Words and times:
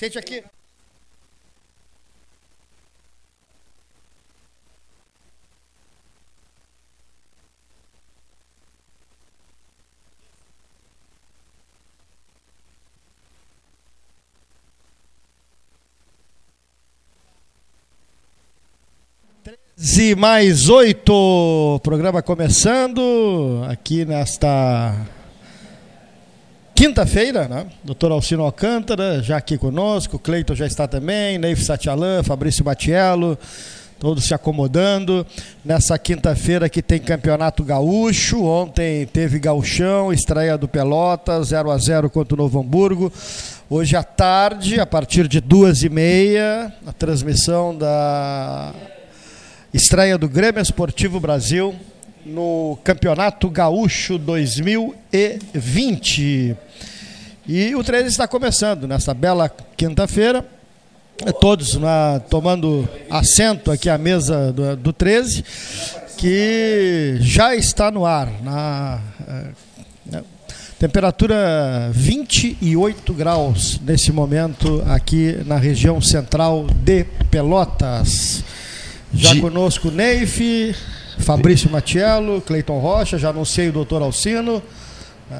Sente 0.00 0.18
aqui. 0.18 0.42
Treze 19.44 20.14
mais 20.14 20.70
oito, 20.70 21.78
programa 21.82 22.22
começando 22.22 23.62
aqui 23.68 24.06
nesta 24.06 25.19
quinta-feira, 26.80 27.46
né? 27.46 27.66
Doutor 27.84 28.10
Alcino 28.10 28.42
Alcântara, 28.42 29.22
já 29.22 29.36
aqui 29.36 29.58
conosco, 29.58 30.18
Cleiton 30.18 30.54
já 30.54 30.66
está 30.66 30.88
também, 30.88 31.36
Neif 31.36 31.62
Satialan, 31.62 32.22
Fabrício 32.22 32.64
Matiello, 32.64 33.36
todos 33.98 34.24
se 34.24 34.32
acomodando. 34.32 35.26
Nessa 35.62 35.98
quinta-feira 35.98 36.70
que 36.70 36.80
tem 36.80 36.98
Campeonato 36.98 37.62
Gaúcho, 37.62 38.42
ontem 38.44 39.04
teve 39.04 39.38
Gauchão, 39.38 40.10
estreia 40.10 40.56
do 40.56 40.66
Pelotas, 40.66 41.48
0 41.48 41.70
a 41.70 41.76
0 41.76 42.08
contra 42.08 42.32
o 42.34 42.38
Novo 42.38 42.58
Hamburgo. 42.58 43.12
Hoje 43.68 43.94
à 43.94 44.02
tarde, 44.02 44.80
a 44.80 44.86
partir 44.86 45.28
de 45.28 45.38
duas 45.38 45.82
e 45.82 45.90
meia, 45.90 46.72
a 46.86 46.94
transmissão 46.94 47.76
da 47.76 48.72
estreia 49.74 50.16
do 50.16 50.30
Grêmio 50.30 50.62
Esportivo 50.62 51.20
Brasil 51.20 51.74
no 52.24 52.78
Campeonato 52.84 53.50
Gaúcho 53.50 54.16
2020. 54.18 56.56
E 57.46 57.74
o 57.74 57.82
treino 57.82 58.08
está 58.08 58.28
começando 58.28 58.86
nessa 58.86 59.12
bela 59.12 59.50
quinta-feira. 59.76 60.46
Todos 61.40 61.74
na, 61.74 62.20
tomando 62.30 62.88
assento 63.10 63.70
aqui 63.70 63.90
à 63.90 63.98
mesa 63.98 64.50
do, 64.52 64.76
do 64.76 64.92
13, 64.92 65.44
que 66.16 67.16
já 67.20 67.54
está 67.54 67.90
no 67.90 68.06
ar. 68.06 68.30
Na, 68.42 69.00
na 70.06 70.22
temperatura 70.78 71.90
28 71.92 73.12
graus 73.12 73.78
nesse 73.84 74.12
momento 74.12 74.82
aqui 74.86 75.36
na 75.44 75.56
região 75.56 76.00
central 76.00 76.66
de 76.66 77.04
Pelotas. 77.30 78.42
Já 79.12 79.34
de... 79.34 79.40
conosco 79.40 79.90
Neif, 79.90 80.74
Fabrício 81.20 81.70
Matiello, 81.70 82.40
Cleiton 82.40 82.78
Rocha, 82.78 83.18
já 83.18 83.30
anunciei 83.30 83.68
o 83.68 83.72
doutor 83.72 84.02
Alcino. 84.02 84.62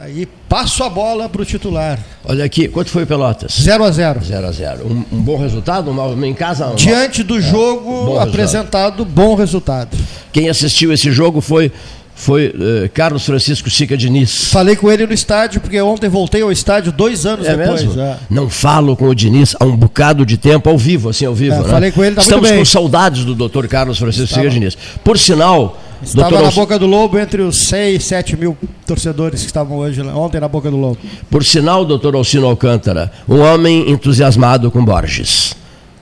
Aí 0.02 0.24
passo 0.48 0.84
a 0.84 0.88
bola 0.88 1.28
para 1.28 1.42
o 1.42 1.44
titular. 1.44 1.98
Olha 2.24 2.44
aqui, 2.44 2.68
quanto 2.68 2.90
foi 2.90 3.02
o 3.02 3.06
Pelotas? 3.06 3.58
0 3.60 3.82
a 3.82 3.90
0 3.90 4.20
0 4.22 4.46
a 4.46 4.52
0 4.52 4.86
um, 4.86 5.04
um, 5.12 5.20
bom 5.20 5.36
resultado 5.36 5.90
um, 5.90 6.24
em 6.24 6.32
casa? 6.32 6.68
Um 6.68 6.76
Diante 6.76 7.24
do 7.24 7.38
é, 7.38 7.40
jogo 7.40 8.04
bom 8.06 8.20
apresentado, 8.20 8.98
resultado. 8.98 9.04
bom 9.04 9.34
resultado. 9.34 9.98
Quem 10.32 10.48
assistiu 10.48 10.92
esse 10.92 11.10
jogo 11.10 11.40
foi 11.40 11.72
foi 12.20 12.48
uh, 12.48 12.88
Carlos 12.92 13.24
Francisco 13.24 13.70
Sica 13.70 13.96
Diniz. 13.96 14.50
Falei 14.50 14.76
com 14.76 14.90
ele 14.90 15.06
no 15.06 15.12
estádio, 15.14 15.58
porque 15.58 15.80
ontem 15.80 16.08
voltei 16.08 16.42
ao 16.42 16.52
estádio 16.52 16.92
dois 16.92 17.24
anos 17.24 17.46
é 17.46 17.56
depois. 17.56 17.82
Mesmo? 17.82 18.00
É. 18.00 18.16
Não 18.28 18.50
falo 18.50 18.94
com 18.94 19.08
o 19.08 19.14
Diniz 19.14 19.56
há 19.58 19.64
um 19.64 19.74
bocado 19.74 20.26
de 20.26 20.36
tempo, 20.36 20.68
ao 20.68 20.76
vivo, 20.76 21.08
assim, 21.08 21.24
ao 21.24 21.34
vivo. 21.34 21.56
É, 21.56 21.62
né? 21.62 21.68
Falei 21.68 21.90
com 21.90 22.04
ele, 22.04 22.14
tá 22.14 22.20
Estamos 22.20 22.50
com 22.50 22.64
saudades 22.64 23.24
do 23.24 23.34
doutor 23.34 23.66
Carlos 23.68 23.98
Francisco 23.98 24.24
Estava. 24.24 24.42
Sica 24.42 24.52
Diniz. 24.52 24.76
Por 25.02 25.18
sinal. 25.18 25.80
Estava 26.02 26.30
doutor... 26.30 26.44
na 26.46 26.50
boca 26.50 26.78
do 26.78 26.86
Lobo 26.86 27.18
entre 27.18 27.42
os 27.42 27.68
6, 27.68 28.02
7 28.02 28.36
mil 28.36 28.56
torcedores 28.86 29.40
que 29.40 29.46
estavam 29.46 29.78
hoje, 29.78 30.00
ontem 30.00 30.40
na 30.40 30.48
boca 30.48 30.70
do 30.70 30.76
Lobo. 30.76 30.98
Por 31.30 31.44
sinal, 31.44 31.84
doutor 31.84 32.14
Alcino 32.14 32.46
Alcântara, 32.46 33.12
um 33.28 33.38
homem 33.40 33.90
entusiasmado 33.90 34.70
com 34.70 34.82
Borges 34.82 35.59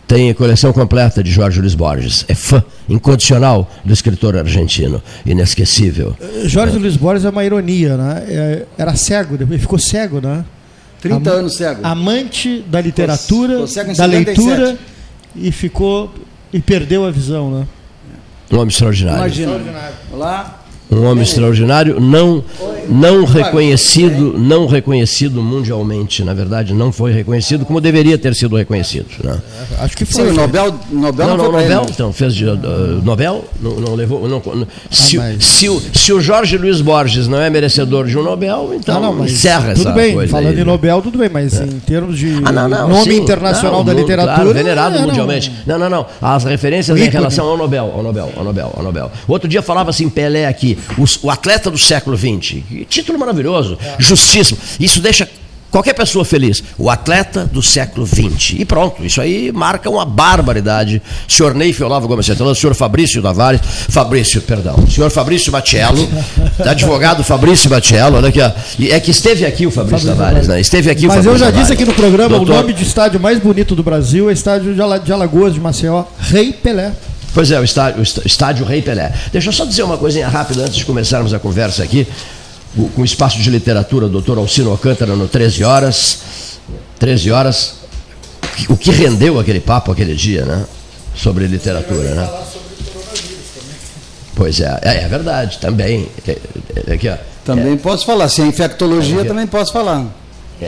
tem 0.09 0.31
a 0.31 0.35
coleção 0.35 0.73
completa 0.73 1.23
de 1.23 1.31
Jorge 1.31 1.61
Luiz 1.61 1.75
Borges. 1.75 2.25
É 2.29 2.35
fã 2.35 2.65
incondicional 2.89 3.71
do 3.85 3.93
escritor 3.93 4.37
argentino, 4.37 5.03
inesquecível. 5.25 6.17
Jorge 6.47 6.77
é. 6.77 6.81
Luiz 6.81 6.97
Borges 6.97 7.27
é 7.27 7.29
uma 7.29 7.45
ironia, 7.45 7.97
né? 7.99 8.25
É, 8.27 8.67
era 8.79 8.97
cego, 8.97 9.37
depois 9.37 9.61
ficou 9.61 9.79
cego, 9.79 10.21
né? 10.21 10.45
30 11.03 11.31
Am 11.31 11.39
anos 11.39 11.57
cego. 11.57 11.81
Amante 11.85 12.65
da 12.69 12.81
literatura, 12.81 13.65
da 13.97 14.07
leitura 14.07 14.79
e 15.37 15.53
ficou 15.53 16.13
e 16.53 16.59
perdeu 16.59 17.05
a 17.05 17.11
visão, 17.11 17.51
né? 17.51 17.67
Um 18.51 18.57
homem 18.57 18.69
extraordinário. 18.69 19.19
Imagina. 19.19 19.61
Olá. 20.11 20.65
Um 20.91 21.04
homem 21.04 21.22
extraordinário, 21.22 22.00
não, 22.00 22.43
não 22.88 23.25
reconhecido, 23.25 24.38
não 24.38 24.66
reconhecido 24.66 25.43
mundialmente, 25.43 26.25
na 26.25 26.32
verdade, 26.32 26.72
não 26.72 26.91
foi 26.91 27.12
reconhecido 27.12 27.66
como 27.66 27.78
deveria 27.81 28.16
ter 28.16 28.34
sido 28.34 28.56
reconhecido. 28.56 29.06
Né? 29.22 29.38
Acho 29.81 29.97
que 29.97 30.06
foi. 30.06 30.25
Sim, 30.25 30.31
o 30.31 30.34
Nobel, 30.34 30.75
Nobel 30.91 31.26
não, 31.28 31.37
não, 31.37 31.44
não 31.44 31.60
Nobel, 31.60 31.87
então 31.91 32.12
fez 32.12 32.34
de, 32.34 32.47
uh, 32.47 32.56
Nobel, 33.04 33.44
não, 33.60 33.72
não 33.72 33.94
levou, 33.94 34.26
não, 34.26 34.43
se, 34.91 35.19
ah, 35.19 35.34
se, 35.38 35.69
o, 35.69 35.78
se 35.93 36.12
o 36.12 36.21
Jorge 36.21 36.56
Luiz 36.56 36.81
Borges 36.81 37.28
não 37.28 37.38
é 37.38 37.50
merecedor 37.50 38.06
de 38.06 38.16
um 38.16 38.22
Nobel, 38.22 38.72
então 38.75 39.00
não, 39.00 39.25
encerra 39.25 39.75
tudo 39.75 39.88
essa 39.88 39.93
bem, 39.93 40.15
coisa. 40.15 40.31
Falando 40.31 40.55
aí, 40.55 40.60
em 40.60 40.65
Nobel, 40.65 41.03
tudo 41.03 41.19
bem, 41.19 41.28
mas 41.28 41.60
é. 41.60 41.65
em 41.65 41.78
termos 41.81 42.19
de 42.19 42.41
ah, 42.44 42.69
nome 42.69 43.05
sim, 43.05 43.19
internacional 43.19 43.84
da 43.84 43.93
literatura, 43.93 44.37
claro, 44.37 44.55
venerado 44.55 44.97
é, 44.97 45.03
mundialmente. 45.03 45.53
Não, 45.66 45.78
não, 45.78 45.91
não. 45.91 46.06
As 46.22 46.44
referências 46.44 46.99
em 46.99 47.10
relação 47.10 47.47
ao 47.47 47.59
Nobel, 47.59 47.93
ao 47.94 48.03
Nobel, 48.03 48.32
ao 48.37 48.44
Nobel, 48.44 48.72
ao 48.75 48.82
Nobel. 48.82 49.10
Outro 49.26 49.49
dia 49.49 49.60
falava 49.60 49.91
assim 49.91 50.09
Pelé 50.09 50.47
aqui, 50.47 50.78
o 51.22 51.31
atleta 51.31 51.71
do 51.71 51.78
século 51.78 52.16
XX. 52.16 52.62
Título 52.89 53.19
maravilhoso, 53.19 53.79
é. 53.81 53.97
justíssimo. 53.99 54.58
Isso 54.79 55.00
deixa 55.00 55.29
qualquer 55.70 55.94
pessoa 55.94 56.25
feliz. 56.25 56.62
O 56.79 56.91
atleta 56.91 57.44
do 57.44 57.62
século 57.62 58.06
XX. 58.06 58.55
E 58.58 58.64
pronto, 58.64 59.05
isso 59.05 59.20
aí 59.20 59.53
marca 59.53 59.88
uma 59.88 60.05
barbaridade. 60.05 61.00
Senhor 61.26 61.55
Neif 61.55 61.82
Olavo 61.82 62.08
Gomes 62.08 62.26
Santana, 62.26 62.55
senhor 62.55 62.75
Fabrício 62.75 63.23
Tavares, 63.23 63.61
Fabrício, 63.88 64.41
perdão, 64.43 64.87
senhor 64.87 65.11
Fabrício 65.11 65.53
Matiello, 65.53 66.08
advogado 66.64 67.23
Fabrício 67.23 67.70
Matiello, 67.70 68.17
olha 68.17 68.29
aqui, 68.29 68.41
ó. 68.41 68.50
é 68.91 69.00
que 69.00 69.11
esteve 69.11 69.44
aqui 69.44 69.67
o 69.67 69.70
Fabrício, 69.70 70.08
Fabrício 70.08 70.25
Tavares, 70.25 70.49
né? 70.49 70.61
Esteve 70.61 70.91
aqui 70.91 71.06
Mas 71.06 71.19
o 71.19 71.23
Fabrício 71.23 71.35
eu 71.35 71.38
já 71.38 71.47
Tavares. 71.47 71.69
disse 71.69 71.73
aqui 71.73 71.85
no 71.85 71.94
programa, 71.94 72.37
Doutor... 72.37 72.53
o 72.53 72.56
nome 72.56 72.73
de 72.73 72.82
estádio 72.82 73.20
mais 73.20 73.38
bonito 73.38 73.75
do 73.75 73.82
Brasil 73.82 74.31
é 74.31 74.32
estádio 74.32 74.75
de 74.75 75.12
Alagoas 75.12 75.55
de 75.55 75.61
Maceió, 75.61 76.05
Rei 76.19 76.53
Pelé. 76.53 76.93
Pois 77.35 77.51
é, 77.51 77.61
o 77.61 77.65
estádio, 77.65 78.01
o 78.01 78.27
estádio 78.27 78.65
Rei 78.65 78.83
Pelé. 78.83 79.13
Deixa 79.33 79.49
eu 79.49 79.53
só 79.53 79.65
dizer 79.65 79.83
uma 79.83 79.97
coisinha 79.97 80.29
rápida 80.29 80.63
antes 80.63 80.77
de 80.77 80.85
começarmos 80.85 81.33
a 81.35 81.39
conversa 81.39 81.83
aqui. 81.83 82.07
Com 82.95 83.03
o 83.03 83.05
espaço 83.05 83.39
de 83.39 83.51
literatura, 83.51 84.09
doutor 84.09 84.39
Alcino 84.39 84.71
Alcântara, 84.71 85.17
no 85.17 85.27
13 85.27 85.65
horas. 85.65 86.19
13 86.99 87.31
horas. 87.31 87.75
O 88.69 88.77
que 88.77 88.91
rendeu 88.91 89.39
aquele 89.39 89.61
papo 89.61 89.93
aquele 89.93 90.15
dia, 90.15 90.45
né? 90.45 90.65
Sobre 91.15 91.47
literatura, 91.47 92.15
né? 92.15 92.29
Pois 94.35 94.61
é, 94.61 94.79
é, 94.83 95.03
é 95.03 95.09
verdade, 95.09 95.59
também. 95.59 96.09
É, 96.27 96.39
é, 96.87 96.95
aqui, 96.95 97.09
ó. 97.09 97.17
Também 97.45 97.73
é. 97.73 97.77
posso 97.77 98.07
falar, 98.07 98.29
se 98.29 98.41
é 98.41 98.47
infectologia, 98.47 99.25
também 99.25 99.47
posso 99.47 99.73
falar. 99.73 100.07
É, 100.61 100.67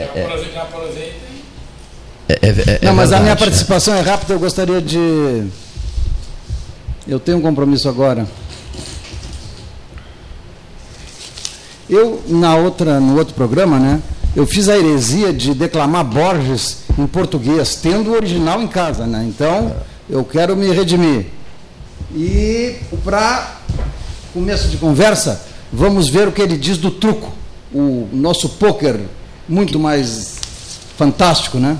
é. 2.39 2.79
Não, 2.81 2.93
mas 2.93 3.13
a 3.13 3.19
minha 3.19 3.35
participação 3.35 3.95
é 3.95 4.01
rápida, 4.01 4.33
eu 4.33 4.39
gostaria 4.39 4.81
de 4.81 5.47
eu 7.11 7.19
tenho 7.19 7.39
um 7.39 7.41
compromisso 7.41 7.89
agora. 7.89 8.25
Eu, 11.89 12.23
na 12.29 12.55
outra, 12.55 13.01
no 13.01 13.17
outro 13.17 13.33
programa, 13.33 13.77
né, 13.77 14.01
eu 14.33 14.47
fiz 14.47 14.69
a 14.69 14.77
heresia 14.77 15.33
de 15.33 15.53
declamar 15.53 16.05
Borges 16.05 16.83
em 16.97 17.05
português, 17.05 17.75
tendo 17.75 18.11
o 18.11 18.13
original 18.13 18.61
em 18.61 18.67
casa. 18.67 19.05
Né? 19.05 19.25
Então, 19.27 19.75
eu 20.09 20.23
quero 20.23 20.55
me 20.55 20.71
redimir. 20.71 21.25
E, 22.15 22.77
para 23.03 23.57
começo 24.33 24.69
de 24.69 24.77
conversa, 24.77 25.45
vamos 25.71 26.07
ver 26.07 26.29
o 26.29 26.31
que 26.31 26.41
ele 26.41 26.57
diz 26.57 26.77
do 26.77 26.91
truco. 26.91 27.29
O 27.73 28.07
nosso 28.13 28.47
pôquer 28.51 29.01
muito 29.49 29.77
mais 29.77 30.39
fantástico, 30.97 31.57
né? 31.57 31.77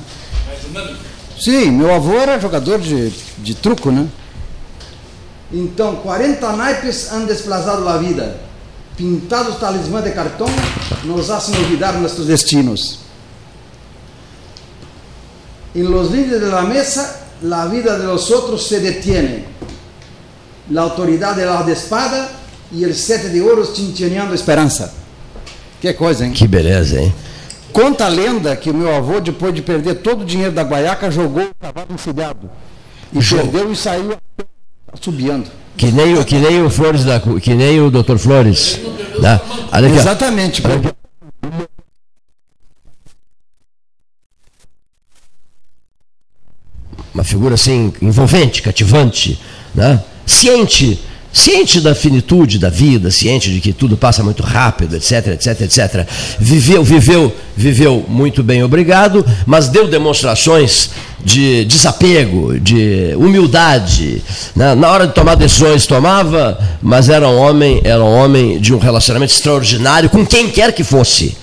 Sim, 1.39 1.71
meu 1.71 1.93
avô 1.93 2.17
era 2.17 2.37
jogador 2.37 2.79
de, 2.79 3.13
de 3.37 3.55
truco, 3.55 3.91
né? 3.91 4.09
Então, 5.53 5.97
40 5.97 6.55
naipes 6.55 7.11
han 7.11 7.25
desplazado 7.25 7.87
a 7.87 7.97
vida. 7.97 8.37
Pintados 8.95 9.57
talismã 9.57 10.01
de 10.01 10.11
cartão 10.11 10.47
nos 11.03 11.29
hacen 11.29 11.55
olvidar 11.57 11.93
nossos 11.93 12.27
destinos. 12.27 12.99
En 15.73 15.89
los 15.89 16.11
límites 16.11 16.41
de 16.41 16.47
la 16.47 16.63
mesa, 16.63 17.27
la 17.41 17.65
vida 17.65 17.97
de 17.97 18.05
los 18.05 18.29
otros 18.31 18.67
se 18.67 18.79
detiene. 18.79 19.45
La 20.69 20.83
autoridad 20.83 21.35
de 21.35 21.45
la 21.45 21.63
de 21.63 21.73
espada 21.73 22.29
e 22.71 22.83
el 22.83 22.93
sete 22.95 23.29
de 23.29 23.41
ouros 23.41 23.73
tintineando 23.73 24.33
esperança. 24.33 24.93
Que 25.81 25.93
coisa, 25.93 26.25
hein? 26.25 26.31
Que 26.31 26.47
beleza, 26.47 27.01
hein? 27.01 27.13
Conta 27.73 28.05
a 28.05 28.09
lenda 28.09 28.55
que 28.55 28.69
o 28.69 28.73
meu 28.73 28.93
avô, 28.93 29.19
depois 29.19 29.53
de 29.53 29.61
perder 29.61 29.95
todo 29.95 30.21
o 30.21 30.25
dinheiro 30.25 30.51
da 30.51 30.63
guaiaca, 30.63 31.09
jogou 31.09 31.43
o 31.43 31.55
cavalo 31.59 31.93
enfilhado. 31.93 32.49
E 33.13 33.19
perdeu 33.23 33.71
e 33.71 33.75
saiu 33.75 34.15
subiando. 34.99 35.49
Que 35.77 35.91
nem, 35.91 36.17
o, 36.17 36.25
que 36.25 36.35
nem 36.35 36.61
o 36.61 36.69
Flores 36.69 37.03
da 37.03 37.19
que 37.19 37.53
nem 37.53 37.79
o 37.81 37.89
Dr. 37.89 38.17
Flores. 38.17 38.79
Né? 39.19 39.39
Exatamente. 39.95 40.61
Porque... 40.61 40.93
uma 47.13 47.23
figura 47.23 47.55
assim 47.55 47.93
envolvente, 48.01 48.61
cativante, 48.61 49.39
né? 49.75 50.03
ciente 50.25 50.99
ciente 51.33 51.79
da 51.79 51.95
finitude 51.95 52.59
da 52.59 52.69
vida, 52.69 53.09
ciente 53.09 53.51
de 53.51 53.59
que 53.59 53.73
tudo 53.73 53.95
passa 53.95 54.23
muito 54.23 54.43
rápido, 54.43 54.95
etc, 54.95 55.27
etc, 55.27 55.61
etc. 55.61 56.07
Viveu, 56.39 56.83
viveu, 56.83 57.33
viveu 57.55 58.05
muito 58.07 58.43
bem, 58.43 58.63
obrigado, 58.63 59.25
mas 59.45 59.67
deu 59.67 59.87
demonstrações 59.87 60.89
de 61.23 61.65
desapego, 61.65 62.59
de 62.59 63.13
humildade. 63.15 64.21
Né? 64.55 64.75
Na 64.75 64.89
hora 64.89 65.07
de 65.07 65.13
tomar 65.13 65.35
decisões 65.35 65.85
tomava, 65.85 66.59
mas 66.81 67.09
era 67.09 67.27
um 67.27 67.37
homem, 67.37 67.81
era 67.83 68.03
um 68.03 68.13
homem 68.13 68.59
de 68.59 68.73
um 68.73 68.79
relacionamento 68.79 69.33
extraordinário 69.33 70.09
com 70.09 70.25
quem 70.25 70.49
quer 70.49 70.73
que 70.73 70.83
fosse. 70.83 71.37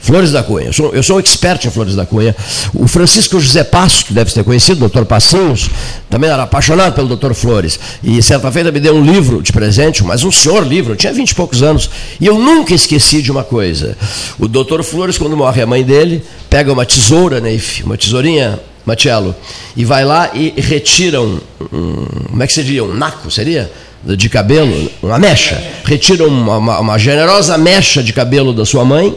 Flores 0.00 0.32
da 0.32 0.42
Cunha. 0.42 0.66
Eu 0.66 0.72
sou, 0.72 0.94
eu 0.94 1.02
sou 1.02 1.16
um 1.16 1.20
expert 1.20 1.64
em 1.64 1.70
Flores 1.70 1.94
da 1.94 2.06
Cunha. 2.06 2.34
O 2.74 2.88
Francisco 2.88 3.38
José 3.38 3.62
Passo, 3.62 4.06
que 4.06 4.12
deve 4.12 4.32
ter 4.32 4.42
conhecido, 4.42 4.80
doutor 4.80 5.04
Passinhos, 5.04 5.68
também 6.08 6.30
era 6.30 6.42
apaixonado 6.42 6.94
pelo 6.94 7.06
doutor 7.06 7.34
Flores. 7.34 7.78
E 8.02 8.22
certa 8.22 8.50
feita 8.50 8.72
me 8.72 8.80
deu 8.80 8.96
um 8.96 9.04
livro 9.04 9.42
de 9.42 9.52
presente, 9.52 10.02
mas 10.02 10.24
um 10.24 10.32
senhor 10.32 10.66
livro, 10.66 10.92
eu 10.92 10.96
tinha 10.96 11.12
vinte 11.12 11.30
e 11.30 11.34
poucos 11.34 11.62
anos. 11.62 11.90
E 12.20 12.26
eu 12.26 12.38
nunca 12.38 12.74
esqueci 12.74 13.22
de 13.22 13.30
uma 13.30 13.44
coisa. 13.44 13.96
O 14.38 14.48
doutor 14.48 14.82
Flores, 14.82 15.18
quando 15.18 15.36
morre 15.36 15.62
a 15.62 15.66
mãe 15.66 15.82
dele, 15.82 16.24
pega 16.48 16.72
uma 16.72 16.86
tesoura, 16.86 17.40
Neif, 17.40 17.82
uma 17.84 17.96
tesourinha, 17.96 18.58
Matiello, 18.84 19.34
e 19.76 19.84
vai 19.84 20.04
lá 20.04 20.30
e 20.34 20.54
retira 20.56 21.20
um, 21.20 21.38
um 21.72 22.06
como 22.30 22.42
é 22.42 22.46
que 22.46 22.52
seria? 22.52 22.82
Um 22.82 22.94
naco, 22.94 23.30
seria? 23.30 23.70
De 24.02 24.30
cabelo, 24.30 24.90
uma 25.02 25.18
mecha. 25.18 25.62
Retira 25.84 26.26
uma, 26.26 26.56
uma, 26.56 26.80
uma 26.80 26.98
generosa 26.98 27.58
mecha 27.58 28.02
de 28.02 28.14
cabelo 28.14 28.54
da 28.54 28.64
sua 28.64 28.82
mãe 28.82 29.14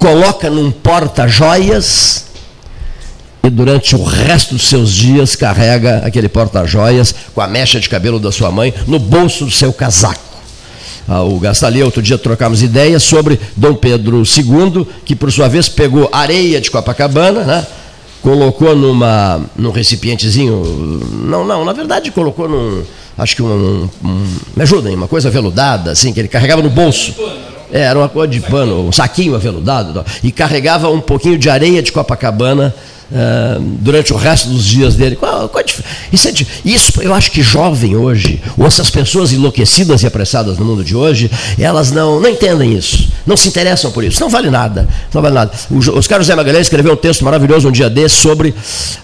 coloca 0.00 0.48
num 0.48 0.70
porta-joias 0.72 2.24
e 3.44 3.50
durante 3.50 3.94
o 3.94 4.02
resto 4.02 4.54
dos 4.54 4.66
seus 4.66 4.90
dias 4.92 5.36
carrega 5.36 5.98
aquele 5.98 6.28
porta-joias 6.28 7.14
com 7.34 7.40
a 7.40 7.46
mecha 7.46 7.78
de 7.78 7.88
cabelo 7.88 8.18
da 8.18 8.32
sua 8.32 8.50
mãe 8.50 8.74
no 8.86 8.98
bolso 8.98 9.44
do 9.44 9.50
seu 9.50 9.72
casaco. 9.72 10.18
Ah, 11.06 11.22
o 11.22 11.38
Gastali, 11.38 11.82
outro 11.82 12.02
dia 12.02 12.16
trocamos 12.16 12.62
ideias 12.62 13.02
sobre 13.02 13.38
Dom 13.56 13.74
Pedro 13.74 14.22
II, 14.22 14.86
que 15.04 15.14
por 15.14 15.30
sua 15.30 15.48
vez 15.48 15.68
pegou 15.68 16.08
areia 16.12 16.60
de 16.60 16.70
Copacabana, 16.70 17.44
né? 17.44 17.66
colocou 18.22 18.76
numa, 18.76 19.40
num 19.56 19.70
recipientezinho, 19.70 21.00
não, 21.24 21.44
não, 21.44 21.64
na 21.64 21.72
verdade 21.72 22.10
colocou 22.10 22.48
num, 22.48 22.82
acho 23.16 23.34
que 23.34 23.42
um, 23.42 23.88
um 24.04 24.26
me 24.54 24.62
ajudem, 24.62 24.94
uma 24.94 25.08
coisa 25.08 25.30
veludada, 25.30 25.90
assim, 25.90 26.12
que 26.12 26.20
ele 26.20 26.28
carregava 26.28 26.62
no 26.62 26.70
bolso. 26.70 27.14
É, 27.72 27.82
era 27.82 27.98
uma 27.98 28.08
coisa 28.08 28.32
de 28.32 28.40
pano, 28.40 28.88
um 28.88 28.92
saquinho 28.92 29.34
aveludado, 29.34 30.04
e 30.22 30.32
carregava 30.32 30.88
um 30.88 31.00
pouquinho 31.00 31.38
de 31.38 31.48
areia 31.48 31.82
de 31.82 31.92
Copacabana 31.92 32.74
uh, 33.10 33.60
durante 33.60 34.12
o 34.12 34.16
resto 34.16 34.48
dos 34.48 34.64
dias 34.64 34.94
dele. 34.94 35.16
Qual, 35.16 35.48
qual 35.48 35.64
isso, 36.12 36.28
é, 36.28 36.32
isso 36.64 37.02
eu 37.02 37.14
acho 37.14 37.30
que 37.30 37.42
jovem 37.42 37.96
hoje, 37.96 38.42
ou 38.56 38.66
essas 38.66 38.90
pessoas 38.90 39.32
enlouquecidas 39.32 40.02
e 40.02 40.06
apressadas 40.06 40.58
no 40.58 40.64
mundo 40.64 40.84
de 40.84 40.96
hoje, 40.96 41.30
elas 41.58 41.90
não, 41.90 42.20
não 42.20 42.28
entendem 42.28 42.74
isso, 42.74 43.08
não 43.26 43.36
se 43.36 43.48
interessam 43.48 43.90
por 43.90 44.04
isso, 44.04 44.20
não 44.20 44.28
vale 44.28 44.50
nada. 44.50 44.88
Não 45.12 45.22
vale 45.22 45.34
nada. 45.34 45.52
O 45.70 45.98
Oscar 45.98 46.20
José 46.20 46.34
Magalhães 46.34 46.66
escreveu 46.66 46.92
um 46.92 46.96
texto 46.96 47.24
maravilhoso 47.24 47.68
um 47.68 47.72
dia 47.72 47.90
desse 47.90 48.16
sobre 48.16 48.54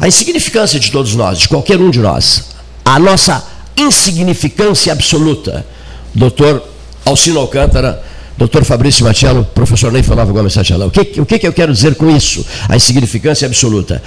a 0.01 0.07
insignificância 0.07 0.79
de 0.79 0.91
todos 0.91 1.15
nós, 1.15 1.39
de 1.39 1.49
qualquer 1.49 1.79
um 1.79 1.91
de 1.91 2.01
nós. 2.01 2.45
A 2.85 2.99
nossa 2.99 3.45
insignificância 3.77 4.93
absoluta. 4.93 5.67
Doutor 6.15 6.63
Alcino 7.05 7.41
Alcântara 7.41 8.03
Doutor 8.37 8.65
Fabrício 8.65 9.05
Matiello, 9.05 9.45
professor 9.45 9.91
Ney 9.91 10.03
falava 10.03 10.31
Gomes 10.31 10.53
Sachalão. 10.53 10.89
O, 10.89 10.91
que, 10.91 11.21
o 11.21 11.25
que, 11.25 11.39
que 11.39 11.47
eu 11.47 11.53
quero 11.53 11.73
dizer 11.73 11.95
com 11.95 12.11
isso? 12.15 12.45
A 12.69 12.77
insignificância 12.77 13.47
absoluta. 13.47 14.03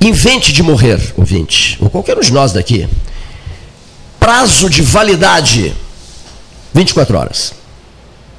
Invente 0.00 0.52
de 0.52 0.62
morrer, 0.62 1.00
ouvinte, 1.16 1.78
ou 1.80 1.88
qualquer 1.88 2.16
um 2.18 2.20
de 2.20 2.32
nós 2.32 2.52
daqui. 2.52 2.86
Prazo 4.20 4.68
de 4.68 4.82
validade: 4.82 5.72
24 6.74 7.16
horas. 7.16 7.54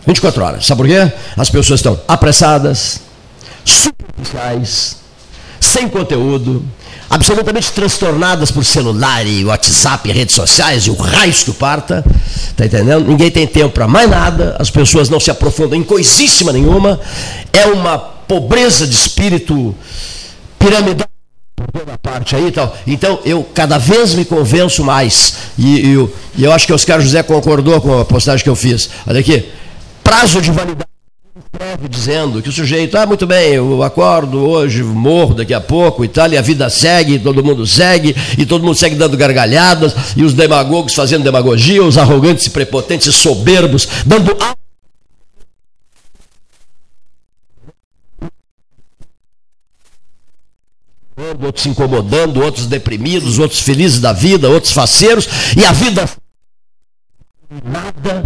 24 0.06 0.44
horas. 0.44 0.66
Sabe 0.66 0.82
por 0.82 0.88
quê? 0.88 1.12
As 1.36 1.50
pessoas 1.50 1.80
estão 1.80 2.00
apressadas, 2.08 3.02
superficiais, 3.64 4.98
sem 5.60 5.88
conteúdo, 5.88 6.64
absolutamente 7.10 7.72
transtornadas 7.72 8.52
por 8.52 8.64
celular 8.66 9.26
e 9.26 9.46
WhatsApp, 9.46 10.12
redes 10.12 10.36
sociais 10.36 10.84
e 10.84 10.90
o 10.90 10.96
raio 10.96 11.34
que 11.34 11.52
parta. 11.54 12.04
Tá 12.56 12.66
entendendo? 12.66 13.06
Ninguém 13.06 13.32
tem 13.32 13.46
tempo 13.46 13.74
para 13.74 13.88
mais 13.88 14.10
nada, 14.10 14.56
as 14.60 14.70
pessoas 14.70 15.10
não 15.10 15.20
se 15.20 15.30
aprofundam 15.30 15.78
em 15.78 15.84
coisíssima 15.84 16.52
nenhuma. 16.52 17.00
É 17.52 17.66
uma 17.68 17.98
pobreza 17.98 18.88
de 18.88 18.94
espírito 18.94 19.76
piramidal 20.58 21.08
parte 22.02 22.36
aí 22.36 22.48
e 22.48 22.52
tal. 22.52 22.76
Então, 22.86 23.20
eu 23.26 23.44
cada 23.54 23.78
vez 23.78 24.14
me 24.14 24.26
convenço 24.26 24.84
mais, 24.84 25.36
e, 25.58 25.80
e, 25.80 25.94
eu, 25.94 26.14
e 26.38 26.44
eu 26.44 26.52
acho 26.52 26.66
que 26.66 26.72
o 26.72 26.76
Oscar 26.76 27.00
José 27.02 27.24
concordou 27.24 27.80
com 27.82 28.00
a 28.00 28.06
postagem 28.06 28.44
que 28.44 28.50
eu 28.50 28.56
fiz. 28.56 28.90
Olha 29.08 29.20
aqui, 29.20 29.52
prazo 30.04 30.42
de 30.42 30.52
validade 30.52 30.95
dizendo 31.90 32.42
que 32.42 32.48
o 32.48 32.52
sujeito, 32.52 32.98
ah, 32.98 33.06
muito 33.06 33.28
bem, 33.28 33.54
eu 33.54 33.84
acordo 33.84 34.40
hoje, 34.40 34.82
morro 34.82 35.34
daqui 35.34 35.54
a 35.54 35.60
pouco 35.60 36.06
e 36.06 36.08
tal, 36.08 36.32
e 36.32 36.38
a 36.38 36.42
vida 36.42 36.70
segue, 36.70 37.20
todo 37.20 37.44
mundo 37.44 37.68
segue, 37.68 38.16
e 38.38 38.46
todo 38.46 38.64
mundo 38.64 38.76
segue 38.76 38.96
dando 38.96 39.18
gargalhadas, 39.18 40.16
e 40.16 40.24
os 40.24 40.34
demagogos 40.34 40.94
fazendo 40.94 41.24
demagogia, 41.24 41.84
os 41.84 41.98
arrogantes 41.98 42.46
e 42.46 42.50
prepotentes 42.50 43.14
soberbos 43.16 43.88
dando 44.06 44.36
outros 51.42 51.64
se 51.64 51.70
incomodando, 51.70 52.42
outros 52.42 52.66
deprimidos, 52.66 53.40
outros 53.40 53.60
felizes 53.62 54.00
da 54.00 54.14
vida, 54.14 54.50
outros 54.50 54.72
faceiros, 54.72 55.28
e 55.58 55.66
a 55.66 55.72
vida 55.72 56.10
nada 57.64 58.26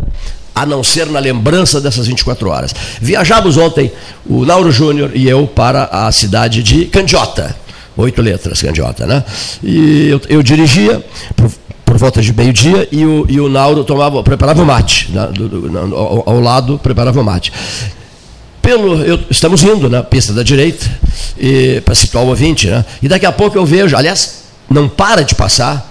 a 0.54 0.66
não 0.66 0.84
ser 0.84 1.08
na 1.08 1.20
lembrança 1.20 1.80
dessas 1.80 2.08
24 2.08 2.50
horas. 2.50 2.74
Viajamos 3.02 3.58
ontem, 3.58 3.92
o 4.26 4.44
Lauro 4.44 4.72
Júnior 4.72 5.12
e 5.14 5.28
eu, 5.28 5.48
para 5.48 5.86
a 5.86 6.12
cidade 6.12 6.62
de 6.64 6.86
Candiota. 6.86 7.56
Oito 7.98 8.22
letras, 8.22 8.62
Candiota, 8.62 9.06
né? 9.06 9.24
E 9.64 10.10
eu, 10.10 10.22
eu 10.30 10.44
dirigia 10.44 11.04
por, 11.36 11.52
por, 11.86 11.98
volta 11.98 12.22
de 12.22 12.34
meio-dia 12.34 12.88
e 12.92 13.06
o, 13.06 13.26
e 13.28 13.40
o 13.40 13.50
Nauro 13.50 13.84
tomava, 13.84 14.24
preparava 14.24 14.62
o 14.62 14.66
mate. 14.66 15.12
Né? 15.12 15.30
Do, 15.34 15.48
do, 15.48 15.96
ao, 15.96 16.30
ao, 16.30 16.40
lado, 16.40 16.80
preparava 16.80 17.20
o 17.20 17.24
mate. 17.24 17.52
Pelo, 18.62 19.02
eu, 19.04 19.20
estamos 19.30 19.64
indo 19.64 19.90
na 19.90 20.04
pista 20.04 20.32
da 20.34 20.44
direita, 20.44 20.86
para 21.84 21.96
situar 21.96 22.24
o 22.24 22.28
ouvinte, 22.28 22.68
né? 22.68 22.86
E 23.02 23.08
daqui 23.08 23.26
a 23.26 23.32
pouco 23.32 23.58
eu 23.58 23.66
vejo, 23.66 23.96
aliás, 23.96 24.44
não 24.70 24.88
para 24.88 25.24
de 25.24 25.36
passar 25.36 25.90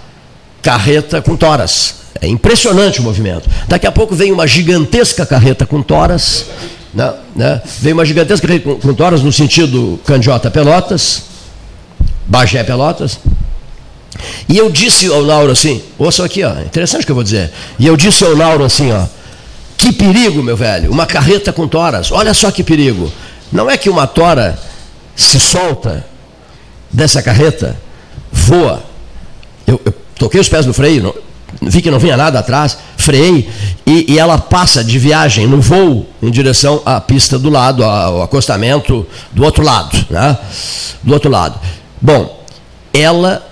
carreta 0.62 1.21
com 1.23 1.37
toras 1.37 1.99
é 2.21 2.29
impressionante 2.29 3.01
o 3.01 3.03
movimento. 3.03 3.49
Daqui 3.67 3.87
a 3.87 3.93
pouco 3.93 4.15
vem 4.15 4.33
uma 4.33 4.47
gigantesca 4.47 5.25
carreta 5.25 5.65
com 5.67 5.83
toras, 5.83 6.47
né, 6.93 7.15
né? 7.35 7.63
vem 7.81 7.93
uma 7.93 8.05
gigantesca 8.05 8.47
carreta 8.47 8.65
com, 8.65 8.77
com 8.77 8.95
toras 8.95 9.23
no 9.23 9.33
sentido 9.33 9.99
Candiota 10.05 10.51
Pelotas, 10.51 11.23
Bagé 12.27 12.63
Pelotas. 12.65 13.19
E 14.49 14.57
eu 14.57 14.71
disse 14.71 15.07
ao 15.07 15.21
Lauro 15.21 15.53
assim, 15.53 15.83
ouça 15.99 16.25
aqui, 16.25 16.43
ó, 16.43 16.53
interessante 16.61 17.03
o 17.03 17.07
que 17.07 17.13
eu 17.13 17.17
vou 17.17 17.25
dizer. 17.25 17.53
E 17.79 17.87
eu 17.87 17.97
disse 17.97 18.25
ao 18.25 18.35
Lauro 18.35 18.65
assim, 18.65 18.91
ó, 18.93 19.07
que 19.77 19.93
perigo, 19.93 20.43
meu 20.43 20.57
velho, 20.57 20.91
uma 20.91 21.07
carreta 21.07 21.53
com 21.53 21.69
toras. 21.69 22.11
Olha 22.11 22.35
só 22.35 22.51
que 22.51 22.65
perigo. 22.65 23.13
Não 23.53 23.71
é 23.71 23.77
que 23.77 23.89
uma 23.89 24.07
tora 24.07 24.59
se 25.15 25.39
solta 25.39 26.05
dessa 26.91 27.23
carreta, 27.23 27.79
voa. 28.33 28.83
Eu, 29.67 29.81
eu 29.85 29.95
toquei 30.19 30.41
os 30.41 30.49
pés 30.49 30.67
no 30.67 30.73
freio, 30.73 31.03
não, 31.03 31.15
vi 31.61 31.83
que 31.83 31.91
não 31.91 31.99
vinha 31.99 32.17
nada 32.17 32.38
atrás, 32.38 32.79
freiei 32.97 33.49
e, 33.87 34.12
e, 34.12 34.19
ela 34.19 34.38
passa 34.38 34.85
de 34.85 34.99
viagem 34.99 35.47
no 35.47 35.61
voo 35.61 36.07
em 36.23 36.31
direção 36.31 36.83
à 36.85 37.00
pista 37.00 37.38
do 37.38 37.50
lado, 37.50 37.85
ao 37.85 38.23
acostamento 38.23 39.07
do 39.33 39.45
outro 39.45 39.65
lado, 39.65 40.07
né? 40.11 40.37
Do 41.03 41.12
outro 41.12 41.31
lado. 41.31 41.59
Bom, 42.00 42.45
ela 42.93 43.45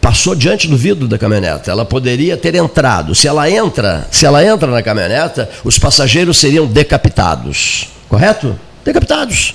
passou 0.00 0.34
diante 0.34 0.68
do 0.68 0.76
vidro 0.76 1.08
da 1.08 1.18
caminhoneta. 1.18 1.70
Ela 1.70 1.84
poderia 1.84 2.36
ter 2.36 2.54
entrado. 2.54 3.14
Se 3.14 3.26
ela 3.26 3.50
entra, 3.50 4.06
se 4.10 4.24
ela 4.24 4.44
entra 4.44 4.70
na 4.70 4.82
caminhoneta, 4.82 5.48
os 5.64 5.78
passageiros 5.78 6.38
seriam 6.38 6.66
decapitados. 6.66 7.88
Correto? 8.08 8.56
Decapitados. 8.84 9.54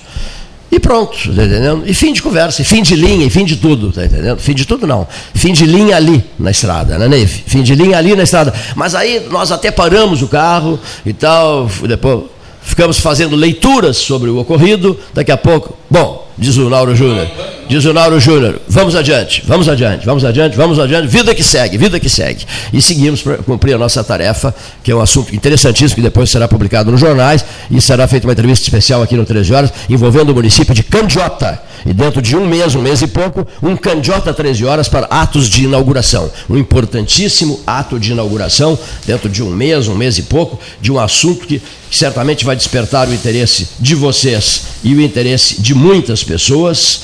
E 0.74 0.80
pronto, 0.80 1.14
tá 1.34 1.44
entendendo? 1.44 1.82
E 1.84 1.92
fim 1.92 2.14
de 2.14 2.22
conversa, 2.22 2.62
e 2.62 2.64
fim 2.64 2.80
de 2.80 2.96
linha, 2.96 3.26
e 3.26 3.28
fim 3.28 3.44
de 3.44 3.56
tudo, 3.56 3.92
tá 3.92 4.06
entendendo? 4.06 4.38
Fim 4.38 4.54
de 4.54 4.64
tudo 4.64 4.86
não. 4.86 5.06
Fim 5.34 5.52
de 5.52 5.66
linha 5.66 5.94
ali 5.94 6.24
na 6.38 6.50
estrada, 6.50 6.96
né, 6.96 7.08
Neve? 7.08 7.44
Fim 7.46 7.62
de 7.62 7.74
linha 7.74 7.98
ali 7.98 8.16
na 8.16 8.22
estrada. 8.22 8.54
Mas 8.74 8.94
aí 8.94 9.26
nós 9.30 9.52
até 9.52 9.70
paramos 9.70 10.22
o 10.22 10.28
carro 10.28 10.80
e 11.04 11.12
tal, 11.12 11.68
depois 11.86 12.22
ficamos 12.62 12.98
fazendo 12.98 13.36
leituras 13.36 13.96
sobre 13.96 14.30
o 14.30 14.38
ocorrido, 14.38 14.98
daqui 15.12 15.30
a 15.30 15.36
pouco, 15.36 15.76
bom, 15.90 16.30
diz 16.38 16.56
o 16.56 16.70
Nauro 16.70 16.94
Júnior. 16.94 17.26
Diz 17.68 17.84
o 17.84 17.92
Nauro 17.92 18.18
Júnior. 18.20 18.60
Vamos 18.68 18.94
adiante, 18.94 19.42
vamos 19.46 19.68
adiante, 19.68 20.04
vamos 20.04 20.24
adiante, 20.24 20.56
vamos 20.56 20.78
adiante. 20.78 21.08
Vida 21.08 21.34
que 21.34 21.42
segue, 21.42 21.78
vida 21.78 21.98
que 21.98 22.08
segue. 22.08 22.44
E 22.72 22.82
seguimos 22.82 23.22
para 23.22 23.38
cumprir 23.38 23.74
a 23.74 23.78
nossa 23.78 24.02
tarefa, 24.04 24.54
que 24.82 24.90
é 24.90 24.94
um 24.94 25.00
assunto 25.00 25.34
interessantíssimo, 25.34 25.96
que 25.96 26.02
depois 26.02 26.30
será 26.30 26.46
publicado 26.48 26.90
nos 26.90 27.00
jornais 27.00 27.44
e 27.70 27.80
será 27.80 28.06
feita 28.06 28.26
uma 28.26 28.32
entrevista 28.32 28.64
especial 28.64 29.02
aqui 29.02 29.16
no 29.16 29.24
13 29.24 29.54
Horas, 29.54 29.72
envolvendo 29.88 30.30
o 30.30 30.34
município 30.34 30.74
de 30.74 30.82
Candiota. 30.82 31.60
E 31.84 31.92
dentro 31.92 32.22
de 32.22 32.36
um 32.36 32.46
mês, 32.46 32.74
um 32.74 32.82
mês 32.82 33.02
e 33.02 33.06
pouco, 33.06 33.46
um 33.62 33.76
Candiota 33.76 34.32
13 34.32 34.64
Horas 34.64 34.88
para 34.88 35.06
atos 35.06 35.48
de 35.48 35.64
inauguração. 35.64 36.30
Um 36.48 36.56
importantíssimo 36.56 37.60
ato 37.66 37.98
de 37.98 38.12
inauguração, 38.12 38.78
dentro 39.06 39.28
de 39.28 39.42
um 39.42 39.50
mês, 39.50 39.88
um 39.88 39.94
mês 39.94 40.18
e 40.18 40.22
pouco, 40.22 40.58
de 40.80 40.92
um 40.92 40.98
assunto 40.98 41.46
que 41.46 41.60
certamente 41.90 42.44
vai 42.44 42.56
despertar 42.56 43.08
o 43.08 43.14
interesse 43.14 43.68
de 43.78 43.94
vocês 43.94 44.62
e 44.82 44.94
o 44.94 45.00
interesse 45.00 45.60
de 45.60 45.74
muitas 45.74 46.22
pessoas 46.24 47.00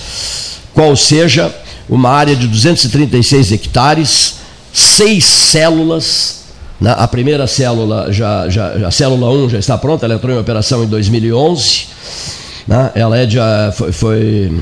qual 0.73 0.95
seja 0.95 1.53
uma 1.89 2.11
área 2.11 2.37
de 2.37 2.47
236 2.47 3.51
hectares, 3.51 4.35
seis 4.73 5.25
células. 5.25 6.45
Né? 6.81 6.95
A 6.97 7.09
primeira 7.09 7.49
célula, 7.49 8.13
já, 8.13 8.49
já, 8.49 8.87
a 8.87 8.91
célula 8.93 9.29
1 9.31 9.51
já 9.51 9.59
está 9.59 9.77
pronta, 9.77 10.07
ela 10.07 10.15
entrou 10.15 10.37
em 10.37 10.39
operação 10.39 10.85
em 10.85 10.87
2011. 10.87 11.87
Né? 12.69 12.93
Ela 12.95 13.19
é 13.19 13.27
de, 13.27 13.39
foi, 13.73 13.91
foi, 13.91 14.53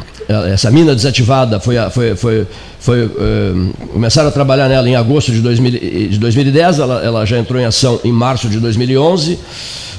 essa 0.51 0.71
mina 0.71 0.95
desativada 0.95 1.61
foi, 1.61 1.75
foi, 1.91 2.17
foi, 2.17 2.47
foi 2.79 3.05
uh, 3.05 3.75
começaram 3.93 4.29
a 4.29 4.33
trabalhar 4.33 4.69
nela 4.69 4.89
em 4.89 4.95
agosto 4.95 5.31
de, 5.33 5.41
2000, 5.41 5.73
de 6.11 6.19
2010, 6.19 6.79
ela, 6.79 7.05
ela 7.05 7.27
já 7.27 7.37
entrou 7.37 7.61
em 7.61 7.65
ação 7.65 8.01
em 8.05 8.13
março 8.13 8.49
de 8.49 8.61
2011. 8.61 9.39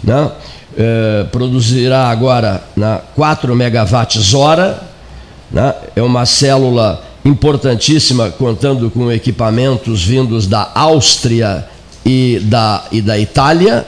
Né? 0.04 0.24
Uh, 0.24 1.28
produzirá 1.30 2.08
agora 2.08 2.64
né, 2.76 3.02
4 3.16 3.54
megawatts 3.56 4.34
hora 4.34 4.88
né? 5.52 5.74
É 5.96 6.02
uma 6.02 6.26
célula 6.26 7.04
importantíssima, 7.24 8.30
contando 8.30 8.90
com 8.90 9.12
equipamentos 9.12 10.04
vindos 10.04 10.48
da 10.48 10.70
Áustria 10.74 11.66
e 12.06 12.40
da, 12.44 12.84
e 12.92 13.02
da 13.02 13.18
Itália. 13.18 13.88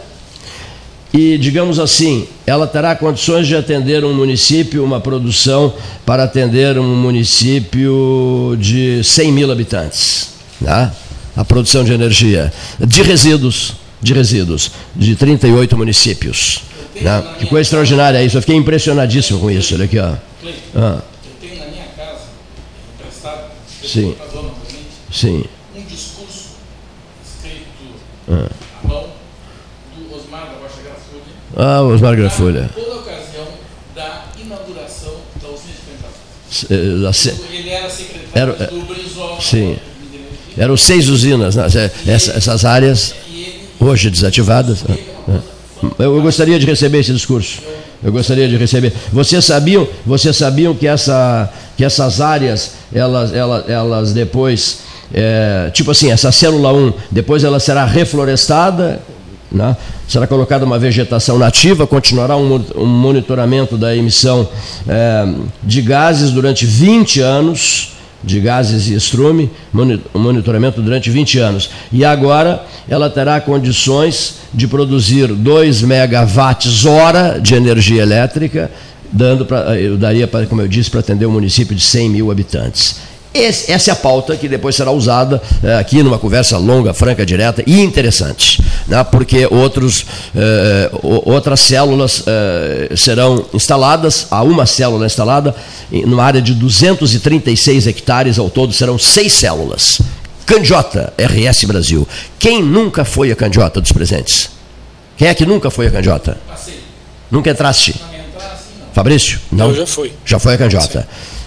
E, 1.11 1.37
digamos 1.37 1.79
assim, 1.79 2.27
ela 2.45 2.67
terá 2.67 2.95
condições 2.95 3.47
de 3.47 3.55
atender 3.55 4.05
um 4.05 4.13
município, 4.13 4.83
uma 4.83 4.99
produção 4.99 5.73
para 6.05 6.23
atender 6.23 6.77
um 6.77 6.95
município 6.95 8.55
de 8.59 9.03
100 9.03 9.31
mil 9.31 9.51
habitantes. 9.51 10.29
Né? 10.61 10.91
A 11.35 11.43
produção 11.43 11.83
de 11.83 11.93
energia. 11.93 12.53
De 12.79 13.01
resíduos, 13.01 13.73
de 14.01 14.13
resíduos, 14.13 14.71
de 14.95 15.15
38 15.15 15.75
municípios. 15.75 16.61
Né? 17.01 17.23
Que 17.39 17.47
coisa 17.47 17.61
extraordinária 17.61 18.23
isso. 18.23 18.37
Eu 18.37 18.41
fiquei 18.41 18.55
impressionadíssimo 18.55 19.39
com 19.39 19.49
isso. 19.49 19.73
Olha 19.73 19.85
aqui, 19.85 19.97
ó. 19.97 20.13
Ah. 20.75 21.01
Sim. 23.83 24.15
Sim. 25.11 25.43
Um 25.75 25.81
discurso 25.81 26.49
escrito 27.25 27.65
ah. 28.29 28.47
à 28.83 28.87
mão 28.87 29.09
do 29.97 30.15
Osmar 30.15 30.45
da 30.45 30.57
Rocha 30.61 30.81
Grafulha. 30.83 31.23
Ah, 31.61 31.81
Osmar 31.81 32.15
Grafulha. 32.15 32.69
Toda 32.73 32.95
ocasião 32.95 33.45
da 33.93 34.23
inauguração 34.41 35.11
da 35.41 35.49
usina 35.49 35.73
de 35.73 36.71
plantação. 36.71 37.33
Eh, 37.51 37.57
Ele 37.57 37.69
era 37.69 37.89
secretário 37.89 38.55
era, 38.57 38.67
do 38.67 38.79
Brizola. 38.85 39.41
Sim. 39.41 39.77
Eram 40.57 40.77
seis 40.77 41.09
usinas, 41.09 41.57
né? 41.57 41.65
Essa, 42.07 42.31
essas 42.31 42.63
áreas 42.63 43.13
hoje 43.77 44.09
desativadas. 44.09 44.83
Né? 44.83 44.97
Eu 45.99 46.21
gostaria 46.21 46.57
de 46.57 46.65
receber 46.65 46.99
esse 46.99 47.11
discurso. 47.11 47.59
Eu 48.01 48.13
gostaria 48.13 48.47
de 48.47 48.55
receber. 48.55 48.93
Vocês 49.11 49.43
sabiam, 49.43 49.85
vocês 50.05 50.37
sabiam 50.37 50.73
que, 50.73 50.87
essa, 50.87 51.51
que 51.75 51.83
essas 51.83 52.21
áreas, 52.21 52.71
elas, 52.93 53.33
elas, 53.33 53.69
elas 53.69 54.13
depois, 54.13 54.79
é, 55.13 55.69
tipo 55.73 55.91
assim, 55.91 56.09
essa 56.09 56.31
célula 56.31 56.71
1, 56.71 56.93
depois 57.11 57.43
ela 57.43 57.59
será 57.59 57.83
reflorestada, 57.83 59.01
né? 59.51 59.75
será 60.07 60.27
colocada 60.27 60.65
uma 60.65 60.77
vegetação 60.77 61.37
nativa, 61.37 61.87
continuará 61.87 62.37
um, 62.37 62.63
um 62.75 62.85
monitoramento 62.85 63.77
da 63.77 63.95
emissão 63.95 64.47
é, 64.87 65.27
de 65.63 65.81
gases 65.81 66.31
durante 66.31 66.65
20 66.65 67.21
anos 67.21 67.93
de 68.23 68.39
gases 68.39 68.87
e 68.87 68.95
estrume, 68.95 69.49
monitoramento 70.13 70.81
durante 70.81 71.09
20 71.09 71.39
anos. 71.39 71.69
E 71.91 72.03
agora 72.03 72.65
ela 72.87 73.09
terá 73.09 73.39
condições 73.39 74.35
de 74.53 74.67
produzir 74.67 75.27
2 75.27 75.83
megawatts 75.83 76.85
hora 76.85 77.39
de 77.39 77.55
energia 77.55 78.01
elétrica, 78.01 78.69
dando 79.11 79.45
pra, 79.45 79.79
eu 79.79 79.97
daria, 79.97 80.27
para, 80.27 80.45
como 80.45 80.61
eu 80.61 80.67
disse, 80.67 80.89
para 80.89 80.99
atender 80.99 81.25
um 81.25 81.31
município 81.31 81.75
de 81.75 81.81
100 81.81 82.09
mil 82.09 82.31
habitantes. 82.31 82.97
Esse, 83.33 83.71
essa 83.71 83.91
é 83.91 83.93
a 83.93 83.95
pauta 83.95 84.35
que 84.35 84.47
depois 84.47 84.75
será 84.75 84.91
usada 84.91 85.39
é, 85.63 85.75
aqui 85.75 86.01
numa 86.01 86.17
conversa 86.17 86.57
longa, 86.57 86.95
franca, 86.95 87.23
direta 87.23 87.63
e 87.67 87.79
interessante, 87.79 88.59
né, 88.87 89.03
porque 89.03 89.47
outros, 89.51 90.03
é, 90.35 90.89
outras 91.03 91.59
células 91.59 92.23
é, 92.25 92.95
serão 92.95 93.45
instaladas, 93.53 94.25
há 94.31 94.41
uma 94.41 94.65
célula 94.65 95.05
instalada, 95.05 95.55
numa 95.91 96.23
área 96.23 96.41
de 96.41 96.55
236 96.55 97.85
hectares 97.85 98.39
ao 98.39 98.49
todo, 98.49 98.73
serão 98.73 98.97
seis 98.97 99.31
células. 99.33 100.01
Candiota, 100.43 101.13
RS 101.15 101.65
Brasil. 101.65 102.07
Quem 102.39 102.63
nunca 102.63 103.05
foi 103.05 103.31
a 103.31 103.35
Candiota 103.35 103.79
dos 103.79 103.91
presentes? 103.91 104.49
Quem 105.15 105.27
é 105.27 105.33
que 105.35 105.45
nunca 105.45 105.69
foi 105.69 105.85
a 105.85 105.91
Candiota? 105.91 106.39
Passei. 106.47 106.79
Nunca 107.29 107.51
entraste? 107.51 107.93
Fabrício? 108.91 109.39
Não? 109.51 109.69
Eu 109.69 109.75
já 109.75 109.85
fui. 109.85 110.11
Já 110.25 110.39
foi 110.39 110.55
a 110.55 110.57
Candiota. 110.57 111.01
Sim. 111.01 111.38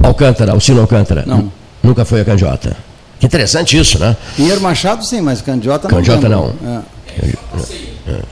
Alcântara, 0.00 0.52
Alcino 0.52 0.80
Alcântara? 0.80 1.24
Não. 1.26 1.52
Nunca 1.82 2.04
foi 2.04 2.20
a 2.20 2.24
Candiota. 2.24 2.76
Que 3.18 3.26
interessante 3.26 3.78
isso, 3.78 3.98
né? 3.98 4.16
Pinheiro 4.36 4.60
Machado 4.60 5.04
sim, 5.04 5.20
mas 5.20 5.40
Candiota 5.40 5.88
não. 5.88 5.96
Candiota 5.96 6.28
não. 6.28 6.54
É. 6.66 8.22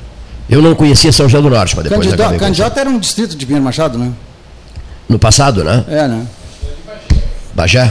Eu 0.48 0.60
não 0.60 0.74
conhecia 0.74 1.12
São 1.12 1.28
José 1.28 1.40
do 1.40 1.48
Norte, 1.48 1.76
mas 1.76 1.84
depois 1.84 2.08
Candido, 2.10 2.38
Candiota 2.38 2.80
era 2.80 2.90
um 2.90 2.98
distrito 2.98 3.36
de 3.36 3.46
Pinheiro 3.46 3.64
Machado, 3.64 3.96
né? 3.98 4.12
No 5.08 5.18
passado, 5.18 5.62
né? 5.62 5.84
É, 5.88 6.08
né? 6.08 6.26
Bagé? 7.54 7.82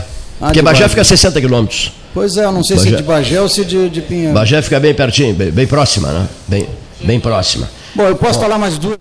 Ah, 0.41 0.47
Porque 0.47 0.61
Bagé, 0.61 0.79
Bagé, 0.79 0.89
fica 0.89 1.01
a 1.01 1.05
60 1.05 1.39
quilômetros. 1.39 1.93
Pois 2.13 2.37
é, 2.37 2.45
eu 2.45 2.51
não 2.51 2.63
sei 2.63 2.77
Bagé. 2.77 2.89
se 2.89 2.95
é 2.95 2.97
de 2.97 3.03
Bagé 3.03 3.41
ou 3.41 3.47
se 3.49 3.61
é 3.61 3.63
de, 3.63 3.89
de 3.89 4.01
Pinheiro. 4.01 4.33
Bagé 4.33 4.61
fica 4.61 4.79
bem 4.79 4.93
pertinho, 4.93 5.33
bem, 5.35 5.51
bem 5.51 5.67
próxima, 5.67 6.09
né? 6.11 6.27
Bem, 6.47 6.67
bem 7.01 7.19
próxima. 7.19 7.69
Bom, 7.95 8.03
eu 8.03 8.15
posso 8.15 8.33
Bom. 8.39 8.45
falar 8.45 8.57
mais 8.57 8.77
duas. 8.77 8.97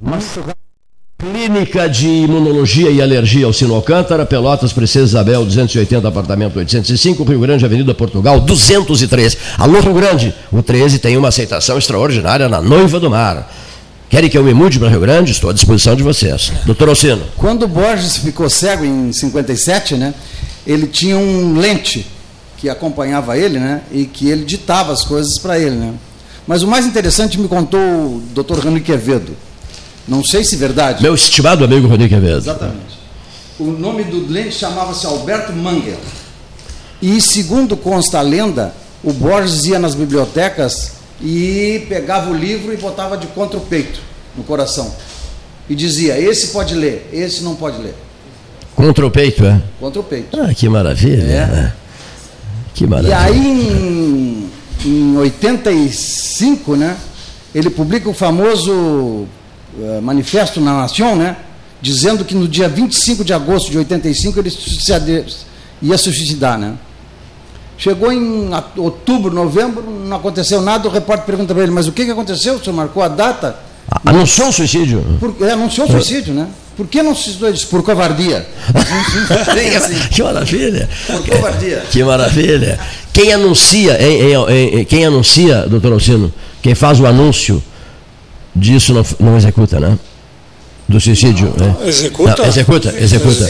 Mas... 0.00 0.38
Clínica 1.24 1.88
de 1.88 2.06
Imunologia 2.06 2.90
e 2.90 3.00
Alergia 3.00 3.46
Alcino 3.46 3.74
Alcântara, 3.74 4.26
Pelotas, 4.26 4.74
Princesa 4.74 5.06
Isabel, 5.06 5.42
280, 5.42 6.06
apartamento 6.06 6.58
805, 6.58 7.24
Rio 7.24 7.40
Grande, 7.40 7.64
Avenida 7.64 7.94
Portugal, 7.94 8.40
213. 8.40 9.38
Alô, 9.56 9.80
Rio 9.80 9.94
Grande, 9.94 10.34
o 10.52 10.62
13 10.62 10.98
tem 10.98 11.16
uma 11.16 11.28
aceitação 11.28 11.78
extraordinária 11.78 12.46
na 12.46 12.60
Noiva 12.60 13.00
do 13.00 13.08
Mar. 13.08 13.50
Querem 14.10 14.28
que 14.28 14.36
eu 14.36 14.44
me 14.44 14.52
mude 14.52 14.78
para 14.78 14.90
Rio 14.90 15.00
Grande? 15.00 15.32
Estou 15.32 15.48
à 15.48 15.54
disposição 15.54 15.96
de 15.96 16.02
vocês. 16.02 16.52
Doutor 16.66 16.90
Alcino. 16.90 17.22
Quando 17.38 17.66
Borges 17.66 18.18
ficou 18.18 18.50
cego 18.50 18.84
em 18.84 19.10
57, 19.10 19.94
né, 19.94 20.12
ele 20.66 20.86
tinha 20.86 21.16
um 21.16 21.58
lente 21.58 22.06
que 22.58 22.68
acompanhava 22.68 23.38
ele, 23.38 23.58
né, 23.58 23.80
e 23.90 24.04
que 24.04 24.28
ele 24.28 24.44
ditava 24.44 24.92
as 24.92 25.02
coisas 25.02 25.38
para 25.38 25.58
ele, 25.58 25.76
né. 25.76 25.94
Mas 26.46 26.62
o 26.62 26.68
mais 26.68 26.84
interessante 26.84 27.40
me 27.40 27.48
contou 27.48 27.80
o 27.80 28.22
doutor 28.34 28.58
Rani 28.58 28.80
Quevedo 28.80 29.34
não 30.06 30.22
sei 30.22 30.44
se 30.44 30.56
é 30.56 30.58
verdade. 30.58 31.02
Meu 31.02 31.14
estimado 31.14 31.64
amigo 31.64 31.88
Rodrigo 31.88 32.14
Quevedo. 32.14 32.38
Exatamente. 32.38 32.98
O 33.58 33.64
nome 33.64 34.04
do 34.04 34.26
lente 34.30 34.54
chamava-se 34.54 35.06
Alberto 35.06 35.52
Manger. 35.52 35.96
E 37.00 37.20
segundo 37.20 37.76
consta 37.76 38.18
a 38.18 38.22
lenda, 38.22 38.74
o 39.02 39.12
Borges 39.12 39.66
ia 39.66 39.78
nas 39.78 39.94
bibliotecas 39.94 40.92
e 41.20 41.84
pegava 41.88 42.30
o 42.30 42.34
livro 42.34 42.72
e 42.72 42.76
botava 42.76 43.16
de 43.16 43.26
contra 43.28 43.58
o 43.58 43.60
peito, 43.60 44.00
no 44.36 44.42
coração. 44.44 44.92
E 45.68 45.74
dizia: 45.74 46.18
esse 46.18 46.48
pode 46.48 46.74
ler, 46.74 47.08
esse 47.12 47.42
não 47.42 47.54
pode 47.54 47.80
ler. 47.80 47.94
Contra 48.74 49.06
o 49.06 49.10
peito, 49.10 49.44
é? 49.44 49.62
Contra 49.78 50.00
o 50.00 50.04
peito. 50.04 50.38
Ah, 50.38 50.52
que 50.52 50.68
maravilha. 50.68 51.22
É. 51.22 51.46
Né? 51.46 51.72
Que 52.74 52.86
maravilha. 52.86 53.12
E 53.12 53.14
aí, 53.14 53.70
em, 53.70 54.50
em 54.84 55.16
85, 55.16 56.76
né, 56.76 56.96
ele 57.54 57.70
publica 57.70 58.08
o 58.08 58.14
famoso 58.14 59.26
eh, 59.80 60.00
manifesto 60.00 60.60
na 60.60 60.72
Nação, 60.78 61.16
né? 61.16 61.36
Dizendo 61.80 62.24
que 62.24 62.34
no 62.34 62.48
dia 62.48 62.68
25 62.68 63.24
de 63.24 63.32
agosto 63.32 63.70
de 63.70 63.78
85 63.78 64.38
ele 64.38 64.52
ia 65.82 65.98
se 65.98 66.04
suicidar, 66.04 66.58
né? 66.58 66.74
Chegou 67.76 68.12
em 68.12 68.50
outubro, 68.76 69.34
novembro, 69.34 69.82
não 69.82 70.16
aconteceu 70.16 70.62
nada. 70.62 70.88
O 70.88 70.90
repórter 70.90 71.26
pergunta 71.26 71.52
para 71.52 71.62
ele: 71.64 71.72
Mas 71.72 71.88
o 71.88 71.92
que, 71.92 72.04
que 72.04 72.10
aconteceu? 72.10 72.54
O 72.54 72.62
senhor 72.62 72.76
marcou 72.76 73.02
a 73.02 73.08
data? 73.08 73.56
Anunciou 74.04 74.48
o 74.48 74.52
suicídio? 74.52 75.04
Por, 75.18 75.36
é, 75.40 75.52
anunciou 75.52 75.86
o 75.86 75.90
suicídio, 75.90 76.32
né? 76.32 76.48
Por 76.76 76.86
que 76.86 77.02
não 77.02 77.14
se 77.14 77.24
suicidou? 77.24 77.48
Ele 77.48 77.56
disse, 77.56 77.68
por 77.68 77.82
covardia. 77.82 78.46
assim. 79.76 79.94
Que 80.10 80.22
maravilha. 80.22 80.88
Por 81.06 81.26
covardia. 81.26 81.82
Que 81.90 82.04
maravilha. 82.04 82.80
Quem 83.12 83.32
anuncia, 83.32 83.96
em, 84.00 84.32
em, 84.32 84.80
em, 84.80 84.84
quem 84.84 85.04
anuncia, 85.04 85.66
doutor 85.68 85.92
Alcino, 85.92 86.32
quem 86.62 86.74
faz 86.74 86.98
o 86.98 87.06
anúncio 87.06 87.62
disso 88.54 88.92
não, 88.92 89.04
não 89.20 89.36
executa, 89.36 89.80
né? 89.80 89.98
do 90.88 91.00
suicídio. 91.00 91.52
Né? 91.56 91.74
Executa. 91.86 92.36
Não, 92.38 92.48
executa, 92.48 92.94
executa, 92.98 93.44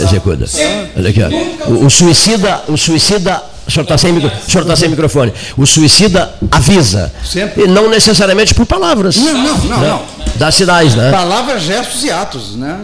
executa. 0.00 0.48
Olha 0.96 1.10
aqui, 1.10 1.20
ó. 1.22 1.70
O, 1.70 1.86
o 1.86 1.90
suicida, 1.90 2.62
o 2.68 2.76
suicida, 2.76 3.42
o 3.66 3.70
senhor 3.70 3.82
está 3.82 3.98
sem, 3.98 4.12
micro, 4.12 4.30
senhor 4.48 4.64
tá 4.64 4.74
sem 4.74 4.88
microfone. 4.88 5.32
O 5.56 5.66
suicida 5.66 6.34
avisa. 6.50 7.12
Sempre. 7.24 7.64
E 7.64 7.66
não 7.68 7.90
necessariamente 7.90 8.54
por 8.54 8.66
palavras. 8.66 9.16
Não, 9.16 9.34
não, 9.34 9.58
não, 9.58 9.80
né? 9.80 9.88
não. 9.88 10.02
Dá 10.36 10.50
sinais, 10.50 10.94
né? 10.94 11.10
Palavras, 11.10 11.62
gestos 11.62 12.04
e 12.04 12.10
atos, 12.10 12.56
né? 12.56 12.78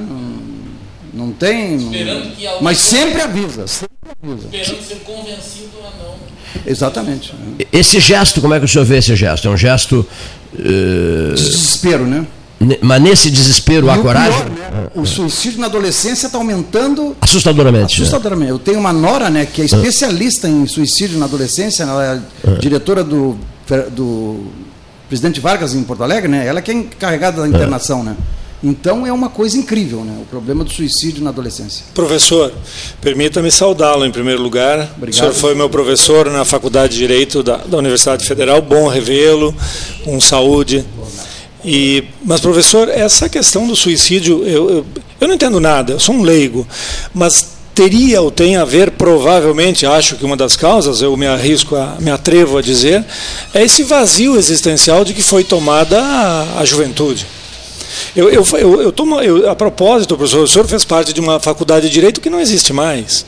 Não, 1.14 1.26
não 1.26 1.32
tem. 1.32 1.76
Esperando 1.76 2.36
que 2.36 2.46
alguém- 2.46 2.62
Mas 2.62 2.78
sempre 2.78 3.22
avisa. 3.22 3.66
sempre 3.66 3.88
avisa. 4.22 4.48
Esperando 4.52 4.82
ser 4.82 4.94
convencido 4.96 5.70
a 5.80 6.04
não. 6.04 6.14
Exatamente. 6.66 7.32
Esse 7.72 8.00
gesto, 8.00 8.40
como 8.40 8.54
é 8.54 8.58
que 8.58 8.64
o 8.64 8.68
senhor 8.68 8.84
vê 8.84 8.98
esse 8.98 9.14
gesto? 9.16 9.48
É 9.48 9.50
um 9.50 9.56
gesto. 9.56 10.06
Desespero, 11.34 12.06
né? 12.06 12.26
mas 12.80 13.02
nesse 13.02 13.30
desespero 13.30 13.86
E 13.86 13.98
o 13.98 14.02
coragem? 14.02 14.40
pior, 14.44 14.50
né? 14.50 14.86
O 14.94 15.04
suicídio 15.04 15.60
na 15.60 15.66
adolescência 15.66 16.26
está 16.26 16.38
aumentando 16.38 17.14
Assustadoramente. 17.20 17.98
né? 17.98 18.06
assustadoramente. 18.06 18.50
Eu 18.50 18.58
tenho 18.58 18.78
uma 18.78 18.92
nora, 18.92 19.28
né, 19.28 19.44
que 19.44 19.60
é 19.60 19.64
especialista 19.66 20.48
em 20.48 20.66
suicídio 20.66 21.18
na 21.18 21.26
adolescência, 21.26 21.82
ela 21.82 22.22
é 22.46 22.50
diretora 22.58 23.04
do, 23.04 23.36
do 23.94 24.46
presidente 25.08 25.40
Vargas 25.40 25.74
em 25.74 25.82
Porto 25.82 26.02
Alegre, 26.02 26.28
né? 26.28 26.46
Ela 26.46 26.62
que 26.62 26.70
é 26.70 26.74
encarregada 26.74 27.42
da 27.42 27.48
internação, 27.48 28.02
né? 28.02 28.16
Então 28.64 29.06
é 29.06 29.12
uma 29.12 29.28
coisa 29.28 29.58
incrível, 29.58 30.02
né? 30.04 30.16
O 30.22 30.24
problema 30.24 30.64
do 30.64 30.70
suicídio 30.70 31.22
na 31.22 31.28
adolescência. 31.28 31.84
Professor, 31.92 32.50
permita-me 32.98 33.50
saudá-lo 33.50 34.06
em 34.06 34.10
primeiro 34.10 34.40
lugar. 34.40 34.90
Obrigado. 34.96 35.12
O 35.12 35.12
senhor 35.12 35.34
foi 35.34 35.54
meu 35.54 35.68
professor 35.68 36.30
na 36.30 36.46
Faculdade 36.46 36.94
de 36.94 36.98
Direito 36.98 37.42
da, 37.42 37.58
da 37.58 37.76
Universidade 37.76 38.26
Federal. 38.26 38.62
Bom 38.62 38.88
revê-lo, 38.88 39.54
com 40.02 40.18
saúde. 40.18 40.82
E, 41.62 42.04
mas, 42.24 42.40
professor, 42.40 42.88
essa 42.88 43.28
questão 43.28 43.66
do 43.66 43.76
suicídio, 43.76 44.42
eu, 44.46 44.70
eu, 44.70 44.86
eu 45.20 45.28
não 45.28 45.34
entendo 45.34 45.60
nada, 45.60 45.92
eu 45.92 46.00
sou 46.00 46.14
um 46.14 46.22
leigo, 46.22 46.66
mas 47.12 47.54
teria 47.74 48.22
ou 48.22 48.30
tem 48.30 48.56
a 48.56 48.64
ver, 48.64 48.92
provavelmente, 48.92 49.84
acho 49.84 50.16
que 50.16 50.24
uma 50.24 50.36
das 50.36 50.56
causas, 50.56 51.02
eu 51.02 51.14
me 51.16 51.26
arrisco, 51.26 51.76
a, 51.76 51.96
me 52.00 52.10
atrevo 52.10 52.56
a 52.56 52.62
dizer, 52.62 53.04
é 53.52 53.62
esse 53.62 53.82
vazio 53.82 54.36
existencial 54.36 55.04
de 55.04 55.12
que 55.12 55.22
foi 55.22 55.44
tomada 55.44 56.00
a, 56.00 56.60
a 56.60 56.64
juventude. 56.64 57.26
Eu, 58.14 58.28
eu, 58.30 58.46
eu, 58.58 58.82
eu 58.82 58.92
tomo, 58.92 59.20
eu, 59.20 59.50
a 59.50 59.54
propósito, 59.54 60.16
professor, 60.16 60.42
o 60.44 60.48
senhor 60.48 60.66
fez 60.66 60.84
parte 60.84 61.12
de 61.12 61.20
uma 61.20 61.38
faculdade 61.40 61.86
de 61.88 61.92
direito 61.92 62.20
que 62.20 62.30
não 62.30 62.40
existe 62.40 62.72
mais. 62.72 63.24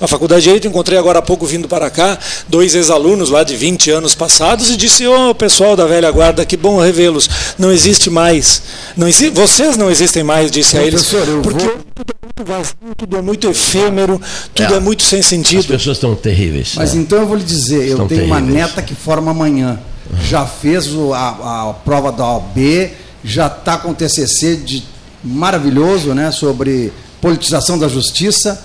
Na 0.00 0.06
faculdade 0.06 0.42
de 0.42 0.44
direito, 0.48 0.68
encontrei 0.68 0.98
agora 0.98 1.18
há 1.20 1.22
pouco 1.22 1.46
vindo 1.46 1.66
para 1.68 1.88
cá 1.88 2.18
dois 2.48 2.74
ex-alunos 2.74 3.30
lá 3.30 3.42
de 3.42 3.56
20 3.56 3.90
anos 3.90 4.14
passados 4.14 4.70
e 4.70 4.76
disse: 4.76 5.06
Ô 5.06 5.34
pessoal 5.34 5.74
da 5.74 5.86
velha 5.86 6.10
guarda, 6.10 6.44
que 6.44 6.56
bom 6.56 6.78
revê-los. 6.78 7.28
Não 7.58 7.72
existe 7.72 8.10
mais. 8.10 8.62
Não 8.96 9.08
exi 9.08 9.30
vocês 9.30 9.76
não 9.76 9.90
existem 9.90 10.22
mais, 10.22 10.50
disse 10.50 10.76
a 10.76 10.82
eles. 10.82 11.02
Professor, 11.04 11.34
eu 11.34 11.40
porque 11.42 11.64
vou- 11.64 11.76
tudo 11.94 12.12
é 12.12 12.26
muito 12.26 12.52
vazio, 12.52 12.74
tudo 12.96 13.16
é 13.16 13.22
muito 13.22 13.48
efêmero, 13.48 14.20
tudo 14.54 14.74
É. 14.74 14.76
é, 14.76 14.80
muito 14.80 15.02
sem 15.02 15.20
As 15.20 15.26
sentido. 15.26 15.66
pessoas 15.66 15.96
estão 15.96 16.14
terríveis. 16.14 16.72
Mas 16.76 16.92
né? 16.92 17.00
então 17.00 17.18
eu 17.20 17.26
vou 17.26 17.36
lhe 17.36 17.44
dizer, 17.44 17.84
eu 17.86 17.92
Estão 17.92 18.06
tenho 18.08 18.24
uma 18.26 18.36
terríveis. 18.36 18.64
neta 18.66 18.82
que 18.82 18.94
forma 18.94 19.30
amanhã. 19.30 19.78
Já 20.28 20.44
fez 20.46 20.92
o- 20.94 21.14
a, 21.14 21.70
a 21.70 21.74
prova 21.84 22.12
da 22.12 22.24
OAB, 22.34 22.90
já 23.26 23.48
está 23.48 23.76
com 23.76 23.90
o 23.90 23.94
TCC 23.94 24.56
de 24.56 24.84
maravilhoso, 25.22 26.14
né, 26.14 26.30
sobre 26.30 26.92
politização 27.20 27.76
da 27.76 27.88
justiça 27.88 28.64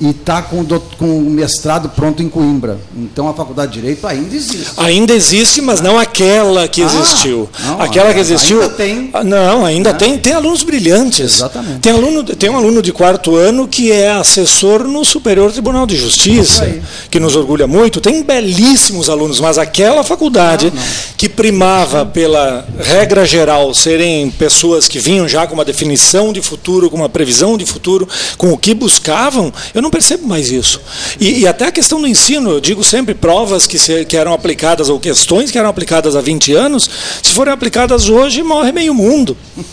e 0.00 0.10
está 0.10 0.40
com, 0.42 0.64
com 0.96 1.18
o 1.18 1.30
mestrado 1.30 1.88
pronto 1.88 2.22
em 2.22 2.28
Coimbra. 2.28 2.78
Então 2.96 3.28
a 3.28 3.34
faculdade 3.34 3.72
de 3.72 3.80
direito 3.80 4.06
ainda 4.06 4.34
existe. 4.36 4.66
Ainda 4.76 5.12
existe, 5.12 5.60
mas 5.60 5.80
não 5.80 5.98
aquela 5.98 6.68
que 6.68 6.82
Ah, 6.82 6.86
existiu. 6.86 7.48
não, 7.64 7.80
aquela 7.80 8.06
que 8.12 8.20
ainda 8.20 8.20
existiu. 8.20 8.68
tem. 8.70 9.10
Ah, 9.12 9.24
Não, 9.24 9.64
ainda 9.64 9.92
Né? 9.92 9.98
tem. 9.98 10.18
Tem 10.18 10.32
alunos 10.34 10.62
brilhantes. 10.62 11.34
Exatamente. 11.36 11.80
Tem, 11.80 11.92
aluno, 11.92 12.22
tem 12.24 12.48
um 12.48 12.56
aluno 12.56 12.80
de 12.80 12.92
quarto 12.92 13.34
ano 13.34 13.66
que 13.66 13.90
é 13.90 14.10
assessor 14.12 14.84
no 14.84 15.04
Superior 15.04 15.50
Tribunal 15.52 15.86
de 15.86 15.96
Justiça, 15.96 16.68
que 17.10 17.18
nos 17.18 17.34
orgulha 17.34 17.66
muito. 17.66 18.00
Tem 18.00 18.22
belíssimos 18.22 19.10
alunos, 19.10 19.40
mas 19.40 19.58
aquela 19.58 20.04
faculdade 20.04 20.72
que 21.16 21.28
primava 21.28 22.06
pela 22.06 22.64
regra 22.78 23.26
geral 23.26 23.74
serem 23.74 24.30
pessoas 24.30 24.86
que 24.86 24.98
vinham 25.00 25.26
já 25.28 25.46
com 25.46 25.54
uma 25.54 25.64
definição 25.64 26.32
de 26.32 26.40
futuro, 26.40 26.88
com 26.88 26.96
uma 26.96 27.08
previsão 27.08 27.56
de 27.58 27.66
futuro, 27.66 28.08
com 28.36 28.52
o 28.52 28.56
que 28.58 28.72
buscavam, 28.74 29.52
eu 29.74 29.82
não 29.82 29.87
percebo 29.90 30.26
mais 30.26 30.50
isso. 30.50 30.80
E, 31.20 31.40
e 31.40 31.46
até 31.46 31.66
a 31.66 31.72
questão 31.72 32.00
do 32.00 32.06
ensino, 32.06 32.50
eu 32.50 32.60
digo 32.60 32.82
sempre 32.84 33.14
provas 33.14 33.66
que, 33.66 33.78
se- 33.78 34.04
que 34.04 34.16
eram 34.16 34.32
aplicadas 34.32 34.88
ou 34.88 34.98
questões 34.98 35.50
que 35.50 35.58
eram 35.58 35.68
aplicadas 35.68 36.16
há 36.16 36.20
20 36.20 36.52
anos, 36.54 36.88
se 37.22 37.30
forem 37.30 37.52
aplicadas 37.52 38.08
hoje, 38.08 38.42
morre 38.42 38.72
meio 38.72 38.94
mundo. 38.94 39.36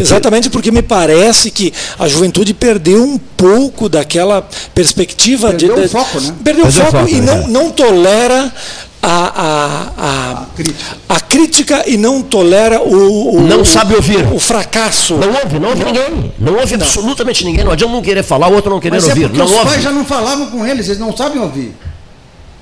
Exatamente 0.00 0.48
porque 0.50 0.70
me 0.70 0.82
parece 0.82 1.50
que 1.50 1.72
a 1.98 2.06
juventude 2.06 2.54
perdeu 2.54 3.02
um 3.02 3.18
pouco 3.18 3.88
daquela 3.88 4.48
perspectiva 4.72 5.48
Perdeu 5.48 5.74
de, 5.74 5.80
o 5.82 5.88
foco, 5.88 6.20
né? 6.20 6.34
Perdeu 6.44 6.64
o 6.64 6.66
Perdeu 6.66 6.82
o 6.82 6.90
foco 6.92 6.98
foco, 6.98 7.08
e 7.10 7.20
né? 7.20 7.34
não, 7.34 7.48
não 7.48 7.70
tolera 7.70 8.52
a, 9.06 9.86
a, 9.98 10.42
a, 10.42 10.46
crítica. 10.56 10.96
a 11.08 11.20
crítica 11.20 11.84
e 11.88 11.96
não 11.96 12.22
tolera 12.22 12.80
o, 12.82 13.36
o- 13.36 13.40
Não 13.42 13.60
o- 13.60 13.64
sabe 13.64 13.94
ouvir. 13.94 14.24
o 14.32 14.38
fracasso. 14.38 15.14
Não 15.16 15.28
ouve, 15.28 15.58
não 15.58 15.68
ouve 15.70 15.84
ninguém. 15.84 16.32
Não 16.38 16.54
ouve 16.58 16.74
absolutamente 16.74 17.44
ninguém. 17.44 17.64
Não 17.64 17.72
adianta 17.72 17.94
um 17.94 18.02
querer 18.02 18.22
falar, 18.22 18.48
o 18.48 18.54
outro 18.54 18.70
não 18.70 18.80
querer 18.80 18.96
Mas 18.96 19.04
é 19.06 19.10
ouvir. 19.10 19.22
porque 19.24 19.38
Não 19.38 19.44
os 19.46 19.52
ouve. 19.52 19.64
pais 19.66 19.82
já 19.82 19.90
não 19.92 20.04
falavam 20.04 20.46
com 20.46 20.66
eles, 20.66 20.86
eles 20.88 20.98
não 20.98 21.14
sabem 21.16 21.40
ouvir. 21.42 21.74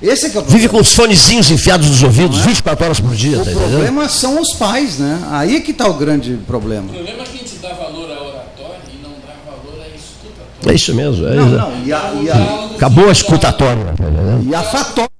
Esse 0.01 0.25
é 0.25 0.29
que 0.29 0.37
é 0.37 0.41
o 0.41 0.43
Vive 0.43 0.67
com 0.67 0.79
os 0.81 0.91
fonezinhos 0.93 1.49
enfiados 1.49 1.89
nos 1.89 2.03
ouvidos 2.03 2.39
24 2.39 2.83
horas 2.83 2.99
por 2.99 3.15
dia, 3.15 3.37
O 3.39 3.45
tá 3.45 3.51
entendendo? 3.51 3.69
problema 3.71 4.09
são 4.09 4.41
os 4.41 4.53
pais, 4.55 4.97
né? 4.99 5.17
Aí 5.31 5.55
é 5.55 5.59
que 5.61 5.71
está 5.71 5.87
o 5.87 5.93
grande 5.93 6.37
problema. 6.45 6.87
O 6.89 6.93
problema 6.93 7.21
é 7.21 7.23
que 7.23 7.35
a 7.37 7.39
gente 7.39 7.55
dá 7.61 7.69
valor 7.69 8.11
à 8.11 8.21
oratória 8.21 8.79
e 8.93 9.01
não 9.01 9.11
dá 9.11 9.33
valor 9.49 9.79
à 9.81 9.87
escuta. 9.95 10.69
É 10.69 10.73
isso 10.73 10.93
mesmo. 10.93 11.25
É 11.25 11.35
Não, 11.35 11.47
isso. 11.47 11.55
não, 11.57 11.85
e 11.85 11.93
a, 11.93 12.13
e 12.21 12.29
a, 12.29 12.75
Acabou 12.75 13.07
a 13.07 13.11
escutatória. 13.13 13.85
tá 13.97 14.03
e 14.45 14.53
a 14.53 14.61
fatória. 14.63 15.12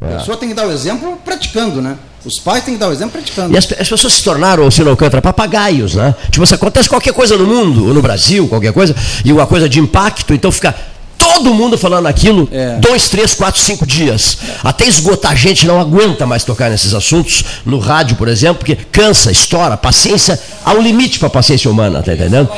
A 0.00 0.18
pessoa 0.18 0.36
tem 0.36 0.48
que 0.48 0.54
dar 0.54 0.66
o 0.66 0.72
exemplo 0.72 1.18
praticando, 1.24 1.80
né? 1.80 1.96
Os 2.24 2.38
pais 2.38 2.64
têm 2.64 2.74
que 2.74 2.80
dar 2.80 2.88
o 2.88 2.92
exemplo 2.92 3.12
praticando. 3.12 3.54
E 3.54 3.58
as, 3.58 3.64
as 3.78 3.88
pessoas 3.88 4.12
se 4.12 4.22
tornaram, 4.22 4.68
se 4.70 4.82
não 4.82 4.90
Alcântara, 4.90 5.22
papagaios, 5.22 5.94
né? 5.94 6.14
Tipo, 6.30 6.44
se 6.46 6.54
acontece 6.54 6.88
qualquer 6.88 7.12
coisa 7.12 7.36
no 7.36 7.46
mundo, 7.46 7.86
ou 7.86 7.94
no 7.94 8.02
Brasil, 8.02 8.48
qualquer 8.48 8.72
coisa, 8.72 8.94
e 9.24 9.32
uma 9.32 9.46
coisa 9.46 9.68
de 9.68 9.78
impacto, 9.78 10.34
então 10.34 10.50
fica 10.50 10.74
todo 11.18 11.54
mundo 11.54 11.76
falando 11.78 12.06
aquilo 12.06 12.48
É. 12.52 12.76
dois, 12.78 13.08
três, 13.08 13.34
quatro, 13.34 13.60
cinco 13.60 13.86
dias. 13.86 14.38
Até 14.62 14.86
esgotar 14.86 15.32
a 15.32 15.34
gente 15.34 15.66
não 15.66 15.80
aguenta 15.80 16.26
mais 16.26 16.44
tocar 16.44 16.70
nesses 16.70 16.94
assuntos, 16.94 17.44
no 17.64 17.78
rádio, 17.78 18.16
por 18.16 18.28
exemplo, 18.28 18.58
porque 18.58 18.76
cansa, 18.90 19.30
estoura, 19.30 19.76
paciência, 19.76 20.38
há 20.64 20.72
um 20.72 20.80
limite 20.80 21.18
para 21.18 21.28
a 21.28 21.30
paciência 21.30 21.70
humana, 21.70 22.02
tá 22.02 22.12
entendendo? 22.12 22.48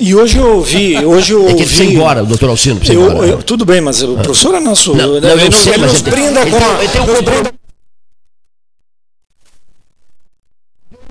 E 0.00 0.14
hoje 0.14 0.36
eu 0.38 0.56
ouvi, 0.56 1.04
hoje 1.04 1.32
eu 1.32 1.48
É 1.48 1.54
que 1.54 1.62
ouvi. 1.62 1.94
embora, 1.94 2.22
doutor 2.24 2.50
Alcino 2.50 2.80
Eu, 2.88 3.10
embora. 3.10 3.26
né? 3.26 3.32
eu- 3.32 3.42
tudo 3.42 3.64
bem, 3.64 3.80
mas 3.80 4.00
o 4.02 4.14
professor 4.16 4.54
é 4.54 4.60
nosso. 4.60 4.94
Não, 4.94 5.08
não, 5.08 5.16
ele 5.16 5.42
eu 5.42 5.46
nos- 5.46 5.56
sei, 5.56 5.72
ele 5.74 5.82
mas 5.82 5.92
nos 5.92 6.02
brinda 6.02 6.46
com 6.46 6.56
a- 6.56 6.78
ele 6.84 6.88
tem 6.88 7.00
um 7.00 7.04
brinda 7.06 7.52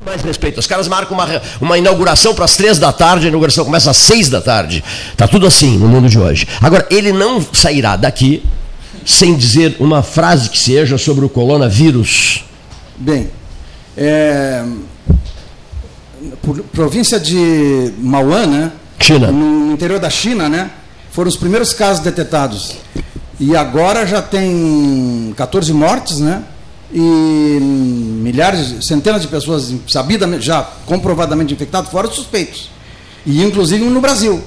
mais 0.05 0.21
respeito. 0.21 0.57
Os 0.57 0.67
caras 0.67 0.87
marcam 0.87 1.17
uma, 1.17 1.27
uma 1.59 1.77
inauguração 1.77 2.33
para 2.33 2.45
as 2.45 2.55
três 2.55 2.79
da 2.79 2.93
tarde, 2.93 3.25
a 3.25 3.29
inauguração 3.29 3.65
começa 3.65 3.91
às 3.91 3.97
seis 3.97 4.29
da 4.29 4.39
tarde. 4.39 4.81
Tá 5.17 5.27
tudo 5.27 5.45
assim 5.45 5.77
no 5.77 5.87
mundo 5.89 6.07
de 6.07 6.17
hoje. 6.17 6.47
Agora, 6.61 6.87
ele 6.89 7.11
não 7.11 7.45
sairá 7.51 7.97
daqui 7.97 8.41
sem 9.05 9.35
dizer 9.35 9.75
uma 9.81 10.01
frase 10.01 10.49
que 10.49 10.57
seja 10.57 10.97
sobre 10.97 11.25
o 11.25 11.29
coronavírus. 11.29 12.45
Bem, 12.95 13.29
é, 13.97 14.63
província 16.71 17.19
de 17.19 17.91
Mauan, 17.99 18.45
né? 18.47 18.71
China. 18.99 19.31
No 19.31 19.73
interior 19.73 19.99
da 19.99 20.09
China, 20.09 20.49
né? 20.49 20.69
Foram 21.11 21.29
os 21.29 21.35
primeiros 21.35 21.73
casos 21.73 22.03
detectados. 22.03 22.77
E 23.39 23.55
agora 23.55 24.05
já 24.05 24.21
tem 24.21 25.33
14 25.35 25.71
mortes, 25.73 26.19
né? 26.19 26.43
E 26.91 26.99
milhares, 26.99 28.85
centenas 28.85 29.21
de 29.21 29.27
pessoas 29.27 29.73
sabidamente, 29.87 30.45
já 30.45 30.63
comprovadamente 30.85 31.53
infectadas, 31.53 31.89
fora 31.91 32.07
os 32.07 32.15
suspeitos. 32.15 32.69
E 33.25 33.43
inclusive 33.43 33.83
no 33.85 34.01
Brasil. 34.01 34.41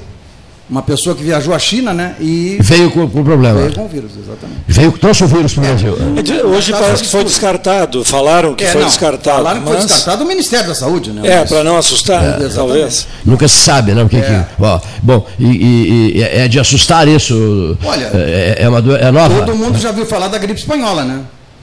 Uma 0.71 0.83
pessoa 0.83 1.17
que 1.17 1.23
viajou 1.25 1.53
à 1.53 1.59
China, 1.59 1.93
né? 1.93 2.15
E 2.21 2.57
Veio 2.61 2.93
com, 2.93 3.09
com 3.11 3.25
problema. 3.25 3.59
veio 3.59 3.75
com 3.75 3.87
o 3.87 3.89
vírus, 3.89 4.13
exatamente. 4.13 4.61
Veio, 4.69 4.93
trouxe 4.93 5.25
o 5.25 5.27
vírus 5.27 5.53
para 5.53 5.65
o 5.65 5.67
Brasil. 5.67 5.99
É 6.17 6.23
de- 6.23 6.43
Hoje 6.43 6.71
parece 6.71 7.03
que 7.03 7.09
foi 7.09 7.25
descartado. 7.25 8.05
Falaram 8.05 8.55
que 8.55 8.63
É, 8.63 8.69
foi 8.69 8.81
não, 8.83 8.87
descartado. 8.89 9.37
Falaram 9.39 9.61
que 9.63 9.67
foi 9.67 9.77
mas- 9.79 9.87
descartado 9.87 10.25
o 10.25 10.29
Ministério 10.29 10.69
da 10.69 10.75
Saúde, 10.77 11.11
né? 11.11 11.23
É, 11.29 11.41
Mas- 11.41 11.49
para 11.51 11.65
não 11.65 11.77
assustar, 11.77 12.23
exatamente. 12.23 12.55
talvez. 12.55 13.07
Nunca 13.25 13.49
se 13.49 13.57
sabe, 13.57 13.93
né? 13.95 14.03
O 14.05 14.09
que, 14.09 14.19
É. 14.19 14.21
que- 14.57 14.63
ó, 14.63 14.79
bom, 15.03 15.27
e, 15.41 15.45
e- 15.47 16.19
e 16.19 16.23
é 16.23 16.47
de 16.47 16.61
assustar 16.61 17.09
isso. 17.09 17.77
Olha, 17.85 18.09
é, 18.15 18.59
é 18.61 18.69
uma 18.69 18.79
é 18.97 19.11
nova. 19.11 19.41
Todo 19.45 19.57
mundo 19.57 19.77
já 19.77 19.91
viu 19.91 20.07
falar 20.07 20.29
da 20.29 20.39
gripe 20.39 20.61
espanhola, 20.61 21.03
né? 21.03 21.23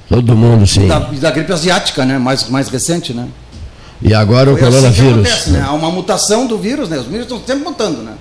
Todo 0.09 0.35
mundo, 0.35 0.67
sim. 0.67 0.85
Da, 0.85 0.99
da 0.99 1.31
gripe 1.31 1.53
asiática, 1.53 2.03
né? 2.03 2.17
Mais, 2.17 2.49
mais 2.49 2.67
recente, 2.67 3.13
né? 3.13 3.25
E 4.01 4.13
agora 4.13 4.51
o 4.51 4.57
Foi 4.57 4.67
assim 4.67 4.75
coronavírus. 4.77 5.13
acontece, 5.25 5.49
né? 5.51 5.63
Há 5.65 5.71
uma 5.71 5.89
mutação 5.91 6.45
do 6.45 6.57
vírus, 6.57 6.89
né? 6.89 6.97
Os 6.97 7.05
vírus 7.07 7.21
estão 7.23 7.39
sempre 7.39 7.63
mutando, 7.63 8.01
né? 8.03 8.11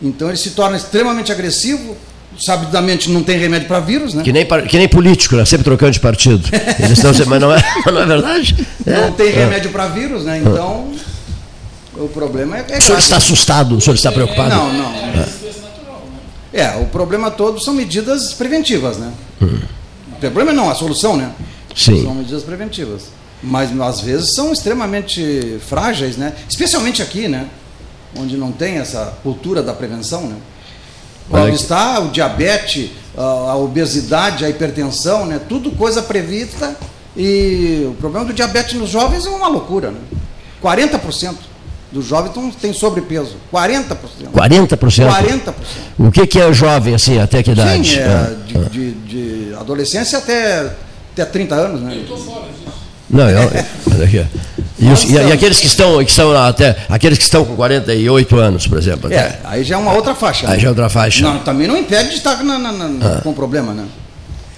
Então 0.00 0.28
ele 0.28 0.36
se 0.36 0.50
torna 0.50 0.76
extremamente 0.76 1.32
agressivo, 1.32 1.96
sabidamente 2.38 3.10
não 3.10 3.22
tem 3.22 3.38
remédio 3.38 3.66
para 3.66 3.80
vírus, 3.80 4.14
né? 4.14 4.22
Que 4.22 4.32
nem, 4.32 4.46
que 4.46 4.76
nem 4.76 4.88
político, 4.88 5.36
né? 5.36 5.44
Sempre 5.44 5.64
trocando 5.64 5.92
de 5.92 6.00
partido. 6.00 6.48
Eles 6.78 6.98
estão 6.98 7.12
mas 7.26 7.40
não 7.40 7.52
é, 7.52 7.62
não 7.86 8.00
é 8.00 8.06
verdade? 8.06 8.66
É. 8.84 9.00
Não 9.00 9.12
tem 9.12 9.30
remédio 9.30 9.70
para 9.70 9.86
vírus, 9.88 10.24
né? 10.24 10.38
Então 10.38 10.92
O 11.96 12.08
problema 12.08 12.58
é. 12.58 12.66
é 12.68 12.78
O 12.78 12.82
senhor 12.82 12.98
está 12.98 13.16
assustado? 13.16 13.76
O 13.76 13.80
senhor 13.80 13.94
está 13.94 14.12
preocupado? 14.12 14.54
Não, 14.54 14.72
não. 14.72 14.96
É, 16.52 16.74
o 16.76 16.86
problema 16.86 17.30
todo 17.30 17.60
são 17.60 17.74
medidas 17.74 18.32
preventivas, 18.32 18.96
né? 18.96 19.12
O 19.40 20.18
problema 20.18 20.52
não, 20.52 20.70
a 20.70 20.74
solução, 20.74 21.16
né? 21.16 21.30
Sim. 21.74 22.02
São 22.02 22.14
medidas 22.14 22.42
preventivas. 22.42 23.08
Mas 23.42 23.78
às 23.78 24.00
vezes 24.00 24.34
são 24.34 24.52
extremamente 24.52 25.58
frágeis, 25.68 26.16
né? 26.16 26.32
Especialmente 26.48 27.02
aqui, 27.02 27.28
né? 27.28 27.46
Onde 28.18 28.36
não 28.36 28.52
tem 28.52 28.78
essa 28.78 29.14
cultura 29.22 29.62
da 29.62 29.72
prevenção, 29.72 30.22
né? 30.22 30.36
Onde 31.30 31.56
está 31.56 32.00
o 32.00 32.08
diabetes, 32.10 32.90
a 33.16 33.56
obesidade, 33.56 34.44
a 34.44 34.48
hipertensão, 34.50 35.26
né? 35.26 35.40
Tudo 35.48 35.70
coisa 35.72 36.02
prevista. 36.02 36.76
E 37.16 37.86
o 37.88 37.94
problema 37.94 38.26
do 38.26 38.32
diabetes 38.32 38.74
nos 38.74 38.90
jovens 38.90 39.24
é 39.26 39.30
uma 39.30 39.48
loucura, 39.48 39.90
né? 39.90 39.98
40% 40.62 41.34
dos 41.90 42.04
jovens 42.04 42.54
têm 42.60 42.72
sobrepeso. 42.72 43.36
40%. 43.52 43.96
40%? 44.32 45.08
40%. 45.08 45.54
O 45.98 46.10
que, 46.10 46.26
que 46.26 46.38
é 46.40 46.52
jovem, 46.52 46.94
assim, 46.94 47.18
até 47.18 47.42
que 47.42 47.52
idade? 47.52 47.88
Sim, 47.88 47.98
é, 48.00 48.04
Ah. 48.06 48.34
de, 48.46 48.68
de- 48.68 48.92
de 49.48 49.54
adolescência 49.54 50.18
até, 50.18 50.70
até 51.12 51.24
30 51.24 51.54
anos, 51.54 51.80
né? 51.80 52.04
Não, 53.08 53.30
eu, 53.30 53.38
olha 53.94 54.04
aqui. 54.04 54.26
E, 54.78 54.88
os- 54.90 55.04
e- 55.04 55.12
e 55.14 55.32
aqueles 55.32 55.58
que 55.58 55.66
estão, 55.66 56.04
que 56.04 56.10
estão 56.10 56.36
até, 56.36 56.76
aqueles 56.88 57.16
que 57.18 57.24
estão 57.24 57.44
com 57.44 57.56
48 57.56 58.36
anos, 58.38 58.66
por 58.66 58.76
exemplo. 58.78 59.06
até. 59.06 59.16
É, 59.16 59.40
aí 59.44 59.64
já 59.64 59.76
é 59.76 59.78
uma 59.78 59.92
outra 59.94 60.14
faixa. 60.14 60.46
Aí 60.48 60.54
né? 60.54 60.58
já 60.60 60.66
é 60.66 60.70
outra 60.70 60.88
faixa. 60.90 61.22
Não, 61.24 61.38
também 61.38 61.66
não 61.66 61.76
impede 61.78 62.10
de 62.10 62.16
estar 62.16 62.42
na- 62.44 62.58
na- 62.58 62.72
na- 62.72 63.20
com 63.22 63.32
problema, 63.32 63.72
né? 63.72 63.84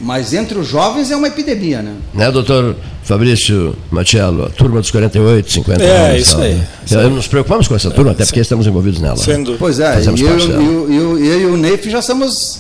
Mas 0.01 0.33
entre 0.33 0.57
os 0.59 0.69
jovens 0.69 1.11
é 1.11 1.17
uma 1.17 1.27
epidemia, 1.27 1.83
né? 1.83 1.93
Né, 2.15 2.31
doutor 2.31 2.77
Fabrício 3.03 3.75
Machello, 3.91 4.47
a 4.47 4.49
turma 4.49 4.81
dos 4.81 4.91
48, 4.93 5.51
50 5.53 5.83
É, 5.83 6.11
anos. 6.11 6.23
isso 6.23 6.33
tal, 6.37 6.43
aí. 6.43 6.55
né? 6.55 6.67
Eu- 6.91 7.11
Nos 7.11 7.27
preocupamos 7.27 7.67
com 7.67 7.75
essa 7.75 7.91
turma, 7.91 8.13
até 8.13 8.25
porque 8.25 8.39
estamos 8.41 8.67
envolvidos 8.67 9.01
nela. 9.01 9.17
né? 9.17 9.25
Dúvida. 9.39 9.57
Pois 9.59 9.81
é, 9.81 9.91
e 9.91 9.95
Fazemos 9.95 10.21
eu, 10.21 10.29
parte 10.29 10.45
e 10.45 10.49
dela. 10.49 10.63
o- 10.63 10.93
e 10.93 11.01
o- 11.01 11.19
eu 11.25 11.41
e 11.41 11.47
o 11.47 11.57
Neif 11.57 11.91
já 11.91 12.01
somos 12.03 12.59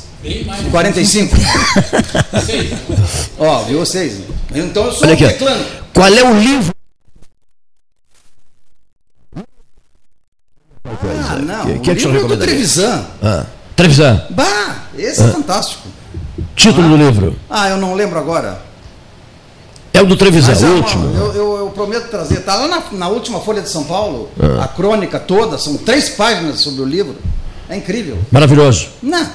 45. 0.72 1.36
Ó, 3.38 3.62
viu 3.64 3.78
vocês? 3.80 4.14
Então 4.54 4.86
eu 4.86 4.92
sou 4.92 5.02
Olha 5.06 5.12
um 5.12 5.14
aqui. 5.28 5.34
Qual 5.94 6.08
é 6.12 6.24
o 6.24 6.40
livro? 6.40 6.72
Ah, 11.30 11.36
não. 11.36 11.64
Que- 11.64 11.70
o 11.72 11.74
é 11.76 11.78
que 11.78 11.90
o 11.90 12.00
senhor 12.00 12.12
livro 12.12 12.28
do 12.28 12.34
recomendaria? 12.34 12.46
Trevisan. 12.46 13.04
Ah, 13.22 13.44
Trevisan, 13.76 14.22
Bah, 14.30 14.76
esse 14.96 15.22
é 15.22 15.28
fantástico. 15.28 15.82
título 16.56 16.88
do 16.88 16.96
livro. 16.96 17.36
Ah, 17.48 17.68
eu 17.68 17.76
não 17.76 17.94
lembro 17.94 18.18
agora. 18.18 18.60
É 19.92 20.00
o 20.02 20.06
do 20.06 20.16
Trevisan, 20.16 20.52
é 20.52 20.66
o 20.70 20.76
último. 20.76 21.14
Eu, 21.16 21.32
eu- 21.34 21.56
eu 21.58 21.66
prometo 21.70 22.08
trazer. 22.08 22.38
Está 22.38 22.54
lá 22.56 22.68
na, 22.68 22.82
na 22.92 23.08
última 23.08 23.40
Folha 23.40 23.62
de 23.62 23.68
São 23.68 23.84
Paulo, 23.84 24.28
Ah. 24.40 24.64
a 24.64 24.68
crônica 24.68 25.18
toda, 25.18 25.58
são 25.58 25.76
três 25.76 26.08
páginas 26.10 26.60
sobre 26.60 26.82
o 26.82 26.84
livro. 26.84 27.16
É 27.68 27.76
incrível. 27.76 28.18
Maravilhoso. 28.30 28.88
Não. 29.02 29.26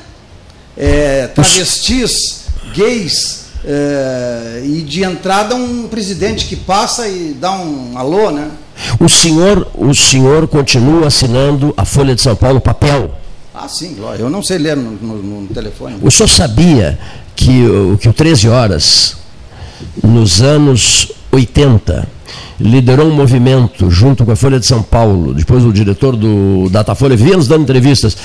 É, 0.75 1.27
travestis, 1.27 2.45
gays, 2.73 3.45
é, 3.63 4.61
e 4.65 4.81
de 4.81 5.03
entrada 5.03 5.53
um 5.55 5.87
presidente 5.87 6.45
que 6.45 6.55
passa 6.55 7.07
e 7.07 7.33
dá 7.39 7.51
um 7.51 7.97
alô, 7.97 8.31
né? 8.31 8.49
O 8.99 9.07
senhor, 9.09 9.67
o 9.75 9.93
senhor 9.93 10.47
continua 10.47 11.07
assinando 11.07 11.73
a 11.77 11.85
Folha 11.85 12.15
de 12.15 12.21
São 12.21 12.35
Paulo 12.35 12.59
papel. 12.59 13.11
Ah, 13.53 13.67
sim, 13.67 13.95
eu 14.19 14.29
não 14.29 14.41
sei 14.41 14.57
ler 14.57 14.75
no, 14.75 14.91
no- 14.93 15.41
no 15.41 15.47
telefone. 15.47 15.97
O 16.01 16.09
senhor 16.09 16.27
sabia 16.27 16.97
que, 17.35 17.65
o- 17.65 17.97
que 17.99 18.09
o 18.09 18.13
13 18.13 18.49
Horas, 18.49 19.15
nos 20.03 20.41
anos 20.41 21.11
80, 21.31 22.07
liderou 22.63 23.07
um 23.07 23.13
movimento 23.13 23.91
junto 23.91 24.23
com 24.23 24.31
a 24.31 24.35
Folha 24.35 24.57
de 24.59 24.65
São 24.65 24.81
Paulo, 24.81 25.33
depois 25.33 25.65
o 25.65 25.73
diretor 25.73 26.15
do 26.15 26.69
Datafolha 26.71 27.15
vivia 27.15 27.35
nos 27.35 27.47
dando 27.47 27.63
entrevistas, 27.63 28.15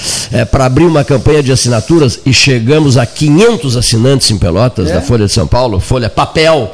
para 0.53 0.65
abrir 0.67 0.85
uma 0.85 1.03
campanha 1.03 1.43
de 1.43 1.51
assinaturas 1.51 2.21
e 2.25 2.33
chegamos 2.33 2.97
a 2.97 3.05
500 3.05 3.77
assinantes 3.77 4.31
em 4.31 4.39
Pelotas 4.39 4.89
É? 4.91 4.95
da 4.95 5.01
Folha 5.01 5.27
de 5.27 5.33
São 5.33 5.47
Paulo, 5.47 5.81
Folha 5.81 6.09
Papel, 6.09 6.73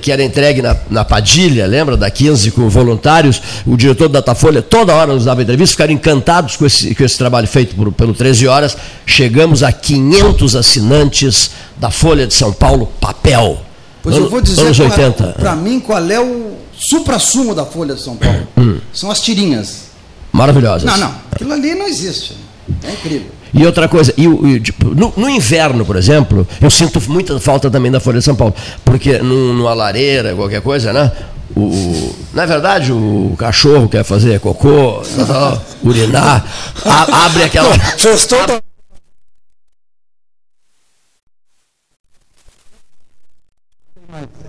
que 0.00 0.10
era 0.12 0.22
entregue 0.22 0.62
na, 0.62 0.76
na 0.88 1.04
Padilha, 1.04 1.66
lembra, 1.66 1.96
da 1.96 2.08
15 2.10 2.52
com 2.52 2.68
voluntários, 2.68 3.42
o 3.66 3.76
diretor 3.76 4.08
do 4.08 4.12
Datafolha 4.12 4.62
toda 4.62 4.94
hora 4.94 5.12
nos 5.12 5.24
dava 5.24 5.42
entrevista, 5.42 5.72
ficaram 5.72 5.92
encantados 5.92 6.56
com 6.56 6.64
esse, 6.64 6.94
com 6.94 7.02
esse 7.04 7.18
trabalho 7.18 7.48
feito 7.48 7.74
por- 7.74 7.90
pelo 7.92 8.14
13 8.14 8.46
Horas, 8.46 8.76
chegamos 9.04 9.62
a 9.64 9.72
500 9.72 10.54
assinantes 10.54 11.50
da 11.76 11.90
Folha 11.90 12.26
de 12.26 12.32
São 12.34 12.52
Paulo 12.52 12.86
Papel. 13.00 13.58
Pois 14.02 14.14
Ano- 14.16 14.26
eu 14.26 14.30
vou 14.30 14.40
dizer 14.40 14.60
anos 14.62 14.76
qual 14.78 14.88
80. 14.88 15.24
é, 15.24 15.32
para 15.32 15.56
mim 15.56 15.80
qual 15.80 16.10
é 16.10 16.20
o 16.20 16.52
supra-sumo 16.78 17.54
da 17.54 17.64
Folha 17.64 17.94
de 17.94 18.00
São 18.02 18.16
Paulo. 18.16 18.46
Hum. 18.56 18.78
São 18.92 19.10
as 19.10 19.20
tirinhas. 19.20 19.86
Maravilhosas. 20.32 20.84
Não, 20.84 20.98
não, 20.98 21.14
aquilo 21.32 21.52
ali 21.52 21.74
não 21.74 21.86
existe. 21.86 22.36
É 22.84 22.92
incrível. 22.92 23.30
E 23.54 23.64
outra 23.64 23.88
coisa, 23.88 24.12
e, 24.16 24.28
o- 24.28 24.46
e, 24.46 24.60
tipo, 24.60 24.88
no, 24.94 25.12
no 25.16 25.30
inverno, 25.30 25.84
por 25.86 25.96
exemplo, 25.96 26.46
eu 26.60 26.70
sinto 26.70 27.00
muita 27.10 27.38
falta 27.40 27.70
também 27.70 27.90
da 27.90 27.98
Folha 28.00 28.18
de 28.18 28.24
São 28.24 28.34
Paulo, 28.34 28.54
porque 28.84 29.18
num- 29.18 29.54
numa 29.54 29.72
lareira, 29.72 30.34
qualquer 30.34 30.60
coisa, 30.60 30.92
né? 30.92 31.10
O, 31.54 31.60
o- 31.60 32.16
na 32.34 32.44
verdade, 32.44 32.92
o 32.92 33.34
cachorro 33.38 33.88
quer 33.88 34.04
fazer 34.04 34.40
cocô, 34.40 35.00
urinar, 35.82 36.44
a- 36.84 37.24
abre 37.26 37.44
aquela. 37.44 37.72
Fez 37.96 38.26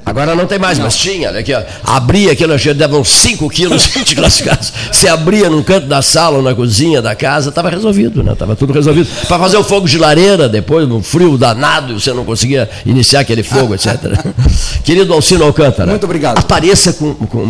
Agora 0.08 0.34
não 0.34 0.48
tem 0.48 0.58
mais, 0.58 0.80
mas 0.80 0.96
tinha, 0.96 1.32
aqui, 1.32 1.54
ó. 1.54 1.62
Abria 1.84 2.32
aquilo, 2.32 2.54
acho 2.54 2.70
que 2.70 2.74
dava 2.74 2.98
uns 2.98 3.10
5 3.10 3.50
quilos 3.50 3.90
de 4.06 4.16
classificados. 4.16 4.72
Se 4.90 5.06
abria 5.06 5.50
num 5.50 5.62
canto 5.62 5.86
da 5.86 6.02
sala 6.02 6.38
ou 6.38 6.42
na 6.42 6.56
cozinha 6.56 7.02
da 7.02 7.14
casa, 7.14 7.50
estava 7.50 7.70
resolvido, 7.70 8.24
né? 8.24 8.32
Estava 8.32 8.56
tudo 8.56 8.72
resolvido. 8.72 9.10
Para 9.28 9.38
fazer 9.38 9.58
o 9.58 9.66
fogo 9.66 9.86
de 9.86 9.98
lareira, 9.98 10.48
depois, 10.48 10.90
um 10.90 11.04
frio 11.04 11.38
danado, 11.38 12.00
você 12.00 12.14
não 12.14 12.24
conseguia 12.24 12.70
iniciar 12.86 13.20
aquele 13.20 13.44
fogo, 13.44 13.76
etc. 13.76 13.98
Querido 14.86 15.14
Alcino 15.14 15.44
Alcântara. 15.44 15.92
Muito 15.92 16.06
obrigado. 16.06 16.38
Apareça 16.38 16.94
com, 16.94 17.14
com, 17.14 17.46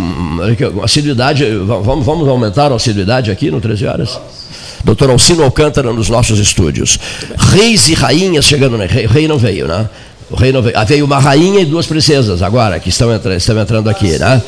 com 0.73 0.83
assiduidade. 0.83 1.45
Vamos, 1.57 2.03
vamos 2.03 2.27
aumentar 2.27 2.71
a 2.71 2.75
assiduidade 2.75 3.29
aqui 3.29 3.51
no 3.51 3.61
13 3.61 3.85
horas? 3.85 4.19
Doutor 4.83 5.11
Alcino 5.11 5.43
Alcântara 5.43 5.93
nos 5.93 6.09
nossos 6.09 6.39
estúdios. 6.39 6.97
Reis 7.51 7.87
e 7.87 7.93
rainhas 7.93 8.45
chegando, 8.45 8.79
né? 8.79 8.87
Rei, 8.87 9.05
rei 9.05 9.27
não 9.27 9.37
veio, 9.37 9.67
né? 9.67 9.87
O 10.29 10.35
rei 10.35 10.51
não 10.51 10.61
veio. 10.61 10.77
Ah, 10.77 10.83
veio 10.83 11.05
uma 11.05 11.19
rainha 11.19 11.61
e 11.61 11.65
duas 11.65 11.87
princesas 11.87 12.41
agora, 12.41 12.79
que 12.79 12.89
estão, 12.89 13.13
entra, 13.13 13.35
estão 13.35 13.59
entrando 13.59 13.89
aqui, 13.89 14.17
né? 14.19 14.41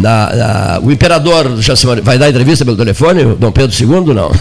Na, 0.00 0.34
na- 0.34 0.80
o 0.82 0.90
imperador 0.90 1.60
já 1.60 1.74
vai 2.02 2.18
dar 2.18 2.28
entrevista 2.30 2.64
pelo 2.64 2.76
telefone, 2.76 3.24
Dom 3.36 3.52
Pedro 3.52 3.76
II? 3.78 4.14
Não. 4.14 4.30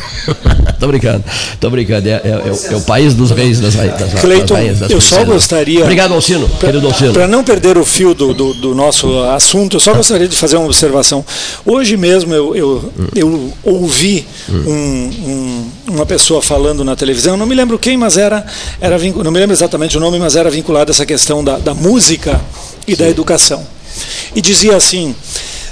Tô 0.80 0.88
brincando, 0.88 1.22
tô 1.60 1.69
brincando. 1.69 2.08
É, 2.08 2.12
é- 2.12 2.43
é 2.48 2.52
o- 2.54 2.74
é 2.74 2.76
o 2.78 2.82
país 2.82 3.13
dos 3.13 3.32
reis, 3.32 3.60
das, 3.60 3.76
das, 3.76 3.86
das 4.13 4.22
Cleiton, 4.22 4.54
das 4.56 4.89
eu 4.89 5.02
só 5.02 5.17
princesas. 5.17 5.26
gostaria- 5.28 5.82
Obrigado, 5.82 6.13
Alcino. 6.13 6.48
Querido 6.58 6.88
Alcino. 6.88 7.12
Para 7.12 7.28
não 7.28 7.43
perder 7.43 7.78
o 7.78 7.84
fio 7.84 8.13
do, 8.13 8.34
do, 8.34 8.54
do 8.54 8.74
nosso 8.74 9.19
assunto, 9.24 9.76
eu 9.76 9.80
só 9.82 9.93
gostaria 9.93 10.26
de 10.26 10.38
fazer 10.38 10.56
uma 10.56 10.65
observação. 10.67 11.26
Hoje 11.65 11.98
mesmo 11.98 12.34
eu, 12.34 12.56
eu, 12.56 12.93
eu 13.13 13.54
ouvi 13.65 14.26
um- 14.50 15.12
um- 15.28 15.72
uma 15.89 16.06
pessoa 16.06 16.41
falando 16.41 16.86
na 16.86 16.95
televisão, 16.95 17.36
não 17.36 17.45
me 17.45 17.56
lembro 17.56 17.78
quem, 17.78 17.98
mas 17.98 18.15
era, 18.17 18.45
era 18.80 18.98
não 18.98 19.32
me 19.32 19.39
lembro 19.39 19.54
exatamente 19.54 19.98
o 19.98 20.00
nome, 20.00 20.17
mas 20.17 20.38
era 20.38 20.50
vinculado 20.50 20.91
a 20.91 20.93
essa 20.93 21.06
questão 21.06 21.43
da, 21.43 21.58
da 21.58 21.74
música 21.74 22.39
e 22.88 22.95
da 22.95 23.10
educação. 23.10 23.65
E 24.35 24.41
dizia 24.41 24.75
assim. 24.75 25.15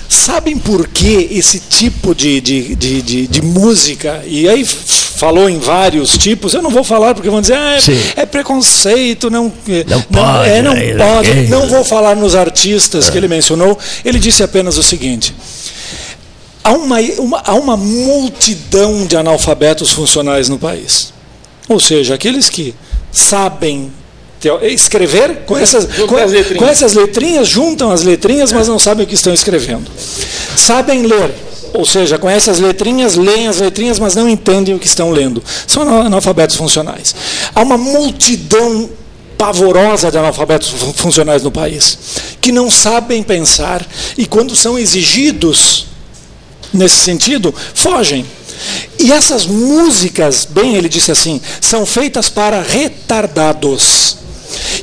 Sabem 0.10 0.58
por 0.58 0.88
que 0.88 1.28
esse 1.32 1.60
tipo 1.60 2.16
de, 2.16 2.40
de, 2.40 2.76
de, 2.76 3.02
de, 3.02 3.28
de 3.28 3.42
música? 3.42 4.24
E 4.26 4.48
aí 4.48 4.64
falou 4.64 5.50
em 5.50 5.60
vários 5.60 6.18
tipos, 6.18 6.54
eu 6.54 6.62
não 6.62 6.70
vou 6.70 6.82
falar 6.84 7.14
porque 7.14 7.30
vão 7.30 7.42
dizer, 7.42 7.56
ah, 7.56 7.78
é, 8.18 8.22
é 8.22 8.26
preconceito, 8.26 9.30
não, 9.30 9.52
Não 9.86 10.02
pode, 10.04 10.50
é, 10.50 10.62
não 10.62 10.74
né? 10.74 10.94
pode, 10.96 11.30
Gay. 11.34 11.48
não 11.50 11.68
vou 11.68 11.84
falar 11.84 12.16
nos 12.16 12.36
artistas 12.36 13.10
que 13.10 13.18
ele 13.18 13.28
mencionou, 13.28 13.78
ele 14.06 14.18
disse 14.18 14.42
apenas 14.44 14.78
o 14.78 14.84
seguinte: 14.84 15.34
há 16.64 16.72
uma, 16.72 17.00
uma- 17.20 17.42
há 17.46 17.54
uma 17.56 17.76
multidão 17.76 19.06
de 19.06 19.18
analfabetos 19.18 19.92
funcionais 19.92 20.48
no 20.48 20.58
país. 20.58 21.12
Ou 21.68 21.82
seja, 21.82 22.16
aqueles 22.16 22.50
que 22.50 22.74
sabem 23.12 23.92
escrever, 24.64 25.44
com 25.46 25.58
essas, 25.58 25.86
com, 26.08 26.16
as 26.16 26.32
letrinhas. 26.32 26.64
com 26.64 26.70
essas 26.70 26.94
letrinhas, 26.94 27.48
juntam 27.48 27.92
as 27.92 28.04
letrinhas, 28.04 28.52
mas 28.52 28.68
não 28.68 28.78
sabem 28.80 29.06
o 29.06 29.08
que 29.08 29.16
estão 29.16 29.34
escrevendo. 29.34 29.90
Sabem 30.56 31.04
ler, 31.04 31.34
ou 31.74 31.86
seja, 31.86 32.18
com 32.18 32.30
essas 32.30 32.60
letrinhas, 32.60 33.16
leem 33.16 33.48
as 33.48 33.58
letrinhas, 33.60 34.00
mas 34.00 34.16
não 34.16 34.28
entendem 34.30 34.74
o 34.76 34.80
que 34.80 34.88
estão 34.88 35.12
lendo. 35.12 35.44
São 35.66 35.84
anal- 35.84 36.02
analfabetos 36.04 36.56
funcionais. 36.56 37.16
Há 37.54 37.62
uma 37.62 37.78
multidão 37.78 38.90
pavorosa 39.38 40.10
de 40.10 40.18
analfabetos 40.18 40.70
fun- 40.70 40.94
funcionais 40.94 41.44
no 41.44 41.52
país, 41.52 41.98
que 42.42 42.52
não 42.52 42.72
sabem 42.72 43.22
pensar 43.22 43.86
e, 44.18 44.26
quando 44.26 44.56
são 44.56 44.78
exigidos 44.80 45.86
nesse 46.74 46.98
sentido, 46.98 47.54
fogem. 47.74 48.26
E 48.98 49.12
essas 49.12 49.46
músicas, 49.46 50.48
bem, 50.50 50.76
ele 50.76 50.90
disse 50.90 51.12
assim, 51.12 51.40
são 51.62 51.86
feitas 51.86 52.30
para 52.30 52.62
retardados. 52.64 54.18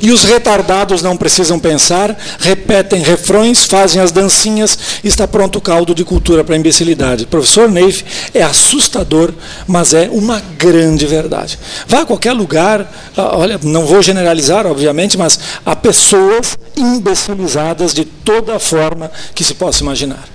E 0.01 0.11
os 0.11 0.23
retardados 0.23 1.01
não 1.01 1.17
precisam 1.17 1.59
pensar, 1.59 2.17
repetem 2.39 3.01
refrões, 3.01 3.65
fazem 3.65 4.01
as 4.01 4.11
dancinhas, 4.11 4.77
está 5.03 5.27
pronto 5.27 5.57
o 5.57 5.61
caldo 5.61 5.95
de 5.95 6.03
cultura 6.03 6.43
para 6.43 6.55
a 6.55 6.57
imbecilidade. 6.57 7.25
Professor 7.25 7.69
Neif 7.69 8.03
é 8.33 8.43
assustador, 8.43 9.33
mas 9.67 9.93
é 9.93 10.09
uma 10.11 10.41
grande 10.57 11.05
verdade. 11.05 11.57
Vá 11.87 12.01
a 12.01 12.05
qualquer 12.05 12.33
lugar, 12.33 12.91
ah, 13.15 13.37
olha, 13.37 13.59
não 13.63 13.85
vou 13.85 14.01
generalizar, 14.01 14.65
obviamente, 14.67 15.17
mas 15.17 15.39
há 15.65 15.75
pessoas 15.75 16.57
imbecilizadas 16.75 17.93
de 17.93 18.05
toda 18.05 18.59
forma 18.59 19.11
que 19.33 19.43
se 19.43 19.53
possa 19.53 19.81
imaginar. 19.81 20.27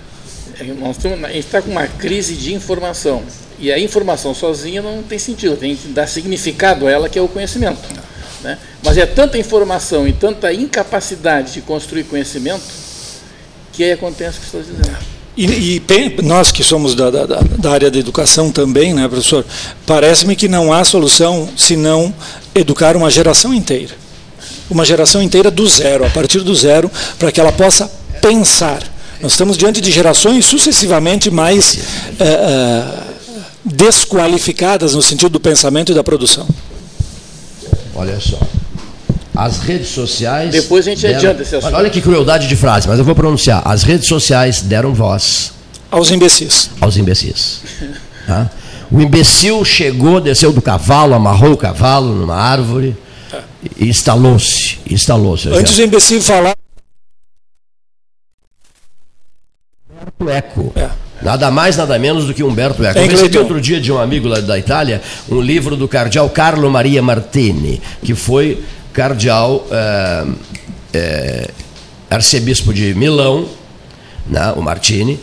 Nós 0.78 0.98
temos, 0.98 1.24
a 1.24 1.28
gente 1.28 1.38
está 1.38 1.62
com 1.62 1.70
uma 1.70 1.86
crise 1.86 2.34
de 2.34 2.52
informação. 2.52 3.22
E 3.58 3.70
a 3.70 3.78
informação 3.78 4.34
sozinha 4.34 4.80
não 4.80 5.02
tem 5.02 5.18
sentido, 5.18 5.56
tem 5.56 5.76
que 5.76 5.88
dar 5.88 6.06
significado 6.06 6.86
a 6.86 6.90
ela, 6.90 7.08
que 7.08 7.18
é 7.18 7.22
o 7.22 7.28
conhecimento. 7.28 7.78
Né? 8.42 8.58
Mas 8.82 8.96
é 8.96 9.06
tanta 9.06 9.38
informação 9.38 10.08
e 10.08 10.12
tanta 10.12 10.52
incapacidade 10.52 11.52
de 11.52 11.60
construir 11.60 12.04
conhecimento 12.04 12.62
que 13.72 13.84
aí 13.84 13.92
acontece 13.92 14.38
o 14.38 14.40
que 14.40 14.46
estou 14.46 14.62
dizendo. 14.62 14.98
E, 15.36 15.76
e, 15.76 16.22
nós 16.22 16.50
que 16.50 16.62
somos 16.62 16.94
da, 16.94 17.10
da, 17.10 17.24
da, 17.24 17.70
área 17.70 17.90
da 17.90 17.98
educação 17.98 18.50
também, 18.50 18.92
né, 18.92 19.06
professor? 19.08 19.44
Parece-me 19.86 20.34
que 20.34 20.48
não 20.48 20.72
há 20.72 20.84
solução 20.84 21.48
senão 21.56 22.12
educar 22.54 22.96
uma 22.96 23.10
geração 23.10 23.54
inteira. 23.54 23.94
Uma 24.68 24.84
geração 24.84 25.22
inteira 25.22 25.50
do 25.50 25.66
zero, 25.66 26.04
a 26.04 26.10
partir 26.10 26.40
do 26.40 26.54
zero, 26.54 26.90
para 27.18 27.30
que 27.32 27.40
ela 27.40 27.52
possa 27.52 27.90
pensar. 28.20 28.82
Nós 29.20 29.32
estamos 29.32 29.56
diante 29.56 29.80
de 29.80 29.90
gerações 29.90 30.44
sucessivamente 30.44 31.30
mais 31.30 31.78
é, 32.18 32.24
é, 32.24 32.84
desqualificadas 33.64 34.94
no 34.94 35.02
sentido 35.02 35.30
do 35.30 35.40
pensamento 35.40 35.92
e 35.92 35.94
da 35.94 36.02
produção. 36.02 36.46
Olha 37.94 38.18
só. 38.20 38.38
As 39.34 39.58
redes 39.58 39.88
sociais. 39.88 40.50
Depois 40.50 40.86
a 40.86 40.90
gente 40.90 41.02
deram, 41.02 41.16
adianta 41.16 41.42
esse 41.42 41.56
assunto. 41.56 41.74
Olha 41.74 41.88
que 41.90 42.00
crueldade 42.00 42.48
de 42.48 42.56
frase, 42.56 42.88
mas 42.88 42.98
eu 42.98 43.04
vou 43.04 43.14
pronunciar. 43.14 43.62
As 43.64 43.82
redes 43.82 44.06
sociais 44.06 44.62
deram 44.62 44.92
voz. 44.92 45.52
Aos 45.90 46.10
imbecis. 46.10 46.70
Aos 46.80 46.96
imbecis. 46.96 47.62
tá? 48.26 48.50
O 48.90 49.00
imbecil 49.00 49.64
chegou, 49.64 50.20
desceu 50.20 50.52
do 50.52 50.60
cavalo, 50.60 51.14
amarrou 51.14 51.52
o 51.52 51.56
cavalo 51.56 52.14
numa 52.14 52.34
árvore 52.34 52.96
e 53.76 53.88
instalou-se. 53.88 54.78
Instalou-se. 54.88 55.48
Antes 55.48 55.78
o 55.78 55.82
imbecil 55.82 56.20
falar. 56.20 56.54
Eco. 60.28 60.72
É. 60.76 60.90
Nada 61.22 61.50
mais, 61.50 61.76
nada 61.76 61.98
menos 61.98 62.26
do 62.26 62.34
que 62.34 62.42
Humberto 62.42 62.84
Eco. 62.84 62.98
Eu 62.98 63.08
recebi 63.08 63.38
outro 63.38 63.60
dia 63.60 63.80
de 63.80 63.92
um 63.92 63.98
amigo 63.98 64.26
lá 64.26 64.40
da 64.40 64.58
Itália 64.58 65.02
um 65.28 65.40
livro 65.40 65.76
do 65.76 65.86
cardeal 65.86 66.28
Carlo 66.30 66.70
Maria 66.70 67.02
Martini, 67.02 67.80
que 68.02 68.14
foi 68.14 68.62
cardeal 68.92 69.66
é, 69.70 70.26
é, 70.94 71.50
arcebispo 72.08 72.72
de 72.72 72.94
Milão, 72.94 73.46
né, 74.26 74.52
o 74.56 74.62
Martini, 74.62 75.20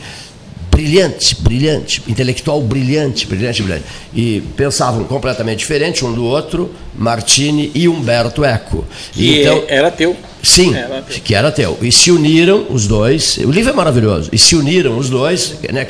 brilhante, 0.70 1.36
brilhante, 1.42 2.04
intelectual 2.08 2.62
brilhante, 2.62 3.26
brilhante, 3.26 3.64
brilhante. 3.64 3.86
E 4.14 4.42
pensavam 4.56 5.04
completamente 5.06 5.60
diferente 5.60 6.06
um 6.06 6.14
do 6.14 6.24
outro, 6.24 6.72
Martini 6.98 7.72
e 7.74 7.88
Humberto 7.88 8.44
Eco. 8.44 8.86
E 9.16 9.40
então, 9.40 9.64
era 9.68 9.92
teu. 9.92 10.16
Sim, 10.42 10.74
era 10.74 11.04
que 11.24 11.36
era 11.36 11.52
teu. 11.52 11.78
E 11.82 11.92
se 11.92 12.12
uniram 12.12 12.66
os 12.70 12.88
dois. 12.88 13.38
O 13.38 13.52
livro 13.52 13.72
é 13.72 13.76
maravilhoso. 13.76 14.30
E 14.32 14.38
se 14.38 14.56
uniram 14.56 14.98
os 14.98 15.10
dois, 15.10 15.56
né, 15.72 15.86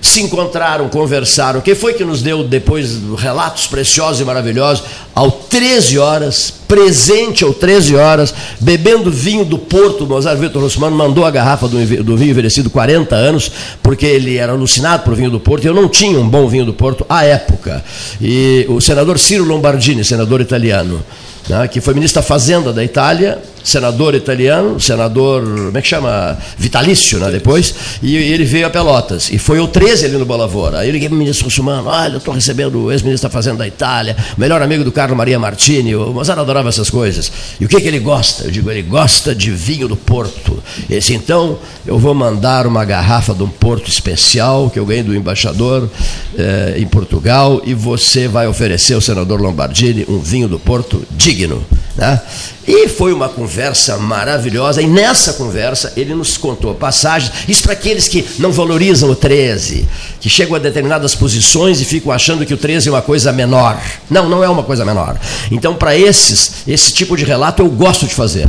se 0.00 0.20
encontraram, 0.20 0.88
conversaram. 0.88 1.60
Quem 1.60 1.74
foi 1.74 1.94
que 1.94 2.04
nos 2.04 2.20
deu 2.20 2.44
depois 2.44 2.98
relatos 3.16 3.66
preciosos 3.66 4.20
e 4.20 4.24
maravilhosos? 4.24 4.84
Ao 5.14 5.30
13 5.30 5.98
horas, 5.98 6.52
presente 6.68 7.44
ao 7.44 7.54
13 7.54 7.96
horas, 7.96 8.34
bebendo 8.60 9.10
vinho 9.10 9.44
do 9.44 9.58
Porto. 9.58 10.06
Mozart 10.06 10.38
Vitor 10.38 10.62
Rossmano 10.62 10.96
mandou 10.96 11.24
a 11.24 11.30
garrafa 11.30 11.66
do, 11.68 12.04
do 12.04 12.16
vinho 12.16 12.30
envelhecido 12.30 12.68
40 12.68 13.14
anos, 13.14 13.50
porque 13.82 14.04
ele 14.04 14.36
era 14.36 14.52
alucinado 14.52 15.04
por 15.04 15.14
vinho 15.14 15.30
do 15.30 15.40
Porto. 15.40 15.64
E 15.64 15.68
eu 15.68 15.74
não 15.74 15.88
tinha 15.88 16.18
um 16.18 16.28
bom 16.28 16.46
vinho 16.46 16.66
do 16.66 16.74
Porto 16.74 17.06
à 17.08 17.24
época. 17.24 17.82
E 18.20 18.66
o 18.68 18.80
senador 18.80 19.18
Ciro 19.18 19.44
Lombardini, 19.44 20.04
senador 20.04 20.40
italiano, 20.44 21.04
né, 21.48 21.66
que 21.68 21.80
foi 21.80 21.94
ministro 21.94 22.20
da 22.20 22.26
Fazenda 22.26 22.72
da 22.72 22.84
Itália, 22.84 23.38
senador 23.64 24.14
italiano, 24.14 24.78
senador, 24.78 25.42
como 25.42 25.76
é 25.76 25.82
que 25.82 25.88
chama? 25.88 26.38
Vitalício, 26.58 27.18
né, 27.18 27.30
depois, 27.30 27.74
e, 28.02 28.14
ele 28.16 28.44
veio 28.44 28.66
a 28.66 28.70
Pelotas. 28.70 29.30
E 29.30 29.38
foi 29.38 29.58
o 29.58 29.66
13 29.66 30.06
ali 30.06 30.16
no 30.18 30.26
Bolavora. 30.26 30.80
Aí 30.80 30.88
eu 30.88 30.92
liguei 30.92 31.08
para 31.08 31.16
o 31.16 31.18
ministro 31.18 31.46
Russumano, 31.46 31.88
olha, 31.88 32.12
eu 32.12 32.18
estou 32.18 32.34
recebendo 32.34 32.84
o 32.84 32.92
ex-ministro 32.92 33.28
da 33.28 33.32
Fazenda 33.32 33.58
da 33.58 33.66
Itália, 33.66 34.14
melhor 34.36 34.60
amigo 34.60 34.84
do 34.84 34.92
Carlos 34.92 35.16
Maria 35.16 35.38
Martini, 35.38 35.96
o 35.96 36.12
Mozart 36.12 36.38
adorava 36.38 36.68
essas 36.68 36.90
coisas. 36.90 37.32
E 37.58 37.64
o 37.64 37.68
que, 37.68 37.80
que 37.80 37.88
ele 37.88 37.98
gosta? 37.98 38.44
Eu 38.44 38.50
digo, 38.50 38.70
ele 38.70 38.82
gosta 38.82 39.34
de 39.34 39.50
vinho 39.50 39.88
do 39.88 39.96
Porto. 39.96 40.62
Esse 40.90 41.14
então, 41.14 41.58
eu 41.86 41.98
vou 41.98 42.14
mandar 42.14 42.66
uma 42.66 42.84
garrafa 42.84 43.32
de 43.32 43.42
um 43.42 43.48
Porto 43.48 43.88
especial, 43.88 44.68
que 44.68 44.78
eu 44.78 44.84
ganhei 44.84 45.02
do 45.02 45.14
embaixador 45.14 45.88
eh, 46.36 46.74
em 46.76 46.86
Portugal, 46.86 47.62
e 47.64 47.72
você 47.72 48.28
vai 48.28 48.46
oferecer 48.46 48.94
ao 48.94 49.00
senador 49.00 49.40
Lombardini 49.40 50.04
um 50.08 50.18
vinho 50.18 50.48
do 50.48 50.58
Porto 50.58 51.02
digno. 51.12 51.64
Né? 51.96 52.20
E 52.66 52.88
foi 52.88 53.12
uma 53.12 53.28
conversa 53.28 53.53
maravilhosa, 53.98 54.82
e 54.82 54.86
nessa 54.86 55.34
conversa 55.34 55.92
ele 55.96 56.14
nos 56.14 56.36
contou 56.36 56.74
passagens, 56.74 57.32
isso 57.48 57.62
para 57.62 57.72
aqueles 57.72 58.08
que 58.08 58.24
não 58.38 58.52
valorizam 58.52 59.10
o 59.10 59.14
13, 59.14 59.86
que 60.20 60.28
chegam 60.28 60.56
a 60.56 60.58
determinadas 60.58 61.14
posições 61.14 61.80
e 61.80 61.84
ficam 61.84 62.12
achando 62.12 62.44
que 62.44 62.54
o 62.54 62.56
13 62.56 62.88
é 62.88 62.92
uma 62.92 63.02
coisa 63.02 63.32
menor. 63.32 63.80
Não, 64.10 64.28
não 64.28 64.42
é 64.42 64.48
uma 64.48 64.62
coisa 64.62 64.84
menor. 64.84 65.18
Então, 65.50 65.74
para 65.74 65.96
esses, 65.96 66.64
esse 66.66 66.92
tipo 66.92 67.16
de 67.16 67.24
relato 67.24 67.62
eu 67.62 67.70
gosto 67.70 68.06
de 68.06 68.14
fazer. 68.14 68.48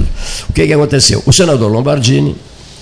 O 0.50 0.54
que, 0.54 0.65
que 0.65 0.74
aconteceu? 0.74 1.22
O 1.26 1.34
senador 1.34 1.72
Lombardini, 1.72 2.36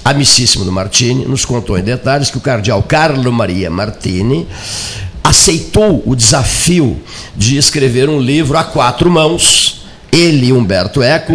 amicíssimo 0.04 0.66
do 0.66 0.72
Martini, 0.72 1.26
nos 1.26 1.46
contou 1.46 1.78
em 1.78 1.84
detalhes 1.84 2.30
que 2.30 2.38
o 2.38 2.42
cardeal 2.42 2.84
Carlo 2.84 3.32
Maria 3.32 3.70
Martini 3.70 4.48
aceitou 5.24 6.04
o 6.06 6.16
desafio 6.16 7.02
de 7.36 7.58
escrever 7.58 8.10
um 8.10 8.20
livro 8.20 8.58
a 8.58 8.64
quatro 8.64 9.10
mãos 9.10 9.83
ele, 10.13 10.54
Humberto 10.54 11.02
Eco, 11.02 11.34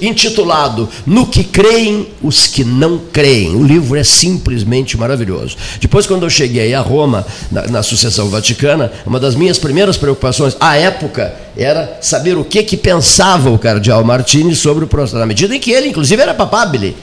intitulado 0.00 0.88
No 1.04 1.26
que 1.26 1.44
creem 1.44 2.08
os 2.22 2.46
que 2.46 2.64
não 2.64 2.98
creem. 3.12 3.54
O 3.54 3.62
livro 3.62 3.98
é 3.98 4.02
simplesmente 4.02 4.96
maravilhoso. 4.96 5.56
Depois, 5.78 6.06
quando 6.06 6.22
eu 6.22 6.30
cheguei 6.30 6.72
a 6.74 6.80
Roma, 6.80 7.26
na, 7.50 7.66
na 7.66 7.82
sucessão 7.82 8.30
vaticana, 8.30 8.90
uma 9.04 9.20
das 9.20 9.34
minhas 9.34 9.58
primeiras 9.58 9.98
preocupações, 9.98 10.56
à 10.58 10.76
época, 10.76 11.34
era 11.56 11.98
saber 12.00 12.38
o 12.38 12.44
que, 12.44 12.62
que 12.62 12.76
pensava 12.76 13.50
o 13.50 13.58
cardeal 13.58 14.02
Martini 14.02 14.54
sobre 14.54 14.84
o 14.84 14.88
processo, 14.88 15.18
na 15.18 15.26
medida 15.26 15.54
em 15.54 15.60
que 15.60 15.70
ele, 15.70 15.88
inclusive, 15.88 16.20
era 16.20 16.32
papabile. 16.32 16.96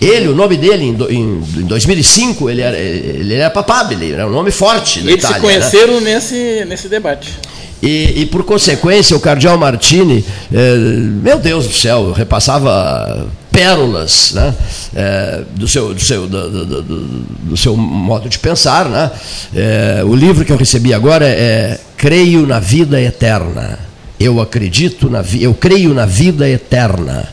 Ele, 0.00 0.28
o 0.28 0.34
nome 0.34 0.56
dele, 0.56 0.84
em, 0.84 1.14
em, 1.14 1.42
em 1.58 1.66
2005, 1.66 2.48
ele 2.48 2.62
era, 2.62 2.78
ele 2.78 3.34
era 3.34 3.50
papabile, 3.50 4.12
era 4.12 4.26
um 4.26 4.30
nome 4.30 4.50
forte. 4.50 5.00
Eles 5.00 5.16
Itália, 5.16 5.36
se 5.36 5.42
né? 5.42 5.52
conheceram 5.52 6.00
né? 6.00 6.14
nesse, 6.14 6.64
nesse 6.66 6.88
debate. 6.88 7.38
E, 7.82 8.22
e, 8.22 8.26
por 8.26 8.44
consequência, 8.44 9.16
o 9.16 9.20
cardeal 9.20 9.56
Martini, 9.56 10.24
eh, 10.52 10.76
meu 10.76 11.38
Deus 11.38 11.66
do 11.66 11.72
céu, 11.72 12.12
repassava 12.12 13.26
pérolas 13.50 14.32
né, 14.32 14.54
eh, 14.94 15.42
do, 15.54 15.66
seu, 15.66 15.94
do, 15.94 16.00
seu, 16.00 16.26
do, 16.26 16.66
do, 16.66 16.82
do, 16.82 17.56
seu 17.56 17.76
modo 17.76 18.28
de 18.28 18.38
pensar. 18.38 18.84
Né? 18.86 19.10
Eh, 19.54 20.02
o 20.04 20.14
livro 20.14 20.44
que 20.44 20.52
eu 20.52 20.56
recebi 20.56 20.92
agora 20.92 21.26
é 21.26 21.78
Creio 21.96 22.46
na 22.46 22.60
Vida 22.60 23.00
Eterna. 23.00 23.78
Eu 24.18 24.40
acredito 24.40 25.08
na 25.08 25.24
eu 25.40 25.54
creio 25.54 25.94
na 25.94 26.04
vida 26.04 26.46
eterna. 26.46 27.26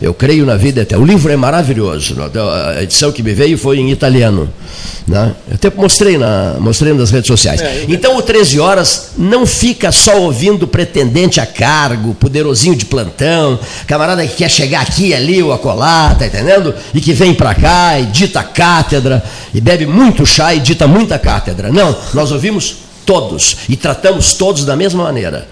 Eu 0.00 0.14
creio 0.14 0.46
na 0.46 0.56
vida 0.56 0.80
eterna. 0.80 1.04
O 1.04 1.06
livro 1.06 1.30
é 1.30 1.36
maravilhoso. 1.36 2.16
A 2.74 2.82
edição 2.82 3.12
que 3.12 3.22
me 3.22 3.34
veio 3.34 3.58
foi 3.58 3.78
em 3.78 3.90
italiano. 3.90 4.48
Né? 5.06 5.34
Eu 5.46 5.54
até 5.56 5.70
mostrei, 5.70 6.16
na, 6.16 6.56
mostrei 6.58 6.94
nas 6.94 7.10
redes 7.10 7.26
sociais. 7.26 7.60
É, 7.60 7.84
então 7.86 8.16
o 8.16 8.22
13 8.22 8.58
horas 8.58 9.10
não 9.18 9.44
fica 9.44 9.92
só 9.92 10.18
ouvindo 10.18 10.66
pretendente 10.66 11.38
a 11.38 11.44
cargo, 11.44 12.14
poderosinho 12.14 12.74
de 12.74 12.86
plantão, 12.86 13.58
camarada 13.86 14.26
que 14.26 14.36
quer 14.36 14.50
chegar 14.50 14.80
aqui, 14.80 15.12
ali 15.12 15.42
ou 15.42 15.52
acolá, 15.52 16.14
tá 16.18 16.26
entendendo? 16.26 16.74
E 16.94 17.00
que 17.00 17.12
vem 17.12 17.34
para 17.34 17.54
cá 17.54 18.00
e 18.00 18.06
dita 18.06 18.42
cátedra, 18.42 19.22
e 19.52 19.60
bebe 19.60 19.84
muito 19.84 20.24
chá 20.24 20.54
e 20.54 20.60
dita 20.60 20.86
muita 20.86 21.18
cátedra. 21.18 21.70
Não, 21.70 21.94
nós 22.14 22.32
ouvimos 22.32 22.76
todos 23.04 23.58
e 23.68 23.76
tratamos 23.76 24.32
todos 24.32 24.64
da 24.64 24.76
mesma 24.76 25.04
maneira. 25.04 25.46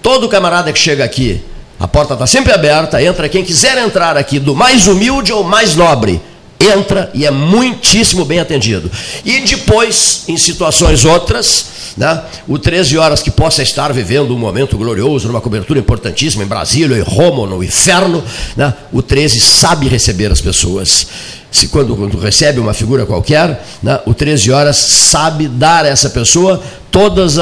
Todo 0.00 0.30
camarada 0.30 0.72
que 0.72 0.78
chega 0.78 1.04
aqui 1.04 1.42
a 1.82 1.88
porta 1.88 2.12
está 2.12 2.28
sempre 2.28 2.52
aberta, 2.52 3.02
entra 3.02 3.28
quem 3.28 3.42
quiser 3.42 3.76
entrar 3.76 4.16
aqui, 4.16 4.38
do 4.38 4.54
mais 4.54 4.86
humilde 4.86 5.32
ou 5.32 5.42
mais 5.42 5.74
nobre. 5.74 6.22
Entra 6.60 7.10
e 7.12 7.26
é 7.26 7.30
muitíssimo 7.32 8.24
bem 8.24 8.38
atendido. 8.38 8.88
E 9.24 9.40
depois, 9.40 10.22
em 10.28 10.36
situações 10.36 11.04
outras, 11.04 11.66
né, 11.96 12.22
o 12.48 12.58
13 12.58 12.98
horas 12.98 13.22
que 13.22 13.30
possa 13.30 13.62
estar 13.62 13.92
vivendo 13.92 14.34
um 14.34 14.38
momento 14.38 14.76
glorioso, 14.76 15.28
numa 15.28 15.40
cobertura 15.40 15.78
importantíssima 15.78 16.44
em 16.44 16.46
Brasília, 16.46 16.96
em 16.96 17.02
Roma, 17.02 17.46
no 17.46 17.62
inferno, 17.62 18.22
né, 18.56 18.74
o 18.92 19.02
13 19.02 19.40
sabe 19.40 19.88
receber 19.88 20.30
as 20.30 20.40
pessoas 20.40 21.06
se 21.50 21.68
quando, 21.68 21.94
quando 21.94 22.18
recebe 22.18 22.58
uma 22.58 22.72
figura 22.72 23.04
qualquer, 23.04 23.62
né, 23.82 24.00
o 24.06 24.14
13 24.14 24.50
horas 24.50 24.76
sabe 24.76 25.48
dar 25.48 25.84
a 25.84 25.88
essa 25.88 26.08
pessoa 26.08 26.62
todos 26.90 27.36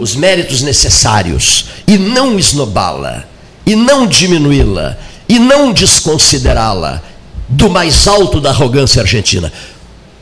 os 0.00 0.14
méritos 0.14 0.62
necessários 0.62 1.66
e 1.86 1.98
não 1.98 2.38
esnobá-la. 2.38 3.24
e 3.64 3.76
não 3.76 4.06
diminuí-la 4.06 4.96
e 5.28 5.38
não 5.38 5.72
desconsiderá-la 5.72 7.00
do 7.48 7.70
mais 7.70 8.06
alto 8.06 8.40
da 8.40 8.50
arrogância 8.50 9.02
argentina. 9.02 9.52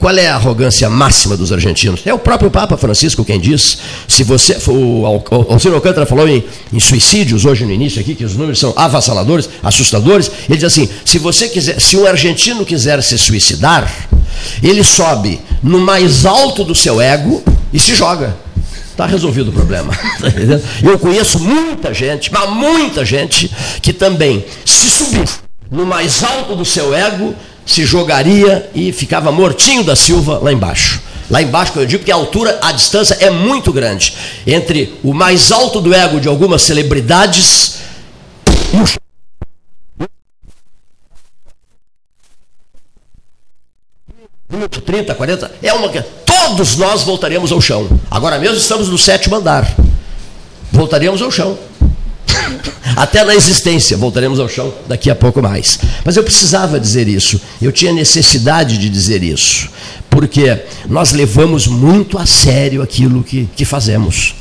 Qual 0.00 0.16
é 0.16 0.28
a 0.28 0.36
arrogância 0.36 0.88
máxima 0.88 1.36
dos 1.36 1.52
argentinos? 1.52 2.00
É 2.06 2.14
o 2.14 2.18
próprio 2.18 2.50
Papa 2.50 2.74
Francisco 2.78 3.22
quem 3.22 3.38
diz. 3.38 3.76
Se 4.08 4.24
você, 4.24 4.56
o 4.66 5.04
Alcino 5.50 5.74
Alcântara 5.74 6.06
falou 6.06 6.26
em, 6.26 6.42
em, 6.72 6.80
suicídios 6.80 7.44
hoje 7.44 7.66
no 7.66 7.70
início 7.72 8.00
aqui, 8.00 8.14
que 8.14 8.24
os 8.24 8.34
números 8.34 8.58
são 8.58 8.72
avassaladores, 8.74 9.50
assustadores. 9.62 10.30
Ele 10.48 10.56
diz 10.56 10.64
assim: 10.64 10.88
se 11.04 11.18
você 11.18 11.50
quiser, 11.50 11.78
se 11.78 11.98
um 11.98 12.06
argentino 12.06 12.64
quiser 12.64 13.02
se 13.02 13.18
suicidar, 13.18 13.92
ele 14.62 14.82
sobe 14.82 15.38
no 15.62 15.78
mais 15.78 16.24
alto 16.24 16.64
do 16.64 16.74
seu 16.74 16.98
ego 16.98 17.42
e 17.70 17.78
se 17.78 17.94
joga. 17.94 18.34
Está 18.90 19.04
resolvido 19.04 19.50
o 19.50 19.52
problema. 19.52 19.92
Tá 20.18 20.28
Eu 20.82 20.98
conheço 20.98 21.38
muita 21.40 21.92
gente, 21.92 22.32
mas 22.32 22.48
muita 22.48 23.04
gente, 23.04 23.50
que 23.82 23.92
também 23.92 24.44
se 24.64 24.88
subir 24.88 25.28
no 25.70 25.84
mais 25.84 26.24
alto 26.24 26.56
do 26.56 26.64
seu 26.64 26.94
ego 26.94 27.34
se 27.64 27.84
jogaria 27.84 28.70
e 28.74 28.92
ficava 28.92 29.30
mortinho 29.30 29.84
da 29.84 29.94
Silva 29.94 30.38
lá 30.42 30.52
embaixo. 30.52 31.00
Lá 31.30 31.40
embaixo, 31.40 31.72
eu 31.76 31.86
digo 31.86 32.04
que 32.04 32.10
a 32.10 32.16
altura, 32.16 32.58
a 32.60 32.72
distância 32.72 33.16
é 33.20 33.30
muito 33.30 33.72
grande 33.72 34.14
entre 34.46 34.98
o 35.04 35.14
mais 35.14 35.52
alto 35.52 35.80
do 35.80 35.94
ego 35.94 36.20
de 36.20 36.26
algumas 36.26 36.62
celebridades 36.62 37.78
e 38.72 38.80
o 44.64 44.68
30, 44.68 45.14
40, 45.14 45.52
é 45.62 45.72
uma 45.72 45.88
todos 46.26 46.76
nós 46.76 47.02
voltaremos 47.02 47.52
ao 47.52 47.60
chão. 47.60 47.88
Agora 48.10 48.38
mesmo 48.38 48.56
estamos 48.56 48.88
no 48.88 48.98
sétimo 48.98 49.36
andar. 49.36 49.72
Voltaremos 50.72 51.22
ao 51.22 51.30
chão. 51.30 51.56
Até 52.96 53.24
na 53.24 53.34
existência, 53.34 53.96
voltaremos 53.96 54.38
ao 54.38 54.48
chão 54.48 54.72
daqui 54.86 55.10
a 55.10 55.14
pouco 55.14 55.40
mais. 55.40 55.78
Mas 56.04 56.16
eu 56.16 56.22
precisava 56.22 56.78
dizer 56.78 57.08
isso, 57.08 57.40
eu 57.60 57.72
tinha 57.72 57.92
necessidade 57.92 58.76
de 58.78 58.88
dizer 58.88 59.22
isso, 59.22 59.68
porque 60.08 60.58
nós 60.88 61.12
levamos 61.12 61.66
muito 61.66 62.18
a 62.18 62.26
sério 62.26 62.82
aquilo 62.82 63.22
que, 63.22 63.48
que 63.56 63.64
fazemos, 63.64 64.34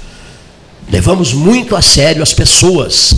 levamos 0.91 1.33
muito 1.33 1.75
a 1.75 1.81
sério 1.81 2.23
as 2.23 2.33
pessoas, 2.33 3.13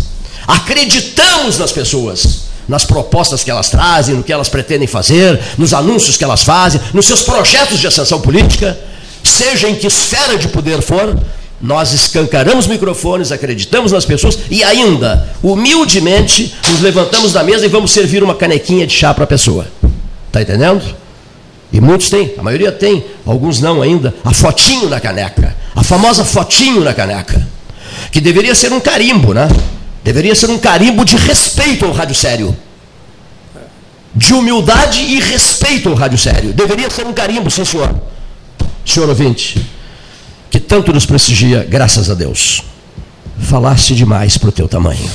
acreditamos 0.47 1.57
nas 1.57 1.71
pessoas, 1.71 2.41
nas 2.67 2.85
propostas 2.85 3.43
que 3.43 3.51
elas 3.51 3.69
trazem, 3.69 4.15
no 4.15 4.23
que 4.23 4.31
elas 4.31 4.49
pretendem 4.49 4.87
fazer, 4.87 5.39
nos 5.57 5.73
anúncios 5.73 6.17
que 6.17 6.23
elas 6.23 6.43
fazem, 6.43 6.79
nos 6.93 7.05
seus 7.05 7.21
projetos 7.21 7.79
de 7.79 7.87
ascensão 7.87 8.21
política, 8.21 8.77
seja 9.23 9.69
em 9.69 9.75
que 9.75 9.87
esfera 9.87 10.37
de 10.37 10.47
poder 10.49 10.81
for, 10.81 11.17
nós 11.61 11.93
escancaramos 11.93 12.65
microfones, 12.65 13.31
acreditamos 13.31 13.91
nas 13.91 14.03
pessoas 14.03 14.37
e 14.49 14.63
ainda, 14.63 15.29
humildemente, 15.43 16.55
nos 16.67 16.81
levantamos 16.81 17.33
da 17.33 17.43
mesa 17.43 17.65
e 17.65 17.69
vamos 17.69 17.91
servir 17.91 18.23
uma 18.23 18.33
canequinha 18.33 18.87
de 18.87 18.93
chá 18.93 19.13
para 19.13 19.25
a 19.25 19.27
pessoa. 19.27 19.67
Está 20.27 20.41
entendendo? 20.41 20.83
E 21.71 21.79
muitos 21.79 22.09
têm, 22.09 22.33
a 22.37 22.41
maioria 22.41 22.71
tem, 22.71 23.05
alguns 23.25 23.59
não 23.59 23.81
ainda, 23.81 24.13
a 24.25 24.33
fotinho 24.33 24.89
na 24.89 24.99
caneca. 24.99 25.55
A 25.75 25.83
famosa 25.83 26.25
fotinho 26.25 26.83
na 26.83 26.93
caneca. 26.93 27.47
Que 28.11 28.19
deveria 28.19 28.55
ser 28.55 28.73
um 28.73 28.79
carimbo, 28.79 29.33
né? 29.33 29.47
Deveria 30.03 30.33
ser 30.33 30.49
um 30.49 30.57
carimbo 30.57 31.05
de 31.05 31.15
respeito 31.15 31.85
ao 31.85 31.91
rádio 31.91 32.15
sério. 32.15 32.57
De 34.13 34.33
humildade 34.33 34.99
e 34.99 35.19
respeito 35.21 35.87
ao 35.89 35.95
rádio 35.95 36.17
sério. 36.17 36.51
Deveria 36.51 36.89
ser 36.89 37.05
um 37.05 37.13
carimbo, 37.13 37.51
sim 37.51 37.63
senhor. 37.63 37.93
Senhor 38.83 39.07
ouvinte 39.07 39.63
que 40.51 40.59
tanto 40.59 40.91
nos 40.91 41.05
prestigia, 41.05 41.65
graças 41.67 42.09
a 42.09 42.13
Deus. 42.13 42.61
Falaste 43.39 43.95
demais 43.95 44.37
para 44.37 44.49
o 44.49 44.51
teu 44.51 44.67
tamanho. 44.67 45.09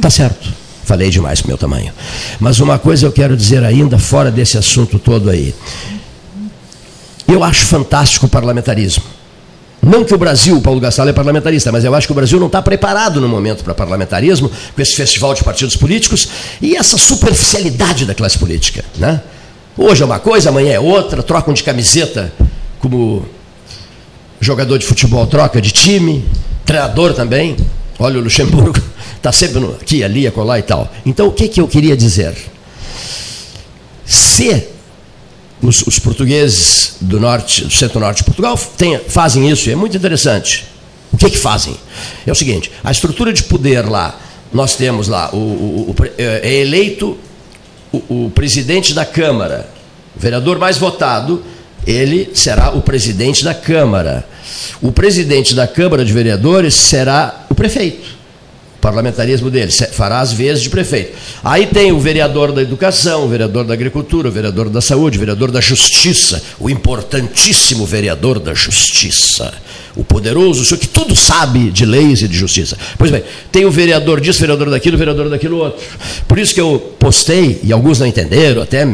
Tá 0.00 0.10
certo. 0.10 0.52
Falei 0.84 1.08
demais 1.08 1.40
para 1.40 1.46
o 1.46 1.50
meu 1.50 1.56
tamanho. 1.56 1.92
Mas 2.38 2.60
uma 2.60 2.78
coisa 2.78 3.06
eu 3.06 3.12
quero 3.12 3.36
dizer 3.36 3.64
ainda, 3.64 3.98
fora 3.98 4.30
desse 4.30 4.58
assunto 4.58 4.98
todo 4.98 5.30
aí. 5.30 5.54
Eu 7.26 7.42
acho 7.42 7.64
fantástico 7.64 8.26
o 8.26 8.28
parlamentarismo. 8.28 9.04
Não 9.80 10.02
que 10.02 10.14
o 10.14 10.18
Brasil, 10.18 10.60
Paulo 10.60 10.80
Gastal, 10.80 11.08
é 11.08 11.12
parlamentarista, 11.12 11.70
mas 11.70 11.84
eu 11.84 11.94
acho 11.94 12.06
que 12.06 12.12
o 12.12 12.16
Brasil 12.16 12.40
não 12.40 12.48
está 12.48 12.60
preparado 12.60 13.20
no 13.20 13.28
momento 13.28 13.62
para 13.62 13.74
parlamentarismo, 13.74 14.50
com 14.74 14.82
esse 14.82 14.96
festival 14.96 15.34
de 15.34 15.44
partidos 15.44 15.76
políticos 15.76 16.28
e 16.60 16.74
essa 16.74 16.98
superficialidade 16.98 18.04
da 18.04 18.14
classe 18.14 18.38
política. 18.38 18.84
Né? 18.96 19.20
Hoje 19.76 20.02
é 20.02 20.06
uma 20.06 20.18
coisa, 20.18 20.48
amanhã 20.48 20.72
é 20.72 20.80
outra, 20.80 21.22
trocam 21.22 21.54
de 21.54 21.62
camiseta 21.62 22.32
como 22.80 23.26
jogador 24.44 24.78
de 24.78 24.86
futebol 24.86 25.26
troca 25.26 25.60
de 25.60 25.72
time, 25.72 26.24
treinador 26.64 27.14
também. 27.14 27.56
Olha 27.98 28.18
o 28.18 28.22
Luxemburgo, 28.22 28.78
está 29.16 29.30
sempre 29.32 29.60
no, 29.60 29.72
aqui, 29.72 30.04
ali, 30.04 30.26
acolá 30.26 30.58
e 30.58 30.62
tal. 30.62 30.92
Então, 31.06 31.26
o 31.26 31.32
que, 31.32 31.48
que 31.48 31.60
eu 31.60 31.66
queria 31.66 31.96
dizer? 31.96 32.34
Se 34.04 34.68
os, 35.62 35.82
os 35.86 35.98
portugueses 35.98 36.96
do 37.00 37.18
norte, 37.18 37.64
do 37.64 37.72
centro-norte 37.72 38.18
de 38.18 38.24
Portugal 38.24 38.58
tem, 38.76 38.98
fazem 38.98 39.48
isso, 39.48 39.68
e 39.68 39.72
é 39.72 39.76
muito 39.76 39.96
interessante. 39.96 40.66
O 41.12 41.16
que, 41.16 41.30
que 41.30 41.38
fazem? 41.38 41.76
É 42.26 42.32
o 42.32 42.34
seguinte: 42.34 42.70
a 42.82 42.90
estrutura 42.90 43.32
de 43.32 43.44
poder 43.44 43.88
lá, 43.88 44.18
nós 44.52 44.76
temos 44.76 45.08
lá, 45.08 45.30
o, 45.32 45.36
o, 45.36 45.90
o 45.90 46.04
é, 46.18 46.40
é 46.42 46.54
eleito 46.60 47.16
o, 47.92 48.26
o 48.26 48.30
presidente 48.30 48.92
da 48.92 49.06
Câmara, 49.06 49.68
o 50.16 50.20
vereador 50.20 50.58
mais 50.58 50.76
votado, 50.76 51.42
ele 51.86 52.30
será 52.34 52.70
o 52.70 52.80
presidente 52.80 53.44
da 53.44 53.54
Câmara. 53.54 54.26
O 54.80 54.92
presidente 54.92 55.54
da 55.54 55.66
Câmara 55.66 56.04
de 56.04 56.12
Vereadores 56.12 56.74
será 56.74 57.46
o 57.50 57.54
prefeito. 57.54 58.14
O 58.76 58.80
parlamentarismo 58.84 59.50
dele 59.50 59.72
fará 59.92 60.20
as 60.20 60.32
vezes 60.32 60.62
de 60.62 60.68
prefeito. 60.68 61.16
Aí 61.42 61.66
tem 61.66 61.90
o 61.90 61.98
vereador 61.98 62.52
da 62.52 62.60
educação, 62.60 63.24
o 63.24 63.28
vereador 63.28 63.64
da 63.64 63.72
agricultura, 63.72 64.28
o 64.28 64.32
vereador 64.32 64.68
da 64.68 64.82
saúde, 64.82 65.16
o 65.16 65.20
vereador 65.20 65.50
da 65.50 65.60
justiça, 65.60 66.42
o 66.60 66.68
importantíssimo 66.68 67.86
vereador 67.86 68.38
da 68.38 68.52
justiça. 68.52 69.54
O 69.96 70.04
poderoso, 70.04 70.60
o 70.60 70.64
senhor 70.64 70.78
que 70.78 70.88
tudo 70.88 71.16
sabe 71.16 71.70
de 71.70 71.86
leis 71.86 72.20
e 72.20 72.28
de 72.28 72.36
justiça. 72.36 72.76
Pois 72.98 73.10
bem, 73.10 73.22
tem 73.50 73.64
o 73.64 73.70
vereador 73.70 74.20
disso, 74.20 74.38
o 74.38 74.40
vereador 74.42 74.68
daquilo, 74.68 74.96
o 74.96 74.98
vereador 74.98 75.30
daquilo 75.30 75.58
outro. 75.58 75.82
Por 76.28 76.38
isso 76.38 76.52
que 76.52 76.60
eu 76.60 76.94
postei, 76.98 77.60
e 77.62 77.72
alguns 77.72 78.00
não 78.00 78.06
entenderam, 78.06 78.60
até 78.60 78.84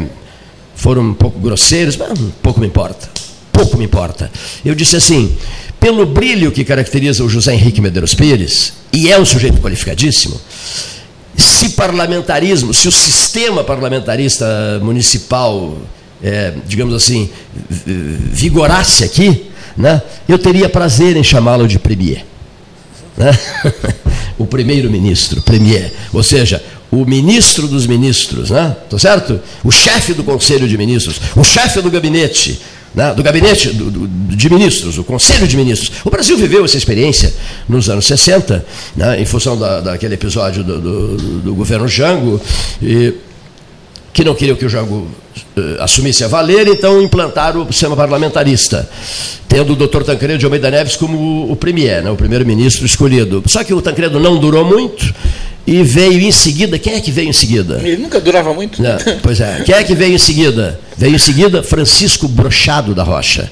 foram 0.81 1.03
um 1.03 1.13
pouco 1.13 1.39
grosseiros, 1.39 1.95
mas 1.95 2.09
pouco 2.41 2.59
me 2.59 2.65
importa. 2.65 3.07
Pouco 3.51 3.77
me 3.77 3.85
importa. 3.85 4.31
Eu 4.65 4.73
disse 4.73 4.95
assim: 4.95 5.37
pelo 5.79 6.07
brilho 6.07 6.51
que 6.51 6.63
caracteriza 6.63 7.23
o 7.23 7.29
José 7.29 7.53
Henrique 7.53 7.79
Medeiros 7.79 8.15
Pires, 8.15 8.73
e 8.91 9.11
é 9.11 9.19
um 9.19 9.23
sujeito 9.23 9.61
qualificadíssimo, 9.61 10.41
se 11.37 11.69
parlamentarismo, 11.69 12.73
se 12.73 12.87
o 12.87 12.91
sistema 12.91 13.63
parlamentarista 13.63 14.79
municipal, 14.81 15.77
é, 16.23 16.53
digamos 16.65 16.95
assim, 16.95 17.29
vigorasse 17.85 19.03
aqui, 19.03 19.51
né, 19.77 20.01
eu 20.27 20.39
teria 20.39 20.67
prazer 20.67 21.15
em 21.15 21.23
chamá-lo 21.23 21.67
de 21.67 21.77
premier. 21.77 22.25
Né? 23.15 23.37
o 24.35 24.47
primeiro-ministro, 24.47 25.43
premier. 25.43 25.93
Ou 26.11 26.23
seja, 26.23 26.61
o 26.91 27.05
ministro 27.05 27.67
dos 27.67 27.87
ministros, 27.87 28.49
né? 28.49 28.75
Tá 28.89 28.99
certo? 28.99 29.39
O 29.63 29.71
chefe 29.71 30.13
do 30.13 30.23
conselho 30.23 30.67
de 30.67 30.77
ministros, 30.77 31.21
o 31.35 31.43
chefe 31.43 31.81
do 31.81 31.89
gabinete, 31.89 32.59
né? 32.93 33.13
do 33.13 33.23
gabinete 33.23 33.69
do, 33.69 33.89
do, 33.89 34.07
de 34.07 34.49
ministros, 34.49 34.97
o 34.97 35.03
conselho 35.03 35.47
de 35.47 35.55
ministros. 35.55 35.91
O 36.03 36.09
Brasil 36.09 36.37
viveu 36.37 36.65
essa 36.65 36.77
experiência 36.77 37.33
nos 37.67 37.89
anos 37.89 38.05
60, 38.05 38.65
né? 38.95 39.21
em 39.21 39.25
função 39.25 39.57
da, 39.57 39.79
daquele 39.79 40.15
episódio 40.15 40.63
do, 40.63 41.17
do, 41.39 41.55
governo 41.55 41.87
Jango, 41.87 42.41
e, 42.81 43.13
que 44.13 44.25
não 44.25 44.35
queriam 44.35 44.57
que 44.57 44.65
o 44.65 44.69
Jango 44.69 45.07
uh, 45.57 45.61
assumisse 45.79 46.25
a 46.25 46.27
valer, 46.27 46.67
então 46.67 47.01
implantaram 47.01 47.63
o 47.63 47.71
sistema 47.71 47.95
parlamentarista, 47.95 48.89
tendo 49.47 49.71
o 49.71 49.75
doutor 49.77 50.03
Tancredo 50.03 50.37
de 50.37 50.43
Almeida 50.43 50.69
Neves 50.69 50.97
como 50.97 51.17
o, 51.17 51.51
o 51.53 51.55
premier, 51.55 52.03
né? 52.03 52.11
o 52.11 52.17
primeiro-ministro 52.17 52.85
escolhido. 52.85 53.41
Só 53.47 53.63
que 53.63 53.73
o 53.73 53.81
Tancredo 53.81 54.19
não 54.19 54.37
durou 54.37 54.65
muito, 54.65 55.13
e 55.65 55.83
veio 55.83 56.19
em 56.21 56.31
seguida, 56.31 56.79
quem 56.79 56.93
é 56.93 56.99
que 56.99 57.11
veio 57.11 57.29
em 57.29 57.33
seguida? 57.33 57.79
Ele 57.83 57.97
nunca 57.97 58.19
durava 58.19 58.53
muito. 58.53 58.81
Não, 58.81 58.97
pois 59.21 59.39
é. 59.39 59.61
Quem 59.63 59.75
é 59.75 59.83
que 59.83 59.93
veio 59.93 60.13
em 60.13 60.17
seguida? 60.17 60.79
Veio 60.97 61.15
em 61.15 61.19
seguida 61.19 61.61
Francisco 61.61 62.27
Brochado 62.27 62.95
da 62.95 63.03
Rocha. 63.03 63.51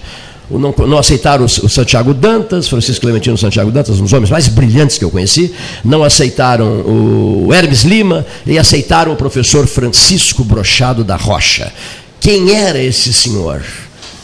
Não, 0.50 0.74
não, 0.88 0.98
aceitaram 0.98 1.46
o 1.46 1.70
Santiago 1.70 2.12
Dantas, 2.12 2.68
Francisco 2.68 3.02
Clementino 3.02 3.38
Santiago 3.38 3.70
Dantas, 3.70 4.00
um 4.00 4.04
dos 4.04 4.14
homens 4.14 4.32
mais 4.32 4.48
brilhantes 4.48 4.98
que 4.98 5.06
eu 5.06 5.12
conheci, 5.12 5.54
não 5.86 6.04
aceitaram 6.04 6.66
o 6.66 7.54
Hermes 7.54 7.84
Lima 7.84 8.26
e 8.48 8.58
aceitaram 8.58 9.14
o 9.14 9.16
professor 9.16 9.68
Francisco 9.68 10.44
Brochado 10.44 11.04
da 11.04 11.16
Rocha. 11.16 11.72
Quem 12.20 12.56
era 12.56 12.82
esse 12.82 13.14
senhor? 13.14 13.64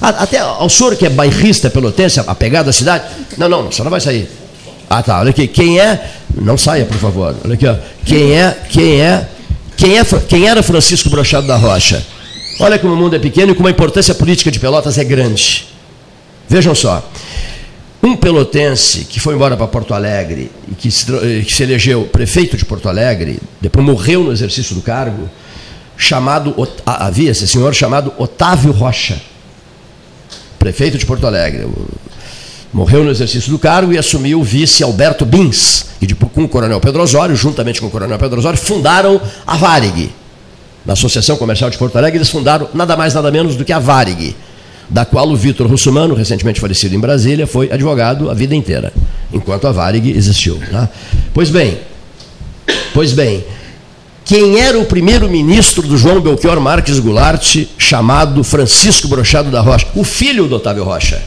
Até 0.01 0.39
ao 0.39 0.67
senhor 0.67 0.95
que 0.95 1.05
é 1.05 1.09
bairrista 1.09 1.69
pelotense, 1.69 2.19
apegado 2.19 2.69
à 2.69 2.73
cidade, 2.73 3.05
não, 3.37 3.47
não, 3.47 3.71
só 3.71 3.83
não 3.83 3.91
vai 3.91 4.01
sair. 4.01 4.27
Ah, 4.89 5.03
tá. 5.03 5.19
Olha 5.19 5.29
aqui. 5.29 5.47
Quem 5.47 5.79
é. 5.79 6.11
Não 6.35 6.57
saia, 6.57 6.85
por 6.85 6.97
favor. 6.97 7.35
Olha 7.43 7.53
aqui, 7.53 7.67
ó. 7.67 7.75
Quem 8.05 8.33
é. 8.33 8.57
Quem 8.69 9.01
é. 9.01 9.27
Quem, 9.77 9.97
é, 9.97 10.03
quem 10.27 10.47
era 10.47 10.63
Francisco 10.63 11.09
Brochado 11.09 11.47
da 11.47 11.57
Rocha? 11.57 12.05
Olha 12.59 12.79
como 12.79 12.93
o 12.93 12.97
mundo 12.97 13.15
é 13.15 13.19
pequeno 13.19 13.51
e 13.51 13.55
como 13.55 13.67
a 13.67 13.71
importância 13.71 14.15
política 14.15 14.49
de 14.49 14.59
Pelotas 14.59 14.97
é 14.97 15.03
grande. 15.03 15.67
Vejam 16.47 16.73
só. 16.73 17.07
um 18.01 18.15
pelotense 18.15 19.05
que 19.05 19.19
foi 19.19 19.35
embora 19.35 19.57
para 19.57 19.67
Porto 19.67 19.93
Alegre 19.93 20.51
e 20.71 20.75
que 20.75 20.91
se, 20.91 21.05
que 21.43 21.53
se, 21.53 21.63
elegeu 21.63 22.03
prefeito 22.03 22.55
de 22.55 22.63
Porto 22.63 22.87
Alegre, 22.87 23.39
depois 23.59 23.85
morreu 23.85 24.23
no 24.23 24.31
exercício 24.31 24.75
do 24.75 24.81
cargo, 24.81 25.29
chamado 25.97 26.55
havia 26.85 27.31
esse 27.31 27.47
senhor 27.47 27.73
chamado 27.73 28.13
Otávio 28.17 28.71
Rocha, 28.71 29.19
prefeito 30.59 30.97
de 30.97 31.05
Porto 31.05 31.25
Alegre. 31.25 31.67
Morreu 32.73 33.03
no 33.03 33.11
exercício 33.11 33.49
do 33.51 33.57
cargo 33.57 33.93
e 33.93 33.97
assumiu 33.97 34.39
o 34.41 34.43
vice 34.43 34.83
Alberto 34.83 35.25
Bins, 35.25 35.85
e 36.01 36.07
depois, 36.07 36.31
com 36.33 36.43
o 36.43 36.49
coronel 36.49 36.79
Pedro 36.79 37.01
Osório, 37.01 37.35
juntamente 37.35 37.79
com 37.79 37.87
o 37.87 37.89
coronel 37.89 38.17
Pedro 38.19 38.39
Osório, 38.39 38.59
fundaram 38.59 39.21
a 39.47 39.55
Varig. 39.55 40.11
Na 40.85 40.93
Associação 40.93 41.37
Comercial 41.37 41.69
de 41.69 41.77
Porto 41.77 41.97
Alegre, 41.97 42.17
eles 42.17 42.29
fundaram 42.29 42.67
nada 42.73 42.95
mais 42.95 43.13
nada 43.13 43.31
menos 43.31 43.55
do 43.55 43.65
que 43.65 43.73
a 43.73 43.79
Varig 43.79 44.35
da 44.89 45.05
qual 45.05 45.29
o 45.29 45.35
Vitor 45.35 45.67
Russumano, 45.67 46.13
recentemente 46.13 46.59
falecido 46.59 46.95
em 46.95 46.99
Brasília, 46.99 47.47
foi 47.47 47.71
advogado 47.71 48.29
a 48.29 48.33
vida 48.33 48.55
inteira, 48.55 48.93
enquanto 49.33 49.67
a 49.67 49.71
Varig 49.71 50.11
existiu. 50.11 50.59
Né? 50.71 50.87
Pois 51.33 51.49
bem, 51.49 51.79
pois 52.93 53.11
bem, 53.11 53.43
quem 54.23 54.59
era 54.59 54.77
o 54.79 54.85
primeiro 54.85 55.29
ministro 55.29 55.87
do 55.87 55.97
João 55.97 56.21
Belchior 56.21 56.59
Marques 56.59 56.99
Goulart, 56.99 57.65
chamado 57.77 58.43
Francisco 58.43 59.07
Brochado 59.07 59.51
da 59.51 59.61
Rocha? 59.61 59.87
O 59.95 60.03
filho 60.03 60.47
do 60.47 60.55
Otávio 60.55 60.83
Rocha. 60.83 61.21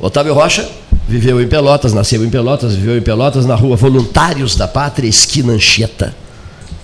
Otávio 0.00 0.32
Rocha 0.32 0.68
viveu 1.08 1.40
em 1.40 1.48
Pelotas, 1.48 1.92
nasceu 1.92 2.24
em 2.24 2.30
Pelotas, 2.30 2.74
viveu 2.74 2.96
em 2.96 3.02
Pelotas 3.02 3.46
na 3.46 3.54
rua 3.54 3.76
Voluntários 3.76 4.54
da 4.54 4.68
Pátria, 4.68 5.08
esquina 5.08 5.54
Anchieta. 5.54 6.14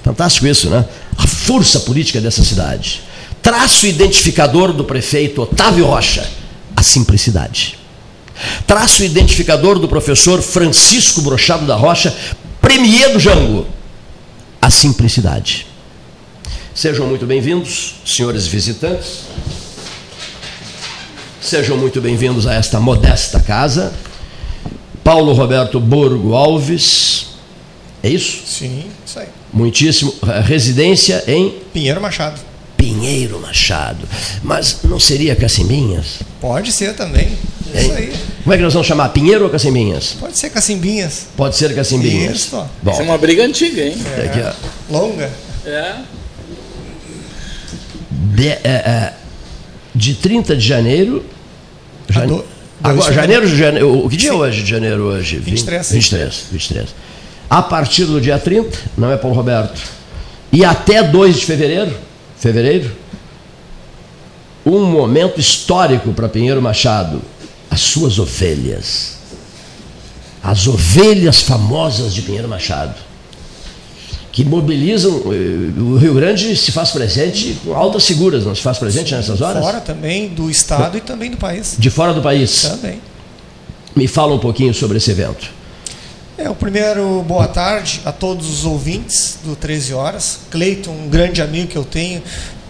Fantástico 0.03 0.47
isso, 0.47 0.69
né? 0.69 0.85
A 1.17 1.27
força 1.27 1.81
política 1.81 2.21
dessa 2.21 2.43
cidade. 2.43 3.03
Traço 3.41 3.87
identificador 3.87 4.73
do 4.73 4.85
prefeito 4.85 5.43
Otávio 5.43 5.87
Rocha, 5.87 6.29
a 6.75 6.83
simplicidade. 6.83 7.79
Traço 8.67 9.05
identificador 9.05 9.79
do 9.79 9.87
professor 9.87 10.43
Francisco 10.43 11.23
Brochado 11.23 11.67
da 11.67 11.77
Rocha, 11.77 12.15
premier 12.61 13.13
do 13.13 13.21
Jango, 13.21 13.67
a 14.61 14.71
simplicidade. 14.71 15.67
Sejam 16.75 17.07
muito 17.07 17.25
bem-vindos, 17.25 17.95
senhores 18.05 18.47
visitantes. 18.47 19.21
Sejam 21.45 21.77
muito 21.77 22.01
bem-vindos 22.01 22.47
a 22.47 22.55
esta 22.55 22.81
modesta 22.81 23.39
casa. 23.39 23.93
Paulo 25.05 25.35
Roberto 25.35 25.79
Borgo 25.79 26.35
Alves. 26.35 27.27
É 28.03 28.09
isso? 28.09 28.47
Sim, 28.47 28.85
isso 29.05 29.19
aí. 29.19 29.27
Muitíssimo. 29.53 30.15
Residência 30.47 31.23
em 31.27 31.51
Pinheiro 31.71 32.01
Machado. 32.01 32.41
Pinheiro 32.79 33.39
Machado. 33.39 34.09
Mas 34.43 34.79
não 34.85 34.99
seria 34.99 35.37
Cacimbinhas? 35.37 36.21
Pode 36.41 36.73
ser 36.73 36.95
também. 36.97 37.29
Isso 37.75 37.93
aí. 37.93 38.15
Como 38.43 38.55
é 38.55 38.57
que 38.57 38.63
nós 38.63 38.73
vamos 38.73 38.89
chamar? 38.89 39.11
Pinheiro 39.11 39.45
ou 39.45 39.51
Cacimbinhas? 39.51 40.17
Pode 40.19 40.39
ser 40.39 40.49
Cacimbinhas. 40.49 41.27
Pode 41.37 41.57
ser 41.57 41.75
Cacimbinhas. 41.75 42.37
Isso. 42.37 42.67
Bom, 42.83 42.91
Isso 42.91 43.03
é 43.03 43.05
uma 43.05 43.19
briga 43.19 43.45
antiga, 43.45 43.83
hein? 43.83 43.99
É. 44.17 44.23
aqui, 44.23 44.57
Longa. 44.91 45.31
É. 45.67 45.97
de, 48.11 48.49
é, 48.49 48.61
é, 48.65 49.13
de 49.95 50.15
30 50.15 50.57
de 50.57 50.67
janeiro. 50.67 51.34
Do- 52.27 52.37
dois 52.37 52.45
agora, 52.83 53.11
de 53.11 53.15
janeiro, 53.17 53.49
de 53.49 53.57
janeiro. 53.57 54.05
O 54.05 54.09
que 54.09 54.17
dia 54.17 54.31
é 54.31 54.33
hoje 54.33 54.63
de 54.63 54.71
janeiro 54.71 55.03
hoje? 55.05 55.39
23. 55.39 55.91
23. 55.93 56.45
23. 56.53 56.95
A 57.49 57.63
partir 57.63 58.05
do 58.07 58.21
dia 58.21 58.39
30, 58.39 58.77
não 58.97 59.11
é 59.13 59.17
Paulo 59.17 59.37
Roberto, 59.37 59.81
e 60.53 60.65
até 60.65 61.03
2 61.03 61.41
de 61.41 61.47
fevereiro, 61.47 61.95
fevereiro, 62.39 62.91
um 64.67 64.85
momento 64.87 65.39
histórico 65.41 66.13
para 66.13 66.29
Pinheiro 66.29 66.61
Machado, 66.63 67.21
as 67.71 67.81
suas 67.81 68.19
ovelhas. 68.19 69.15
As 70.43 70.67
ovelhas 70.67 71.41
famosas 71.43 72.13
de 72.15 72.23
Pinheiro 72.23 72.49
Machado 72.49 72.95
que 74.35 74.45
mobilizam. 74.45 75.23
eh, 75.27 75.81
O 75.81 75.97
Rio 75.97 76.13
Grande 76.13 76.57
se 76.57 76.73
faz 76.73 76.91
presente 76.91 77.57
com 77.65 77.73
altas 77.73 78.03
seguras, 78.03 78.45
não 78.45 78.53
se 78.55 78.61
faz 78.63 78.79
presente 78.79 79.15
nessas 79.15 79.41
horas? 79.41 79.63
Fora 79.63 79.81
também 79.81 80.29
do 80.29 80.51
estado 80.51 80.99
e 80.99 81.01
também 81.01 81.31
do 81.31 81.37
país. 81.37 81.77
De 81.79 81.89
fora 81.89 82.13
do 82.13 82.21
país. 82.21 82.63
Também. 82.63 82.99
Me 83.95 84.09
fala 84.09 84.35
um 84.35 84.41
pouquinho 84.41 84.75
sobre 84.75 84.97
esse 84.99 85.09
evento. 85.13 85.49
É, 86.37 86.51
o 86.51 86.55
primeiro 86.55 87.23
boa 87.23 87.47
tarde 87.47 88.01
a 88.05 88.11
todos 88.11 88.51
os 88.51 88.65
ouvintes 88.65 89.39
do 89.45 89.55
13 89.55 89.95
Horas. 89.95 90.41
Cleiton, 90.51 90.91
um 90.91 91.09
grande 91.09 91.41
amigo 91.41 91.69
que 91.69 91.77
eu 91.77 91.85
tenho. 91.85 92.21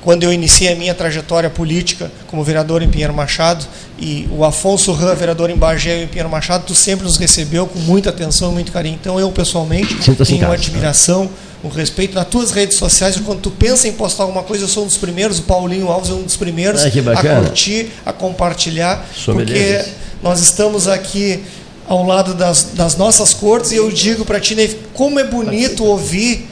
Quando 0.02 0.22
eu 0.22 0.30
iniciei 0.30 0.70
a 0.70 0.76
minha 0.76 0.94
trajetória 0.94 1.48
política 1.48 2.12
como 2.26 2.44
vereador 2.44 2.82
em 2.82 2.90
Pinheiro 2.90 3.14
Machado, 3.14 3.64
e 3.98 4.28
o 4.30 4.44
Afonso 4.44 4.92
Ram, 4.92 5.14
vereador 5.16 5.48
em 5.48 5.56
Bagé 5.56 6.00
e 6.00 6.04
em 6.04 6.06
Pinheiro 6.06 6.28
Machado, 6.28 6.64
tu 6.66 6.74
sempre 6.74 7.06
nos 7.06 7.16
recebeu 7.16 7.66
com 7.66 7.78
muita 7.78 8.10
atenção, 8.10 8.52
muito 8.52 8.70
carinho. 8.70 8.98
Então 9.00 9.18
eu, 9.18 9.32
pessoalmente, 9.32 9.94
tenho 9.94 10.14
uma 10.18 10.38
casa, 10.40 10.52
admiração, 10.52 11.30
um 11.64 11.68
respeito. 11.68 12.14
Nas 12.14 12.28
tuas 12.28 12.50
redes 12.50 12.76
sociais, 12.76 13.16
quando 13.24 13.40
tu 13.40 13.50
pensa 13.50 13.88
em 13.88 13.92
postar 13.92 14.24
alguma 14.24 14.42
coisa, 14.42 14.64
eu 14.64 14.68
sou 14.68 14.84
um 14.84 14.86
dos 14.86 14.98
primeiros, 14.98 15.38
o 15.38 15.42
Paulinho 15.42 15.88
Alves 15.88 16.10
é 16.10 16.14
um 16.14 16.22
dos 16.22 16.36
primeiros 16.36 16.82
Ah, 16.82 16.86
a 16.86 17.40
curtir, 17.46 17.90
a 18.04 18.12
compartilhar, 18.12 19.04
Sou 19.14 19.34
porque 19.34 19.52
beleza. 19.54 19.88
nós 20.22 20.40
estamos 20.40 20.86
aqui 20.86 21.42
ao 21.88 22.06
lado 22.06 22.34
das, 22.34 22.68
das 22.74 22.96
nossas 22.96 23.32
cortes 23.34 23.72
e 23.72 23.76
eu 23.76 23.90
digo 23.90 24.24
para 24.24 24.38
ti, 24.40 24.54
Ney, 24.54 24.78
como 24.92 25.18
é 25.18 25.24
bonito 25.24 25.84
ouvir 25.84 26.48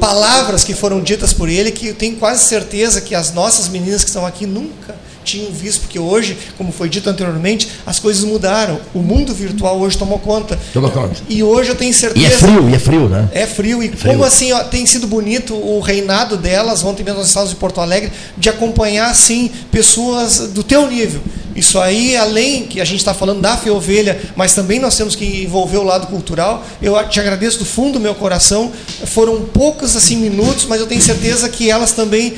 palavras 0.00 0.64
que 0.64 0.74
foram 0.74 1.00
ditas 1.00 1.32
por 1.32 1.48
ele 1.48 1.70
que 1.70 1.88
eu 1.88 1.94
tenho 1.94 2.16
quase 2.16 2.44
certeza 2.44 3.00
que 3.00 3.14
as 3.14 3.32
nossas 3.32 3.68
meninas 3.68 4.02
que 4.02 4.08
estão 4.10 4.26
aqui 4.26 4.44
nunca 4.46 4.94
tinham 5.24 5.50
visto, 5.50 5.80
porque 5.80 5.98
hoje, 5.98 6.36
como 6.56 6.70
foi 6.70 6.88
dito 6.88 7.08
anteriormente, 7.08 7.68
as 7.86 7.98
coisas 7.98 8.22
mudaram. 8.24 8.78
O 8.94 9.00
mundo 9.00 9.34
virtual 9.34 9.78
hoje 9.80 9.98
tomou 9.98 10.18
conta. 10.18 10.58
Toma 10.72 10.90
conta. 10.90 11.20
E 11.28 11.42
hoje 11.42 11.70
eu 11.70 11.76
tenho 11.76 11.92
certeza. 11.92 12.26
E 12.26 12.26
é 12.26 12.30
frio, 12.30 12.68
e 12.68 12.74
é 12.74 12.78
frio, 12.78 13.08
né? 13.08 13.28
É 13.32 13.46
frio. 13.46 13.82
E 13.82 13.88
Frio. 13.88 14.12
como 14.12 14.24
assim 14.24 14.52
ó, 14.52 14.62
tem 14.64 14.86
sido 14.86 15.06
bonito 15.06 15.54
o 15.54 15.80
reinado 15.80 16.36
delas, 16.36 16.84
ontem 16.84 17.02
mesmo 17.02 17.18
nós 17.18 17.28
estávamos 17.28 17.52
em 17.52 17.58
Porto 17.58 17.80
Alegre, 17.80 18.12
de 18.36 18.48
acompanhar 18.48 19.10
assim 19.10 19.50
pessoas 19.70 20.38
do 20.48 20.62
teu 20.62 20.88
nível. 20.88 21.20
Isso 21.54 21.78
aí, 21.78 22.16
além 22.16 22.64
que 22.64 22.80
a 22.80 22.84
gente 22.84 22.98
está 22.98 23.14
falando 23.14 23.40
da 23.40 23.56
Fê 23.56 23.70
Ovelha, 23.70 24.20
mas 24.34 24.54
também 24.54 24.80
nós 24.80 24.96
temos 24.96 25.14
que 25.14 25.44
envolver 25.44 25.76
o 25.76 25.84
lado 25.84 26.08
cultural. 26.08 26.66
Eu 26.82 26.96
te 27.08 27.20
agradeço 27.20 27.60
do 27.60 27.64
fundo 27.64 27.94
do 27.94 28.00
meu 28.00 28.14
coração. 28.14 28.72
Foram 29.06 29.42
poucos 29.42 29.94
assim 29.94 30.16
minutos, 30.16 30.66
mas 30.66 30.80
eu 30.80 30.86
tenho 30.86 31.00
certeza 31.00 31.48
que 31.48 31.70
elas 31.70 31.92
também, 31.92 32.34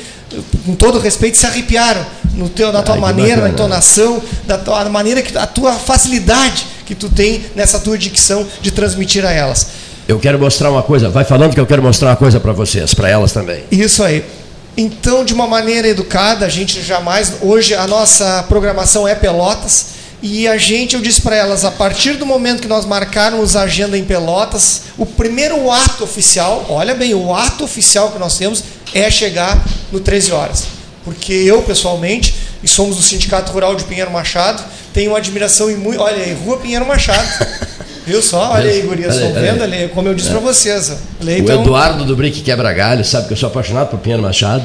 com 0.66 0.74
todo 0.74 0.98
respeito, 0.98 1.38
se 1.38 1.46
arrepiaram 1.46 2.04
no 2.36 2.48
teu, 2.48 2.72
na 2.72 2.82
tua 2.82 2.94
Ai, 2.94 3.00
que 3.00 3.06
maneira, 3.06 3.42
na 3.42 3.48
entonação, 3.48 4.22
da 4.46 4.58
tua 4.58 4.82
a 4.82 4.88
maneira 4.88 5.22
que 5.22 5.36
a 5.36 5.46
tua 5.46 5.72
facilidade 5.72 6.66
que 6.84 6.94
tu 6.94 7.08
tem 7.08 7.44
nessa 7.56 7.80
tua 7.80 7.98
dicção 7.98 8.46
de 8.60 8.70
transmitir 8.70 9.24
a 9.24 9.32
elas. 9.32 9.66
Eu 10.06 10.20
quero 10.20 10.38
mostrar 10.38 10.70
uma 10.70 10.82
coisa. 10.82 11.08
Vai 11.10 11.24
falando 11.24 11.52
que 11.52 11.58
eu 11.58 11.66
quero 11.66 11.82
mostrar 11.82 12.10
uma 12.10 12.16
coisa 12.16 12.38
para 12.38 12.52
vocês, 12.52 12.94
para 12.94 13.08
elas 13.08 13.32
também. 13.32 13.64
Isso 13.72 14.04
aí. 14.04 14.24
Então, 14.76 15.24
de 15.24 15.34
uma 15.34 15.46
maneira 15.46 15.88
educada, 15.88 16.46
a 16.46 16.48
gente 16.48 16.80
jamais. 16.82 17.32
Hoje 17.40 17.74
a 17.74 17.86
nossa 17.86 18.44
programação 18.48 19.08
é 19.08 19.14
Pelotas. 19.14 19.96
E 20.22 20.48
a 20.48 20.56
gente, 20.56 20.94
eu 20.94 21.02
disse 21.02 21.20
para 21.20 21.36
elas, 21.36 21.64
a 21.64 21.70
partir 21.70 22.14
do 22.14 22.24
momento 22.24 22.62
que 22.62 22.68
nós 22.68 22.84
marcarmos 22.84 23.54
a 23.54 23.62
agenda 23.62 23.98
em 23.98 24.04
Pelotas, 24.04 24.82
o 24.96 25.04
primeiro 25.04 25.70
ato 25.70 26.04
oficial, 26.04 26.66
olha 26.68 26.94
bem, 26.94 27.14
o 27.14 27.34
ato 27.34 27.64
oficial 27.64 28.10
que 28.10 28.18
nós 28.18 28.36
temos 28.36 28.64
é 28.94 29.10
chegar 29.10 29.62
no 29.92 30.00
13 30.00 30.32
horas. 30.32 30.75
Porque 31.06 31.32
eu, 31.32 31.62
pessoalmente, 31.62 32.34
e 32.64 32.66
somos 32.66 32.96
do 32.96 33.02
Sindicato 33.02 33.52
Rural 33.52 33.76
de 33.76 33.84
Pinheiro 33.84 34.10
Machado, 34.10 34.60
tenho 34.92 35.12
uma 35.12 35.18
admiração 35.18 35.70
e 35.70 35.76
muito. 35.76 36.02
Olha 36.02 36.16
aí, 36.16 36.34
Rua 36.34 36.56
Pinheiro 36.56 36.84
Machado. 36.84 37.46
Viu 38.04 38.20
só? 38.20 38.50
Olha 38.52 38.68
aí, 38.68 38.82
gurias, 38.82 39.14
estão 39.14 39.32
vendo 39.32 39.62
ali? 39.62 39.88
Como 39.94 40.08
eu 40.08 40.14
disse 40.14 40.30
para 40.30 40.40
vocês. 40.40 40.96
O 41.20 41.24
Leitão, 41.24 41.60
Eduardo 41.62 42.04
do 42.04 42.16
Brick 42.16 42.40
Quebra 42.40 42.72
Galho, 42.72 43.04
sabe 43.04 43.28
que 43.28 43.34
eu 43.34 43.36
sou 43.36 43.48
apaixonado 43.48 43.88
por 43.88 44.00
Pinheiro 44.00 44.20
Machado, 44.20 44.64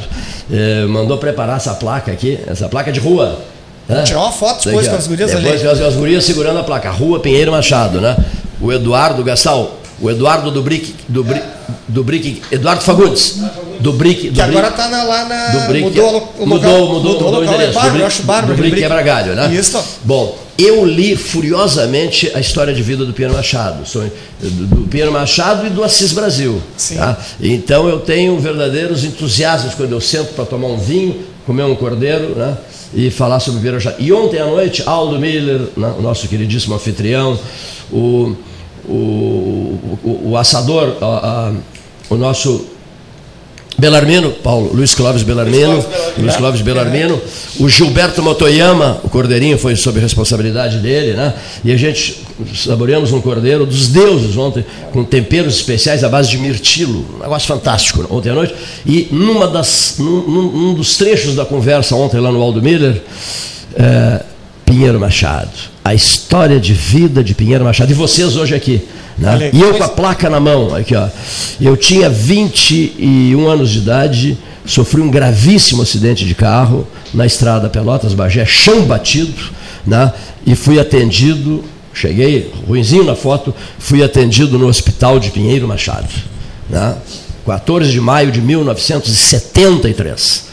eh, 0.51 0.85
mandou 0.87 1.19
preparar 1.19 1.57
essa 1.57 1.75
placa 1.75 2.11
aqui, 2.11 2.39
essa 2.47 2.67
placa 2.67 2.91
de 2.91 2.99
rua. 2.99 3.39
né? 3.87 4.01
tirar 4.01 4.21
uma 4.21 4.31
foto 4.31 4.65
depois 4.65 4.87
com 4.87 4.95
as 4.95 5.05
gurias 5.05 5.31
ali. 5.31 5.43
Depois 5.43 5.63
as, 5.63 5.79
as 5.79 5.95
gurias 5.95 6.23
segurando 6.23 6.57
a 6.57 6.63
placa, 6.63 6.89
Rua 6.89 7.19
Pinheiro 7.19 7.51
Machado, 7.51 8.01
né? 8.01 8.17
O 8.59 8.71
Eduardo 8.73 9.23
Gastal, 9.23 9.79
o 9.99 10.09
Eduardo 10.09 10.49
do 10.49 10.63
Brick, 10.63 10.95
do 11.07 11.23
Brick, 11.23 11.45
do 11.87 12.03
Brick 12.03 12.41
Eduardo 12.51 12.81
Fagundes, 12.81 13.37
do 13.81 13.93
Brick, 13.93 14.29
do 14.29 14.35
Que 14.35 14.41
agora 14.41 14.67
está 14.69 14.87
lá 14.87 15.25
na. 15.25 15.47
do 15.59 15.67
Brick, 15.67 15.83
mudou 15.89 16.07
o 16.09 16.11
lo- 16.13 16.29
o 16.39 16.45
mudou, 16.47 16.71
local. 16.71 16.87
mudou, 16.87 17.13
mudou, 17.13 17.27
o 17.27 17.31
local. 17.31 17.43
endereço. 17.55 17.69
É 17.71 17.73
bárbaro, 17.73 17.93
do 17.97 17.99
eu 18.01 18.07
acho 18.07 18.23
bárbaro. 18.23 18.47
do 18.47 18.53
aquele 18.53 18.69
Brick 18.69 18.83
Quebra 18.83 19.01
Galho, 19.01 19.35
né? 19.35 19.53
Isso. 19.53 19.83
Bom, 20.03 20.37
eu 20.57 20.85
li 20.85 21.15
furiosamente 21.15 22.31
a 22.35 22.39
história 22.39 22.73
de 22.73 22.81
vida 22.83 23.05
do 23.05 23.13
Pinheiro 23.13 23.35
Machado, 23.35 23.83
do, 24.39 24.87
Pinheiro 24.87 25.11
Machado 25.11 25.65
e 25.67 25.69
do 25.69 25.83
Assis 25.83 26.11
Brasil. 26.11 26.61
Sim. 26.77 26.97
tá? 26.97 27.17
Então 27.41 27.87
eu 27.89 27.99
tenho 27.99 28.37
verdadeiros 28.39 29.03
entusiasmos 29.03 29.73
quando 29.75 29.91
eu 29.93 30.01
sento 30.01 30.33
para 30.33 30.45
tomar 30.45 30.67
um 30.67 30.77
vinho, 30.77 31.17
comer 31.45 31.63
um 31.63 31.75
cordeiro, 31.75 32.35
né? 32.35 32.55
E 32.93 33.09
falar 33.09 33.39
sobre 33.39 33.57
o 33.59 33.61
Pinheiro 33.61 33.77
Machado. 33.77 33.95
E 33.99 34.11
ontem 34.13 34.37
à 34.39 34.45
noite, 34.45 34.83
Aldo 34.85 35.17
Miller, 35.19 35.61
né, 35.77 35.93
o 35.97 36.01
nosso 36.01 36.27
queridíssimo 36.27 36.75
anfitrião, 36.75 37.39
o, 37.91 38.35
o, 38.87 38.93
o, 40.03 40.29
o 40.31 40.37
assador, 40.37 40.97
a- 41.01 41.05
a- 41.05 41.51
o 42.09 42.15
nosso 42.17 42.65
Belarmino, 43.81 44.29
Paulo, 44.29 44.69
Luiz 44.75 44.93
Clóvis 44.93 45.23
Belarmino, 45.23 45.83
Luiz 46.15 46.35
Clóvis 46.35 46.61
Belarmino, 46.61 47.19
o 47.59 47.67
Gilberto 47.67 48.21
Motoyama, 48.21 49.01
o 49.03 49.09
cordeirinho 49.09 49.57
foi 49.57 49.75
sob 49.75 49.99
responsabilidade 49.99 50.77
dele, 50.77 51.13
né? 51.13 51.33
E 51.63 51.71
a 51.71 51.77
gente 51.77 52.21
saboreamos 52.55 53.11
um 53.11 53.19
cordeiro 53.19 53.65
dos 53.65 53.87
deuses 53.87 54.37
ontem, 54.37 54.63
com 54.93 55.03
temperos 55.03 55.55
especiais 55.55 56.03
à 56.03 56.09
base 56.09 56.29
de 56.29 56.37
mirtilo, 56.37 57.03
um 57.15 57.23
negócio 57.23 57.47
fantástico 57.47 58.05
ontem 58.11 58.29
à 58.29 58.35
noite. 58.35 58.53
E 58.85 59.07
numa 59.11 59.47
das, 59.47 59.95
num, 59.97 60.21
num 60.27 60.73
dos 60.75 60.95
trechos 60.97 61.33
da 61.33 61.43
conversa 61.43 61.95
ontem 61.95 62.19
lá 62.19 62.31
no 62.31 62.39
Aldo 62.39 62.61
Miller, 62.61 63.01
é, 63.73 64.21
Pinheiro 64.63 64.99
Machado, 64.99 65.49
a 65.83 65.93
história 65.93 66.59
de 66.59 66.73
vida 66.73 67.23
de 67.23 67.33
Pinheiro 67.33 67.63
Machado, 67.63 67.91
e 67.91 67.95
vocês 67.95 68.35
hoje 68.35 68.53
aqui. 68.53 68.81
Né? 69.17 69.49
E 69.53 69.61
eu 69.61 69.75
com 69.75 69.83
a 69.83 69.89
placa 69.89 70.29
na 70.29 70.39
mão, 70.39 70.75
aqui 70.75 70.95
ó. 70.95 71.07
Eu 71.59 71.75
tinha 71.75 72.09
21 72.09 73.47
anos 73.47 73.69
de 73.69 73.79
idade, 73.79 74.37
sofri 74.65 75.01
um 75.01 75.11
gravíssimo 75.11 75.81
acidente 75.81 76.25
de 76.25 76.33
carro 76.33 76.87
na 77.13 77.25
estrada 77.25 77.69
Pelotas 77.69 78.13
Bagé, 78.13 78.45
chão 78.45 78.83
batido, 78.83 79.51
né? 79.85 80.13
E 80.45 80.55
fui 80.55 80.79
atendido, 80.79 81.63
cheguei 81.93 82.51
ruinzinho 82.67 83.03
na 83.03 83.15
foto, 83.15 83.53
fui 83.77 84.03
atendido 84.03 84.57
no 84.57 84.67
Hospital 84.67 85.19
de 85.19 85.29
Pinheiro 85.29 85.67
Machado, 85.67 86.07
né? 86.69 86.95
14 87.45 87.91
de 87.91 87.99
maio 87.99 88.31
de 88.31 88.39
1973. 88.39 90.45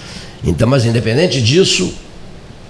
Então, 0.45 0.69
mas 0.69 0.85
independente 0.85 1.41
disso, 1.41 1.93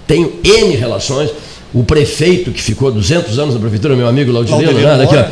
tenho 0.05 0.33
N 0.43 0.75
relações. 0.75 1.31
O 1.73 1.83
prefeito 1.83 2.51
que 2.51 2.61
ficou 2.61 2.91
200 2.91 3.37
anos 3.37 3.53
na 3.53 3.59
prefeitura, 3.59 3.95
meu 3.95 4.07
amigo 4.07 4.31
Laudilino, 4.31 4.73
né? 4.73 4.97
Daqui, 4.97 5.15
ó, 5.15 5.25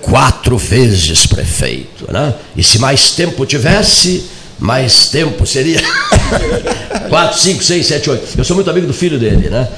quatro 0.00 0.58
vezes 0.58 1.26
prefeito. 1.26 2.12
Né? 2.12 2.34
E 2.56 2.62
se 2.62 2.78
mais 2.78 3.12
tempo 3.12 3.46
tivesse, 3.46 4.24
mais 4.58 5.08
tempo 5.08 5.46
seria. 5.46 5.80
quatro, 7.08 7.38
cinco, 7.38 7.62
seis, 7.62 7.86
sete, 7.86 8.10
oito. 8.10 8.26
Eu 8.36 8.44
sou 8.44 8.54
muito 8.54 8.70
amigo 8.70 8.86
do 8.86 8.92
filho 8.92 9.18
dele, 9.18 9.48
né? 9.48 9.68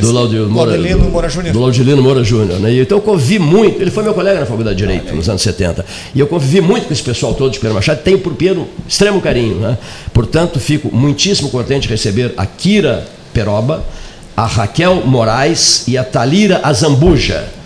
Do 0.00 0.12
Laudilino 0.12 0.48
Moura, 0.48 0.78
Moura 1.10 1.28
Júnior. 1.28 1.52
Do 1.52 1.60
Laudilino 1.60 2.02
Moura 2.02 2.24
Júnior. 2.24 2.58
Né? 2.60 2.80
Então 2.80 2.98
eu 2.98 3.02
convivi 3.02 3.38
muito, 3.38 3.80
ele 3.80 3.90
foi 3.90 4.02
meu 4.02 4.14
colega 4.14 4.40
na 4.40 4.46
Faculdade 4.46 4.76
de 4.76 4.82
Direito 4.86 5.14
nos 5.14 5.28
anos 5.28 5.42
70. 5.42 5.84
E 6.14 6.20
eu 6.20 6.26
convivi 6.26 6.60
muito 6.60 6.86
com 6.86 6.92
esse 6.92 7.02
pessoal 7.02 7.34
todo 7.34 7.52
de 7.52 7.58
Pedro 7.58 7.74
Machado, 7.74 8.02
tenho 8.02 8.18
por 8.18 8.34
Pedro 8.34 8.66
extremo 8.88 9.20
carinho. 9.20 9.56
Né? 9.56 9.78
Portanto, 10.12 10.58
fico 10.60 10.94
muitíssimo 10.94 11.50
contente 11.50 11.82
de 11.82 11.88
receber 11.88 12.34
a 12.36 12.46
Kira 12.46 13.06
Peroba, 13.32 13.84
a 14.36 14.46
Raquel 14.46 15.02
Moraes 15.06 15.84
e 15.88 15.96
a 15.96 16.04
Talira 16.04 16.60
Azambuja 16.62 17.56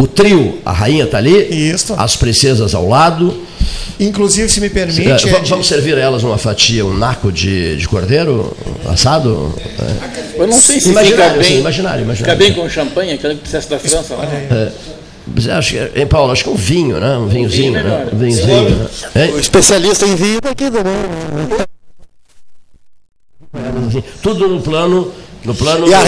o 0.00 0.06
trio, 0.06 0.58
a 0.64 0.72
rainha 0.72 1.04
está 1.04 1.18
ali, 1.18 1.70
Isso. 1.70 1.94
as 1.98 2.16
princesas 2.16 2.74
ao 2.74 2.88
lado. 2.88 3.36
Inclusive, 3.98 4.48
se 4.48 4.58
me 4.58 4.70
permite. 4.70 5.06
É, 5.06 5.14
vamos, 5.30 5.48
vamos 5.50 5.68
servir 5.68 5.94
a 5.94 6.00
elas 6.00 6.22
uma 6.22 6.38
fatia, 6.38 6.86
um 6.86 6.96
naco 6.96 7.30
de, 7.30 7.76
de 7.76 7.86
cordeiro 7.86 8.56
assado? 8.88 9.54
Eu 10.34 10.46
não 10.46 10.58
sei 10.58 10.80
se 10.80 10.88
imaginário, 10.88 11.34
fica 11.34 11.34
bem, 11.34 11.44
sim, 11.44 11.60
imaginário, 11.60 12.02
imaginário. 12.04 12.16
Fica 12.16 12.34
bem 12.34 12.54
com 12.54 12.66
champanhe, 12.70 13.12
aquele 13.12 13.34
que 13.34 13.42
dissesse 13.42 13.68
da 13.68 13.78
França. 13.78 14.16
Lá. 14.16 14.24
É, 14.24 14.72
acho 15.52 15.72
que, 15.72 16.00
hein, 16.00 16.06
Paulo, 16.06 16.32
acho 16.32 16.44
que 16.44 16.48
é 16.48 16.52
um 16.52 16.56
vinho, 16.56 16.98
né? 16.98 17.18
Um 17.18 17.28
vinhozinho, 17.28 17.72
Vinho 17.72 17.72
né? 17.74 17.82
melhor. 17.82 18.14
Um 18.14 18.18
vinhozinho, 18.18 18.88
né? 19.14 19.30
O 19.34 19.38
especialista 19.38 20.06
em 20.06 20.14
vinho 20.14 20.40
tá 20.40 20.48
aqui 20.48 20.70
também. 20.70 20.94
Tudo 24.22 24.48
no 24.48 24.62
plano. 24.62 25.12
No 25.44 25.54
plano. 25.54 25.88
E 25.88 25.94
a 25.94 26.00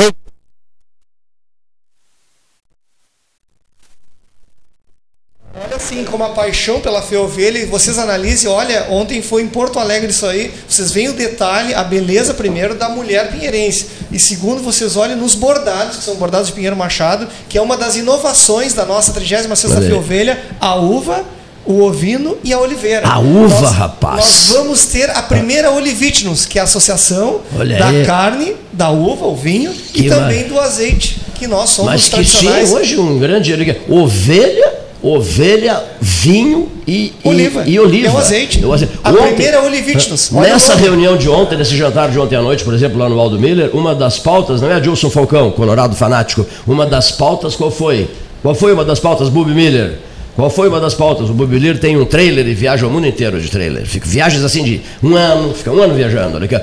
Olha 5.55 5.77
assim, 5.77 6.03
com 6.05 6.17
uma 6.17 6.31
paixão 6.31 6.81
pela 6.81 7.03
Feovelha, 7.03 7.59
e 7.59 7.67
vocês 7.67 7.99
analisem, 7.99 8.49
olha, 8.51 8.87
ontem 8.89 9.21
foi 9.21 9.43
em 9.43 9.49
Porto 9.49 9.79
Alegre 9.79 10.11
isso 10.11 10.25
aí, 10.25 10.53
vocês 10.67 10.91
veem 10.91 11.11
o 11.11 11.13
detalhe, 11.13 11.75
a 11.75 11.85
beleza 11.85 12.33
primeiro 12.33 12.75
da 12.75 12.89
mulher 12.89 13.31
pinheirense, 13.31 13.87
e 14.11 14.19
segundo, 14.19 14.63
vocês 14.63 14.97
olhem 14.97 15.15
nos 15.15 15.35
bordados, 15.35 15.99
que 15.99 16.05
são 16.05 16.17
bordados 16.17 16.49
de 16.49 16.55
Pinheiro 16.55 16.75
Machado, 16.75 17.29
que 17.51 17.59
é 17.59 17.61
uma 17.63 17.77
das 17.77 17.97
inovações 17.97 18.73
da 18.73 18.87
nossa 18.87 19.13
36ª 19.13 19.71
Olha 19.71 19.79
aí. 19.79 19.87
Feovelha, 19.89 20.43
a 20.59 20.75
uva, 20.75 21.25
o 21.65 21.83
ovino 21.83 22.37
e 22.43 22.53
a 22.53 22.59
oliveira. 22.59 23.07
A 23.07 23.19
uva, 23.19 23.61
Nós- 23.61 23.75
rapaz. 23.75 24.17
Nós 24.17 24.49
vamos 24.57 24.87
ter 24.87 25.11
a 25.11 25.23
primeira 25.23 25.71
Olivitnus, 25.71 26.45
que 26.47 26.59
é 26.59 26.63
a 26.63 26.65
associação 26.65 27.41
Olha 27.59 27.79
da 27.79 27.89
aí. 27.89 28.05
carne, 28.05 28.53
da 28.73 28.91
uva, 28.91 29.27
o 29.27 29.37
vinho, 29.37 29.73
Que 29.93 30.07
e 30.07 30.09
também 30.09 30.45
do 30.49 30.59
azeite, 30.59 31.19
que 31.35 31.47
nós 31.47 31.71
somos 31.71 31.91
Mas 31.93 32.09
que 32.09 32.73
hoje 32.73 32.99
um 32.99 33.19
grande. 33.19 33.53
Ovelha, 33.89 34.73
ovelha, 35.03 35.83
vinho 36.01 36.69
e 36.87 37.13
e- 37.25 37.29
Oliva. 37.29 37.65
E, 37.67 37.79
oliva. 37.79 38.07
É 38.09 38.11
o 38.11 38.19
azeite. 38.19 38.65
O 38.65 38.73
azeite. 38.73 38.95
A 39.03 39.13
primeira 39.13 39.57
é 39.57 39.61
Olivitnus. 39.61 40.31
Olha 40.33 40.51
o 40.51 40.53
Nessa 40.53 40.75
reunião 40.75 41.17
de 41.17 41.29
ontem, 41.29 41.57
nesse 41.57 41.77
jantar 41.77 42.11
de 42.11 42.19
ontem 42.19 42.37
à 42.37 42.43
noite, 42.43 42.65
por 42.65 42.75
exemplo, 42.75 42.99
lá 42.99 43.09
no 43.09 43.19
Aldo 43.19 43.39
Miller, 43.39 43.71
uma 43.75 43.95
das 43.95 44.19
pautas, 44.19 44.61
não 44.61 44.71
é 44.71 44.75
Adilson 44.75 45.11
Falcão, 45.11 45.51
colorado 45.51 45.95
fanático, 45.95 46.47
uma 46.67 46.87
das 46.87 47.11
pautas 47.13 47.55
qual 47.57 47.71
foi? 47.71 48.09
Qual 48.43 48.55
foi 48.55 48.73
uma 48.73 48.85
das 48.85 48.99
pautas, 48.99 49.29
Bubi 49.29 49.53
Miller? 49.53 49.99
Qual 50.35 50.49
foi 50.49 50.69
uma 50.69 50.81
das 50.81 50.95
pautas? 50.95 51.29
O 51.29 51.35
Bubi 51.35 51.55
Miller 51.55 51.79
tem 51.79 51.97
um 51.97 52.05
trailer 52.05 52.47
e 52.47 52.55
viaja 52.55 52.87
o 52.87 52.91
mundo 52.91 53.07
inteiro 53.07 53.41
de 53.41 53.51
trailer. 53.51 53.85
Fica 53.85 54.07
viagens 54.09 54.43
assim 54.43 54.65
de 54.65 54.81
um 55.03 55.15
ano, 55.15 55.53
fica 55.53 55.71
um 55.71 55.83
ano 55.83 55.95
viajando. 55.95 56.37
Olha 56.37 56.45
aqui. 56.47 56.59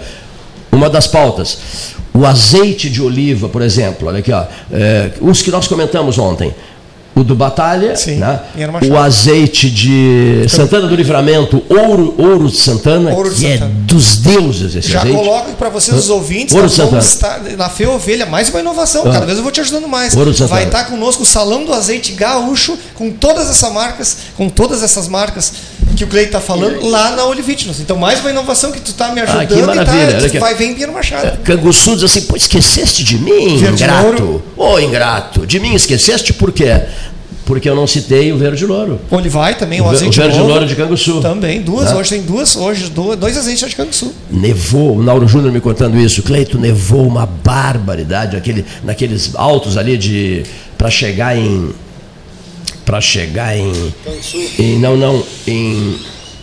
Uma 0.71 0.89
das 0.89 1.07
pautas. 1.07 1.95
O 2.13 2.25
azeite 2.25 2.89
de 2.89 3.01
oliva, 3.01 3.47
por 3.47 3.61
exemplo, 3.61 4.07
olha 4.07 4.19
aqui, 4.19 4.31
ó, 4.31 4.45
é, 4.71 5.11
os 5.21 5.41
que 5.41 5.51
nós 5.51 5.67
comentamos 5.67 6.17
ontem. 6.17 6.53
O 7.19 7.23
do 7.23 7.35
Batalha, 7.35 7.97
Sim, 7.97 8.15
né? 8.15 8.39
O 8.89 8.95
azeite 8.97 9.69
de 9.69 10.45
Santana 10.47 10.87
do 10.87 10.95
Livramento, 10.95 11.61
ouro, 11.69 12.15
ouro 12.17 12.47
de 12.49 12.55
Santana, 12.57 13.11
Ouro 13.13 13.29
de 13.29 13.35
que 13.35 13.51
Santana. 13.53 13.71
é 13.71 13.83
dos 13.83 14.17
deuses 14.17 14.73
esse 14.73 14.87
Já 14.89 14.99
azeite. 15.01 15.17
coloco 15.17 15.51
para 15.53 15.67
vocês, 15.67 15.97
os 15.97 16.09
ouvintes, 16.09 16.55
Ouro 16.55 16.67
de 16.67 16.73
Santana. 16.73 16.99
estar 16.99 17.41
na 17.57 17.67
Feia 17.69 17.91
Ovelha, 17.91 18.25
mais 18.25 18.47
uma 18.49 18.61
inovação. 18.61 19.03
Ah. 19.05 19.11
Cada 19.11 19.25
vez 19.25 19.37
eu 19.37 19.43
vou 19.43 19.51
te 19.51 19.59
ajudando 19.59 19.87
mais. 19.87 20.15
Ouro 20.15 20.33
Santana. 20.33 20.59
Vai 20.61 20.65
estar 20.67 20.85
conosco 20.85 21.23
o 21.23 21.25
Salão 21.25 21.65
do 21.65 21.73
Azeite 21.73 22.13
Gaúcho, 22.13 22.77
com 22.95 23.11
todas 23.11 23.49
essas 23.49 23.71
marcas, 23.73 24.17
com 24.37 24.47
todas 24.47 24.81
essas 24.81 25.09
marcas 25.09 25.51
que 25.95 26.03
o 26.03 26.07
Cleito 26.07 26.27
está 26.29 26.39
falando, 26.39 26.85
lá 26.87 27.15
na 27.15 27.25
Olivitnos. 27.25 27.79
Então, 27.79 27.97
mais 27.97 28.19
uma 28.21 28.29
inovação 28.29 28.71
que 28.71 28.79
tu 28.79 28.91
está 28.91 29.11
me 29.11 29.21
ajudando 29.21 29.41
Ah, 29.41 29.45
que 29.45 29.53
e 29.53 30.17
tá, 30.19 30.25
aqui. 30.25 30.39
vai 30.39 30.53
ver 30.55 30.65
em 30.65 30.71
Pinheiro 30.73 30.93
Machado. 30.93 31.37
Canguçu 31.43 31.95
diz 31.95 32.03
assim, 32.03 32.21
pô, 32.21 32.35
esqueceste 32.35 33.03
de 33.03 33.17
mim, 33.17 33.57
Verde 33.57 33.83
ingrato. 33.83 34.03
louro. 34.23 34.43
Ô, 34.55 34.79
ingrato, 34.79 35.45
de 35.45 35.59
mim 35.59 35.73
esqueceste 35.73 36.33
por 36.33 36.51
quê? 36.51 36.81
Porque 37.45 37.67
eu 37.67 37.75
não 37.75 37.87
citei 37.87 38.31
o 38.31 38.37
verde 38.37 38.63
louro. 38.63 39.01
Olivai 39.09 39.55
também, 39.55 39.81
o, 39.81 39.85
O 39.85 39.89
azeite 39.89 40.19
o 40.19 40.21
verde 40.21 40.37
novo. 40.37 40.49
louro 40.51 40.67
de 40.67 40.75
Canguçu. 40.75 41.19
Também, 41.19 41.59
duas. 41.63 41.89
Né? 41.91 41.97
Hoje 41.97 42.09
tem 42.11 42.21
duas, 42.21 42.55
hoje 42.55 42.89
do- 42.91 43.15
dois 43.15 43.35
azeites 43.35 43.67
de 43.67 43.75
Canguçu. 43.75 44.13
Nevou, 44.29 44.97
o 44.97 45.01
Nauro 45.03 45.27
Júnior 45.27 45.51
me 45.51 45.59
contando 45.59 45.97
isso. 45.97 46.21
Cleito, 46.21 46.59
nevou 46.59 47.07
uma 47.07 47.25
barbaridade 47.25 48.35
naquele, 48.35 48.63
naqueles 48.83 49.31
altos 49.33 49.77
ali 49.77 49.97
de. 49.97 50.43
para 50.77 50.91
chegar 50.91 51.35
em. 51.35 51.71
Para 52.89 52.99
chegar 52.99 53.55
em, 53.55 53.71
em. 54.57 54.79
Não, 54.79 54.97
não, 54.97 55.23
em. 55.45 55.95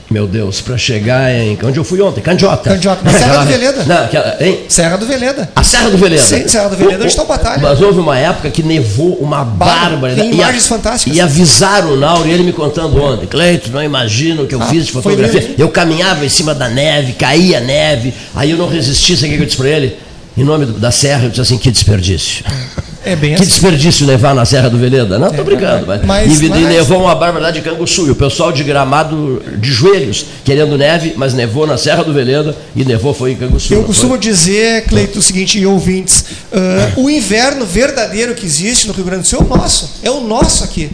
Meu 0.08 0.28
Deus, 0.28 0.60
para 0.60 0.78
chegar 0.78 1.34
em. 1.34 1.58
Onde 1.60 1.76
eu 1.80 1.82
fui 1.82 2.00
ontem? 2.00 2.20
Candiota. 2.20 2.70
Candiota, 2.70 3.02
na 3.02 3.10
Serra 3.10 3.38
do 3.44 3.46
Veleda. 3.50 3.84
Não, 3.84 4.04
aquela, 4.04 4.36
hein? 4.40 4.60
Serra 4.68 4.96
do 4.96 5.06
Veleda. 5.06 5.50
A 5.56 5.64
Serra 5.64 5.90
do 5.90 5.98
Veleda. 5.98 6.22
Sim, 6.22 6.46
Serra 6.46 6.68
do 6.68 6.76
Veleda, 6.76 6.98
onde 6.98 7.06
está 7.08 7.24
o 7.24 7.26
Batalha. 7.26 7.60
Mas 7.60 7.80
houve 7.82 7.98
uma 7.98 8.16
época 8.16 8.48
que 8.48 8.62
nevou 8.62 9.14
uma 9.16 9.44
Bárbaro. 9.44 9.90
barbaridade. 9.96 10.28
Tem 10.28 10.38
E 10.38 10.40
a- 10.40 10.44
imagens 10.44 10.68
fantásticas. 10.68 11.16
E 11.16 11.20
avisaram 11.20 11.94
o 11.94 11.96
Nauro, 11.96 12.28
e 12.28 12.30
ele 12.30 12.44
me 12.44 12.52
contando 12.52 12.96
ontem. 13.02 13.26
Cleito, 13.26 13.68
não 13.72 13.82
imagina 13.82 14.42
o 14.42 14.46
que 14.46 14.54
eu 14.54 14.62
Ah, 14.62 14.66
fiz 14.66 14.86
de 14.86 14.92
fotografia. 14.92 15.56
Eu 15.58 15.68
caminhava 15.70 16.24
em 16.24 16.28
cima 16.28 16.54
da 16.54 16.68
neve, 16.68 17.14
caía 17.14 17.58
neve. 17.58 18.14
Aí 18.36 18.52
eu 18.52 18.56
não 18.56 18.68
resisti, 18.68 19.16
sabe 19.16 19.32
o 19.34 19.36
que 19.38 19.42
eu 19.42 19.46
disse 19.46 19.56
para 19.58 19.68
ele? 19.70 19.96
Em 20.38 20.44
nome 20.44 20.66
da 20.66 20.92
Serra, 20.92 21.24
eu 21.24 21.30
disse 21.30 21.40
assim, 21.40 21.58
que 21.58 21.72
desperdício. 21.72 22.44
É 23.06 23.14
bem 23.16 23.30
Que 23.34 23.42
assim. 23.42 23.50
desperdício 23.50 24.06
levar 24.06 24.34
na 24.34 24.44
Serra 24.44 24.68
do 24.68 24.76
Veleda. 24.76 25.18
Não, 25.18 25.30
tô 25.32 25.44
brincando. 25.44 25.86
Mas, 25.86 26.04
Mas- 26.04 26.40
e, 26.40 26.48
mas- 26.48 26.60
nevou 26.68 27.00
uma 27.02 27.14
barbaridade 27.14 27.60
de 27.60 27.68
Canguçu. 27.68 28.06
E 28.08 28.10
o 28.10 28.16
pessoal 28.16 28.50
de 28.52 28.64
gramado 28.64 29.40
de 29.58 29.72
joelhos, 29.72 30.26
querendo 30.44 30.76
neve, 30.76 31.14
mas 31.16 31.32
nevou 31.32 31.66
na 31.66 31.78
Serra 31.78 32.02
do 32.02 32.12
Veleda 32.12 32.54
e 32.74 32.84
nevou 32.84 33.14
foi 33.14 33.32
em 33.32 33.36
Canguçu. 33.36 33.72
Eu 33.72 33.76
não 33.78 33.84
foi? 33.84 33.94
costumo 33.94 34.18
dizer, 34.18 34.84
Cleito, 34.86 35.18
o 35.20 35.22
seguinte, 35.22 35.58
e 35.58 35.64
ouvintes, 35.66 36.24
ah, 36.52 36.92
o 36.96 37.08
inverno 37.08 37.64
verdadeiro 37.64 38.34
que 38.34 38.44
existe 38.44 38.86
no 38.88 38.92
Rio 38.92 39.04
Grande 39.04 39.22
do 39.22 39.28
Sul 39.28 39.38
é 39.40 39.42
o 39.44 39.56
nosso. 39.56 39.90
É 40.02 40.10
o 40.10 40.20
nosso 40.20 40.64
aqui. 40.64 40.90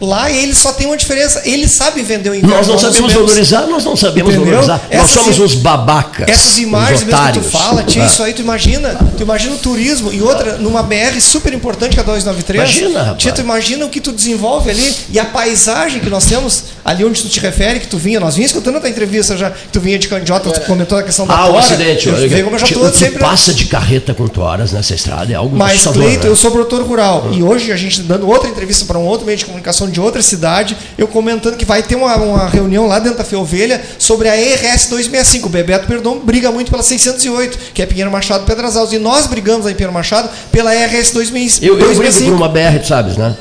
Lá 0.00 0.30
eles 0.30 0.58
só 0.58 0.72
tem 0.72 0.86
uma 0.86 0.96
diferença. 0.96 1.42
Eles 1.44 1.72
sabem 1.72 2.02
vender 2.04 2.30
o 2.30 2.34
inverno. 2.34 2.56
Nós 2.56 2.66
não 2.66 2.78
sabemos 2.78 3.12
sabemos. 3.12 3.30
valorizar, 3.30 3.66
nós 3.66 3.84
não 3.84 3.96
sabemos 3.96 4.34
Entendeu? 4.34 4.50
valorizar. 4.52 4.80
nós 4.92 5.00
Essas 5.00 5.10
somos 5.10 5.38
im- 5.38 5.42
uns 5.42 5.54
babacas. 5.54 6.28
Essas 6.28 6.58
imagens 6.58 7.02
uns 7.02 7.06
mesmo 7.06 7.26
que 7.26 7.32
tu 7.40 7.42
fala, 7.50 7.82
tia, 7.84 8.02
Ah. 8.02 8.06
isso 8.06 8.22
aí 8.22 8.32
tu 8.34 8.42
imagina. 8.42 8.94
Tu 9.16 9.22
imagina 9.22 9.54
o 9.54 9.58
turismo 9.58 10.12
e 10.12 10.20
outra, 10.20 10.56
numa 10.58 10.82
BR 10.82 11.20
super 11.20 11.52
importante 11.54 11.92
que 11.94 11.98
é 11.98 12.02
a 12.02 12.04
293. 12.04 12.76
Imagina, 12.76 13.02
rapaz. 13.02 13.18
Tia, 13.22 13.32
tu 13.32 13.40
imagina 13.40 13.84
o 13.86 13.88
que 13.88 14.00
tu 14.00 14.12
desenvolve 14.12 14.70
ali 14.70 14.94
e 15.10 15.18
a 15.18 15.24
paisagem 15.24 16.00
que 16.00 16.10
nós 16.10 16.24
temos 16.26 16.64
ali 16.84 17.04
onde 17.04 17.22
tu 17.22 17.28
te 17.28 17.40
refere, 17.40 17.80
que 17.80 17.86
tu 17.86 17.96
vinha. 17.96 18.18
Nós 18.20 18.34
vinha 18.34 18.46
escutando 18.46 18.76
a 18.76 18.80
tua 18.80 18.90
entrevista 18.90 19.36
já, 19.36 19.50
que 19.50 19.68
tu 19.72 19.80
vinha 19.80 19.98
de 19.98 20.08
candiota, 20.08 20.50
tu 20.50 20.60
comentou 20.62 20.98
a 20.98 21.02
questão 21.02 21.26
da 21.26 21.34
Ah, 21.36 21.48
o 21.50 21.58
acidente. 21.58 22.08
Eu 22.08 22.14
aqui. 22.16 22.28
vejo 22.28 22.44
como 22.44 22.56
eu 22.56 22.60
já 22.60 22.66
tô 22.66 22.84
o 22.86 22.90
que 22.90 22.98
sempre 22.98 23.18
passa 23.20 23.54
de 23.54 23.64
carreta 23.66 24.12
com 24.12 24.26
toras 24.28 24.72
nessa 24.72 24.94
estrada 24.94 25.32
é 25.32 25.36
algo 25.36 25.56
Mas, 25.56 25.82
Cleito, 25.84 26.24
né? 26.24 26.30
eu 26.30 26.36
sou 26.36 26.50
produtor 26.50 26.82
rural. 26.82 27.28
E 27.32 27.42
hoje 27.42 27.70
a 27.72 27.76
gente 27.76 28.02
dando 28.02 28.28
outra 28.28 28.48
entrevista 28.48 28.84
para 28.84 28.98
um 28.98 29.04
outro 29.06 29.24
meio 29.26 29.38
de 29.38 29.44
comunicação 29.44 29.83
de 29.90 30.00
outra 30.00 30.22
cidade, 30.22 30.76
eu 30.96 31.06
comentando 31.08 31.56
que 31.56 31.64
vai 31.64 31.82
ter 31.82 31.96
uma, 31.96 32.16
uma 32.16 32.48
reunião 32.48 32.86
lá 32.86 32.98
dentro 32.98 33.18
da 33.18 33.24
Feovelha 33.24 33.82
sobre 33.98 34.28
a 34.28 34.36
ERS 34.36 34.86
265. 34.88 35.46
O 35.46 35.50
Bebeto 35.50 35.86
Perdão 35.86 36.18
briga 36.18 36.50
muito 36.50 36.70
pela 36.70 36.82
608, 36.82 37.58
que 37.72 37.82
é 37.82 37.86
Pinheiro 37.86 38.10
Machado 38.10 38.44
Pedras 38.44 38.76
Altas. 38.76 38.92
E 38.92 38.98
nós 38.98 39.26
brigamos 39.26 39.66
aí 39.66 39.72
em 39.72 39.76
Pinheiro 39.76 39.92
Machado 39.92 40.28
pela 40.50 40.74
ERS 40.74 41.12
265. 41.12 41.64
Eu, 41.64 41.78
eu 41.78 41.96
brigo 41.96 42.24
por 42.24 42.32
uma 42.32 42.48
BR, 42.48 42.78
tu 42.80 42.88
sabes, 42.88 43.16
né? 43.16 43.36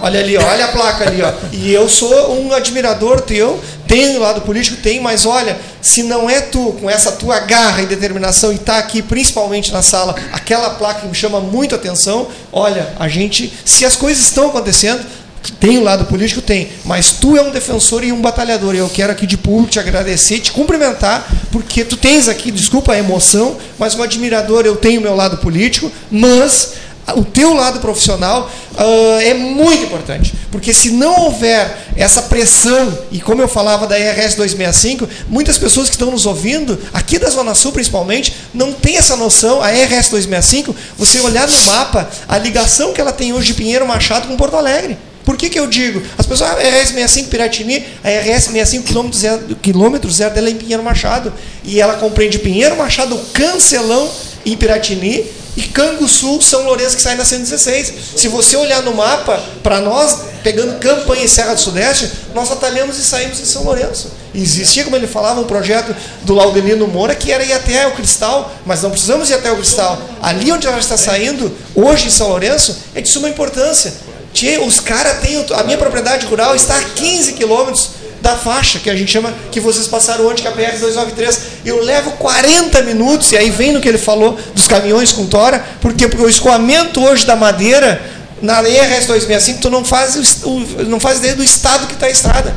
Olha 0.00 0.20
ali, 0.20 0.36
olha 0.36 0.66
a 0.66 0.68
placa 0.68 1.08
ali, 1.08 1.22
ó. 1.22 1.32
E 1.52 1.72
eu 1.72 1.88
sou 1.88 2.40
um 2.40 2.52
admirador 2.52 3.20
teu, 3.20 3.60
tenho 3.88 4.20
lado 4.20 4.42
político, 4.42 4.76
tenho, 4.80 5.02
mas 5.02 5.26
olha, 5.26 5.58
se 5.80 6.04
não 6.04 6.30
é 6.30 6.40
tu, 6.40 6.76
com 6.80 6.88
essa 6.88 7.12
tua 7.12 7.40
garra 7.40 7.82
e 7.82 7.86
determinação, 7.86 8.52
e 8.52 8.58
tá 8.58 8.78
aqui 8.78 9.02
principalmente 9.02 9.72
na 9.72 9.82
sala, 9.82 10.14
aquela 10.32 10.70
placa 10.70 11.00
que 11.00 11.08
me 11.08 11.14
chama 11.14 11.40
muito 11.40 11.74
atenção, 11.74 12.28
olha, 12.52 12.92
a 12.98 13.08
gente, 13.08 13.52
se 13.64 13.84
as 13.84 13.96
coisas 13.96 14.22
estão 14.22 14.48
acontecendo, 14.48 15.04
tem 15.50 15.78
o 15.78 15.82
lado 15.82 16.04
político? 16.04 16.40
Tem. 16.40 16.68
Mas 16.84 17.12
tu 17.12 17.36
é 17.36 17.42
um 17.42 17.50
defensor 17.50 18.04
e 18.04 18.12
um 18.12 18.20
batalhador. 18.20 18.74
E 18.74 18.78
eu 18.78 18.88
quero 18.88 19.10
aqui 19.10 19.26
de 19.26 19.36
público 19.36 19.72
te 19.72 19.80
agradecer, 19.80 20.38
te 20.38 20.52
cumprimentar, 20.52 21.26
porque 21.50 21.84
tu 21.84 21.96
tens 21.96 22.28
aqui, 22.28 22.50
desculpa 22.52 22.92
a 22.92 22.98
emoção, 22.98 23.56
mas 23.78 23.94
um 23.94 24.02
admirador, 24.02 24.64
eu 24.64 24.76
tenho 24.76 25.00
o 25.00 25.02
meu 25.02 25.16
lado 25.16 25.38
político, 25.38 25.90
mas 26.10 26.74
o 27.16 27.24
teu 27.24 27.52
lado 27.52 27.80
profissional 27.80 28.50
uh, 28.74 29.20
é 29.20 29.34
muito 29.34 29.84
importante, 29.84 30.32
porque 30.50 30.72
se 30.72 30.90
não 30.90 31.24
houver 31.24 31.88
essa 31.96 32.22
pressão, 32.22 32.96
e 33.10 33.20
como 33.20 33.42
eu 33.42 33.48
falava 33.48 33.86
da 33.86 33.98
IRS 33.98 34.36
265, 34.36 35.08
muitas 35.28 35.58
pessoas 35.58 35.88
que 35.88 35.94
estão 35.94 36.10
nos 36.10 36.26
ouvindo, 36.26 36.78
aqui 36.92 37.18
da 37.18 37.28
Zona 37.28 37.54
Sul 37.54 37.72
principalmente, 37.72 38.34
não 38.54 38.72
tem 38.72 38.96
essa 38.96 39.16
noção, 39.16 39.60
a 39.60 39.72
IRS 39.72 40.10
265, 40.10 40.74
você 40.96 41.20
olhar 41.20 41.48
no 41.48 41.62
mapa, 41.66 42.08
a 42.28 42.38
ligação 42.38 42.92
que 42.92 43.00
ela 43.00 43.12
tem 43.12 43.32
hoje 43.32 43.48
de 43.48 43.54
Pinheiro 43.54 43.86
Machado 43.86 44.28
com 44.28 44.36
Porto 44.36 44.56
Alegre. 44.56 44.96
Por 45.24 45.36
que, 45.36 45.48
que 45.48 45.58
eu 45.58 45.66
digo? 45.66 46.02
As 46.18 46.26
pessoas, 46.26 46.50
a 46.50 46.54
RS 46.54 46.88
65 46.88 47.28
Piratini, 47.28 47.84
a 48.02 48.08
RS 48.08 48.44
65 48.44 48.84
quilômetro 48.84 49.18
zero, 49.18 49.56
quilômetro 49.56 50.10
zero 50.10 50.34
dela 50.34 50.48
é 50.48 50.50
em 50.50 50.56
Pinheiro 50.56 50.82
Machado. 50.82 51.32
E 51.64 51.80
ela 51.80 51.94
compreende 51.94 52.38
Pinheiro 52.38 52.76
Machado, 52.76 53.16
Cancelão 53.32 54.10
em 54.44 54.56
Piratini 54.56 55.24
e 55.56 55.62
Canguçu, 55.62 56.40
São 56.40 56.64
Lourenço, 56.64 56.96
que 56.96 57.02
sai 57.02 57.14
na 57.14 57.24
116. 57.24 57.92
Se 58.16 58.28
você 58.28 58.56
olhar 58.56 58.82
no 58.82 58.94
mapa, 58.94 59.40
para 59.62 59.80
nós, 59.80 60.18
pegando 60.42 60.78
Campanha 60.78 61.24
e 61.24 61.28
Serra 61.28 61.54
do 61.54 61.60
Sudeste, 61.60 62.10
nós 62.34 62.50
atalhamos 62.50 62.98
e 62.98 63.04
saímos 63.04 63.38
em 63.38 63.44
São 63.44 63.62
Lourenço. 63.64 64.10
Existia, 64.34 64.82
como 64.82 64.96
ele 64.96 65.06
falava, 65.06 65.40
um 65.40 65.44
projeto 65.44 65.94
do 66.22 66.34
Laudelino 66.34 66.88
Moura 66.88 67.14
que 67.14 67.30
era 67.30 67.44
ir 67.44 67.52
até 67.52 67.86
o 67.86 67.92
Cristal, 67.92 68.50
mas 68.64 68.82
não 68.82 68.90
precisamos 68.90 69.28
ir 69.28 69.34
até 69.34 69.52
o 69.52 69.56
Cristal. 69.56 70.00
Ali 70.22 70.50
onde 70.50 70.66
ela 70.66 70.78
está 70.78 70.96
saindo, 70.96 71.54
hoje 71.74 72.08
em 72.08 72.10
São 72.10 72.28
Lourenço, 72.28 72.78
é 72.94 73.02
de 73.02 73.08
suma 73.08 73.28
importância. 73.28 73.92
Tchê, 74.32 74.58
os 74.58 74.80
caras 74.80 75.20
têm. 75.20 75.44
A 75.54 75.62
minha 75.64 75.78
propriedade 75.78 76.26
rural 76.26 76.54
está 76.54 76.76
a 76.76 76.82
15 76.82 77.32
quilômetros 77.34 77.90
da 78.22 78.36
faixa, 78.36 78.78
que 78.78 78.88
a 78.88 78.94
gente 78.94 79.10
chama, 79.10 79.34
que 79.50 79.58
vocês 79.60 79.88
passaram 79.88 80.28
ontem, 80.28 80.42
que 80.42 80.48
é 80.48 80.50
a 80.50 80.54
PR-293. 80.54 81.38
Eu 81.64 81.82
levo 81.82 82.12
40 82.12 82.80
minutos, 82.82 83.32
e 83.32 83.36
aí 83.36 83.50
vem 83.50 83.72
no 83.72 83.80
que 83.80 83.88
ele 83.88 83.98
falou 83.98 84.38
dos 84.54 84.68
caminhões 84.68 85.12
com 85.12 85.26
tora, 85.26 85.64
porque, 85.80 86.06
porque 86.06 86.24
o 86.24 86.28
escoamento 86.28 87.02
hoje 87.02 87.26
da 87.26 87.34
madeira, 87.34 88.00
na 88.40 88.62
ERS 88.62 89.06
265, 89.06 89.60
tu 89.60 89.70
não 89.70 89.84
faz, 89.84 90.42
o, 90.44 90.60
não 90.86 91.00
faz 91.00 91.18
ideia 91.18 91.34
do 91.34 91.42
estado 91.42 91.86
que 91.88 91.94
está 91.94 92.06
a 92.06 92.10
estrada. 92.10 92.54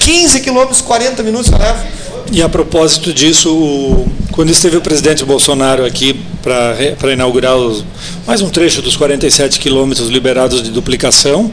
15 0.00 0.40
quilômetros, 0.40 0.82
40 0.82 1.22
minutos 1.22 1.50
eu 1.50 1.58
levo. 1.58 1.99
E 2.32 2.42
a 2.42 2.48
propósito 2.48 3.12
disso, 3.12 3.52
o, 3.52 4.08
quando 4.30 4.50
esteve 4.50 4.76
o 4.76 4.80
presidente 4.80 5.24
Bolsonaro 5.24 5.84
aqui 5.84 6.14
para 6.40 7.12
inaugurar 7.12 7.56
os, 7.56 7.84
mais 8.24 8.40
um 8.40 8.48
trecho 8.48 8.80
dos 8.80 8.96
47 8.96 9.58
quilômetros 9.58 10.08
liberados 10.08 10.62
de 10.62 10.70
duplicação, 10.70 11.50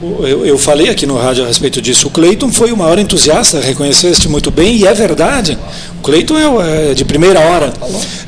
eu, 0.00 0.46
eu, 0.46 0.56
falei 0.56 0.88
aqui 0.88 1.04
no 1.04 1.18
rádio 1.18 1.44
a 1.44 1.46
respeito 1.46 1.80
disso. 1.82 2.08
O 2.08 2.10
Cleiton 2.10 2.50
foi 2.50 2.72
o 2.72 2.76
maior 2.76 2.98
entusiasta, 2.98 3.60
reconheceste 3.60 4.26
muito 4.26 4.50
bem, 4.50 4.76
e 4.78 4.86
é 4.86 4.94
verdade. 4.94 5.58
O 5.98 6.02
Cleiton 6.02 6.38
é, 6.38 6.92
é 6.92 6.94
de 6.94 7.04
primeira 7.04 7.40
hora. 7.40 7.70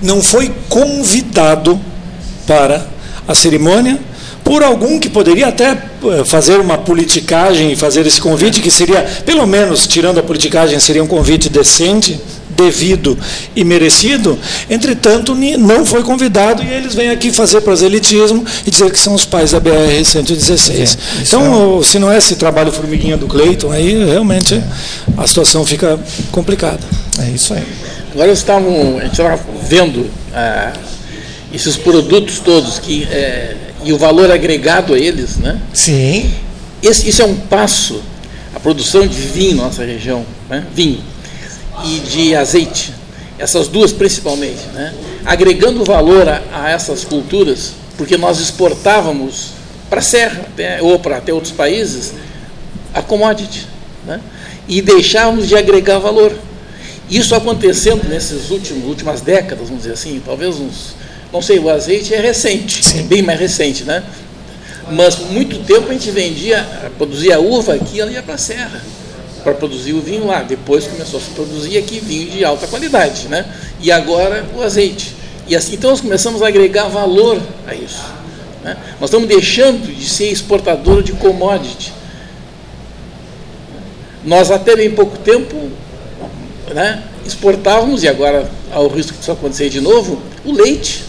Não 0.03 0.23
foi 0.23 0.53
convidado 0.69 1.81
para 2.47 2.87
a 3.27 3.35
cerimônia 3.35 3.99
por 4.47 4.63
algum 4.63 5.01
que 5.01 5.09
poderia 5.09 5.49
até 5.49 5.73
eh, 5.73 6.25
fazer 6.25 6.61
uma 6.61 6.79
politicagem 6.79 7.73
e 7.73 7.77
fazer 7.77 8.07
esse 8.07 8.21
convite, 8.21 8.61
que 8.61 8.71
seria, 8.71 9.03
pelo 9.25 9.45
menos, 9.45 9.89
tirando 9.89 10.21
a 10.21 10.23
politicagem, 10.23 10.79
seria 10.79 11.03
um 11.03 11.07
convite 11.09 11.49
decente 11.49 12.21
devido 12.49 13.19
e 13.57 13.65
merecido, 13.65 14.39
entretanto, 14.71 15.35
não 15.35 15.85
foi 15.85 16.05
convidado 16.05 16.63
e 16.63 16.73
eles 16.73 16.95
vêm 16.95 17.11
aqui 17.11 17.33
fazer 17.33 17.61
proselitismo 17.61 18.47
e 18.65 18.71
dizer 18.71 18.91
que 18.93 18.99
são 19.01 19.15
os 19.15 19.25
pais 19.25 19.51
da 19.51 19.61
BR-116. 19.61 20.97
É, 20.97 21.23
então, 21.23 21.81
é... 21.81 21.83
se 21.83 21.99
não 21.99 22.11
é 22.11 22.17
esse 22.17 22.37
trabalho 22.37 22.71
formiguinha 22.71 23.17
do 23.17 23.27
Cleiton, 23.27 23.73
aí 23.73 24.05
realmente 24.05 24.55
é. 24.55 24.63
a 25.19 25.27
situação 25.27 25.67
fica 25.67 25.99
complicada. 26.31 26.81
É 27.19 27.31
isso 27.31 27.53
aí. 27.53 27.65
Agora 28.15 28.31
estavam, 28.31 28.99
a 28.99 29.03
gente 29.03 29.11
estava 29.11 29.41
vendo 29.69 30.09
ah, 30.33 30.73
esses 31.53 31.77
produtos 31.77 32.39
todos 32.39 32.79
que, 32.79 33.09
é, 33.11 33.66
e 33.87 33.93
o 33.93 33.99
valor 33.99 34.33
agregado 34.33 34.95
a 34.95 34.99
eles, 34.99 35.37
né? 35.37 35.61
Sim. 35.73 36.29
Esse, 36.83 37.09
isso 37.09 37.23
é 37.23 37.25
um 37.25 37.37
passo, 37.37 38.03
a 38.53 38.59
produção 38.59 39.07
de 39.07 39.17
vinho 39.17 39.57
na 39.57 39.65
nossa 39.65 39.85
região, 39.85 40.27
né? 40.51 40.67
vinho 40.75 41.01
e 41.85 42.01
de 42.01 42.35
azeite, 42.35 42.93
essas 43.39 43.69
duas 43.69 43.93
principalmente, 43.93 44.67
né? 44.75 44.93
agregando 45.25 45.85
valor 45.85 46.29
a, 46.29 46.43
a 46.53 46.71
essas 46.71 47.05
culturas, 47.05 47.75
porque 47.97 48.17
nós 48.17 48.41
exportávamos 48.41 49.51
para 49.89 50.01
a 50.01 50.03
Serra 50.03 50.41
até, 50.41 50.83
ou 50.83 50.99
para 50.99 51.19
até 51.19 51.33
outros 51.33 51.53
países 51.53 52.13
a 52.93 53.01
commodity, 53.01 53.69
né? 54.05 54.21
e 54.67 54.83
deixávamos 54.83 55.47
de 55.47 55.55
agregar 55.57 56.01
valor. 56.01 56.37
Isso 57.09 57.37
acontecendo 57.37 58.09
nessas 58.09 58.51
últimas, 58.51 58.83
últimas 58.83 59.21
décadas, 59.21 59.69
vamos 59.69 59.85
dizer 59.85 59.95
assim, 59.95 60.21
talvez 60.25 60.57
uns. 60.57 60.97
Não 61.37 61.43
sei, 61.43 61.59
o 61.59 61.69
azeite 61.69 62.15
é 62.15 62.19
recente, 62.19 62.99
é 62.99 63.03
bem 63.03 63.21
mais 63.21 63.39
recente, 63.39 63.85
né? 63.85 64.03
Mas 64.91 65.19
muito 65.19 65.59
tempo 65.67 65.91
a 65.91 65.93
gente 65.93 66.11
vendia, 66.11 66.67
produzia 66.97 67.39
uva 67.39 67.75
aqui 67.75 68.01
e 68.01 68.11
ia 68.11 68.23
para 68.23 68.37
a 68.37 68.39
serra 68.39 68.81
para 69.45 69.53
produzir 69.53 69.93
o 69.93 70.01
vinho 70.01 70.29
lá. 70.29 70.43
Depois 70.43 70.87
começou 70.87 71.21
a 71.21 71.23
se 71.23 71.29
produzir 71.33 71.77
aqui 71.77 72.01
vinho 72.01 72.31
de 72.31 72.43
alta 72.43 72.67
qualidade, 72.67 73.29
né? 73.29 73.45
E 73.83 73.93
agora 73.93 74.47
o 74.57 74.63
azeite. 74.63 75.15
E 75.47 75.55
assim, 75.55 75.75
então 75.75 75.91
nós 75.91 76.01
começamos 76.01 76.41
a 76.41 76.49
agregar 76.49 76.89
valor 76.89 77.39
a 77.67 77.75
isso. 77.75 78.03
Né? 78.65 78.75
Nós 78.99 79.11
estamos 79.11 79.29
deixando 79.29 79.95
de 79.95 80.09
ser 80.09 80.31
exportador 80.31 81.03
de 81.03 81.13
commodity. 81.13 81.93
Nós 84.25 84.51
até 84.51 84.75
bem 84.75 84.91
pouco 84.91 85.19
tempo 85.19 85.71
né, 86.73 87.03
exportávamos, 87.27 88.05
e 88.05 88.09
agora 88.09 88.51
há 88.73 88.81
o 88.81 88.89
risco 88.89 89.13
de 89.13 89.21
isso 89.21 89.31
acontecer 89.31 89.69
de 89.69 89.83
novo, 89.83 90.23
o 90.43 90.53
leite. 90.53 91.05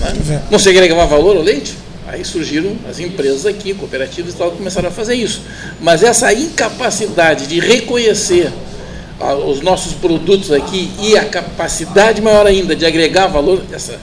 Né? 0.00 0.42
Não 0.50 0.58
se 0.58 0.68
agregava 0.68 1.06
valor 1.06 1.36
ao 1.36 1.42
leite? 1.42 1.76
Aí 2.06 2.24
surgiram 2.24 2.74
as 2.88 2.98
empresas 2.98 3.44
aqui, 3.44 3.74
cooperativas 3.74 4.32
e 4.32 4.36
tal, 4.36 4.50
começaram 4.52 4.88
a 4.88 4.90
fazer 4.90 5.14
isso. 5.14 5.42
Mas 5.78 6.02
essa 6.02 6.32
incapacidade 6.32 7.46
de 7.46 7.60
reconhecer 7.60 8.50
ah, 9.20 9.34
os 9.34 9.60
nossos 9.60 9.92
produtos 9.92 10.50
aqui 10.50 10.90
e 11.00 11.18
a 11.18 11.24
capacidade 11.26 12.22
maior 12.22 12.46
ainda 12.46 12.74
de 12.74 12.86
agregar 12.86 13.26
valor, 13.26 13.62
essa, 13.70 13.98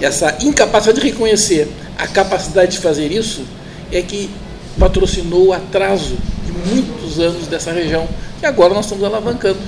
essa 0.00 0.38
incapacidade 0.40 1.00
de 1.00 1.06
reconhecer 1.06 1.68
a 1.98 2.06
capacidade 2.06 2.72
de 2.72 2.78
fazer 2.78 3.10
isso, 3.10 3.42
é 3.90 4.02
que 4.02 4.30
patrocinou 4.78 5.48
o 5.48 5.52
atraso 5.52 6.16
de 6.46 6.52
muitos 6.72 7.18
anos 7.18 7.48
dessa 7.48 7.72
região. 7.72 8.06
E 8.40 8.46
agora 8.46 8.72
nós 8.72 8.84
estamos 8.84 9.02
alavancando. 9.02 9.58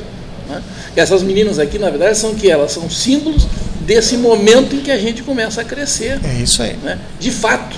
Né? 0.49 0.63
Essas 0.95 1.25
meninas 1.25 1.59
aqui, 1.59 1.77
na 1.77 1.91
verdade, 1.91 2.17
são 2.17 2.37
que 2.37 2.49
elas 2.49 2.71
são 2.71 2.89
símbolos 2.89 3.49
desse 3.91 4.17
momento 4.17 4.77
em 4.77 4.81
que 4.83 4.91
a 4.93 4.97
gente 4.97 5.21
começa 5.25 5.63
a 5.63 5.65
crescer. 5.65 6.21
É 6.23 6.35
isso 6.41 6.63
aí. 6.63 6.77
Né? 6.77 6.97
De 7.19 7.33
fato, 7.33 7.77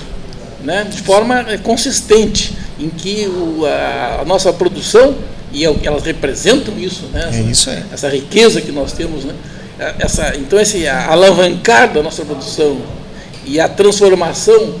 né? 0.63 0.83
de 0.87 1.01
forma 1.01 1.39
é, 1.51 1.57
consistente, 1.57 2.55
em 2.79 2.87
que 2.87 3.27
o, 3.27 3.65
a, 3.65 4.19
a, 4.21 4.25
nossa 4.25 4.53
produção, 4.53 5.15
e 5.51 5.65
é 5.65 5.75
elas 5.81 6.03
representam 6.03 6.77
isso, 6.77 7.07
né? 7.11 7.25
essa, 7.29 7.37
é 7.37 7.41
isso 7.41 7.69
aí. 7.71 7.83
essa 7.91 8.09
riqueza 8.09 8.61
que 8.61 8.71
nós 8.71 8.93
temos, 8.93 9.25
né? 9.25 9.33
É, 9.79 9.95
essa, 9.97 10.35
então 10.35 10.59
esse 10.59 10.87
alavancar 10.87 11.91
da 11.91 12.03
nossa 12.03 12.23
produção 12.23 12.79
e 13.43 13.59
a 13.59 13.67
transformação 13.67 14.75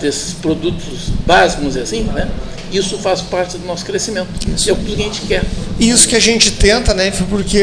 desses 0.00 0.34
produtos 0.34 1.08
básicos, 1.26 1.76
assim, 1.76 2.04
né? 2.04 2.28
Isso 2.72 2.96
faz 2.98 3.20
parte 3.22 3.58
do 3.58 3.66
nosso 3.66 3.84
crescimento. 3.84 4.28
Isso. 4.54 4.70
É 4.70 4.72
o 4.72 4.76
que 4.76 4.94
a 4.94 4.96
gente 4.96 5.22
quer. 5.22 5.42
Isso 5.80 6.06
que 6.06 6.14
a 6.14 6.20
gente 6.20 6.50
tenta, 6.50 6.92
né? 6.92 7.10
Porque 7.30 7.58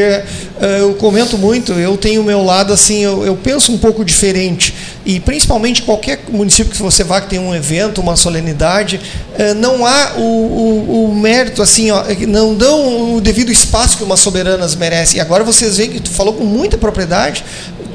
uh, 0.60 0.64
eu 0.64 0.94
comento 0.94 1.38
muito, 1.38 1.72
eu 1.74 1.96
tenho 1.96 2.20
o 2.20 2.24
meu 2.24 2.42
lado 2.42 2.72
assim, 2.72 3.04
eu, 3.04 3.24
eu, 3.24 3.36
penso 3.36 3.72
um 3.72 3.78
pouco 3.78 4.04
diferente. 4.04 4.74
E 5.06 5.20
principalmente 5.20 5.82
qualquer 5.82 6.24
município 6.28 6.72
que 6.72 6.82
você 6.82 7.04
vá 7.04 7.20
que 7.20 7.30
tem 7.30 7.38
um 7.38 7.54
evento, 7.54 8.00
uma 8.00 8.16
solenidade, 8.16 9.00
uh, 9.38 9.54
não 9.54 9.86
há 9.86 10.14
o, 10.16 10.20
o, 10.20 11.04
o, 11.04 11.14
mérito, 11.14 11.62
assim, 11.62 11.92
ó, 11.92 12.02
não 12.26 12.56
dão 12.56 13.14
o 13.14 13.20
devido 13.20 13.52
espaço 13.52 13.96
que 13.96 14.02
umas 14.02 14.18
soberanas 14.18 14.74
merecem. 14.74 15.18
E 15.18 15.20
agora 15.20 15.44
vocês 15.44 15.76
veem 15.76 15.90
que 15.90 16.00
tu 16.00 16.10
falou 16.10 16.34
com 16.34 16.44
muita 16.44 16.76
propriedade, 16.76 17.44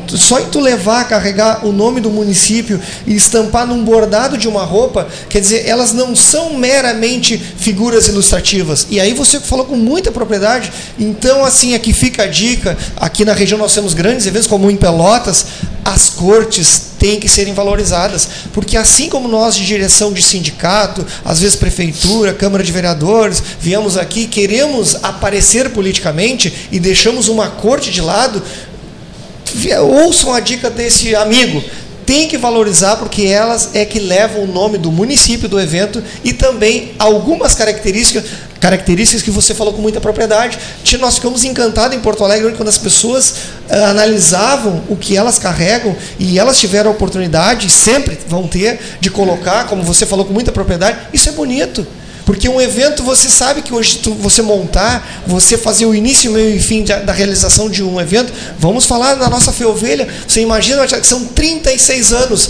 só 0.07 0.39
em 0.39 0.45
tu 0.45 0.59
levar, 0.59 1.07
carregar 1.07 1.65
o 1.65 1.71
nome 1.71 1.99
do 1.99 2.09
município 2.09 2.79
e 3.05 3.15
estampar 3.15 3.65
num 3.67 3.83
bordado 3.83 4.37
de 4.37 4.47
uma 4.47 4.63
roupa, 4.63 5.07
quer 5.29 5.39
dizer, 5.39 5.67
elas 5.67 5.93
não 5.93 6.15
são 6.15 6.53
meramente 6.55 7.37
figuras 7.37 8.07
ilustrativas. 8.07 8.87
E 8.89 8.99
aí 8.99 9.13
você 9.13 9.39
falou 9.39 9.65
com 9.65 9.75
muita 9.75 10.11
propriedade. 10.11 10.71
Então, 10.99 11.43
assim, 11.43 11.73
aqui 11.73 11.93
fica 11.93 12.23
a 12.23 12.27
dica. 12.27 12.77
Aqui 12.95 13.25
na 13.25 13.33
região 13.33 13.57
nós 13.57 13.73
temos 13.73 13.93
grandes 13.93 14.25
eventos, 14.25 14.47
como 14.47 14.69
em 14.69 14.75
Pelotas, 14.75 15.45
as 15.83 16.09
cortes 16.09 16.93
têm 16.97 17.19
que 17.19 17.27
serem 17.27 17.53
valorizadas, 17.53 18.27
porque 18.53 18.77
assim 18.77 19.09
como 19.09 19.27
nós 19.27 19.55
de 19.55 19.65
direção 19.65 20.13
de 20.13 20.21
sindicato, 20.21 21.05
às 21.25 21.39
vezes 21.39 21.57
prefeitura, 21.57 22.33
Câmara 22.33 22.63
de 22.63 22.71
Vereadores, 22.71 23.43
viemos 23.59 23.97
aqui, 23.97 24.25
queremos 24.25 24.95
aparecer 25.03 25.69
politicamente 25.71 26.69
e 26.71 26.79
deixamos 26.79 27.27
uma 27.27 27.49
corte 27.49 27.91
de 27.91 28.01
lado, 28.01 28.41
ouçam 29.81 30.33
a 30.33 30.39
dica 30.39 30.69
desse 30.69 31.15
amigo. 31.15 31.63
Tem 32.05 32.27
que 32.27 32.37
valorizar 32.37 32.97
porque 32.97 33.23
elas 33.23 33.69
é 33.73 33.85
que 33.85 33.97
levam 33.97 34.43
o 34.43 34.47
nome 34.47 34.77
do 34.77 34.91
município 34.91 35.47
do 35.47 35.59
evento 35.59 36.03
e 36.23 36.33
também 36.33 36.91
algumas 36.99 37.55
características, 37.55 38.25
características 38.59 39.21
que 39.21 39.31
você 39.31 39.53
falou 39.53 39.73
com 39.73 39.81
muita 39.81 40.01
propriedade. 40.01 40.59
Nós 40.99 41.15
ficamos 41.15 41.45
encantados 41.45 41.95
em 41.95 42.01
Porto 42.01 42.23
Alegre 42.25 42.53
quando 42.57 42.67
as 42.67 42.77
pessoas 42.77 43.29
uh, 43.69 43.85
analisavam 43.85 44.83
o 44.89 44.97
que 44.97 45.15
elas 45.15 45.39
carregam 45.39 45.95
e 46.19 46.37
elas 46.37 46.59
tiveram 46.59 46.91
a 46.91 46.93
oportunidade, 46.93 47.69
sempre 47.69 48.17
vão 48.27 48.47
ter, 48.47 48.79
de 48.99 49.09
colocar, 49.09 49.67
como 49.67 49.81
você 49.81 50.05
falou 50.05 50.25
com 50.25 50.33
muita 50.33 50.51
propriedade. 50.51 50.97
Isso 51.13 51.29
é 51.29 51.31
bonito. 51.31 51.87
Porque 52.25 52.47
um 52.47 52.59
evento, 52.59 53.03
você 53.03 53.29
sabe 53.29 53.61
que 53.61 53.73
hoje 53.73 53.97
tu, 53.97 54.13
você 54.13 54.41
montar, 54.41 55.23
você 55.27 55.57
fazer 55.57 55.85
o 55.85 55.93
início, 55.93 56.31
meio 56.31 56.55
e 56.55 56.59
fim 56.59 56.83
da, 56.83 56.99
da 56.99 57.13
realização 57.13 57.69
de 57.69 57.83
um 57.83 57.99
evento, 57.99 58.31
vamos 58.57 58.85
falar 58.85 59.15
da 59.15 59.29
nossa 59.29 59.51
feovelha. 59.51 60.07
Você 60.27 60.41
imagina, 60.41 60.87
são 61.03 61.25
36 61.25 62.13
anos 62.13 62.49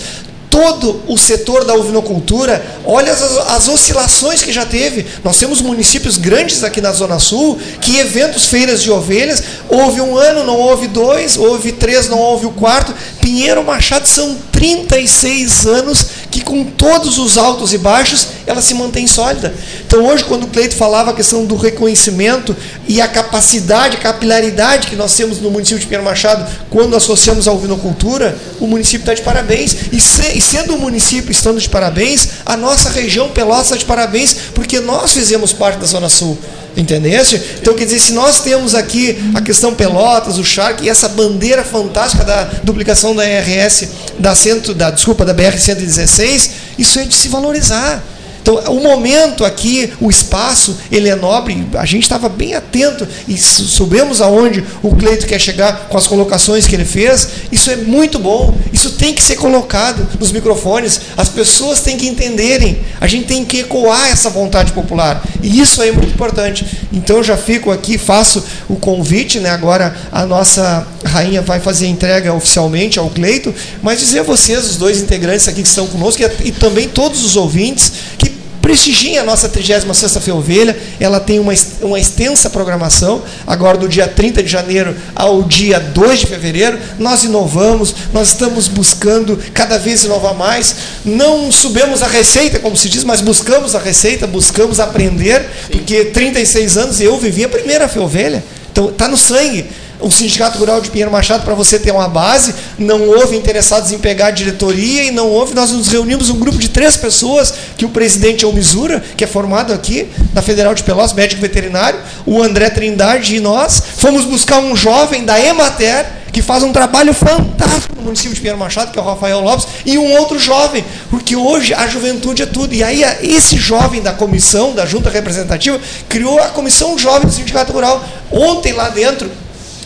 todo 0.54 1.02
o 1.08 1.18
setor 1.18 1.66
da 1.66 1.74
ovinocultura, 1.74 2.64
olha 2.86 3.12
as, 3.12 3.24
as, 3.24 3.68
oscilações 3.68 4.44
que 4.44 4.54
já 4.54 4.64
teve. 4.64 5.04
Nós 5.24 5.36
temos 5.40 5.62
municípios 5.62 6.16
grandes 6.16 6.64
aqui 6.64 6.80
na 6.80 6.92
Zona 6.92 7.18
Sul, 7.18 7.58
que 7.82 7.98
eventos, 7.98 8.46
feiras 8.46 8.84
de 8.84 8.92
ovelhas, 8.92 9.42
houve 9.68 10.00
um 10.00 10.16
ano, 10.16 10.44
não 10.44 10.60
houve 10.60 10.86
dois, 10.86 11.38
houve 11.38 11.72
três, 11.72 12.08
não 12.08 12.20
houve 12.20 12.46
o 12.46 12.52
quarto. 12.52 12.94
Pinheiro 13.20 13.64
Machado 13.64 14.08
são 14.08 14.38
36 14.52 15.66
anos 15.66 16.06
que 16.34 16.42
com 16.42 16.64
todos 16.64 17.20
os 17.20 17.38
altos 17.38 17.74
e 17.74 17.78
baixos 17.78 18.30
ela 18.48 18.60
se 18.60 18.74
mantém 18.74 19.06
sólida. 19.06 19.54
Então 19.86 20.04
hoje 20.04 20.24
quando 20.24 20.46
o 20.46 20.48
Cleito 20.48 20.76
falava 20.76 21.12
a 21.12 21.14
questão 21.14 21.46
do 21.46 21.56
reconhecimento 21.56 22.56
e 22.88 23.00
a 23.00 23.08
capacidade, 23.08 23.98
a 23.98 24.00
capilaridade 24.00 24.88
que 24.88 24.96
nós 24.96 25.16
temos 25.16 25.40
no 25.40 25.52
município 25.52 25.78
de 25.78 25.86
Pinheiro 25.86 26.04
Machado 26.04 26.50
quando 26.72 26.96
associamos 26.96 27.48
à 27.48 27.52
ovinocultura, 27.52 28.36
o 28.60 28.66
município 28.66 29.02
está 29.02 29.14
de 29.14 29.22
parabéns. 29.22 29.76
E, 29.92 30.00
se, 30.00 30.36
e 30.36 30.42
sendo 30.42 30.74
o 30.74 30.80
município 30.80 31.32
estando 31.32 31.62
de 31.62 31.70
parabéns, 31.70 32.30
a 32.44 32.58
nossa 32.58 32.90
região 32.90 33.30
Pelotas 33.30 33.66
está 33.66 33.78
de 33.78 33.86
parabéns 33.86 34.36
porque 34.56 34.80
nós 34.80 35.14
fizemos 35.14 35.54
parte 35.54 35.78
da 35.78 35.86
Zona 35.86 36.10
Sul. 36.10 36.36
Entendeste? 36.76 37.40
Então, 37.62 37.76
quer 37.76 37.86
dizer, 37.86 38.00
se 38.00 38.14
nós 38.14 38.42
temos 38.42 38.74
aqui 38.74 39.32
a 39.36 39.42
questão 39.42 39.76
Pelotas, 39.76 40.40
o 40.40 40.44
Shark 40.44 40.84
e 40.84 40.90
essa 40.90 41.08
bandeira 41.08 41.64
fantástica 41.64 42.24
da 42.24 42.46
duplicação 42.64 43.16
da 43.16 43.24
RS, 43.24 43.90
da, 44.18 44.34
centro, 44.34 44.74
da, 44.74 44.90
desculpa, 44.90 45.24
da 45.24 45.36
BR-116, 45.36 46.50
isso 46.78 47.00
é 47.00 47.06
de 47.06 47.14
se 47.14 47.28
valorizar. 47.28 48.04
Então, 48.44 48.56
o 48.76 48.84
momento 48.84 49.46
aqui, 49.46 49.94
o 50.02 50.10
espaço, 50.10 50.78
ele 50.92 51.08
é 51.08 51.16
nobre. 51.16 51.66
A 51.76 51.86
gente 51.86 52.04
estava 52.04 52.28
bem 52.28 52.54
atento 52.54 53.08
e 53.26 53.38
soubemos 53.38 54.22
aonde 54.22 54.62
o 54.84 54.94
Cleito 54.94 55.26
quer 55.26 55.40
chegar 55.40 55.88
com 55.88 55.98
as 55.98 56.08
colocações 56.08 56.68
que 56.68 56.76
ele 56.76 56.84
fez. 56.84 57.30
Isso 57.50 57.72
é 57.72 57.78
muito 57.78 58.20
bom. 58.20 58.54
Isso 58.74 58.92
tem 58.92 59.14
que 59.14 59.24
ser 59.24 59.38
colocado 59.38 60.06
nos 60.20 60.34
microfones. 60.34 61.00
As 61.16 61.30
pessoas 61.30 61.80
têm 61.80 61.96
que 61.96 62.06
entenderem. 62.06 62.80
A 63.00 63.08
gente 63.08 63.28
tem 63.28 63.46
que 63.46 63.62
ecoar 63.62 64.10
essa 64.10 64.30
vontade 64.30 64.74
popular. 64.74 65.24
E 65.42 65.62
isso 65.62 65.82
é 65.82 65.94
muito 65.94 66.14
importante. 66.14 66.66
Então, 66.92 67.18
eu 67.18 67.24
já 67.24 67.38
fico 67.38 67.72
aqui, 67.72 67.98
faço 67.98 68.44
o 68.68 68.76
convite. 68.76 69.40
Né? 69.40 69.52
Agora, 69.52 69.96
a 70.12 70.26
nossa 70.26 70.86
rainha 71.06 71.42
vai 71.42 71.62
fazer 71.62 71.86
a 71.86 71.90
entrega 71.90 72.34
oficialmente 72.34 73.00
ao 73.00 73.10
Cleito. 73.10 73.56
Mas 73.82 74.00
dizer 74.00 74.20
a 74.20 74.24
vocês, 74.24 74.70
os 74.70 74.76
dois 74.76 75.00
integrantes 75.00 75.48
aqui 75.48 75.62
que 75.62 75.70
estão 75.70 75.88
conosco, 75.88 76.22
e, 76.22 76.50
e 76.50 76.52
também 76.52 76.90
todos 76.90 77.24
os 77.24 77.38
ouvintes, 77.38 77.94
que 78.18 78.33
Prestigiem 78.64 79.18
a 79.18 79.26
nossa 79.26 79.50
36ª 79.50 80.22
Feira 80.22 80.40
Ovelha, 80.40 80.78
ela 80.98 81.20
tem 81.20 81.38
uma, 81.38 81.52
uma 81.82 82.00
extensa 82.00 82.50
programação, 82.50 83.22
agora 83.46 83.78
do 83.78 83.90
dia 83.90 84.08
30 84.08 84.42
de 84.42 84.50
janeiro 84.50 84.96
ao 85.14 85.44
dia 85.44 85.82
2 85.82 86.22
de 86.22 86.28
fevereiro, 86.28 86.80
nós 86.98 87.26
inovamos, 87.26 87.94
nós 88.14 88.30
estamos 88.30 88.70
buscando 88.70 89.38
cada 89.54 89.78
vez 89.78 90.06
inovar 90.06 90.34
mais, 90.34 90.76
não 91.04 91.52
subimos 91.52 92.02
a 92.02 92.08
receita, 92.08 92.58
como 92.58 92.78
se 92.78 92.88
diz, 92.88 93.04
mas 93.04 93.20
buscamos 93.20 93.76
a 93.76 93.80
receita, 93.80 94.26
buscamos 94.26 94.80
aprender, 94.80 95.46
porque 95.70 96.06
36 96.06 96.78
anos 96.78 97.02
eu 97.02 97.18
vivi 97.20 97.44
a 97.44 97.50
primeira 97.50 97.90
Feira 97.90 98.06
Ovelha, 98.06 98.44
então 98.72 98.88
está 98.88 99.10
no 99.10 99.18
sangue, 99.18 99.66
o 100.00 100.12
Sindicato 100.12 100.58
Rural 100.58 100.82
de 100.82 100.90
Pinheiro 100.90 101.12
Machado 101.12 101.44
para 101.44 101.54
você 101.54 101.80
ter 101.80 101.92
uma 101.92 102.08
base, 102.08 102.54
não 102.78 103.08
houve 103.08 103.36
interessados 103.36 103.92
em 103.92 103.98
pegar 103.98 104.28
a 104.28 104.32
diretoria 104.32 105.04
e 105.04 105.12
não 105.12 105.30
houve, 105.30 105.54
nós 105.54 105.72
nos 105.72 105.88
reunimos 105.88 106.30
um 106.30 106.40
grupo 106.40 106.58
de 106.58 106.70
três 106.70 106.98
pessoas, 106.98 107.54
que 107.78 107.86
o 107.86 107.90
presidente 107.90 108.44
é 108.46 108.48
o 108.48 108.54
Misura, 108.54 109.04
que 109.16 109.24
é 109.24 109.28
formado 109.28 109.74
aqui 109.74 110.10
na 110.34 110.42
Federal 110.42 110.74
de 110.74 110.84
Pelotas, 110.84 111.14
médico 111.14 111.42
veterinário, 111.42 112.00
o 112.26 112.42
André 112.42 112.70
Trindade 112.70 113.36
e 113.36 113.40
nós, 113.40 113.82
fomos 113.98 114.26
buscar 114.26 114.60
um 114.60 114.76
jovem 114.76 115.24
da 115.24 115.40
Emater, 115.40 116.24
que 116.34 116.42
faz 116.42 116.64
um 116.64 116.74
trabalho 116.74 117.14
fantástico 117.14 117.96
no 117.96 118.02
município 118.02 118.34
de 118.34 118.42
Pinheiro 118.42 118.58
Machado, 118.58 118.92
que 118.92 118.98
é 118.98 119.02
o 119.02 119.06
Rafael 119.06 119.40
Lopes, 119.40 119.68
e 119.86 120.00
um 120.00 120.14
outro 120.18 120.40
jovem, 120.40 120.84
porque 121.12 121.36
hoje 121.36 121.76
a 121.76 121.86
juventude 121.86 122.42
é 122.42 122.46
tudo. 122.48 122.74
E 122.74 122.84
aí 122.84 123.04
esse 123.22 123.56
jovem 123.56 124.02
da 124.02 124.14
comissão, 124.14 124.74
da 124.74 124.84
junta 124.84 125.12
representativa, 125.12 125.80
criou 126.10 126.40
a 126.40 126.48
comissão 126.48 126.98
jovem 126.98 127.28
do 127.28 127.32
Sindicato 127.32 127.72
Rural. 127.72 128.04
Ontem 128.32 128.74
lá 128.74 128.90
dentro, 128.90 129.30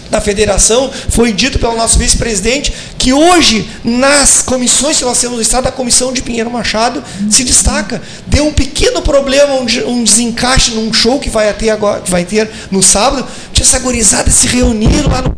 da 0.09 0.21
federação, 0.21 0.91
foi 1.09 1.33
dito 1.33 1.59
pelo 1.59 1.75
nosso 1.75 1.97
vice-presidente 1.97 2.73
que 2.97 3.13
hoje, 3.13 3.69
nas 3.83 4.41
comissões 4.41 4.97
que 4.97 5.05
nós 5.05 5.19
temos 5.19 5.37
no 5.37 5.41
Estado, 5.41 5.67
a 5.67 5.71
comissão 5.71 6.11
de 6.11 6.21
Pinheiro 6.21 6.49
Machado 6.49 7.03
se 7.29 7.43
destaca. 7.43 8.01
Deu 8.25 8.45
um 8.45 8.53
pequeno 8.53 9.01
problema, 9.01 9.53
um, 9.53 10.03
desencaixe 10.03 10.71
num 10.71 10.91
show 10.93 11.19
que 11.19 11.29
vai 11.29 11.51
ter 11.53 11.69
agora, 11.69 12.01
vai 12.07 12.25
ter 12.25 12.49
no 12.71 12.81
sábado. 12.81 13.27
Tinha 13.53 13.65
essa 13.65 13.79
gurizada 13.79 14.29
se 14.29 14.47
reunir 14.47 15.07
lá 15.07 15.21
no 15.21 15.35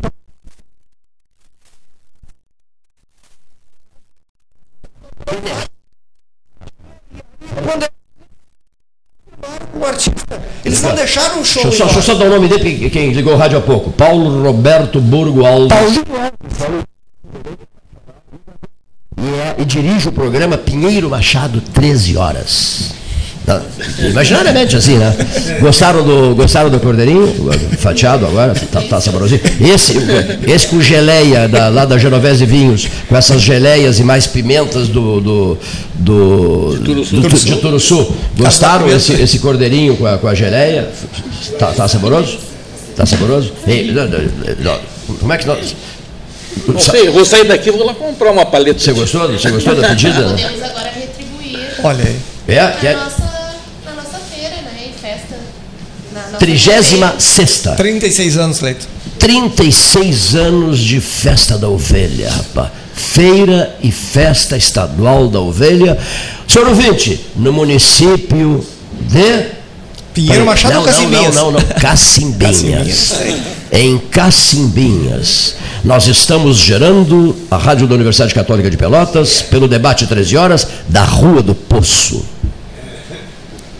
quando 7.69 7.98
o 9.73 9.85
artista. 9.85 10.41
Eles 10.63 10.81
não 10.81 10.95
deixaram 10.95 11.41
o 11.41 11.45
show. 11.45 11.63
Deixa 11.63 11.83
eu, 11.83 11.87
só, 11.87 11.93
deixa 11.93 12.11
eu 12.11 12.15
só 12.15 12.15
dar 12.15 12.25
o 12.25 12.29
nome 12.29 12.47
dele, 12.47 12.89
quem 12.89 13.11
ligou 13.11 13.33
o 13.33 13.37
rádio 13.37 13.57
há 13.57 13.61
pouco. 13.61 13.91
Paulo 13.91 14.43
Roberto 14.43 14.99
Burgo 14.99 15.45
Alves. 15.45 15.69
Paulo 15.69 16.83
e, 19.21 19.27
é, 19.27 19.55
e 19.57 19.65
dirige 19.65 20.07
o 20.07 20.11
programa 20.11 20.57
Pinheiro 20.57 21.09
Machado, 21.09 21.61
13 21.61 22.17
horas. 22.17 22.93
Imaginariamente 23.99 24.75
assim, 24.75 24.97
né? 24.97 25.15
Gostaram 25.59 26.03
do, 26.03 26.35
gostaram 26.35 26.69
do 26.69 26.79
cordeirinho? 26.79 27.51
Fatiado 27.77 28.25
agora, 28.25 28.53
tá, 28.71 28.81
tá 28.81 29.01
saborosinho. 29.01 29.41
Esse, 29.59 29.97
esse 30.47 30.67
com 30.67 30.81
geleia 30.81 31.47
da, 31.47 31.67
lá 31.69 31.85
da 31.85 31.97
Genovese 31.97 32.45
Vinhos, 32.45 32.87
com 33.07 33.15
essas 33.17 33.41
geleias 33.41 33.99
e 33.99 34.03
mais 34.03 34.27
pimentas 34.27 34.87
do, 34.87 35.19
do, 35.19 35.57
do, 35.95 36.77
de, 36.77 36.85
Turuçu. 36.85 37.15
do, 37.15 37.29
de 37.29 37.55
Turuçu. 37.57 38.13
Gostaram 38.37 38.89
esse, 38.89 39.13
esse 39.13 39.39
cordeirinho 39.39 39.97
com 39.97 40.05
a, 40.05 40.17
com 40.17 40.27
a 40.27 40.35
geleia? 40.35 40.87
Tá, 41.57 41.67
tá 41.67 41.87
saboroso? 41.87 42.37
Tá 42.95 43.05
saboroso? 43.05 43.51
Ei, 43.65 43.93
como 45.19 45.33
é 45.33 45.37
que 45.37 45.47
nós. 45.47 45.75
Não 46.67 46.79
sei, 46.79 47.07
eu 47.07 47.13
vou 47.13 47.25
sair 47.25 47.45
daqui 47.45 47.69
e 47.69 47.71
vou 47.71 47.85
lá 47.85 47.93
comprar 47.93 48.31
uma 48.31 48.45
paleta. 48.45 48.79
Você 48.79 48.91
gostou? 48.93 49.27
Você 49.31 49.49
gostou 49.49 49.75
da 49.75 49.89
pedida? 49.89 50.21
Podemos 50.23 50.61
agora 50.61 50.91
retribuir. 50.91 51.59
Olha 51.83 52.03
aí. 52.03 52.19
É, 52.47 52.67
que 52.79 52.87
é. 52.87 52.97
36 56.39 57.75
36 57.75 58.37
anos, 58.37 58.61
Leito. 58.61 58.87
36 59.19 60.35
anos 60.35 60.79
de 60.79 61.01
festa 61.01 61.57
da 61.57 61.67
ovelha, 61.67 62.31
rapaz. 62.31 62.69
Feira 62.95 63.75
e 63.81 63.91
festa 63.91 64.57
estadual 64.57 65.27
da 65.27 65.39
ovelha. 65.39 65.97
Senhor 66.47 66.67
ouvinte, 66.67 67.19
no 67.35 67.51
município 67.51 68.65
de. 69.01 69.59
Pinheiro 70.13 70.45
Machado 70.45 70.73
não, 70.73 70.81
ou 70.81 70.87
Cacimbinhas? 70.87 71.35
Não, 71.35 71.51
não, 71.51 71.59
não, 71.59 71.67
Cacimbinhas. 71.79 73.13
em 73.71 73.97
Cacimbinhas. 73.97 75.55
Nós 75.83 76.07
estamos 76.07 76.57
gerando 76.57 77.35
a 77.49 77.57
Rádio 77.57 77.87
da 77.87 77.95
Universidade 77.95 78.33
Católica 78.33 78.69
de 78.69 78.75
Pelotas 78.75 79.41
pelo 79.41 79.67
debate 79.67 80.07
13 80.07 80.35
horas 80.35 80.67
da 80.87 81.03
Rua 81.03 81.41
do 81.41 81.53
Poço. 81.53 82.25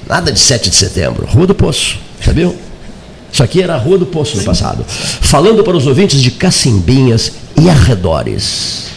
Nada 0.08 0.32
de 0.32 0.40
7 0.40 0.70
de 0.70 0.76
setembro, 0.76 1.26
Rua 1.26 1.48
do 1.48 1.56
Poço. 1.56 2.09
Sabiam? 2.24 2.54
Isso 3.32 3.44
aqui 3.44 3.62
era 3.62 3.76
a 3.76 3.78
Rua 3.78 3.98
do 3.98 4.06
Poço 4.06 4.38
no 4.38 4.44
passado. 4.44 4.84
Falando 4.88 5.64
para 5.64 5.78
os 5.78 5.86
ouvintes 5.88 6.22
de 6.22 6.32
Cacimbinhas 6.32 7.32
e 7.62 7.70
arredores. 7.70 8.88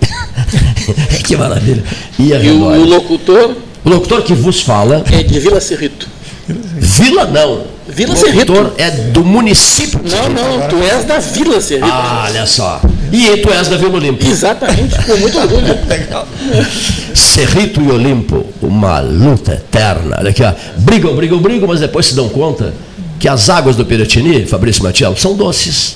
que 1.24 1.36
maravilha. 1.36 1.82
E 2.18 2.28
E 2.28 2.32
o, 2.32 2.36
arredores. 2.36 2.82
o 2.82 2.84
locutor 2.86 3.56
O 3.84 3.88
locutor 3.88 4.22
que 4.22 4.34
vos 4.34 4.60
fala, 4.60 5.04
é 5.10 5.22
de 5.22 5.38
Vila 5.40 5.60
Cerrito. 5.60 6.08
Vila 6.48 7.24
não. 7.26 7.64
Vila 7.88 8.14
o 8.14 8.18
locutor 8.20 8.56
Cerrito. 8.56 8.72
é 8.78 8.90
do 9.10 9.24
município. 9.24 9.98
de 10.00 10.10
Não, 10.14 10.28
não, 10.28 10.68
tu 10.68 10.76
és 10.82 11.04
da 11.04 11.18
Vila 11.18 11.60
Cerrito. 11.60 11.86
Ah, 11.90 12.24
olha 12.28 12.46
só. 12.46 12.80
E 13.12 13.36
tu 13.36 13.50
és 13.52 13.68
da 13.68 13.76
Vila 13.76 13.96
Olimpo. 13.96 14.26
Exatamente, 14.26 14.96
com 15.04 15.16
muito 15.18 15.38
orgulho. 15.38 15.66
Cerrito 17.14 17.80
e 17.82 17.90
Olimpo, 17.90 18.46
uma 18.62 19.00
luta 19.00 19.52
eterna. 19.52 20.16
Olha 20.18 20.30
aqui, 20.30 20.42
ó. 20.42 20.52
Brigam, 20.78 21.14
brigam, 21.14 21.38
brigam, 21.38 21.68
mas 21.68 21.80
depois 21.80 22.06
se 22.06 22.14
dão 22.14 22.28
conta 22.30 22.72
que 23.18 23.28
as 23.28 23.50
águas 23.50 23.76
do 23.76 23.84
Piratini, 23.84 24.46
Fabrício 24.46 24.82
Matiello, 24.82 25.16
são 25.18 25.34
doces. 25.36 25.94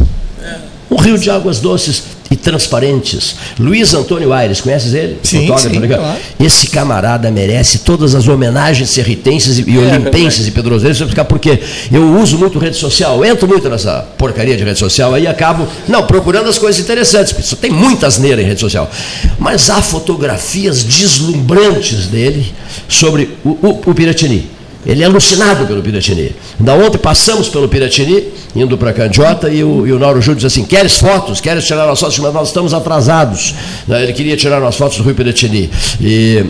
Um 0.90 0.96
rio 0.96 1.18
de 1.18 1.30
águas 1.30 1.58
doces 1.58 2.02
e 2.30 2.36
transparentes. 2.36 3.36
Luiz 3.58 3.94
Antônio 3.94 4.32
Aires, 4.32 4.60
conheces 4.60 4.94
ele? 4.94 5.18
Sim, 5.22 5.46
Fotógrafo, 5.46 5.80
sim, 5.80 5.88
claro. 5.88 6.18
Esse 6.40 6.66
camarada 6.68 7.30
merece 7.30 7.78
todas 7.78 8.14
as 8.14 8.26
homenagens 8.28 8.90
serritenses 8.90 9.58
e, 9.58 9.70
e 9.70 9.78
olimpenses 9.78 10.46
e 10.46 10.50
pedroseiros. 10.50 11.00
Explicar 11.00 11.24
por 11.24 11.38
quê. 11.38 11.60
Eu 11.92 12.18
uso 12.18 12.38
muito 12.38 12.58
rede 12.58 12.76
social, 12.76 13.16
eu 13.16 13.24
entro 13.24 13.46
muito 13.46 13.68
nessa 13.68 14.06
porcaria 14.18 14.56
de 14.56 14.64
rede 14.64 14.78
social, 14.78 15.14
aí 15.14 15.26
acabo, 15.26 15.66
não, 15.88 16.06
procurando 16.06 16.48
as 16.48 16.58
coisas 16.58 16.80
interessantes, 16.80 17.32
porque 17.32 17.46
só 17.46 17.56
tem 17.56 17.70
muita 17.70 18.06
asneira 18.06 18.42
em 18.42 18.44
rede 18.44 18.60
social. 18.60 18.90
Mas 19.38 19.70
há 19.70 19.80
fotografias 19.82 20.82
deslumbrantes 20.82 22.06
dele 22.06 22.52
sobre 22.88 23.36
o, 23.44 23.50
o, 23.50 23.82
o 23.86 23.94
Piratini. 23.94 24.55
Ele 24.87 25.03
é 25.03 25.07
alucinado 25.07 25.66
pelo 25.66 25.82
Piratini. 25.82 26.34
Da 26.61 26.74
ontem 26.74 26.97
passamos 26.97 27.49
pelo 27.49 27.68
Piratini, 27.68 28.28
indo 28.55 28.78
para 28.78 28.93
Candiota, 28.93 29.51
e 29.51 29.64
o, 29.64 29.84
e 29.84 29.93
o 29.93 29.99
Nauro 29.99 30.22
Júlio 30.22 30.37
disse 30.37 30.47
assim: 30.47 30.64
Queres 30.64 30.97
fotos? 30.97 31.41
Queres 31.41 31.66
tirar 31.66 31.89
as 31.91 31.99
fotos? 31.99 32.16
Mas 32.20 32.32
nós 32.32 32.49
estamos 32.49 32.72
atrasados. 32.72 33.53
Né, 33.89 34.05
Ele 34.05 34.12
queria 34.12 34.37
tirar 34.37 34.62
as 34.62 34.76
fotos 34.76 34.97
do 34.99 35.03
Rio 35.03 35.14
Piratini. 35.14 35.68
E, 36.01 36.45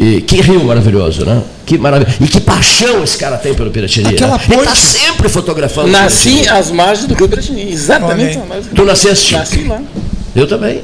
e 0.00 0.20
que 0.22 0.40
rio 0.40 0.64
maravilhoso, 0.64 1.26
né? 1.26 1.42
Que 1.66 1.76
maravilha. 1.76 2.14
E 2.18 2.26
que 2.26 2.40
paixão 2.40 3.04
esse 3.04 3.18
cara 3.18 3.36
tem 3.36 3.52
pelo 3.54 3.70
Piratini. 3.70 4.08
Aquela 4.08 4.38
né? 4.38 4.44
Ele 4.48 4.56
está 4.56 4.70
ponte. 4.70 4.80
sempre 4.80 5.28
fotografando. 5.28 5.88
o 5.88 5.90
Nasci 5.92 6.48
às 6.48 6.70
margens 6.70 7.06
do 7.06 7.14
Rio 7.14 7.28
Piratini. 7.28 7.70
Exatamente 7.70 8.38
do 8.38 8.74
Tu 8.74 8.84
nasceste? 8.84 9.34
Nasci 9.34 9.64
lá. 9.64 9.82
Eu 10.34 10.46
também. 10.46 10.80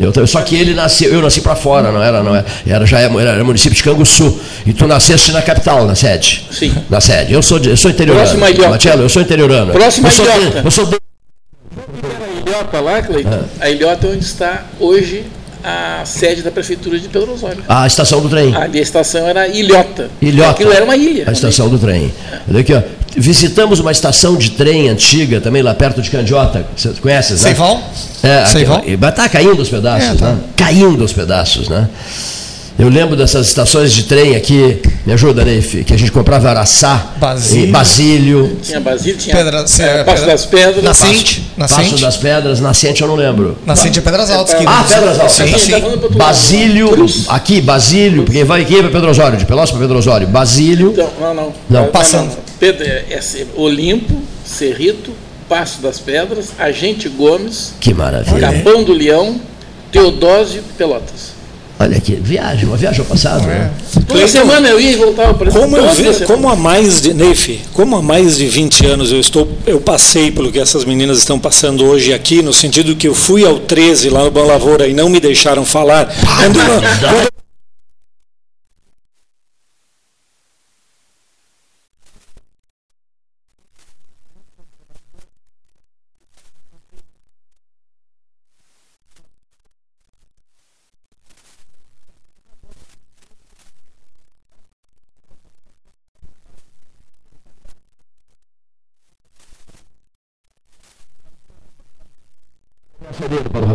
Eu, 0.00 0.26
só 0.26 0.40
que 0.42 0.56
ele 0.56 0.74
nasceu, 0.74 1.12
eu 1.12 1.20
nasci 1.22 1.40
para 1.40 1.54
fora, 1.54 1.92
não 1.92 2.02
era, 2.02 2.22
não 2.22 2.34
era, 2.34 2.46
era 2.66 2.86
já 2.86 2.98
era, 3.00 3.12
era 3.20 3.44
município 3.44 3.76
de 3.76 3.82
Canguçu. 3.82 4.40
E 4.66 4.72
tu 4.72 4.86
nasceste 4.86 5.30
na 5.32 5.42
capital, 5.42 5.86
na 5.86 5.94
sede. 5.94 6.46
Sim. 6.50 6.74
Na 6.90 7.00
sede. 7.00 7.32
Eu 7.32 7.42
sou, 7.42 7.58
eu 7.58 7.76
sou 7.76 7.90
interiorano. 7.90 8.24
Próximo 8.24 8.44
a 8.44 8.50
Ilhota. 8.50 8.70
Matiello, 8.70 9.02
eu 9.02 9.08
sou 9.08 9.22
interiorano. 9.22 9.72
Próximo 9.72 10.06
a 10.06 10.10
eu 10.10 10.14
sou, 10.14 10.24
Ilhota. 10.24 10.62
eu 10.64 10.70
sou 10.70 10.86
de- 10.86 10.96
A 10.96 12.50
Ilhota 12.50 12.80
lá, 12.80 13.02
Cleiton, 13.02 13.42
a 13.60 13.70
Ilhota 13.70 14.06
é 14.06 14.10
onde 14.10 14.24
está 14.24 14.64
hoje 14.80 15.24
a 15.64 16.02
sede 16.04 16.42
da 16.42 16.50
Prefeitura 16.50 16.98
de 16.98 17.08
Pedro 17.08 17.32
Osório. 17.32 17.62
a 17.68 17.86
estação 17.86 18.20
do 18.20 18.28
trem. 18.28 18.54
Ali 18.56 18.78
a 18.78 18.82
estação 18.82 19.28
era 19.28 19.46
Ilhota. 19.46 20.10
Ilhota. 20.20 20.50
Aquilo 20.50 20.72
era 20.72 20.84
uma 20.84 20.96
ilha. 20.96 21.24
A 21.28 21.32
estação 21.32 21.68
do 21.68 21.78
trem. 21.78 22.12
Olha 22.50 22.60
aqui, 22.60 22.74
ó. 22.74 22.82
Visitamos 23.16 23.78
uma 23.78 23.92
estação 23.92 24.36
de 24.36 24.52
trem 24.52 24.88
antiga, 24.88 25.40
também 25.40 25.62
lá 25.62 25.74
perto 25.74 26.00
de 26.00 26.10
Candiota. 26.10 26.64
Você 26.76 26.90
conhece, 27.00 27.32
né? 27.34 27.38
Seival? 27.38 27.82
É, 28.22 28.46
Seival? 28.46 28.78
aquela- 28.78 28.96
mas 28.98 29.14
tá 29.14 29.28
caindo 29.28 29.60
os 29.60 29.68
pedaços, 29.68 30.08
É, 30.10 30.14
tá. 30.14 30.32
né? 30.32 30.38
Caindo 30.56 31.04
os 31.04 31.12
pedaços, 31.12 31.68
né? 31.68 31.88
Eu 32.78 32.88
lembro 32.88 33.14
dessas 33.14 33.46
estações 33.46 33.92
de 33.92 34.04
trem 34.04 34.34
aqui, 34.34 34.80
me 35.06 35.12
ajuda, 35.12 35.44
Neif, 35.44 35.84
que 35.84 35.92
a 35.92 35.96
gente 35.96 36.10
comprava 36.10 36.48
Araçá, 36.50 37.12
Basílio. 37.16 37.66
e 37.68 37.70
Basílio, 37.70 38.56
Tinha 38.62 38.80
Basílio, 38.80 39.18
tinha 39.18 39.36
Pedra- 39.36 39.58
é, 39.58 39.60
é, 39.60 39.64
Passo 39.64 40.04
Pedra- 40.04 40.26
das 40.26 40.46
Pedras. 40.46 40.82
Nascente. 40.84 41.40
Passo 41.56 41.76
Nascente. 41.78 42.02
das 42.02 42.16
Pedras, 42.16 42.60
Nascente 42.60 43.02
eu 43.02 43.08
não 43.08 43.14
lembro. 43.14 43.56
Nascente 43.66 43.98
é 43.98 44.02
Pedras 44.02 44.30
Altas. 44.30 44.54
que- 44.54 44.64
Ah, 44.66 44.84
Pedras 44.88 45.20
Altas, 45.20 45.32
Sim, 45.32 45.50
tá 45.52 45.58
sim. 45.58 46.16
Basílio. 46.16 46.88
Cruz. 46.90 47.24
aqui, 47.28 47.60
Basílio, 47.60 48.24
porque 48.24 48.42
vai 48.42 48.62
aqui 48.62 48.76
para 48.80 48.88
Pedro 48.90 49.10
Osório, 49.10 49.38
de 49.38 49.44
Pelotas 49.44 49.70
para 49.70 49.80
Pedro 49.80 49.98
Osório. 49.98 50.26
Basílio, 50.26 50.90
Então, 50.92 51.10
não, 51.20 51.34
não. 51.34 51.52
Não, 51.68 51.86
passando. 51.88 52.32
Pedro, 52.58 52.84
é, 52.84 53.04
é 53.10 53.20
Olimpo, 53.54 54.14
Cerrito, 54.44 55.12
Passo 55.48 55.82
das 55.82 55.98
Pedras, 55.98 56.46
Agente 56.58 57.08
Gomes, 57.08 57.74
que 57.78 57.92
maravilha. 57.92 58.50
Capão 58.52 58.82
do 58.82 58.92
Leão, 58.92 59.38
Teodósio 59.92 60.60
e 60.66 60.72
Pelotas. 60.72 61.31
Olha 61.82 61.96
aqui, 61.96 62.14
viagem, 62.14 62.64
uma 62.64 62.76
viagem 62.76 63.00
ao 63.00 63.06
passado. 63.06 63.44
né? 63.44 63.68
Toda 63.92 64.06
Cleiton, 64.06 64.28
semana 64.28 64.68
eu 64.68 64.80
ia 64.80 64.92
e 64.92 64.94
voltava 64.94 65.34
para 65.34 65.50
Como, 65.50 65.76
eu 65.76 65.90
vi, 65.90 66.24
como 66.26 66.48
há 66.48 66.54
mais 66.54 67.00
de 67.00 67.12
Neif, 67.12 67.60
como 67.72 67.96
há 67.96 68.02
mais 68.02 68.36
de 68.36 68.46
20 68.46 68.86
anos 68.86 69.10
eu 69.10 69.18
estou, 69.18 69.48
eu 69.66 69.80
passei 69.80 70.30
pelo 70.30 70.52
que 70.52 70.60
essas 70.60 70.84
meninas 70.84 71.18
estão 71.18 71.40
passando 71.40 71.84
hoje 71.84 72.14
aqui, 72.14 72.40
no 72.40 72.52
sentido 72.52 72.94
que 72.94 73.08
eu 73.08 73.14
fui 73.16 73.44
ao 73.44 73.58
13 73.58 74.10
lá 74.10 74.22
no 74.22 74.30
Bom 74.30 74.46
Lavoura 74.46 74.86
e 74.86 74.94
não 74.94 75.08
me 75.08 75.18
deixaram 75.18 75.64
falar. 75.64 76.06
Quando, 76.06 76.60
quando 77.02 77.32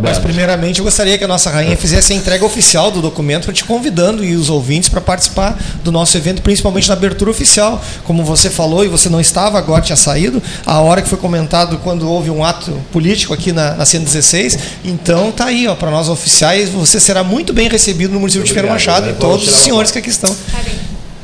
Mas 0.02 0.18
primeiramente 0.48 0.78
eu 0.78 0.84
gostaria 0.84 1.18
que 1.18 1.24
a 1.24 1.28
nossa 1.28 1.50
rainha 1.50 1.76
fizesse 1.76 2.14
a 2.14 2.16
entrega 2.16 2.42
oficial 2.42 2.90
do 2.90 3.02
documento, 3.02 3.52
te 3.52 3.64
convidando 3.64 4.24
e 4.24 4.34
os 4.34 4.48
ouvintes 4.48 4.88
para 4.88 4.98
participar 4.98 5.58
do 5.84 5.92
nosso 5.92 6.16
evento, 6.16 6.40
principalmente 6.40 6.88
na 6.88 6.94
abertura 6.94 7.30
oficial. 7.30 7.84
Como 8.04 8.24
você 8.24 8.48
falou 8.48 8.82
e 8.82 8.88
você 8.88 9.10
não 9.10 9.20
estava, 9.20 9.58
agora 9.58 9.82
tinha 9.82 9.96
saído, 9.96 10.42
a 10.64 10.80
hora 10.80 11.02
que 11.02 11.08
foi 11.08 11.18
comentado 11.18 11.76
quando 11.84 12.08
houve 12.08 12.30
um 12.30 12.42
ato 12.42 12.72
político 12.90 13.34
aqui 13.34 13.52
na, 13.52 13.74
na 13.74 13.84
116. 13.84 14.58
Então 14.84 15.30
tá 15.30 15.46
aí, 15.46 15.66
ó, 15.66 15.74
para 15.74 15.90
nós 15.90 16.08
oficiais, 16.08 16.70
você 16.70 16.98
será 16.98 17.22
muito 17.22 17.52
bem 17.52 17.68
recebido 17.68 18.14
no 18.14 18.20
município 18.20 18.46
de 18.46 18.54
Pedro. 18.54 18.70
Machado 18.70 19.10
e 19.10 19.14
todos 19.14 19.46
os 19.46 19.54
senhores 19.54 19.90
que 19.90 19.98
aqui 19.98 20.08
estão. 20.08 20.34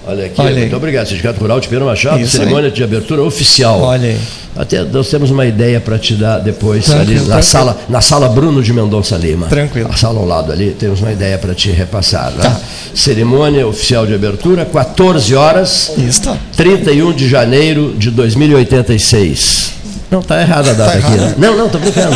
Olha 0.07 0.27
aqui, 0.27 0.41
Olha 0.41 0.51
aí. 0.51 0.59
muito 0.61 0.77
obrigado. 0.77 1.07
Sindicato 1.09 1.41
Rural 1.41 1.61
de 1.61 1.69
Pedro 1.69 1.87
Machado, 1.87 2.21
Isso 2.21 2.37
cerimônia 2.37 2.71
de 2.71 2.83
abertura 2.83 3.23
oficial. 3.23 3.81
Olha 3.81 4.09
aí. 4.11 4.19
Até 4.57 4.85
nós 4.85 5.09
temos 5.09 5.31
uma 5.33 5.45
ideia 5.47 5.81
para 5.81 5.99
te 5.99 6.15
dar 6.15 6.39
depois 6.39 6.85
Tranquilo, 6.85 7.11
ali 7.11 7.15
na 7.15 7.25
tranquilo. 7.25 7.43
sala, 7.43 7.79
na 7.89 8.01
sala 8.01 8.29
Bruno 8.29 8.63
de 8.63 8.73
Mendonça 8.73 9.17
Lima. 9.17 9.47
Tranquilo. 9.49 9.89
A 9.93 9.97
sala 9.97 10.21
ao 10.21 10.27
lado 10.27 10.53
ali, 10.53 10.71
temos 10.79 11.01
uma 11.01 11.11
ideia 11.11 11.37
para 11.39 11.55
te 11.55 11.71
repassar. 11.71 12.31
Né? 12.33 12.43
Tá. 12.43 12.61
Cerimônia 12.95 13.67
oficial 13.67 14.07
de 14.07 14.15
abertura, 14.15 14.65
14 14.65 15.35
horas, 15.35 15.93
Isso 15.99 16.23
tá. 16.23 16.37
31 16.57 17.13
de 17.13 17.29
janeiro 17.29 17.95
de 17.99 18.11
2086. 18.11 19.73
Não, 20.15 20.23
tá 20.23 20.41
errada 20.41 20.71
a 20.71 20.75
data 20.75 20.93
Tá 20.93 20.99
aqui. 21.09 21.17
Né? 21.17 21.35
Não, 21.39 21.57
não, 21.57 21.69
tô 21.69 21.77
brincando. 21.79 22.15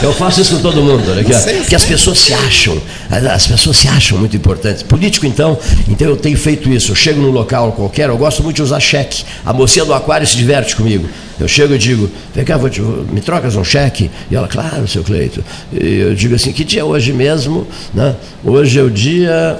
Eu 0.00 0.12
faço 0.12 0.40
isso 0.40 0.54
com 0.56 0.62
todo 0.62 0.80
mundo, 0.80 1.12
aqui, 1.18 1.34
ó. 1.34 1.38
Sei, 1.38 1.60
que 1.62 1.74
as 1.74 1.84
pessoas 1.84 2.18
se 2.20 2.32
acham, 2.32 2.80
as 3.10 3.48
pessoas 3.48 3.76
se 3.78 3.88
acham 3.88 4.16
muito 4.16 4.36
importantes. 4.36 4.80
Político, 4.84 5.26
então, 5.26 5.58
então 5.88 6.06
eu 6.06 6.16
tenho 6.16 6.38
feito 6.38 6.68
isso. 6.70 6.92
Eu 6.92 6.94
chego 6.94 7.20
num 7.20 7.32
local 7.32 7.72
qualquer, 7.72 8.08
eu 8.08 8.16
gosto 8.16 8.44
muito 8.44 8.54
de 8.56 8.62
usar 8.62 8.78
cheque. 8.78 9.24
A 9.44 9.52
mocinha 9.52 9.84
do 9.84 9.92
aquário 9.92 10.24
se 10.24 10.36
diverte 10.36 10.76
comigo. 10.76 11.08
Eu 11.40 11.48
chego 11.48 11.74
e 11.74 11.78
digo, 11.78 12.08
vem 12.32 12.44
cá, 12.44 12.56
vou 12.56 12.70
te- 12.70 12.80
me 12.80 13.20
trocas 13.20 13.56
um 13.56 13.64
cheque? 13.64 14.08
E 14.30 14.36
ela, 14.36 14.46
claro, 14.46 14.86
seu 14.86 15.02
Cleito. 15.02 15.42
E 15.72 15.96
eu 15.98 16.14
digo 16.14 16.36
assim, 16.36 16.52
que 16.52 16.62
dia 16.62 16.82
é 16.82 16.84
hoje 16.84 17.12
mesmo? 17.12 17.66
Né? 17.92 18.14
Hoje 18.44 18.78
é 18.78 18.82
o 18.82 18.90
dia. 18.90 19.58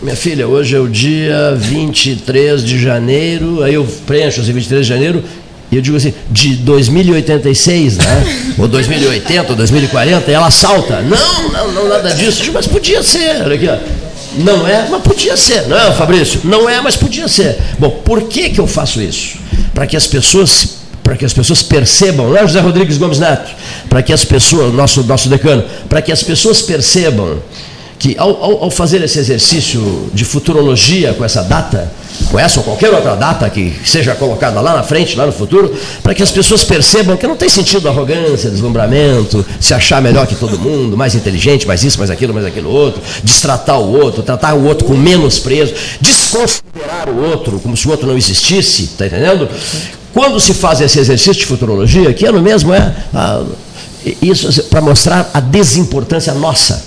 minha 0.00 0.14
filha, 0.16 0.46
hoje 0.46 0.76
é 0.76 0.78
o 0.78 0.86
dia 0.88 1.52
23 1.56 2.64
de 2.64 2.80
janeiro, 2.80 3.60
aí 3.64 3.74
eu 3.74 3.84
preencho 4.06 4.40
assim, 4.40 4.52
23 4.52 4.86
de 4.86 4.88
janeiro, 4.88 5.24
e 5.70 5.76
eu 5.76 5.82
digo 5.82 5.96
assim, 5.96 6.14
de 6.30 6.56
2086, 6.56 7.98
né? 7.98 8.54
Ou 8.58 8.66
2080, 8.66 9.50
ou 9.50 9.56
2040, 9.56 10.30
e 10.30 10.34
ela 10.34 10.50
salta. 10.50 11.02
Não, 11.02 11.48
não, 11.50 11.72
não, 11.72 11.88
nada 11.88 12.14
disso. 12.14 12.42
Digo, 12.42 12.54
mas 12.54 12.66
podia 12.66 13.02
ser, 13.02 13.42
olha 13.42 13.54
aqui, 13.54 13.68
ó. 13.68 13.76
Não 14.38 14.66
é, 14.66 14.86
mas 14.88 15.02
podia 15.02 15.36
ser. 15.36 15.66
Não, 15.66 15.92
Fabrício, 15.94 16.40
não 16.44 16.68
é, 16.68 16.80
mas 16.80 16.96
podia 16.96 17.28
ser. 17.28 17.58
Bom, 17.78 17.90
por 18.04 18.22
que, 18.24 18.50
que 18.50 18.60
eu 18.60 18.66
faço 18.66 19.00
isso? 19.02 19.36
Para 19.74 19.86
que 19.86 19.96
as 19.96 20.06
pessoas 20.06 20.78
para 21.08 21.16
que 21.16 21.24
as 21.24 21.32
pessoas 21.32 21.62
percebam, 21.62 22.28
não 22.28 22.36
é 22.36 22.42
José 22.42 22.60
Rodrigues 22.60 22.98
Gomes 22.98 23.18
Neto, 23.18 23.50
para 23.88 24.02
que 24.02 24.12
as 24.12 24.26
pessoas, 24.26 24.74
nosso, 24.74 25.02
nosso 25.04 25.30
decano, 25.30 25.64
para 25.88 26.02
que 26.02 26.12
as 26.12 26.22
pessoas 26.22 26.60
percebam 26.60 27.38
que 27.98 28.14
ao, 28.16 28.42
ao, 28.42 28.64
ao 28.64 28.70
fazer 28.70 29.02
esse 29.02 29.18
exercício 29.18 30.08
de 30.14 30.24
futurologia 30.24 31.12
com 31.14 31.24
essa 31.24 31.42
data, 31.42 31.90
com 32.30 32.38
essa 32.38 32.60
ou 32.60 32.64
qualquer 32.64 32.92
outra 32.92 33.16
data 33.16 33.48
que 33.50 33.74
seja 33.84 34.14
colocada 34.14 34.60
lá 34.60 34.74
na 34.74 34.82
frente, 34.82 35.16
lá 35.16 35.26
no 35.26 35.32
futuro, 35.32 35.74
para 36.02 36.14
que 36.14 36.22
as 36.22 36.30
pessoas 36.30 36.62
percebam 36.62 37.16
que 37.16 37.26
não 37.26 37.36
tem 37.36 37.48
sentido 37.48 37.88
arrogância, 37.88 38.50
deslumbramento, 38.50 39.44
se 39.60 39.74
achar 39.74 40.00
melhor 40.00 40.26
que 40.26 40.36
todo 40.36 40.58
mundo, 40.58 40.96
mais 40.96 41.14
inteligente, 41.14 41.66
mais 41.66 41.82
isso, 41.82 41.98
mais 41.98 42.10
aquilo, 42.10 42.32
mais 42.32 42.46
aquilo 42.46 42.70
outro, 42.70 43.02
destratar 43.24 43.80
o 43.80 43.98
outro, 43.98 44.22
tratar 44.22 44.54
o 44.54 44.64
outro 44.64 44.86
com 44.86 44.94
menos 44.94 45.38
preso, 45.40 45.74
desconsiderar 46.00 47.08
o 47.08 47.30
outro 47.30 47.58
como 47.58 47.76
se 47.76 47.88
o 47.88 47.90
outro 47.90 48.06
não 48.06 48.16
existisse, 48.16 48.84
está 48.84 49.06
entendendo? 49.06 49.48
Quando 50.12 50.38
se 50.38 50.54
faz 50.54 50.80
esse 50.80 50.98
exercício 50.98 51.34
de 51.34 51.46
futurologia, 51.46 52.12
que 52.12 52.24
ano 52.24 52.40
mesmo 52.40 52.72
é? 52.72 52.94
Ah, 53.12 53.42
isso 54.22 54.62
para 54.64 54.80
mostrar 54.80 55.30
a 55.34 55.40
desimportância 55.40 56.32
nossa, 56.34 56.82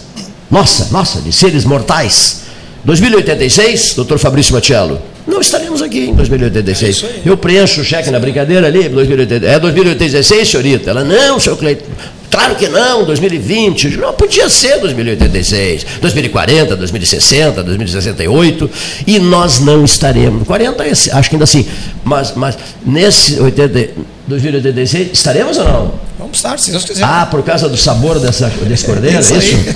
nossa, 0.52 0.89
nossa, 0.91 1.22
de 1.22 1.32
seres 1.32 1.64
mortais. 1.66 2.41
2086, 2.84 3.93
doutor 3.95 4.18
Fabrício 4.18 4.54
Matiello, 4.54 4.99
não 5.28 5.39
estaremos 5.39 5.82
aqui 5.82 5.99
em 5.99 6.16
2086. 6.16 7.06
Eu 7.26 7.38
preencho 7.38 7.82
o 7.82 7.84
cheque 7.84 8.10
na 8.10 8.20
brincadeira 8.20 8.68
ali, 8.68 8.89
2080, 8.89 9.45
é 9.45 9.60
2086, 9.60 10.49
senhorita? 10.49 10.89
Ela, 10.89 11.04
não, 11.04 11.39
senhor 11.39 11.58
Cleiton. 11.58 11.86
Claro 12.30 12.56
que 12.56 12.68
não, 12.70 13.04
2020. 13.04 13.97
Não, 13.97 14.14
podia 14.14 14.49
ser 14.49 14.80
2086, 14.80 15.86
2040, 16.02 16.76
2060, 16.78 17.62
2068. 17.62 18.70
E 19.06 19.20
nós 19.20 19.60
não 19.60 19.84
estaremos. 19.84 20.47
40, 20.47 20.84
acho 20.84 21.30
que 21.30 21.36
ainda 21.36 21.43
assim. 21.43 21.68
Mas, 22.04 22.34
mas 22.36 22.58
nesse 22.86 23.39
80, 23.39 23.89
2086, 24.28 25.10
estaremos 25.12 25.58
ou 25.58 25.66
não? 25.66 26.11
Se 26.34 26.71
Deus 26.71 26.84
quiser. 26.86 27.03
Ah, 27.03 27.25
por 27.29 27.43
causa 27.43 27.67
do 27.69 27.77
sabor 27.77 28.19
dessa, 28.19 28.49
desse 28.67 28.86
cordeiro, 28.86 29.17
é 29.17 29.19
Isso. 29.19 29.34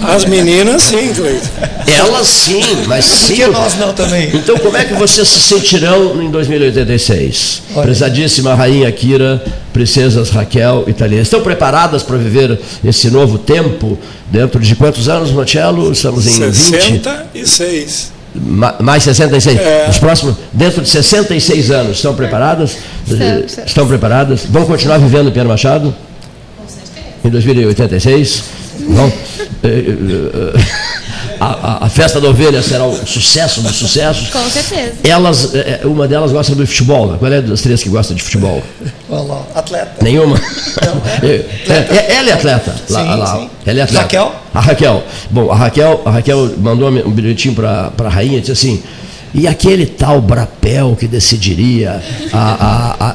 As 0.07 0.25
meninas, 0.25 0.81
sim, 0.83 1.13
Cleiton. 1.13 1.47
Elas 1.87 2.27
sim, 2.27 2.61
mas 2.87 3.05
Por 3.05 3.17
sim. 3.27 3.35
que 3.35 3.47
nós 3.47 3.75
não 3.77 3.93
também? 3.93 4.29
Então, 4.33 4.57
como 4.57 4.75
é 4.77 4.83
que 4.85 4.93
vocês 4.93 5.27
se 5.27 5.39
sentirão 5.39 6.21
em 6.21 6.29
2086? 6.31 7.61
Olha. 7.75 7.83
Prezadíssima 7.83 8.55
Rainha 8.55 8.91
Kira, 8.91 9.43
princesas 9.73 10.29
Raquel 10.29 10.83
e 10.87 10.93
Thalia. 10.93 11.21
Estão 11.21 11.41
preparadas 11.41 12.03
para 12.03 12.17
viver 12.17 12.59
esse 12.83 13.09
novo 13.09 13.37
tempo? 13.37 13.97
Dentro 14.31 14.59
de 14.59 14.75
quantos 14.75 15.07
anos, 15.07 15.31
Marcelo? 15.31 15.91
Estamos 15.91 16.25
em 16.25 16.49
20? 16.49 17.01
66. 17.33 18.11
Ma- 18.35 18.75
Mais 18.81 19.03
66? 19.03 19.59
É. 19.59 19.87
Os 19.89 19.97
próximos, 19.97 20.35
dentro 20.51 20.81
de 20.81 20.89
66 20.89 21.71
anos, 21.71 21.97
estão 21.97 22.13
preparadas? 22.15 22.75
Estamos. 23.07 23.57
Estão 23.65 23.87
preparadas? 23.87 24.41
Vão 24.49 24.65
continuar 24.65 24.97
vivendo 24.97 25.29
em 25.29 25.31
Pierre 25.31 25.47
Machado? 25.47 25.93
Em 27.25 27.29
2086? 27.29 28.43
Vão? 28.89 29.11
Eh, 29.63 29.67
eh, 29.67 30.53
eh, 30.55 30.95
A, 31.37 31.47
a- 31.47 31.85
a 31.87 31.89
festa 31.89 32.21
da 32.21 32.29
ovelha 32.29 32.61
será 32.61 32.85
um 32.85 33.05
sucesso 33.05 33.59
dos 33.59 33.75
sucessos. 33.75 34.29
Com 34.29 34.49
certeza. 34.49 34.93
Elas, 35.03 35.51
uma 35.83 36.07
delas 36.07 36.31
gosta 36.31 36.55
do 36.55 36.65
futebol. 36.65 37.11
né? 37.11 37.17
Qual 37.19 37.31
é 37.31 37.41
das 37.41 37.61
três 37.61 37.83
que 37.83 37.89
gosta 37.89 38.15
de 38.15 38.23
futebol? 38.23 38.63
Olha 39.09 39.21
lá, 39.21 39.43
atleta. 39.53 39.91
Nenhuma? 40.01 40.39
É, 41.21 41.45
é, 41.71 42.15
ela 42.15 42.29
é 42.29 42.33
atleta. 42.33 42.73
Lá, 42.89 43.01
Sim, 43.01 43.19
lá. 43.19 43.35
sim. 43.37 43.49
Ela 43.65 43.79
é 43.79 43.81
atleta. 43.83 44.03
Raquel? 44.03 44.35
A 44.53 44.59
Raquel. 44.61 45.03
Bom, 45.29 45.51
a 45.51 45.55
Raquel, 45.55 46.01
a 46.05 46.11
Raquel 46.11 46.51
mandou 46.57 46.89
um 46.89 47.11
bilhetinho 47.11 47.53
para 47.53 47.91
a 47.97 48.09
rainha 48.09 48.37
e 48.37 48.41
disse 48.41 48.51
assim. 48.53 48.81
E 49.37 49.47
aquele 49.47 49.85
tal 49.85 50.21
Brapel 50.21 50.95
que 50.97 51.07
decidiria 51.07 52.01
a, 52.31 52.37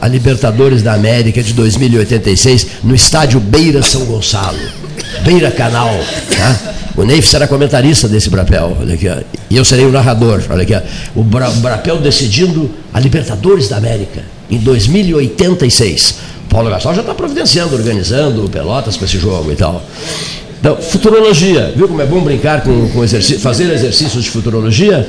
a- 0.03 0.05
a- 0.05 0.09
Libertadores 0.09 0.83
da 0.83 0.93
América 0.93 1.43
de 1.43 1.55
2086 1.55 2.67
no 2.85 2.95
estádio 2.95 3.41
Beira 3.41 3.83
São 3.83 4.05
Gonçalo, 4.05 4.59
Beira 5.25 5.51
Canal. 5.51 5.89
Tá? 6.37 6.75
O 6.97 7.05
Neif 7.05 7.27
será 7.27 7.47
comentarista 7.49 8.07
desse 8.07 8.29
Brapel, 8.29 8.77
olha 8.79 8.95
aqui, 8.95 9.07
e 9.49 9.57
eu 9.57 9.65
serei 9.65 9.87
o 9.87 9.91
narrador. 9.93 10.43
Olha 10.51 10.63
aqui, 10.63 10.75
o 11.15 11.23
Bra- 11.23 11.49
Brapel 11.51 11.99
decidindo 11.99 12.71
a 12.93 13.01
Libertadores 13.01 13.69
da 13.69 13.79
América 13.79 14.23
em 14.51 14.59
2086. 14.59 16.17
Paulo 16.51 16.69
Gastal 16.69 16.95
já 16.97 17.01
está 17.01 17.15
providenciando, 17.15 17.75
organizando 17.77 18.47
Pelotas 18.51 18.97
para 18.97 19.07
esse 19.07 19.19
jogo 19.19 19.51
e 19.53 19.57
tal. 19.57 19.83
Então, 20.61 20.77
futurologia, 20.77 21.73
viu 21.75 21.89
como 21.89 22.03
é 22.03 22.07
bom 22.07 22.21
brincar 22.21 22.63
com, 22.63 22.89
com 22.91 23.03
exercício, 23.03 23.41
fazer 23.41 23.73
exercícios 23.73 24.25
de 24.25 24.31
futurologia? 24.31 25.09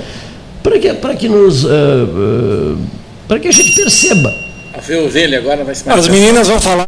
Para 0.64 0.80
que, 0.80 0.94
para 0.94 1.16
que 1.16 1.28
nos. 1.28 1.66
ah, 1.66 1.70
ah, 1.70 2.78
para 3.28 3.40
que 3.40 3.48
a 3.48 3.52
gente 3.52 3.76
perceba. 3.76 4.34
A 4.74 4.80
ovelha 5.00 5.38
agora 5.40 5.64
vai 5.64 5.76
se 5.76 5.90
As 5.90 6.08
meninas 6.08 6.48
vão 6.48 6.60
falar. 6.60 6.88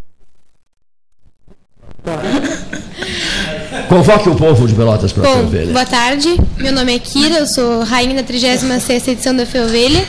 Convoque 3.90 4.30
o 4.30 4.36
povo 4.36 4.68
de 4.68 4.74
Pelotas 4.74 5.12
para 5.12 5.30
a 5.30 5.36
Bom, 5.36 5.44
ovelha. 5.44 5.72
boa 5.72 5.86
tarde. 5.86 6.36
Meu 6.58 6.72
nome 6.72 6.96
é 6.96 7.00
Kira, 7.00 7.40
eu 7.40 7.48
sou 7.48 7.84
rainha 7.84 8.22
da 8.22 8.24
36ª 8.24 9.08
edição 9.08 9.36
da 9.36 9.46
Feovelha, 9.46 10.04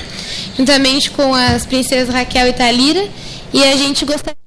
juntamente 0.57 1.11
com 1.11 1.35
as 1.35 1.67
princesas 1.67 2.13
Raquel 2.13 2.49
e 2.49 2.53
Talira, 2.53 3.07
e 3.53 3.63
a 3.63 3.77
gente 3.77 4.05
gostaria 4.05 4.44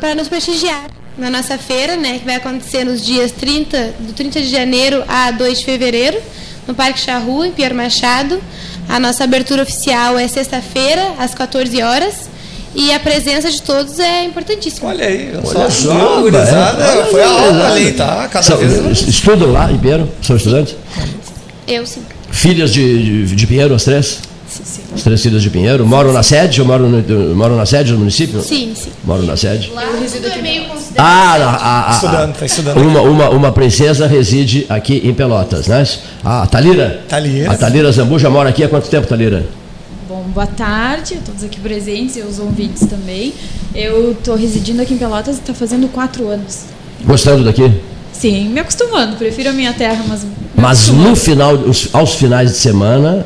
para 0.00 0.14
nos 0.14 0.28
prestigiar 0.28 0.86
na 1.18 1.28
nossa 1.30 1.58
feira, 1.58 1.96
né, 1.96 2.18
que 2.18 2.24
vai 2.24 2.36
acontecer 2.36 2.84
nos 2.84 3.04
dias 3.04 3.30
30, 3.32 3.94
do 4.00 4.12
30 4.12 4.40
de 4.40 4.48
janeiro 4.48 5.04
a 5.06 5.30
2 5.30 5.58
de 5.58 5.64
fevereiro, 5.64 6.18
no 6.66 6.74
Parque 6.74 6.98
Charrua, 7.00 7.46
em 7.46 7.52
Pierre 7.52 7.74
Machado. 7.74 8.40
A 8.88 8.98
nossa 8.98 9.24
abertura 9.24 9.62
oficial 9.62 10.18
é 10.18 10.26
sexta-feira, 10.26 11.14
às 11.18 11.34
14 11.34 11.82
horas. 11.82 12.30
E 12.74 12.92
a 12.92 13.00
presença 13.00 13.50
de 13.50 13.60
todos 13.62 13.98
é 13.98 14.24
importantíssima. 14.24 14.88
Olha 14.90 15.04
aí, 15.04 15.32
Olha 15.34 15.44
só, 15.44 15.70
só, 15.70 16.20
gurizada, 16.20 16.84
é. 16.84 17.04
foi 17.06 17.22
a 17.22 17.28
aula 17.28 17.72
ali, 17.72 17.92
tá? 17.92 18.28
Cada 18.28 18.44
São- 18.44 18.56
vez. 18.58 19.02
estudam 19.08 19.50
lá 19.50 19.70
em 19.72 19.76
Pinheiro? 19.78 20.08
São 20.22 20.36
estudantes? 20.36 20.76
Eu 21.66 21.84
sim. 21.84 22.02
Filhas 22.30 22.72
de, 22.72 23.24
de, 23.26 23.34
de 23.34 23.46
Pinheiro, 23.46 23.74
as 23.74 23.82
três? 23.84 24.20
Sim, 24.50 24.62
sim. 24.64 24.82
As 24.92 25.02
três 25.02 25.22
filhas 25.22 25.40
de 25.42 25.48
Pinheiro? 25.48 25.86
Moram 25.86 26.12
na 26.12 26.22
sede? 26.24 26.60
Ou 26.60 26.66
moram, 26.66 26.88
no, 26.88 27.34
moram 27.36 27.56
na 27.56 27.64
sede 27.64 27.92
do 27.92 27.98
município? 27.98 28.40
Sim, 28.42 28.72
sim. 28.74 28.90
Moram 29.04 29.22
na 29.22 29.36
sede? 29.36 29.70
Lá 29.72 29.82
tudo 29.82 30.26
é 30.26 30.42
meio 30.42 30.64
considerado. 30.64 31.06
Ah, 31.06 31.34
a, 31.34 31.54
a, 31.56 31.90
a, 31.90 31.94
Estudando, 31.94 32.34
tá 32.36 32.46
estudando. 32.46 32.76
Uma, 32.80 33.00
uma, 33.02 33.30
uma 33.30 33.52
princesa 33.52 34.06
reside 34.08 34.66
aqui 34.68 35.00
em 35.04 35.14
Pelotas, 35.14 35.68
né? 35.68 35.86
Ah, 36.24 36.42
a 36.42 36.46
Talira? 36.46 37.04
Talira. 37.08 37.52
A 37.52 37.56
Talira 37.56 37.92
Zambuja 37.92 38.28
mora 38.28 38.48
aqui 38.48 38.64
há 38.64 38.68
quanto 38.68 38.88
tempo, 38.90 39.06
Talira? 39.06 39.46
Bom, 40.08 40.24
boa 40.34 40.46
tarde 40.48 41.14
a 41.14 41.18
todos 41.24 41.44
aqui 41.44 41.60
presentes 41.60 42.16
e 42.16 42.20
os 42.22 42.40
ouvintes 42.40 42.84
também. 42.88 43.32
Eu 43.72 44.10
estou 44.10 44.34
residindo 44.34 44.82
aqui 44.82 44.94
em 44.94 44.98
Pelotas 44.98 45.36
e 45.36 45.40
está 45.40 45.54
fazendo 45.54 45.86
quatro 45.92 46.26
anos. 46.28 46.64
Gostando 47.04 47.44
daqui? 47.44 47.70
Sim, 48.12 48.48
me 48.48 48.58
acostumando. 48.58 49.14
Prefiro 49.16 49.50
a 49.50 49.52
minha 49.52 49.72
terra, 49.72 50.04
mas. 50.08 50.26
Mas 50.56 50.88
no 50.88 51.14
final, 51.14 51.54
os- 51.54 51.88
aos 51.92 52.14
finais 52.16 52.50
de 52.50 52.56
semana, 52.58 53.24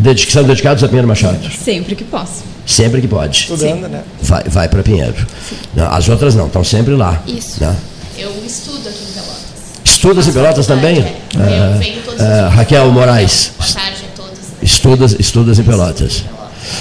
dedic- 0.00 0.30
são 0.32 0.42
dedicados 0.44 0.82
a 0.82 0.88
Pinheiro 0.88 1.06
Machado. 1.08 1.38
Sempre 1.64 1.94
que 1.94 2.04
posso. 2.04 2.42
Sempre 2.66 3.00
que 3.00 3.08
pode. 3.08 3.40
Estudando, 3.40 3.88
né? 3.88 4.02
Vai, 4.22 4.42
vai 4.44 4.68
para 4.68 4.82
Pinheiro. 4.82 5.14
Não, 5.74 5.90
As 5.92 6.08
outras 6.08 6.34
não, 6.34 6.46
estão 6.46 6.62
sempre 6.64 6.94
lá. 6.94 7.22
Isso. 7.26 7.60
né? 7.62 7.74
Eu 8.18 8.30
estudo 8.46 8.88
aqui 8.88 8.98
em 9.02 9.12
Pelotas. 9.14 9.40
Estudas 9.84 10.28
em 10.28 10.32
Pelotas 10.32 10.66
também? 10.66 10.98
É, 10.98 11.74
eu 11.74 11.78
venho 11.78 12.02
todos 12.02 12.20
os 12.20 12.26
Ah, 12.26 12.40
dias. 12.42 12.54
Raquel 12.54 12.90
Moraes. 12.92 13.52
Boa 13.58 13.72
tarde 13.72 13.96
a 14.12 14.16
todos. 14.16 14.38
Estudas, 14.62 15.16
estudas 15.18 15.58
em 15.58 15.62
Pelotas. 15.64 16.24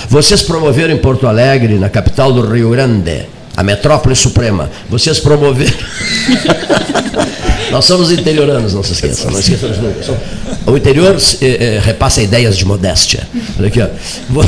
Vocês 0.09 0.41
promoveram 0.43 0.93
em 0.93 0.97
Porto 0.97 1.25
Alegre, 1.27 1.75
na 1.79 1.89
capital 1.89 2.31
do 2.33 2.45
Rio 2.53 2.69
Grande, 2.71 3.25
a 3.55 3.63
metrópole 3.63 4.15
suprema. 4.15 4.69
Vocês 4.89 5.19
promoveram. 5.19 5.73
Nós 7.71 7.85
somos 7.85 8.11
interioranos, 8.11 8.73
não 8.73 8.81
se 8.83 8.93
esqueçam, 8.93 9.29
não 9.31 9.39
esqueçam 9.39 9.71
de 9.71 9.79
nunca. 9.79 10.17
O 10.65 10.75
interior 10.77 11.15
eh, 11.41 11.45
eh, 11.75 11.79
repassa 11.83 12.21
ideias 12.21 12.57
de 12.57 12.65
modéstia. 12.65 13.27
Olha 13.57 13.67
aqui, 13.67 13.81
ó. 13.81 13.87
Vo- 14.29 14.41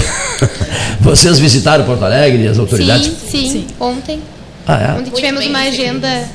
Vocês 1.02 1.40
visitaram 1.40 1.84
Porto 1.86 2.04
Alegre, 2.04 2.48
as 2.48 2.58
autoridades? 2.58 3.12
Sim, 3.30 3.52
sim, 3.52 3.68
Ontem. 3.80 4.20
Ah, 4.68 4.96
é? 4.96 5.00
Ontem 5.00 5.12
tivemos 5.12 5.46
uma 5.46 5.60
agenda. 5.60 6.30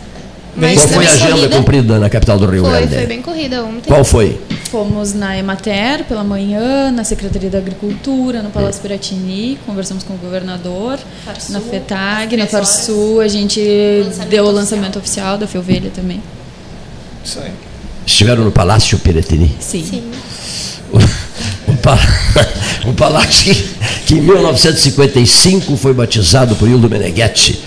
Bem, 0.56 0.74
Qual 0.74 0.88
foi 0.88 1.06
a 1.06 1.10
agenda 1.10 1.32
corrida. 1.34 1.56
cumprida 1.56 1.98
na 1.98 2.08
capital 2.08 2.38
do 2.38 2.46
Rio 2.46 2.62
Foi, 2.64 2.70
Grande? 2.72 2.94
foi 2.94 3.06
bem 3.06 3.20
corrida 3.20 3.62
ontem. 3.62 3.88
Qual 3.88 4.02
foi? 4.04 4.40
Fomos 4.70 5.12
na 5.12 5.36
Emater 5.38 6.04
pela 6.04 6.24
manhã, 6.24 6.90
na 6.90 7.04
Secretaria 7.04 7.50
da 7.50 7.58
Agricultura, 7.58 8.42
no 8.42 8.48
Palácio 8.48 8.80
Piratini, 8.80 9.58
conversamos 9.66 10.02
com 10.02 10.14
o 10.14 10.16
governador, 10.16 10.98
Farsul, 11.26 11.52
na 11.52 11.60
FETAG, 11.60 12.36
na 12.38 12.46
Farsul, 12.46 13.20
a 13.20 13.28
gente 13.28 13.60
deu 13.60 14.06
o 14.06 14.06
oficial. 14.08 14.50
lançamento 14.50 14.98
oficial 14.98 15.36
da 15.36 15.46
Felvelha 15.46 15.90
também. 15.94 16.22
Isso 17.26 17.40
aí. 17.40 17.50
Estiveram 18.06 18.44
no 18.44 18.52
Palácio 18.52 18.96
Piretini. 19.00 19.52
Sim. 19.58 19.84
Sim. 19.84 20.02
Um, 20.94 21.00
um 22.90 22.94
palácio 22.94 23.52
que, 23.52 23.68
que 24.06 24.14
em 24.14 24.20
1955 24.20 25.76
foi 25.76 25.92
batizado 25.92 26.54
por 26.54 26.68
Hildo 26.68 26.88
Meneghetti, 26.88 27.60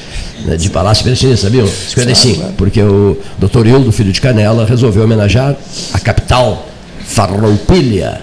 né, 0.46 0.56
de 0.56 0.70
Palácio 0.70 1.04
Piratini, 1.04 1.36
sabiam? 1.36 1.68
55, 1.68 2.54
porque 2.54 2.82
o 2.82 3.20
doutor 3.38 3.68
Hildo, 3.68 3.92
filho 3.92 4.14
de 4.14 4.22
Canela, 4.22 4.66
resolveu 4.66 5.04
homenagear 5.04 5.58
a 5.92 6.00
capital, 6.00 6.66
Farroupilha, 7.06 8.22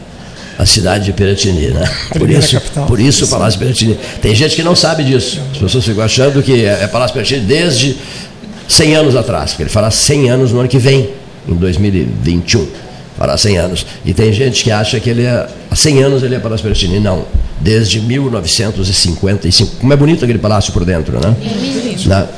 a 0.58 0.64
cidade 0.64 1.04
de 1.04 1.12
Piratini. 1.12 1.68
Né? 1.68 1.86
Por 2.18 2.30
isso, 2.30 2.60
por 2.88 2.98
isso 2.98 3.26
o 3.26 3.28
Palácio 3.28 3.58
Piratini. 3.58 3.98
Tem 4.22 4.34
gente 4.34 4.56
que 4.56 4.62
não 4.62 4.74
sabe 4.74 5.04
disso. 5.04 5.38
As 5.52 5.58
pessoas 5.58 5.84
ficam 5.84 6.02
achando 6.02 6.42
que 6.42 6.64
é 6.64 6.84
é 6.84 6.86
Palácio 6.86 7.12
Piratini 7.12 7.40
desde 7.40 7.94
100 8.66 8.96
anos 8.96 9.16
atrás, 9.16 9.50
porque 9.50 9.64
ele 9.64 9.70
fará 9.70 9.90
100 9.90 10.30
anos 10.30 10.52
no 10.52 10.60
ano 10.60 10.68
que 10.68 10.78
vem, 10.78 11.10
em 11.48 11.54
2021. 11.54 12.66
Fará 13.16 13.36
100 13.36 13.58
anos. 13.58 13.86
E 14.04 14.12
tem 14.12 14.32
gente 14.32 14.62
que 14.62 14.70
acha 14.70 15.00
que 15.00 15.08
ele 15.08 15.22
é. 15.22 15.48
Há 15.70 15.76
100 15.76 16.02
anos 16.02 16.22
ele 16.22 16.34
é 16.34 16.38
Palácio 16.38 16.62
Piratini. 16.62 17.00
Não. 17.00 17.24
Desde 17.60 18.00
1955. 18.00 19.76
Como 19.76 19.92
é 19.92 19.96
bonito 19.96 20.24
aquele 20.24 20.38
palácio 20.38 20.72
por 20.72 20.84
dentro, 20.84 21.18
né? 21.18 21.34
Né? 22.06 22.28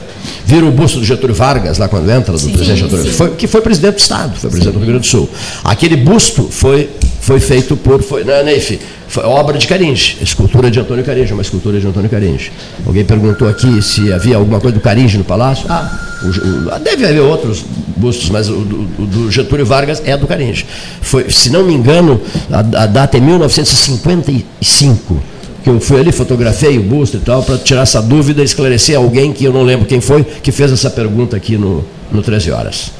Vira 0.44 0.64
o 0.64 0.70
busto 0.70 0.98
do 0.98 1.04
Getúlio 1.04 1.34
Vargas, 1.34 1.78
lá 1.78 1.88
quando 1.88 2.10
entra, 2.10 2.32
do 2.32 2.50
presidente 2.50 2.80
Getúlio, 2.80 3.12
foi, 3.12 3.30
que 3.34 3.46
foi 3.46 3.60
presidente 3.60 3.96
do 3.96 3.98
Estado, 3.98 4.38
foi 4.38 4.50
presidente 4.50 4.74
do 4.74 4.78
Rio 4.78 4.88
Grande 4.88 5.06
do 5.06 5.10
Sul. 5.10 5.28
Aquele 5.64 5.96
busto 5.96 6.48
foi, 6.50 6.88
foi 7.20 7.38
feito 7.40 7.76
por. 7.76 8.02
Foi, 8.02 8.24
não, 8.24 8.42
Neif, 8.44 8.78
foi 9.08 9.24
obra 9.24 9.58
de 9.58 9.66
Caringe, 9.66 10.18
escultura 10.20 10.70
de 10.70 10.78
Antônio 10.78 11.02
Caringe, 11.02 11.32
uma 11.32 11.40
escultura 11.40 11.80
de 11.80 11.86
Antônio 11.86 12.10
Caringe. 12.10 12.52
Alguém 12.86 13.02
perguntou 13.04 13.48
aqui 13.48 13.80
se 13.82 14.12
havia 14.12 14.36
alguma 14.36 14.60
coisa 14.60 14.76
do 14.76 14.82
Caringe 14.82 15.16
no 15.16 15.24
palácio. 15.24 15.64
Ah, 15.68 15.90
o, 16.22 16.26
o, 16.26 16.78
deve 16.78 17.06
haver 17.06 17.22
outros 17.22 17.64
bustos, 17.96 18.28
mas 18.28 18.50
o, 18.50 18.58
o, 18.58 19.06
do 19.06 19.30
Getúlio 19.30 19.64
Vargas 19.64 20.02
é 20.04 20.14
do 20.16 20.26
Caringe. 20.26 20.66
Foi, 21.00 21.30
se 21.30 21.48
não 21.50 21.64
me 21.64 21.72
engano, 21.72 22.20
a, 22.52 22.58
a 22.58 22.86
data 22.86 23.16
é 23.16 23.20
1955 23.20 25.22
que 25.62 25.70
eu 25.70 25.80
fui 25.80 25.98
ali, 25.98 26.12
fotografei 26.12 26.78
o 26.78 26.82
busto 26.82 27.16
e 27.16 27.20
tal, 27.20 27.42
para 27.42 27.56
tirar 27.58 27.82
essa 27.82 28.00
dúvida 28.00 28.42
e 28.42 28.44
esclarecer 28.44 28.96
alguém 28.96 29.32
que 29.32 29.44
eu 29.44 29.52
não 29.52 29.62
lembro 29.62 29.86
quem 29.86 30.00
foi, 30.00 30.22
que 30.22 30.52
fez 30.52 30.70
essa 30.70 30.88
pergunta 30.88 31.36
aqui 31.36 31.56
no, 31.56 31.84
no 32.12 32.22
13 32.22 32.52
Horas. 32.52 32.92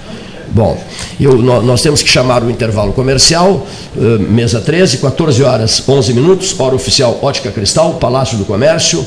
Bom, 0.51 0.83
eu, 1.21 1.37
nós 1.39 1.83
temos 1.83 2.03
que 2.03 2.09
chamar 2.09 2.43
o 2.43 2.51
intervalo 2.51 2.93
comercial, 2.93 3.67
uh, 3.97 4.01
mesa 4.19 4.61
13, 4.61 4.99
14 4.99 5.43
horas 5.43 5.83
11 5.89 6.15
minutos, 6.15 6.59
hora 6.59 6.75
oficial 6.75 7.19
Ótica 7.23 7.51
Cristal, 7.51 7.95
Palácio 7.95 8.39
do 8.39 8.45
Comércio. 8.45 9.07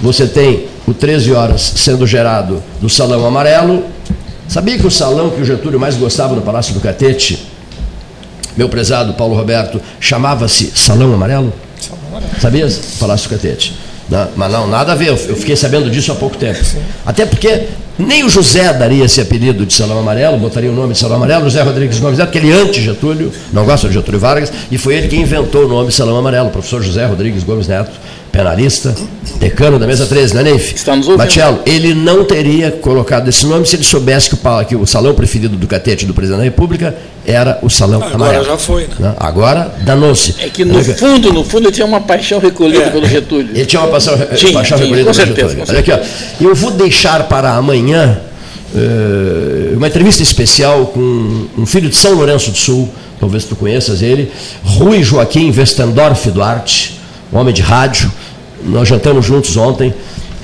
Você 0.00 0.26
tem 0.26 0.66
o 0.86 0.92
13 0.92 1.32
horas 1.32 1.60
sendo 1.76 2.06
gerado 2.06 2.62
do 2.80 2.88
Salão 2.88 3.24
Amarelo. 3.24 3.84
Sabia 4.48 4.76
que 4.76 4.86
o 4.86 4.90
salão 4.90 5.30
que 5.30 5.40
o 5.40 5.44
Getúlio 5.44 5.78
mais 5.78 5.96
gostava 5.96 6.34
no 6.34 6.42
Palácio 6.42 6.74
do 6.74 6.80
Catete, 6.80 7.46
meu 8.56 8.68
prezado 8.68 9.14
Paulo 9.14 9.34
Roberto, 9.34 9.80
chamava-se 10.00 10.72
Salão 10.74 11.14
Amarelo? 11.14 11.52
Sabia? 12.40 12.68
Palácio 12.98 13.28
do 13.28 13.36
Catete. 13.36 13.74
Não, 14.08 14.28
mas 14.36 14.52
não, 14.52 14.66
nada 14.66 14.92
a 14.92 14.94
ver, 14.94 15.08
eu 15.08 15.16
fiquei 15.16 15.56
sabendo 15.56 15.90
disso 15.90 16.12
há 16.12 16.14
pouco 16.14 16.36
tempo. 16.36 16.58
Até 17.06 17.24
porque 17.24 17.68
nem 17.98 18.24
o 18.24 18.28
José 18.28 18.72
daria 18.72 19.04
esse 19.04 19.20
apelido 19.20 19.64
de 19.64 19.72
Salão 19.72 19.98
Amarelo, 19.98 20.38
botaria 20.38 20.70
o 20.70 20.74
nome 20.74 20.92
de 20.94 20.98
Salão 20.98 21.16
Amarelo, 21.16 21.44
José 21.44 21.62
Rodrigues 21.62 21.98
Gomes 21.98 22.18
Neto, 22.18 22.28
porque 22.28 22.38
ele 22.38 22.52
anti-Getúlio, 22.52 23.32
não 23.52 23.64
gosta 23.64 23.88
de 23.88 23.94
Getúlio 23.94 24.18
Vargas, 24.18 24.52
e 24.70 24.78
foi 24.78 24.96
ele 24.96 25.08
quem 25.08 25.22
inventou 25.22 25.66
o 25.66 25.68
nome 25.68 25.92
Salão 25.92 26.16
Amarelo, 26.16 26.48
o 26.48 26.50
professor 26.50 26.82
José 26.82 27.04
Rodrigues 27.04 27.42
Gomes 27.42 27.68
Neto, 27.68 27.92
penalista, 28.32 28.94
decano 29.38 29.78
da 29.78 29.86
mesa 29.86 30.06
13, 30.06 30.34
né, 30.34 30.42
Neif? 30.42 30.74
Estamos 30.74 31.06
ouvindo. 31.06 31.22
Matiello, 31.22 31.60
ele 31.66 31.92
não 31.94 32.24
teria 32.24 32.70
colocado 32.70 33.28
esse 33.28 33.44
nome 33.46 33.66
se 33.66 33.76
ele 33.76 33.84
soubesse 33.84 34.30
que 34.30 34.34
o, 34.34 34.64
que 34.64 34.74
o 34.76 34.86
salão 34.86 35.14
preferido 35.14 35.54
do 35.56 35.66
catete 35.66 36.06
do 36.06 36.14
presidente 36.14 36.38
da 36.38 36.44
República 36.44 36.96
era 37.26 37.58
o 37.62 37.68
Salão 37.68 38.02
Agora 38.02 38.14
Amarelo. 38.14 38.44
já 38.46 38.56
foi, 38.56 38.88
né? 38.98 39.14
Agora, 39.20 39.72
danou-se. 39.82 40.34
É 40.40 40.48
que 40.48 40.64
no 40.64 40.82
fundo, 40.82 41.32
no 41.32 41.44
fundo, 41.44 41.66
ele 41.68 41.72
tinha 41.74 41.86
uma 41.86 42.00
paixão 42.00 42.40
recolhida 42.40 42.84
É. 42.84 42.90
pelo 42.90 43.06
Getúlio. 43.06 43.50
Ele 43.54 43.66
tinha 43.66 43.80
uma 43.82 43.90
paixão, 43.90 44.14
Tinha, 44.34 44.52
paixão 44.54 44.78
tinha, 44.78 44.88
recolhida 44.88 45.10
com 45.10 45.16
pelo 45.16 45.26
certeza, 45.26 45.48
Getúlio. 45.54 45.70
Olha 45.70 45.78
aqui, 45.80 45.92
ó. 45.92 46.48
Eu 46.48 46.54
vou 46.54 46.70
deixar 46.70 47.28
para 47.28 47.54
amanhã 47.54 48.18
eh, 48.74 49.74
uma 49.76 49.86
entrevista 49.86 50.22
especial 50.22 50.86
com 50.86 51.46
um 51.58 51.66
filho 51.66 51.88
de 51.88 51.96
São 51.96 52.14
Lourenço 52.14 52.50
do 52.50 52.56
Sul, 52.58 52.88
talvez 53.20 53.44
tu 53.44 53.54
conheças 53.54 54.02
ele, 54.02 54.32
Rui 54.64 55.02
Joaquim 55.02 55.52
Westendorf 55.56 56.30
Duarte, 56.30 56.98
um 57.32 57.38
homem 57.38 57.54
de 57.54 57.62
rádio. 57.62 58.10
Nós 58.64 58.86
jantamos 58.88 59.24
juntos 59.24 59.56
ontem 59.56 59.92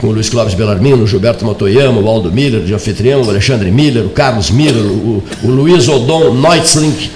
com 0.01 0.09
o 0.09 0.13
Luiz 0.13 0.29
Clóvis 0.29 0.55
Bellarmino, 0.55 1.03
o 1.03 1.07
Gilberto 1.07 1.45
Motoyama, 1.45 2.01
o 2.01 2.09
Aldo 2.09 2.33
Miller, 2.33 2.63
de 2.63 2.73
anfitrião, 2.73 3.23
o 3.23 3.31
Alexandre 3.31 3.71
Miller, 3.71 4.07
o 4.07 4.11
Carlos 4.11 4.51
Miller, 4.51 4.85
o, 4.85 5.23
o 5.43 5.49
Luiz 5.49 5.89
Odon 5.89 6.35
Neutzlink, 6.35 7.11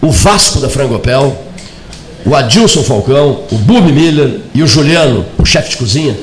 o 0.00 0.10
Vasco 0.10 0.58
da 0.58 0.68
Frangopel, 0.68 1.36
o 2.24 2.34
Adilson 2.34 2.82
Falcão, 2.82 3.42
o 3.50 3.56
Bubi 3.56 3.92
Miller 3.92 4.40
e 4.54 4.62
o 4.62 4.66
Juliano, 4.66 5.24
o 5.38 5.44
chefe 5.44 5.70
de 5.70 5.76
cozinha. 5.76 6.16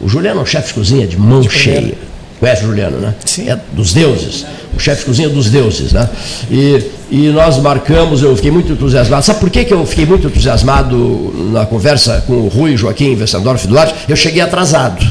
O 0.00 0.08
Juliano 0.08 0.40
é 0.40 0.42
um 0.42 0.46
chefe 0.46 0.68
de 0.68 0.74
cozinha 0.74 1.06
de 1.06 1.16
mão 1.16 1.48
cheia. 1.48 1.94
Conhece 2.38 2.64
o 2.64 2.68
Juliano, 2.68 2.98
né? 2.98 3.14
Sim. 3.24 3.50
É 3.50 3.58
dos 3.72 3.92
deuses. 3.92 4.46
O 4.76 4.78
chefe 4.80 5.00
de 5.00 5.06
cozinha 5.06 5.28
dos 5.28 5.50
deuses, 5.50 5.92
né? 5.92 6.08
E, 6.50 6.82
e 7.10 7.28
nós 7.28 7.58
marcamos, 7.58 8.22
eu 8.22 8.36
fiquei 8.36 8.50
muito 8.50 8.72
entusiasmado. 8.72 9.24
Sabe 9.24 9.40
por 9.40 9.50
que, 9.50 9.64
que 9.64 9.74
eu 9.74 9.84
fiquei 9.84 10.06
muito 10.06 10.26
entusiasmado 10.26 11.50
na 11.52 11.66
conversa 11.66 12.22
com 12.26 12.34
o 12.34 12.48
Rui 12.48 12.76
Joaquim 12.76 13.16
Westendorf 13.16 13.66
Duarte? 13.66 13.94
Eu 14.08 14.14
cheguei 14.14 14.40
atrasado. 14.40 15.04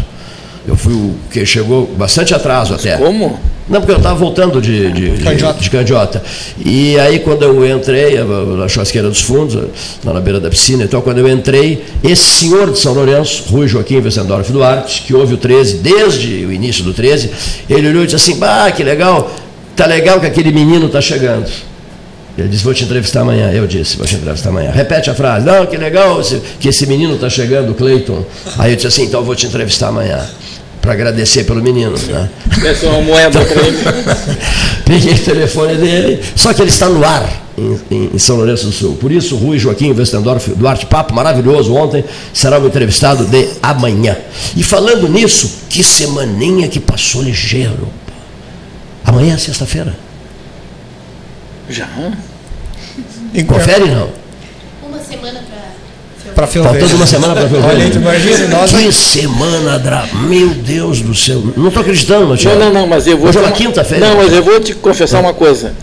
Eu 0.65 0.75
fui 0.75 0.93
o 0.93 1.15
que 1.32 1.45
chegou 1.45 1.88
bastante 1.97 2.34
atraso 2.34 2.73
até. 2.73 2.97
Como? 2.97 3.39
Não, 3.70 3.82
porque 3.82 3.91
eu 3.91 3.97
estava 3.97 4.15
voltando 4.15 4.61
de, 4.61 4.91
de, 4.91 5.24
Candiota. 5.24 5.59
de 5.59 5.70
candiota. 5.70 6.24
E 6.65 6.97
aí, 6.99 7.20
quando 7.20 7.43
eu 7.43 7.78
entrei, 7.78 8.18
na 8.57 8.68
churrasqueira 8.68 9.09
dos 9.09 9.22
fundos, 9.22 9.61
na 10.03 10.20
beira 10.22 10.39
da 10.39 10.49
piscina, 10.49 10.86
então, 10.86 11.01
quando 11.01 11.18
eu 11.18 11.28
entrei, 11.28 11.84
esse 12.03 12.24
senhor 12.24 12.72
de 12.72 12.80
São 12.80 12.93
Lourenço, 12.93 13.43
Rui 13.49 13.68
Joaquim 13.68 13.99
Westendorf 13.99 14.51
Duarte, 14.51 15.01
que 15.01 15.13
houve 15.13 15.34
o 15.34 15.38
13, 15.38 15.78
desde 15.78 16.45
o 16.45 16.53
início 16.53 16.84
do 16.84 16.93
13, 16.93 17.30
ele 17.70 17.89
olhou 17.89 18.03
e 18.03 18.05
disse 18.05 18.15
assim: 18.15 18.39
Ah, 18.41 18.72
que 18.72 18.84
legal, 18.84 19.32
tá 19.76 19.86
legal 19.86 20.20
que 20.20 20.28
aquele 20.28 20.51
menino 20.51 20.86
está 20.86 21.01
chegando. 21.01 21.47
Ele 22.38 22.49
disse, 22.49 22.63
vou 22.63 22.74
te 22.74 22.84
entrevistar 22.84 23.22
amanhã. 23.22 23.51
Eu 23.51 23.65
disse, 23.65 23.97
vou 23.97 24.05
te 24.05 24.13
entrevistar 24.13 24.49
amanhã. 24.49 24.70
Repete 24.70 25.09
a 25.09 25.15
frase. 25.15 25.43
Não, 25.43 25.65
que 25.65 25.76
legal 25.76 26.22
que 26.59 26.70
esse 26.70 26.86
menino 26.86 27.15
está 27.15 27.30
chegando, 27.30 27.74
Cleiton. 27.74 28.24
Aí 28.59 28.74
eu 28.74 28.76
disse 28.76 28.88
assim, 28.88 29.05
então 29.05 29.24
vou 29.24 29.36
te 29.36 29.47
entrevistar 29.47 29.88
amanhã. 29.88 30.24
Para 30.88 30.93
agradecer 30.93 31.43
pelo 31.43 31.61
menino. 31.61 31.91
Né? 31.97 32.29
Uma 32.83 33.01
moeda 33.01 33.43
para 33.43 33.61
ele. 33.61 33.77
Peguei 34.85 35.13
o 35.15 35.19
telefone 35.19 35.75
dele, 35.75 36.23
só 36.33 36.53
que 36.53 36.61
ele 36.61 36.69
está 36.69 36.88
no 36.88 37.03
ar 37.03 37.29
em, 37.57 37.77
em- 37.91 38.09
em 38.13 38.17
São 38.17 38.38
Lourenço 38.38 38.67
do 38.67 38.71
Sul. 38.71 38.95
Por 38.95 39.11
isso, 39.11 39.35
Rui 39.35 39.59
Joaquim 39.59 39.91
Westendorf 39.91 40.49
Duarte, 40.51 40.85
papo 40.85 41.13
maravilhoso 41.13 41.75
ontem, 41.75 42.05
será 42.33 42.57
o 42.57 42.65
entrevistado 42.65 43.26
de 43.26 43.49
amanhã. 43.61 44.15
E 44.55 44.64
falando 44.64 45.09
nisso, 45.09 45.64
que 45.69 45.84
semaninha 45.84 46.69
que 46.69 46.80
passou 46.80 47.22
ligeiro. 47.22 47.89
Amanhã 49.03 49.34
é 49.34 49.38
sexta-feira. 49.38 49.93
Já? 51.69 51.89
Confere 53.45 53.89
não? 53.89 54.09
Para 56.38 56.45
filme. 56.45 56.69
Faltando 56.69 56.95
uma 56.95 57.07
semana 57.07 57.34
para 57.34 57.45
ver 57.47 57.57
o 57.57 57.65
Olha, 57.65 57.84
imagina, 57.85 58.47
nós 58.49 58.72
Que 58.72 58.91
semana, 58.91 59.80
dra... 59.80 60.05
meu 60.27 60.49
Deus 60.49 61.01
do 61.01 61.15
céu. 61.15 61.41
Não 61.57 61.69
estou 61.69 61.81
acreditando, 61.81 62.27
Não, 62.27 62.55
não, 62.59 62.72
não, 62.73 62.85
mas 62.85 63.07
eu 63.07 63.18
vou. 63.18 63.27
Hoje 63.30 63.39
é 63.39 63.41
uma 63.41 63.51
quinta-feira. 63.51 64.07
Não, 64.07 64.18
mas 64.18 64.31
eu 64.31 64.43
vou 64.43 64.59
te 64.59 64.76
confessar 64.76 65.19
uma 65.19 65.34
coisa. 65.34 65.73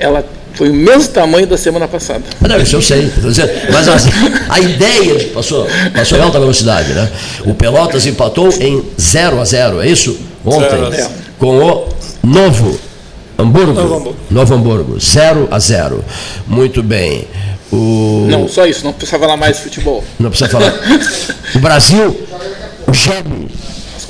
Ela 0.00 0.24
foi 0.54 0.68
o 0.68 0.74
mesmo 0.74 1.06
tamanho 1.12 1.46
da 1.46 1.56
semana 1.56 1.86
passada. 1.86 2.22
Ah, 2.42 2.48
Não, 2.48 2.58
isso 2.58 2.74
eu 2.74 2.82
sei. 2.82 3.08
dizendo. 3.22 3.52
Mas 3.72 3.86
assim, 3.86 4.10
a 4.48 4.58
ideia 4.58 5.14
de- 5.16 5.26
passou, 5.26 5.64
passou 5.94 6.18
em 6.18 6.22
alta 6.22 6.40
velocidade, 6.40 6.92
né? 6.92 7.08
O 7.46 7.54
Pelotas 7.54 8.04
empatou 8.04 8.48
em 8.60 8.82
0 9.00 9.40
a 9.40 9.44
0 9.44 9.80
é 9.80 9.86
isso? 9.88 10.18
Ontem, 10.44 10.70
Zero 10.70 10.90
zero. 10.90 11.10
com 11.38 11.56
o 11.60 11.88
Novo 12.24 12.80
Hamburgo. 13.38 13.72
Novo 13.74 13.94
Hamburgo. 13.94 14.16
Novo 14.28 14.54
Hamburgo, 14.54 14.98
0 15.00 15.46
a 15.52 15.58
0 15.60 16.04
Muito 16.48 16.82
bem. 16.82 17.28
O... 17.72 18.26
Não, 18.28 18.48
só 18.48 18.66
isso, 18.66 18.84
não 18.84 18.92
precisa 18.92 19.18
falar 19.18 19.36
mais 19.36 19.56
de 19.58 19.62
futebol. 19.64 20.04
Não 20.18 20.30
precisa 20.30 20.50
falar. 20.50 20.72
O 21.54 21.58
Brasil 21.58 22.28
joga. 22.92 23.30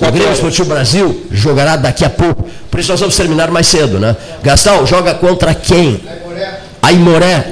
O 0.08 0.12
Grêmio 0.12 0.32
Esportivo 0.32 0.68
Brasil 0.68 1.26
jogará 1.30 1.76
daqui 1.76 2.04
a 2.04 2.10
pouco. 2.10 2.48
Por 2.70 2.80
isso 2.80 2.90
nós 2.90 3.00
vamos 3.00 3.16
terminar 3.16 3.50
mais 3.50 3.66
cedo, 3.66 3.98
né? 3.98 4.16
Gastão 4.42 4.86
joga 4.86 5.14
contra 5.14 5.54
quem? 5.54 6.00
Aimoré. 6.82 7.46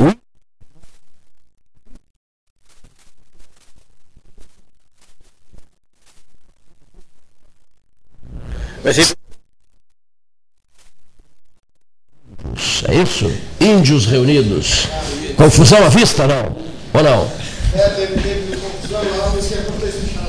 Vai 8.82 8.94
ser 8.94 9.14
É 12.88 12.94
isso? 12.94 13.30
Índios 13.60 14.06
reunidos. 14.06 14.88
Confusão 15.38 15.84
à 15.84 15.88
vista, 15.88 16.26
não? 16.26 16.56
Ou 16.92 17.02
não? 17.02 17.26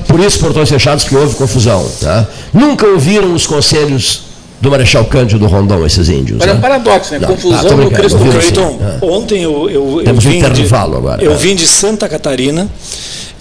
Por 0.07 0.19
isso, 0.19 0.39
portões 0.39 0.69
fechados, 0.69 1.03
que 1.03 1.15
houve 1.15 1.35
confusão. 1.35 1.87
Tá? 1.99 2.27
Nunca 2.53 2.85
ouviram 2.87 3.33
os 3.33 3.45
conselhos 3.45 4.21
do 4.61 4.69
Marechal 4.69 5.05
Cândido 5.05 5.45
Rondon, 5.47 5.85
esses 5.85 6.09
índios. 6.09 6.41
Olha, 6.41 6.49
é 6.49 6.53
um 6.53 6.55
né? 6.55 6.61
paradoxo, 6.61 7.13
né? 7.13 7.19
Não, 7.19 7.27
tá, 7.27 7.33
Confusão 7.33 7.63
tô 7.63 7.75
no 7.75 7.91
Cristo 7.91 8.17
ouviram 8.17 8.39
Rei. 8.39 8.41
sim. 8.41 8.53
Cleiton, 8.53 8.79
É. 8.81 9.05
ontem 9.05 9.43
eu, 9.43 9.69
eu, 9.69 9.97
eu 9.99 10.03
Temos 10.03 10.25
um 10.25 10.29
vim 10.29 10.39
de, 10.39 10.75
agora, 10.75 11.23
eu 11.23 11.31
é. 11.31 11.35
vim 11.35 11.55
de 11.55 11.65
Santa 11.67 12.09
Catarina 12.09 12.67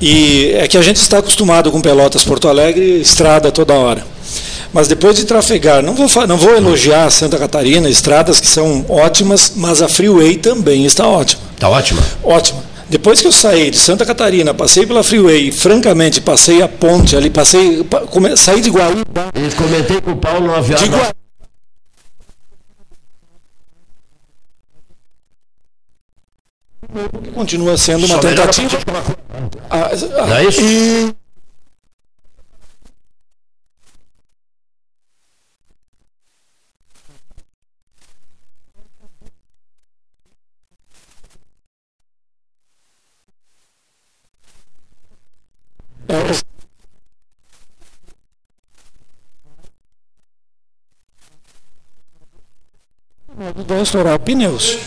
e 0.00 0.52
é 0.54 0.68
que 0.68 0.78
a 0.78 0.82
gente 0.82 0.96
está 0.96 1.18
acostumado 1.18 1.70
com 1.70 1.80
Pelotas, 1.80 2.24
Porto 2.24 2.48
Alegre, 2.48 3.00
estrada 3.00 3.50
toda 3.50 3.74
hora. 3.74 4.02
Mas 4.72 4.86
depois 4.86 5.16
de 5.16 5.24
trafegar, 5.24 5.82
não 5.82 5.94
vou, 5.94 6.26
não 6.26 6.36
vou 6.36 6.54
elogiar 6.54 7.10
Santa 7.10 7.38
Catarina, 7.38 7.88
estradas 7.88 8.38
que 8.38 8.46
são 8.46 8.84
ótimas, 8.88 9.52
mas 9.56 9.80
a 9.80 9.88
Freeway 9.88 10.36
também 10.36 10.84
está 10.84 11.06
ótima. 11.06 11.42
Tá 11.58 11.68
ótima. 11.68 12.02
Ótima. 12.22 12.62
Depois 12.90 13.20
que 13.20 13.26
eu 13.26 13.32
saí 13.32 13.70
de 13.70 13.78
Santa 13.78 14.04
Catarina, 14.06 14.54
passei 14.54 14.86
pela 14.86 15.02
Freeway, 15.02 15.48
e, 15.48 15.52
francamente, 15.52 16.20
passei 16.20 16.62
a 16.62 16.68
ponte 16.68 17.16
ali, 17.16 17.28
passei, 17.30 17.82
pa- 17.84 18.00
come- 18.00 18.36
saí 18.36 18.60
de 18.60 18.70
Guaíba, 18.70 19.28
Eu 19.34 19.56
comentei 19.56 20.00
com 20.00 20.12
o 20.12 20.16
Paulo 20.16 20.46
no 20.46 20.54
avião. 20.54 20.78
de 20.78 20.86
Guaíba 20.88 21.12
continua 27.34 27.76
sendo 27.76 28.06
uma 28.06 28.14
Só 28.16 28.20
tentativa. 28.20 28.78
Ah, 29.70 29.90
ah, 29.90 30.26
Não 30.26 30.36
é 30.36 30.44
isso? 30.44 30.60
e- 30.62 31.14
Vai 53.66 53.82
estourar 53.82 54.18
pneus. 54.18 54.78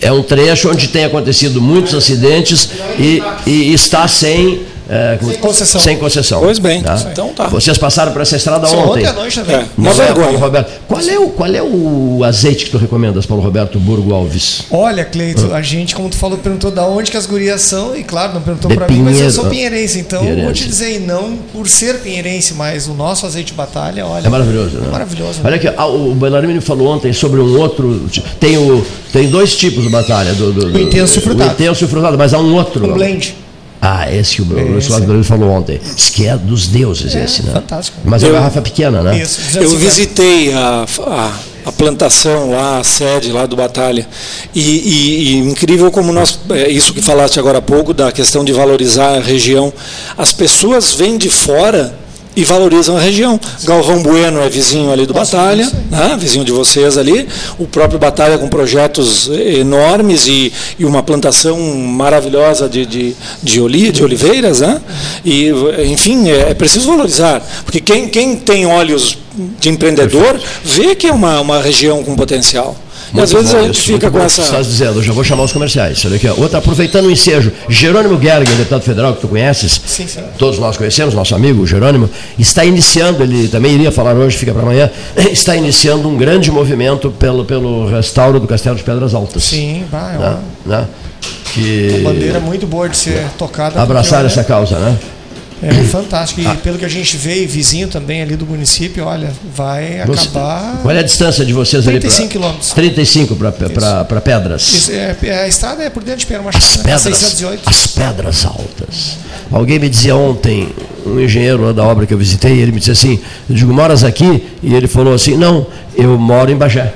É 0.00 0.10
um 0.10 0.22
trecho 0.22 0.70
onde 0.70 0.88
tem 0.88 1.04
acontecido 1.04 1.60
muitos 1.60 1.94
acidentes 1.94 2.68
e, 2.98 3.22
e 3.46 3.72
está 3.74 4.08
sem, 4.08 4.66
é, 4.92 5.18
concessão. 5.40 5.80
sem 5.80 5.96
concessão. 5.96 6.40
Pois 6.40 6.58
bem, 6.58 6.82
tá? 6.82 7.02
então 7.10 7.28
tá. 7.30 7.46
Vocês 7.48 7.78
passaram 7.78 8.12
por 8.12 8.20
essa 8.22 8.36
estrada 8.36 8.66
Sim, 8.66 8.76
ontem. 8.76 8.90
ontem 8.90 9.06
à 9.06 9.12
noite 9.12 9.40
também. 9.40 9.56
É, 9.56 9.66
Não 9.78 9.90
uma 9.92 10.04
é, 10.04 10.12
Paulo. 10.12 10.38
Roberto? 10.38 10.70
Qual 10.86 11.00
é, 11.00 11.18
o, 11.18 11.28
qual 11.30 11.54
é 11.54 11.62
o 11.62 12.22
azeite 12.24 12.66
que 12.66 12.70
tu 12.70 12.78
recomendas, 12.78 13.24
Paulo 13.26 13.42
Roberto 13.42 13.78
Burgo 13.78 14.12
Alves? 14.12 14.62
Olha, 14.70 15.04
Cleito, 15.04 15.54
a 15.54 15.62
gente, 15.62 15.94
como 15.94 16.08
tu 16.08 16.16
falou, 16.16 16.36
perguntou 16.38 16.70
da 16.70 16.86
onde 16.86 17.10
que 17.10 17.16
as 17.16 17.26
gurias 17.26 17.62
são, 17.62 17.96
e 17.96 18.02
claro, 18.04 18.34
não 18.34 18.42
perguntou 18.42 18.70
pra 18.70 18.86
mim, 18.88 19.02
mas 19.02 19.20
eu 19.20 19.30
sou 19.30 19.46
pinheirense, 19.46 19.98
então 20.00 20.20
Pinheirense. 20.20 20.44
vou 20.44 20.54
te 20.54 20.66
dizer, 20.66 20.96
e 20.96 20.98
não 20.98 21.36
por 21.52 21.68
ser 21.68 21.98
pinheirense, 22.00 22.54
mas 22.54 22.86
o 22.86 22.94
nosso 22.94 23.24
azeite 23.26 23.52
batalha, 23.54 24.06
olha. 24.06 24.26
É 24.26 24.30
maravilhoso, 24.30 24.76
né? 24.78 24.88
Maravilhoso. 24.90 25.40
Olha 25.44 25.56
aqui, 25.56 25.68
ah, 25.74 25.86
o 25.86 26.14
Belarmino 26.14 26.60
falou 26.60 26.88
ontem 26.88 27.12
sobre 27.12 27.40
um 27.40 27.58
outro. 27.58 28.06
Tem, 28.38 28.56
o, 28.58 28.84
tem 29.12 29.28
dois 29.28 29.56
tipos 29.56 29.82
de 29.84 29.88
batalha. 29.90 30.32
Do, 30.34 30.52
do, 30.52 30.70
do- 30.70 30.78
O 30.78 30.80
intenso 30.80 31.16
e 31.16 31.18
o 31.18 31.22
frutado. 31.22 31.50
O 31.50 31.52
intenso 31.54 31.84
e 31.84 31.86
o 31.86 31.88
frutado, 31.88 32.18
mas 32.18 32.34
há 32.34 32.38
um 32.38 32.54
outro. 32.54 32.84
Um 32.90 32.92
blend. 32.94 33.34
Ah, 33.84 34.08
esse 34.14 34.36
que 34.36 34.42
o 34.42 34.44
Luiz 34.44 34.76
Esse. 34.78 34.86
Flávio 34.86 35.06
Belarmino 35.08 35.24
falou 35.24 35.50
ontem. 35.50 35.80
Diz 35.96 36.08
que 36.10 36.24
é 36.28 36.36
dos 36.36 36.68
deuses 36.68 37.16
esse, 37.16 37.42
né? 37.42 37.52
fantástico. 37.52 37.98
Mas 38.04 38.22
é 38.22 38.26
uma 38.28 38.34
garrafa 38.34 38.62
pequena, 38.62 39.02
né? 39.02 39.20
Isso, 39.20 39.40
Eu 39.58 39.64
250. 39.64 39.78
visitei 39.90 40.52
a, 40.54 40.86
a, 41.08 41.32
a 41.66 41.72
plantação 41.72 42.52
lá, 42.52 42.78
a 42.78 42.84
sede 42.84 43.32
lá 43.32 43.44
do 43.44 43.56
Batalha. 43.56 44.06
E, 44.54 44.60
e- 44.60 45.22
e 45.32 45.36
incrível 45.38 45.90
como 45.90 46.12
nós, 46.12 46.38
é 46.50 46.68
isso 46.70 46.94
que 46.94 47.02
falaste 47.02 47.40
agora 47.40 47.58
há 47.58 47.62
pouco, 47.62 47.92
da 47.92 48.12
questão 48.12 48.44
de 48.44 48.52
valorizar 48.52 49.16
a 49.16 49.20
região. 49.20 49.72
As 50.16 50.32
pessoas 50.32 50.94
vêm 50.94 51.18
de 51.18 51.28
fora 51.28 51.92
e 52.34 52.44
valorizam 52.44 52.96
a 52.96 53.00
região. 53.00 53.38
Galvão 53.64 54.02
Bueno 54.02 54.40
é 54.40 54.48
vizinho 54.48 54.90
ali 54.90 55.06
do 55.06 55.14
Nossa, 55.14 55.36
Batalha, 55.36 55.70
né, 55.90 56.16
vizinho 56.18 56.44
de 56.44 56.52
vocês 56.52 56.96
ali. 56.96 57.28
O 57.58 57.66
próprio 57.66 57.98
Batalha 57.98 58.38
com 58.38 58.48
projetos 58.48 59.28
enormes 59.28 60.26
e, 60.26 60.52
e 60.78 60.84
uma 60.84 61.02
plantação 61.02 61.58
maravilhosa 61.58 62.68
de, 62.68 62.86
de, 62.86 63.14
de, 63.42 63.60
oli, 63.60 63.90
de 63.92 64.02
oliveiras. 64.02 64.60
Né? 64.60 64.80
E, 65.24 65.50
enfim, 65.86 66.30
é, 66.30 66.50
é 66.50 66.54
preciso 66.54 66.88
valorizar. 66.88 67.42
Porque 67.64 67.80
quem, 67.80 68.08
quem 68.08 68.36
tem 68.36 68.66
olhos 68.66 69.18
de 69.60 69.68
empreendedor 69.68 70.38
vê 70.64 70.94
que 70.94 71.06
é 71.06 71.12
uma, 71.12 71.40
uma 71.40 71.60
região 71.60 72.02
com 72.02 72.14
potencial. 72.14 72.76
E 73.14 73.20
às 73.20 73.32
vezes 73.32 73.52
bom 73.52 73.58
a 73.58 73.62
gente 73.62 73.74
isso, 73.78 73.92
fica 73.92 74.10
com 74.10 74.18
bom 74.18 74.24
o 74.24 74.26
que 74.26 74.26
essa. 74.26 74.42
você 74.42 74.48
Estás 74.48 74.66
dizendo, 74.66 74.98
eu 74.98 75.02
já 75.02 75.12
vou 75.12 75.22
chamar 75.22 75.42
os 75.44 75.52
comerciais. 75.52 76.04
Olha 76.04 76.16
aqui, 76.16 76.28
ó. 76.28 76.34
Outra, 76.36 76.58
aproveitando 76.58 77.06
o 77.06 77.10
ensejo, 77.10 77.52
Jerônimo 77.68 78.20
Gergen, 78.20 78.56
deputado 78.56 78.82
federal 78.82 79.14
que 79.14 79.20
tu 79.20 79.28
conheces, 79.28 79.80
Sim, 79.86 80.06
sim. 80.06 80.20
todos 80.38 80.58
nós 80.58 80.76
conhecemos, 80.76 81.14
nosso 81.14 81.34
amigo 81.34 81.66
Jerônimo, 81.66 82.08
está 82.38 82.64
iniciando, 82.64 83.22
ele 83.22 83.48
também 83.48 83.74
iria 83.74 83.92
falar 83.92 84.14
hoje, 84.14 84.36
fica 84.36 84.52
para 84.52 84.62
amanhã, 84.62 84.90
está 85.30 85.54
iniciando 85.56 86.08
um 86.08 86.16
grande 86.16 86.50
movimento 86.50 87.10
pelo, 87.10 87.44
pelo 87.44 87.86
restauro 87.88 88.40
do 88.40 88.46
Castelo 88.46 88.76
de 88.76 88.82
Pedras 88.82 89.14
Altas. 89.14 89.44
Sim, 89.44 89.84
vai, 89.90 90.14
é 90.14 90.18
Né? 90.18 90.38
uma 90.66 90.76
Né? 90.78 90.88
Que 91.52 92.00
bandeira 92.02 92.40
muito 92.40 92.66
boa 92.66 92.88
de 92.88 92.96
ser 92.96 93.26
tocada. 93.38 93.80
abraçar 93.80 94.20
porque, 94.20 94.32
essa 94.32 94.40
né, 94.40 94.46
causa, 94.48 94.78
né? 94.78 94.96
É 95.62 95.72
fantástico. 95.84 96.40
E 96.40 96.56
pelo 96.56 96.76
que 96.76 96.84
a 96.84 96.88
gente 96.88 97.16
vê, 97.16 97.42
e 97.42 97.46
vizinho 97.46 97.86
também 97.86 98.20
ali 98.20 98.34
do 98.34 98.44
município, 98.44 99.04
olha, 99.04 99.30
vai 99.54 100.02
Você- 100.06 100.28
acabar. 100.28 100.78
Qual 100.82 100.92
é 100.94 100.98
a 100.98 101.02
distância 101.02 101.44
de 101.44 101.52
vocês 101.52 101.86
ali? 101.86 102.00
35 102.00 102.22
pra- 102.28 102.32
quilômetros. 102.32 102.70
35 102.72 103.36
para 104.08 104.20
Pedras. 104.20 104.62
Isso, 104.62 104.90
é, 104.90 105.16
é, 105.22 105.44
a 105.44 105.48
estrada 105.48 105.82
é 105.84 105.88
por 105.90 106.02
dentro 106.02 106.20
de 106.20 106.26
Pedro 106.26 106.48
As 106.48 106.54
Machado, 106.56 106.76
né? 106.78 106.82
pedras, 106.82 107.02
608. 107.02 107.62
as 107.66 107.86
pedras 107.86 108.44
altas. 108.44 109.16
Alguém 109.52 109.78
me 109.78 109.88
dizia 109.88 110.16
ontem, 110.16 110.68
um 111.06 111.20
engenheiro 111.20 111.62
lá 111.66 111.72
da 111.72 111.84
obra 111.84 112.06
que 112.06 112.14
eu 112.14 112.18
visitei, 112.18 112.58
ele 112.58 112.72
me 112.72 112.78
disse 112.78 112.90
assim, 112.90 113.20
eu 113.48 113.54
digo, 113.54 113.72
moras 113.72 114.02
aqui? 114.02 114.44
E 114.62 114.74
ele 114.74 114.88
falou 114.88 115.14
assim, 115.14 115.36
não, 115.36 115.66
eu 115.96 116.18
moro 116.18 116.50
em 116.50 116.56
Bagé. 116.56 116.92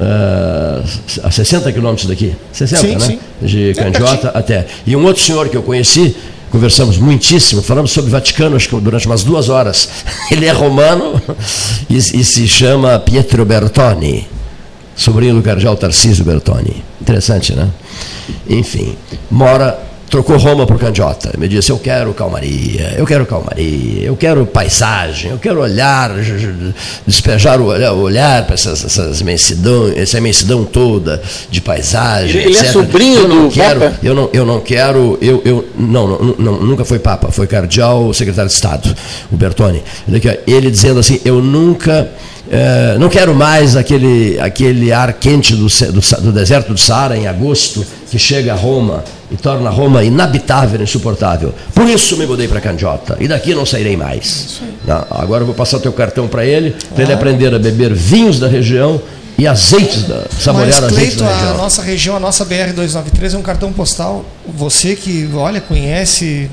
ah, 0.00 0.82
a 1.22 1.30
60 1.30 1.70
quilômetros 1.72 2.06
daqui. 2.08 2.34
60, 2.52 2.80
Sim, 2.82 2.94
né? 2.96 3.00
sim. 3.00 3.18
De 3.46 3.70
É 3.70 3.74
Candiota 3.74 4.28
até. 4.34 4.66
E 4.86 4.94
um 4.96 5.04
outro 5.04 5.22
senhor 5.22 5.48
que 5.48 5.56
eu 5.56 5.62
conheci, 5.62 6.16
conversamos 6.50 6.98
muitíssimo, 6.98 7.62
falamos 7.62 7.92
sobre 7.92 8.10
Vaticano, 8.10 8.56
acho 8.56 8.68
que 8.68 8.80
durante 8.80 9.06
umas 9.06 9.22
duas 9.22 9.48
horas. 9.48 9.88
Ele 10.30 10.46
é 10.46 10.52
romano 10.52 11.20
e, 11.88 11.96
e 11.96 12.24
se 12.24 12.46
chama 12.48 12.98
Pietro 12.98 13.44
Bertoni 13.44 14.26
sobrinho 15.00 15.34
do 15.34 15.42
cardeal 15.42 15.76
Tarcísio 15.76 16.24
Bertoni. 16.24 16.84
Interessante, 17.00 17.54
né? 17.54 17.70
Enfim, 18.46 18.94
mora, 19.30 19.78
trocou 20.10 20.36
Roma 20.36 20.66
por 20.66 20.78
Candiota. 20.78 21.32
Me 21.38 21.46
disse, 21.48 21.70
eu 21.70 21.78
quero 21.78 22.12
calmaria, 22.12 22.94
eu 22.98 23.06
quero 23.06 23.24
calmaria, 23.24 24.02
eu 24.02 24.16
quero 24.16 24.44
paisagem, 24.44 25.30
eu 25.30 25.38
quero 25.38 25.60
olhar, 25.60 26.10
despejar 27.06 27.60
o 27.60 27.66
olhar, 27.66 27.92
olhar 27.92 28.44
para 28.44 28.54
essas, 28.54 28.84
essas 28.84 29.20
imensidão, 29.20 29.92
essa 29.96 30.18
imensidão 30.18 30.64
toda 30.64 31.22
de 31.50 31.60
paisagem. 31.60 32.40
Ele- 32.42 32.50
ele 32.50 32.58
é 32.58 32.72
sobrinho 32.72 33.20
eu 33.20 33.28
não 33.28 33.48
do 33.48 33.54
quero, 33.54 33.80
Papa? 33.80 33.98
Eu 34.02 34.14
não, 34.14 34.30
eu 34.32 34.44
não 34.44 34.60
quero, 34.60 35.18
eu, 35.22 35.40
eu 35.44 35.68
não, 35.78 36.06
não, 36.08 36.34
não, 36.38 36.52
nunca 36.60 36.84
foi 36.84 36.98
Papa, 36.98 37.30
foi 37.30 37.46
cardeal, 37.46 38.12
secretário 38.12 38.48
de 38.48 38.54
Estado, 38.54 38.94
o 39.30 39.36
ó, 40.28 40.34
ele 40.46 40.70
dizendo 40.70 40.98
assim, 41.00 41.20
eu 41.24 41.40
nunca 41.40 42.08
eh, 42.50 42.96
não 42.98 43.08
quero 43.08 43.32
mais 43.32 43.76
aquele, 43.76 44.38
aquele 44.40 44.92
ar 44.92 45.12
quente 45.12 45.54
do, 45.54 45.66
do, 45.66 46.22
do 46.22 46.32
deserto 46.32 46.72
do 46.72 46.78
Saara 46.78 47.16
em 47.16 47.28
agosto, 47.28 47.86
que 48.10 48.18
chega 48.18 48.52
a 48.52 48.56
Roma 48.56 49.04
e 49.30 49.36
torna 49.36 49.70
Roma 49.70 50.02
inabitável, 50.02 50.82
insuportável. 50.82 51.54
Por 51.72 51.88
isso 51.88 52.16
me 52.16 52.26
mudei 52.26 52.48
para 52.48 52.60
Candiota. 52.60 53.16
E 53.20 53.28
daqui 53.28 53.54
não 53.54 53.64
sairei 53.64 53.96
mais. 53.96 54.60
Não, 54.84 55.06
agora 55.10 55.42
eu 55.42 55.46
vou 55.46 55.54
passar 55.54 55.76
o 55.76 55.80
teu 55.80 55.92
cartão 55.92 56.26
para 56.26 56.44
ele, 56.44 56.74
para 56.92 57.04
ele 57.04 57.12
aprender 57.12 57.54
a 57.54 57.58
beber 57.58 57.94
vinhos 57.94 58.40
da 58.40 58.48
região 58.48 59.00
e 59.38 59.46
azeites 59.46 60.02
da. 60.02 60.24
saborear 60.36 60.82
Mas, 60.82 60.92
azeites 60.92 61.16
Cleito, 61.16 61.22
da 61.22 61.50
a 61.52 61.54
nossa 61.54 61.82
região, 61.82 62.16
a 62.16 62.20
nossa 62.20 62.44
BR-293 62.44 63.34
é 63.34 63.38
um 63.38 63.42
cartão 63.42 63.72
postal. 63.72 64.24
Você 64.56 64.96
que, 64.96 65.30
olha, 65.34 65.60
conhece 65.60 66.50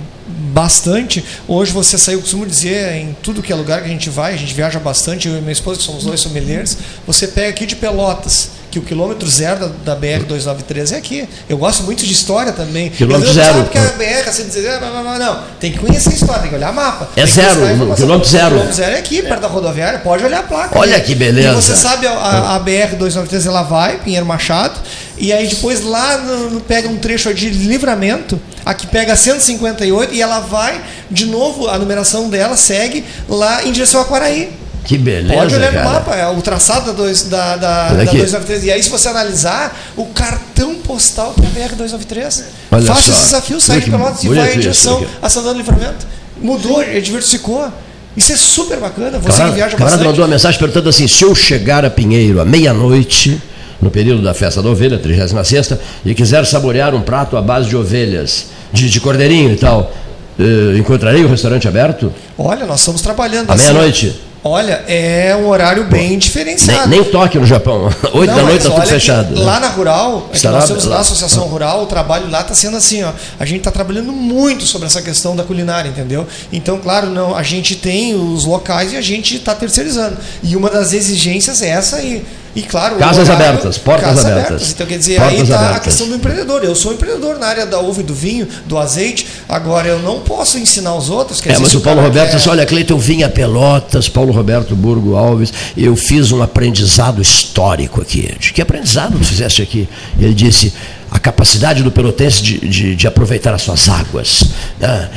bastante. 0.58 1.24
Hoje 1.48 1.72
você 1.72 2.00
saiu, 2.00 2.20
costumo 2.20 2.44
dizer, 2.44 2.96
em 2.96 3.16
tudo 3.22 3.44
que 3.44 3.54
é 3.54 3.56
lugar 3.56 3.82
que 3.82 3.86
a 3.86 3.92
gente 3.92 4.10
vai, 4.10 4.34
a 4.34 4.38
gente 4.38 4.56
viaja 4.56 4.80
bastante, 4.80 5.28
eu 5.28 5.38
e 5.38 5.40
minha 5.40 5.52
esposa, 5.52 5.78
que 5.78 5.86
somos 5.86 6.04
dois 6.04 6.20
sommeliers, 6.20 6.76
você 7.06 7.28
pega 7.28 7.50
aqui 7.50 7.68
de 7.68 7.76
Pelotas, 7.76 8.50
que 8.80 8.86
o 8.86 8.88
quilômetro 8.88 9.28
zero 9.30 9.68
da, 9.84 9.96
da 9.96 10.02
BR-293 10.02 10.94
é 10.94 10.98
aqui. 10.98 11.28
Eu 11.50 11.58
gosto 11.58 11.84
muito 11.84 12.06
de 12.06 12.12
história 12.14 12.52
também. 12.52 12.90
Quilômetro 12.90 13.34
zero. 13.34 13.58
Sabe 13.58 13.70
que 13.70 13.78
a 13.78 13.82
BR, 13.92 14.30
assim, 14.30 14.44
dizer, 14.46 14.70
"Ah, 14.70 14.80
não, 14.80 15.04
não, 15.04 15.04
não, 15.04 15.20
não. 15.20 15.44
Tem 15.60 15.72
que 15.72 15.80
conhecer 15.80 16.10
a 16.10 16.14
história, 16.14 16.42
tem 16.42 16.50
que 16.50 16.56
olhar 16.56 16.72
mapa. 16.72 17.10
É 17.16 17.26
zero, 17.26 17.62
quilômetro 17.96 18.30
zero. 18.30 18.50
Quilômetro 18.50 18.74
zero 18.76 18.96
é 18.96 19.00
aqui, 19.00 19.22
perto 19.22 19.42
da 19.42 19.48
rodoviária, 19.48 20.00
pode 20.00 20.24
olhar 20.24 20.40
a 20.40 20.44
placa. 20.44 20.78
Olha 20.78 21.00
que 21.00 21.16
beleza. 21.16 21.50
E 21.50 21.56
você 21.56 21.76
sabe, 21.76 22.08
a, 22.08 22.12
a, 22.12 22.56
a 22.56 22.60
BR-293 22.60 23.46
ela 23.48 23.64
vai, 23.64 23.98
Pinheiro 24.00 24.26
Machado, 24.26 24.80
e 25.18 25.34
aí 25.34 25.48
depois 25.48 25.84
lá 25.84 26.18
no, 26.18 26.50
no- 26.52 26.62
pega 26.62 26.88
um 26.88 26.98
trecho 26.98 27.34
de 27.34 27.50
livramento, 27.50 28.40
aqui 28.66 28.86
pega 28.88 29.16
158 29.16 30.14
e 30.14 30.22
ela 30.22 30.40
vai, 30.40 30.80
de 31.10 31.26
novo, 31.26 31.68
a 31.68 31.78
numeração 31.78 32.30
dela 32.30 32.56
segue 32.56 33.04
lá 33.28 33.64
em 33.64 33.72
direção 33.72 34.02
a 34.02 34.06
Quaraí. 34.06 34.50
Que 34.88 34.98
beleza. 34.98 35.34
Pode 35.34 35.54
olhar 35.54 35.68
no 35.68 35.80
cara. 35.80 35.90
mapa, 35.90 36.16
é 36.16 36.28
o 36.30 36.42
traçado 36.42 36.86
da, 36.86 36.92
dois, 36.94 37.24
da, 37.24 37.58
da, 37.58 37.90
da 37.90 38.04
aqui. 38.04 38.18
293. 38.20 38.64
E 38.64 38.72
aí, 38.72 38.82
se 38.82 38.90
você 38.90 39.10
analisar, 39.10 39.78
o 39.98 40.06
cartão 40.06 40.76
postal 40.76 41.34
para 41.34 41.46
a 41.46 41.68
BR-293. 41.68 42.44
Olha 42.72 42.86
Faça 42.86 43.12
esse 43.12 43.20
desafio, 43.20 43.60
sai 43.60 43.82
de 43.82 43.92
Pelotas 43.92 44.24
e 44.24 44.30
vai 44.30 44.56
em 44.56 44.60
direção 44.60 45.06
a 45.22 45.28
Santana 45.28 45.56
do 45.56 45.58
Livramento. 45.58 46.08
Mudou, 46.42 46.82
diversificou. 47.02 47.70
Isso 48.16 48.32
é 48.32 48.38
super 48.38 48.78
bacana. 48.78 49.20
Você 49.20 49.28
Camarada, 49.28 49.50
que 49.50 49.56
viaja 49.56 49.76
camarada 49.76 49.98
bastante. 49.98 50.08
mandou 50.08 50.24
uma 50.24 50.32
mensagem 50.32 50.58
perguntando 50.58 50.88
assim: 50.88 51.08
se 51.08 51.24
eu 51.24 51.36
chegar 51.36 51.84
a 51.84 51.90
Pinheiro 51.90 52.40
à 52.40 52.46
meia-noite, 52.46 53.42
no 53.82 53.92
período 53.92 54.24
da 54.24 54.34
festa 54.34 54.62
da 54.62 54.70
ovelha, 54.70 54.98
36, 54.98 55.74
e 56.06 56.16
quiser 56.16 56.46
saborear 56.46 56.96
um 56.96 57.02
prato 57.02 57.36
à 57.36 57.42
base 57.42 57.68
de 57.68 57.76
ovelhas, 57.76 58.48
de, 58.72 58.90
de 58.90 59.00
cordeirinho 59.02 59.52
e 59.52 59.58
tal, 59.58 59.94
eh, 60.40 60.78
encontrarei 60.78 61.26
o 61.26 61.28
restaurante 61.28 61.68
aberto? 61.68 62.12
Olha, 62.38 62.66
nós 62.66 62.80
estamos 62.80 63.02
trabalhando 63.02 63.50
À 63.50 63.54
assim, 63.54 63.66
meia-noite? 63.66 64.27
Olha, 64.44 64.84
é 64.88 65.36
um 65.36 65.48
horário 65.50 65.84
bem 65.86 66.10
Nem, 66.10 66.18
diferenciado. 66.20 66.88
nem 66.88 67.04
toque 67.04 67.38
no 67.38 67.46
Japão. 67.46 67.90
Oito 68.14 68.34
da 68.34 68.44
noite 68.44 68.60
está 68.60 68.70
tudo 68.76 68.88
fechado. 68.88 69.40
Lá 69.44 69.60
na 69.60 69.68
Rural, 69.70 70.30
é 70.32 70.48
nós 70.50 70.68
temos 70.68 70.86
lá 70.86 70.92
lá- 70.92 70.98
a 70.98 71.02
Associação 71.02 71.44
Rural, 71.48 71.84
o 71.84 71.86
trabalho 71.88 72.30
lá 72.30 72.42
está 72.42 72.54
sendo 72.54 72.78
assim, 72.78 73.04
ó. 73.04 73.12
A 73.40 73.46
gente 73.46 73.58
está 73.60 73.72
trabalhando 73.72 74.12
muito 74.12 74.64
sobre 74.66 74.88
essa 74.88 75.02
questão 75.02 75.36
da 75.36 75.44
culinária, 75.44 75.90
entendeu? 75.90 76.26
Então, 76.54 76.78
claro, 76.78 77.10
não, 77.10 77.36
a 77.36 77.44
gente 77.44 77.76
tem 77.76 78.16
os 78.16 78.46
locais 78.46 78.94
e 78.94 78.96
a 78.96 79.02
gente 79.02 79.36
está 79.36 79.54
terceirizando. 79.54 80.18
E 80.42 80.56
uma 80.56 80.70
das 80.70 80.94
exigências 80.94 81.62
é 81.62 81.70
essa 81.70 81.98
aí. 81.98 82.24
E 82.47 82.47
claro, 82.64 82.96
o 82.96 83.00
Casas 83.00 83.28
horário- 83.30 83.48
abertas, 83.50 83.78
portas 83.78 84.06
casas 84.10 84.26
abertas. 84.26 84.72
Então, 84.72 84.88
quer 84.88 84.98
dizer, 84.98 85.16
Portas 85.18 85.34
aí 85.36 85.42
está 85.44 85.56
a 85.56 85.60
abertas. 85.60 85.84
questão 85.84 86.08
do 86.10 86.16
empreendedor. 86.16 86.64
Eu 86.64 86.76
sou 86.76 86.94
empreendedor 86.94 87.38
na 87.38 87.48
área 87.48 87.66
da 87.66 87.80
uva 87.80 88.00
e 88.02 88.04
do 88.04 88.14
vinho, 88.14 88.48
do 88.66 88.78
azeite. 88.78 89.28
Agora, 89.48 89.88
eu 89.88 90.00
não 90.00 90.20
posso 90.22 90.58
ensinar 90.58 90.96
os 90.96 91.10
outros. 91.10 91.40
Quer 91.42 91.50
É, 91.50 91.52
dizer, 91.54 91.64
mas 91.64 91.74
o 91.76 91.82
Paulo 91.82 92.02
Roberto 92.02 92.30
quer- 92.32 92.36
disse, 92.38 92.50
olha, 92.50 92.66
Cleiton, 92.66 92.94
eu 92.94 93.00
vim 93.00 93.24
a 93.24 93.30
Pelotas, 93.30 94.10
Paulo 94.10 94.32
Roberto 94.32 94.76
Burgo 94.76 95.16
Alves, 95.16 95.54
eu 95.76 95.96
fiz 95.96 96.32
um 96.32 96.42
aprendizado 96.42 97.22
histórico 97.22 98.02
aqui. 98.02 98.34
De 98.40 98.54
que 98.54 98.62
aprendizado 98.62 99.18
tu 99.18 99.24
fizeste 99.26 99.62
aqui? 99.62 99.88
Ele 100.20 100.34
disse, 100.34 100.74
a 101.12 101.20
capacidade 101.20 101.84
do 101.84 101.92
pelotense 101.92 102.42
de, 102.42 102.58
de, 102.68 102.96
de 102.96 103.08
aproveitar 103.08 103.54
as 103.54 103.62
suas 103.62 103.88
águas. 103.90 104.44
né? 104.80 105.10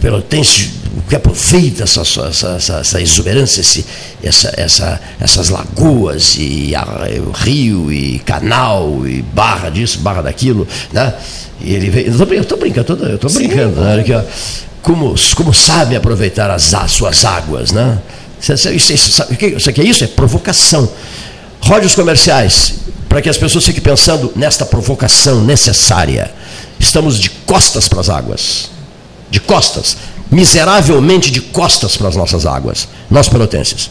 Pelotense 0.00 0.84
que 1.08 1.16
aproveita 1.16 1.82
essa, 1.84 2.00
essa, 2.00 2.48
essa, 2.56 2.78
essa 2.78 3.00
exuberância, 3.00 3.60
esse, 3.60 3.84
essa, 4.22 4.52
essa, 4.56 5.00
essas 5.20 5.48
lagoas, 5.48 6.36
e 6.38 6.74
a, 6.74 6.84
o 7.26 7.30
rio, 7.32 7.92
e 7.92 8.18
canal, 8.20 9.06
e 9.06 9.22
barra 9.22 9.70
disso, 9.70 9.98
barra 9.98 10.22
daquilo, 10.22 10.66
né? 10.92 11.12
E 11.60 11.74
ele 11.74 11.90
vem, 11.90 12.04
eu 12.06 12.42
estou 12.42 12.58
brincando, 12.58 12.92
eu 13.04 13.16
estou 13.16 13.30
brincando, 13.30 13.80
né? 13.80 14.00
Aqui, 14.00 14.12
ó, 14.12 14.22
como, 14.82 15.14
como 15.34 15.52
sabe 15.52 15.96
aproveitar 15.96 16.50
as, 16.50 16.72
as 16.74 16.92
suas 16.92 17.24
águas, 17.24 17.72
né? 17.72 17.98
Isso, 18.40 18.52
isso, 18.70 18.92
isso, 18.92 19.26
isso 19.56 19.70
aqui 19.70 19.80
é 19.80 19.84
isso? 19.84 20.04
É 20.04 20.06
provocação. 20.06 20.90
Rode 21.60 21.86
os 21.86 21.94
comerciais, 21.94 22.74
para 23.08 23.22
que 23.22 23.28
as 23.28 23.38
pessoas 23.38 23.64
fiquem 23.64 23.82
pensando 23.82 24.32
nesta 24.36 24.66
provocação 24.66 25.42
necessária. 25.42 26.30
Estamos 26.78 27.18
de 27.18 27.30
costas 27.30 27.88
para 27.88 28.00
as 28.00 28.10
águas. 28.10 28.73
De 29.30 29.40
costas. 29.40 29.96
Miseravelmente 30.30 31.30
de 31.30 31.40
costas 31.40 31.96
para 31.96 32.08
as 32.08 32.16
nossas 32.16 32.46
águas. 32.46 32.88
Nós 33.10 33.28
pelotenses. 33.28 33.90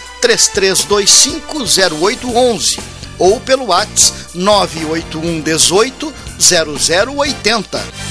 33250811 0.21 2.79
ou 3.19 3.39
pelo 3.39 3.65
WhatsApp 3.65 4.11
981 4.35 5.41
18 5.41 6.13
0080. 6.39 8.10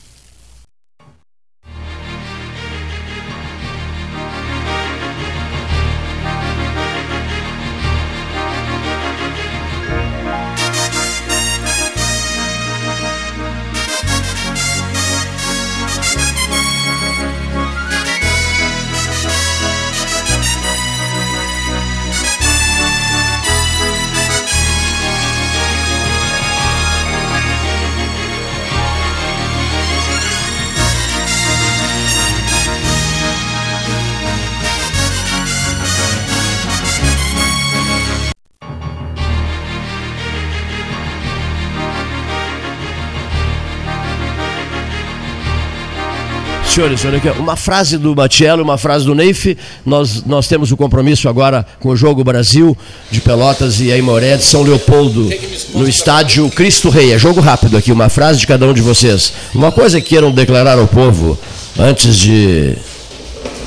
Senhores, 46.81 47.05
olha 47.05 47.17
aqui, 47.19 47.29
uma 47.39 47.55
frase 47.55 47.95
do 47.95 48.15
Batiello, 48.15 48.63
uma 48.63 48.75
frase 48.75 49.05
do 49.05 49.13
Neif. 49.13 49.55
Nós, 49.85 50.23
nós 50.25 50.47
temos 50.47 50.71
o 50.71 50.77
compromisso 50.77 51.29
agora 51.29 51.63
com 51.79 51.89
o 51.89 51.95
Jogo 51.95 52.23
Brasil 52.23 52.75
de 53.11 53.21
Pelotas 53.21 53.79
e 53.79 53.91
Aimoré 53.91 54.35
de 54.35 54.43
São 54.43 54.63
Leopoldo, 54.63 55.29
no 55.75 55.87
estádio 55.87 56.49
Cristo 56.49 56.89
Rei. 56.89 57.13
É 57.13 57.19
jogo 57.19 57.39
rápido 57.39 57.77
aqui, 57.77 57.91
uma 57.91 58.09
frase 58.09 58.39
de 58.39 58.47
cada 58.47 58.65
um 58.65 58.73
de 58.73 58.81
vocês. 58.81 59.31
Uma 59.53 59.71
coisa 59.71 60.01
que 60.01 60.09
queiram 60.09 60.31
declarar 60.31 60.79
ao 60.79 60.87
povo 60.87 61.37
antes 61.77 62.17
de. 62.17 62.75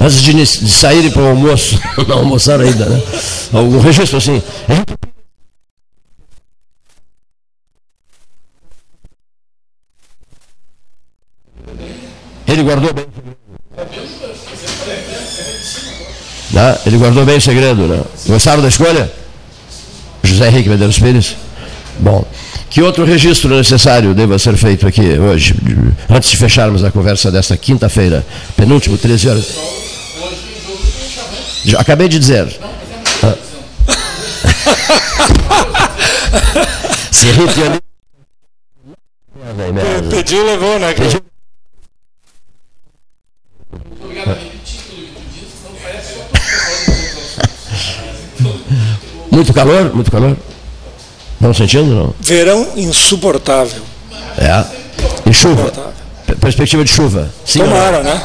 Antes 0.01 0.20
de, 0.20 0.35
de 0.35 0.73
saírem 0.73 1.12
para 1.12 1.23
o 1.23 1.28
almoço, 1.28 1.78
não 2.09 2.19
almoçaram 2.19 2.65
ainda, 2.65 2.85
né? 2.86 3.01
Algum 3.53 3.78
registro 3.78 4.19
assim. 4.19 4.43
Ele 4.69 4.82
guardou 12.75 12.93
bem. 12.93 13.07
Né? 16.51 16.79
Ele 16.87 16.97
guardou 16.99 17.25
bem 17.25 17.37
o 17.37 17.41
segredo. 17.41 17.87
Né? 17.87 18.03
Gostaram 18.27 18.63
da 18.63 18.69
escolha? 18.69 19.11
José 20.23 20.49
Henrique 20.49 20.69
Medeiros 20.69 20.99
Pires? 20.99 21.37
Bom. 21.99 22.25
Que 22.71 22.83
outro 22.83 23.05
registro 23.05 23.57
necessário 23.57 24.15
deva 24.15 24.39
ser 24.39 24.57
feito 24.57 24.87
aqui 24.87 25.17
hoje, 25.17 25.55
antes 26.11 26.29
de 26.29 26.37
fecharmos 26.37 26.83
a 26.83 26.91
conversa 26.91 27.31
desta 27.31 27.57
quinta-feira, 27.57 28.27
penúltimo, 28.57 28.99
13 28.99 29.29
horas? 29.29 29.47
Já 31.65 31.79
acabei 31.79 32.09
de 32.09 32.19
dizer. 32.19 32.49
Ah. 33.23 33.37
Se. 37.13 37.29
Pediu, 40.11 40.45
levou, 40.45 40.79
né? 40.81 40.93
Pediu. 40.95 41.34
Muito 49.31 49.53
calor? 49.53 49.95
Muito 49.95 50.11
calor? 50.11 50.37
Não 51.41 51.53
sentindo, 51.53 51.95
não? 51.95 52.15
Verão 52.21 52.69
insuportável. 52.77 53.83
É. 54.39 54.65
E 55.29 55.33
chuva? 55.33 55.73
Perspectiva 56.41 56.85
de 56.85 56.91
chuva? 56.91 57.31
Sim 57.45 57.61
Tomara, 57.61 58.03
né? 58.03 58.21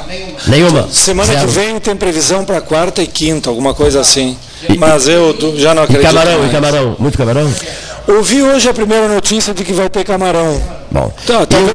Nenhuma? 0.48 0.88
Semana 0.90 1.34
Zero. 1.34 1.48
que 1.48 1.54
vem 1.54 1.80
tem 1.80 1.96
previsão 1.96 2.46
para 2.46 2.62
quarta 2.62 3.02
e 3.02 3.08
quinta, 3.08 3.50
alguma 3.50 3.74
coisa 3.74 4.00
assim. 4.02 4.38
Mas 4.78 5.08
eu 5.08 5.36
já 5.58 5.74
não 5.74 5.84
E 5.84 5.86
acredito. 5.86 6.08
camarão, 6.08 6.34
e 6.34 6.38
mais. 6.40 6.52
camarão? 6.52 6.96
Muito 7.00 7.18
camarão? 7.18 7.54
Ouvi 8.08 8.42
hoje 8.42 8.70
a 8.70 8.74
primeira 8.74 9.08
notícia 9.08 9.54
de 9.54 9.64
que 9.64 9.74
vai 9.74 9.90
ter 9.90 10.04
camarão. 10.04 10.62
Bom. 10.92 11.12
Tá, 11.26 11.46
talvez 11.46 11.74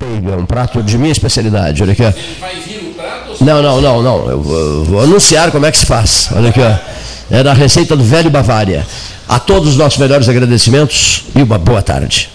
Manteiga, 0.00 0.36
um 0.36 0.46
prato 0.46 0.82
de 0.82 0.96
minha 0.96 1.12
especialidade. 1.12 1.82
Olha 1.82 1.92
aqui, 1.92 2.02
ó. 2.02 2.12
Não, 3.40 3.62
não, 3.62 3.80
não, 3.80 4.02
não. 4.02 4.30
Eu 4.30 4.40
vou, 4.40 4.84
vou 4.84 5.00
anunciar 5.02 5.50
como 5.50 5.66
é 5.66 5.70
que 5.70 5.78
se 5.78 5.86
faz. 5.86 6.28
Olha 6.34 6.50
aqui, 6.50 6.60
ó. 6.60 6.76
É 7.30 7.42
da 7.42 7.52
receita 7.52 7.96
do 7.96 8.04
velho 8.04 8.30
Bavária. 8.30 8.86
A 9.28 9.38
todos 9.38 9.70
os 9.70 9.76
nossos 9.76 9.98
melhores 9.98 10.28
agradecimentos 10.28 11.24
e 11.34 11.42
uma 11.42 11.58
boa 11.58 11.82
tarde. 11.82 12.30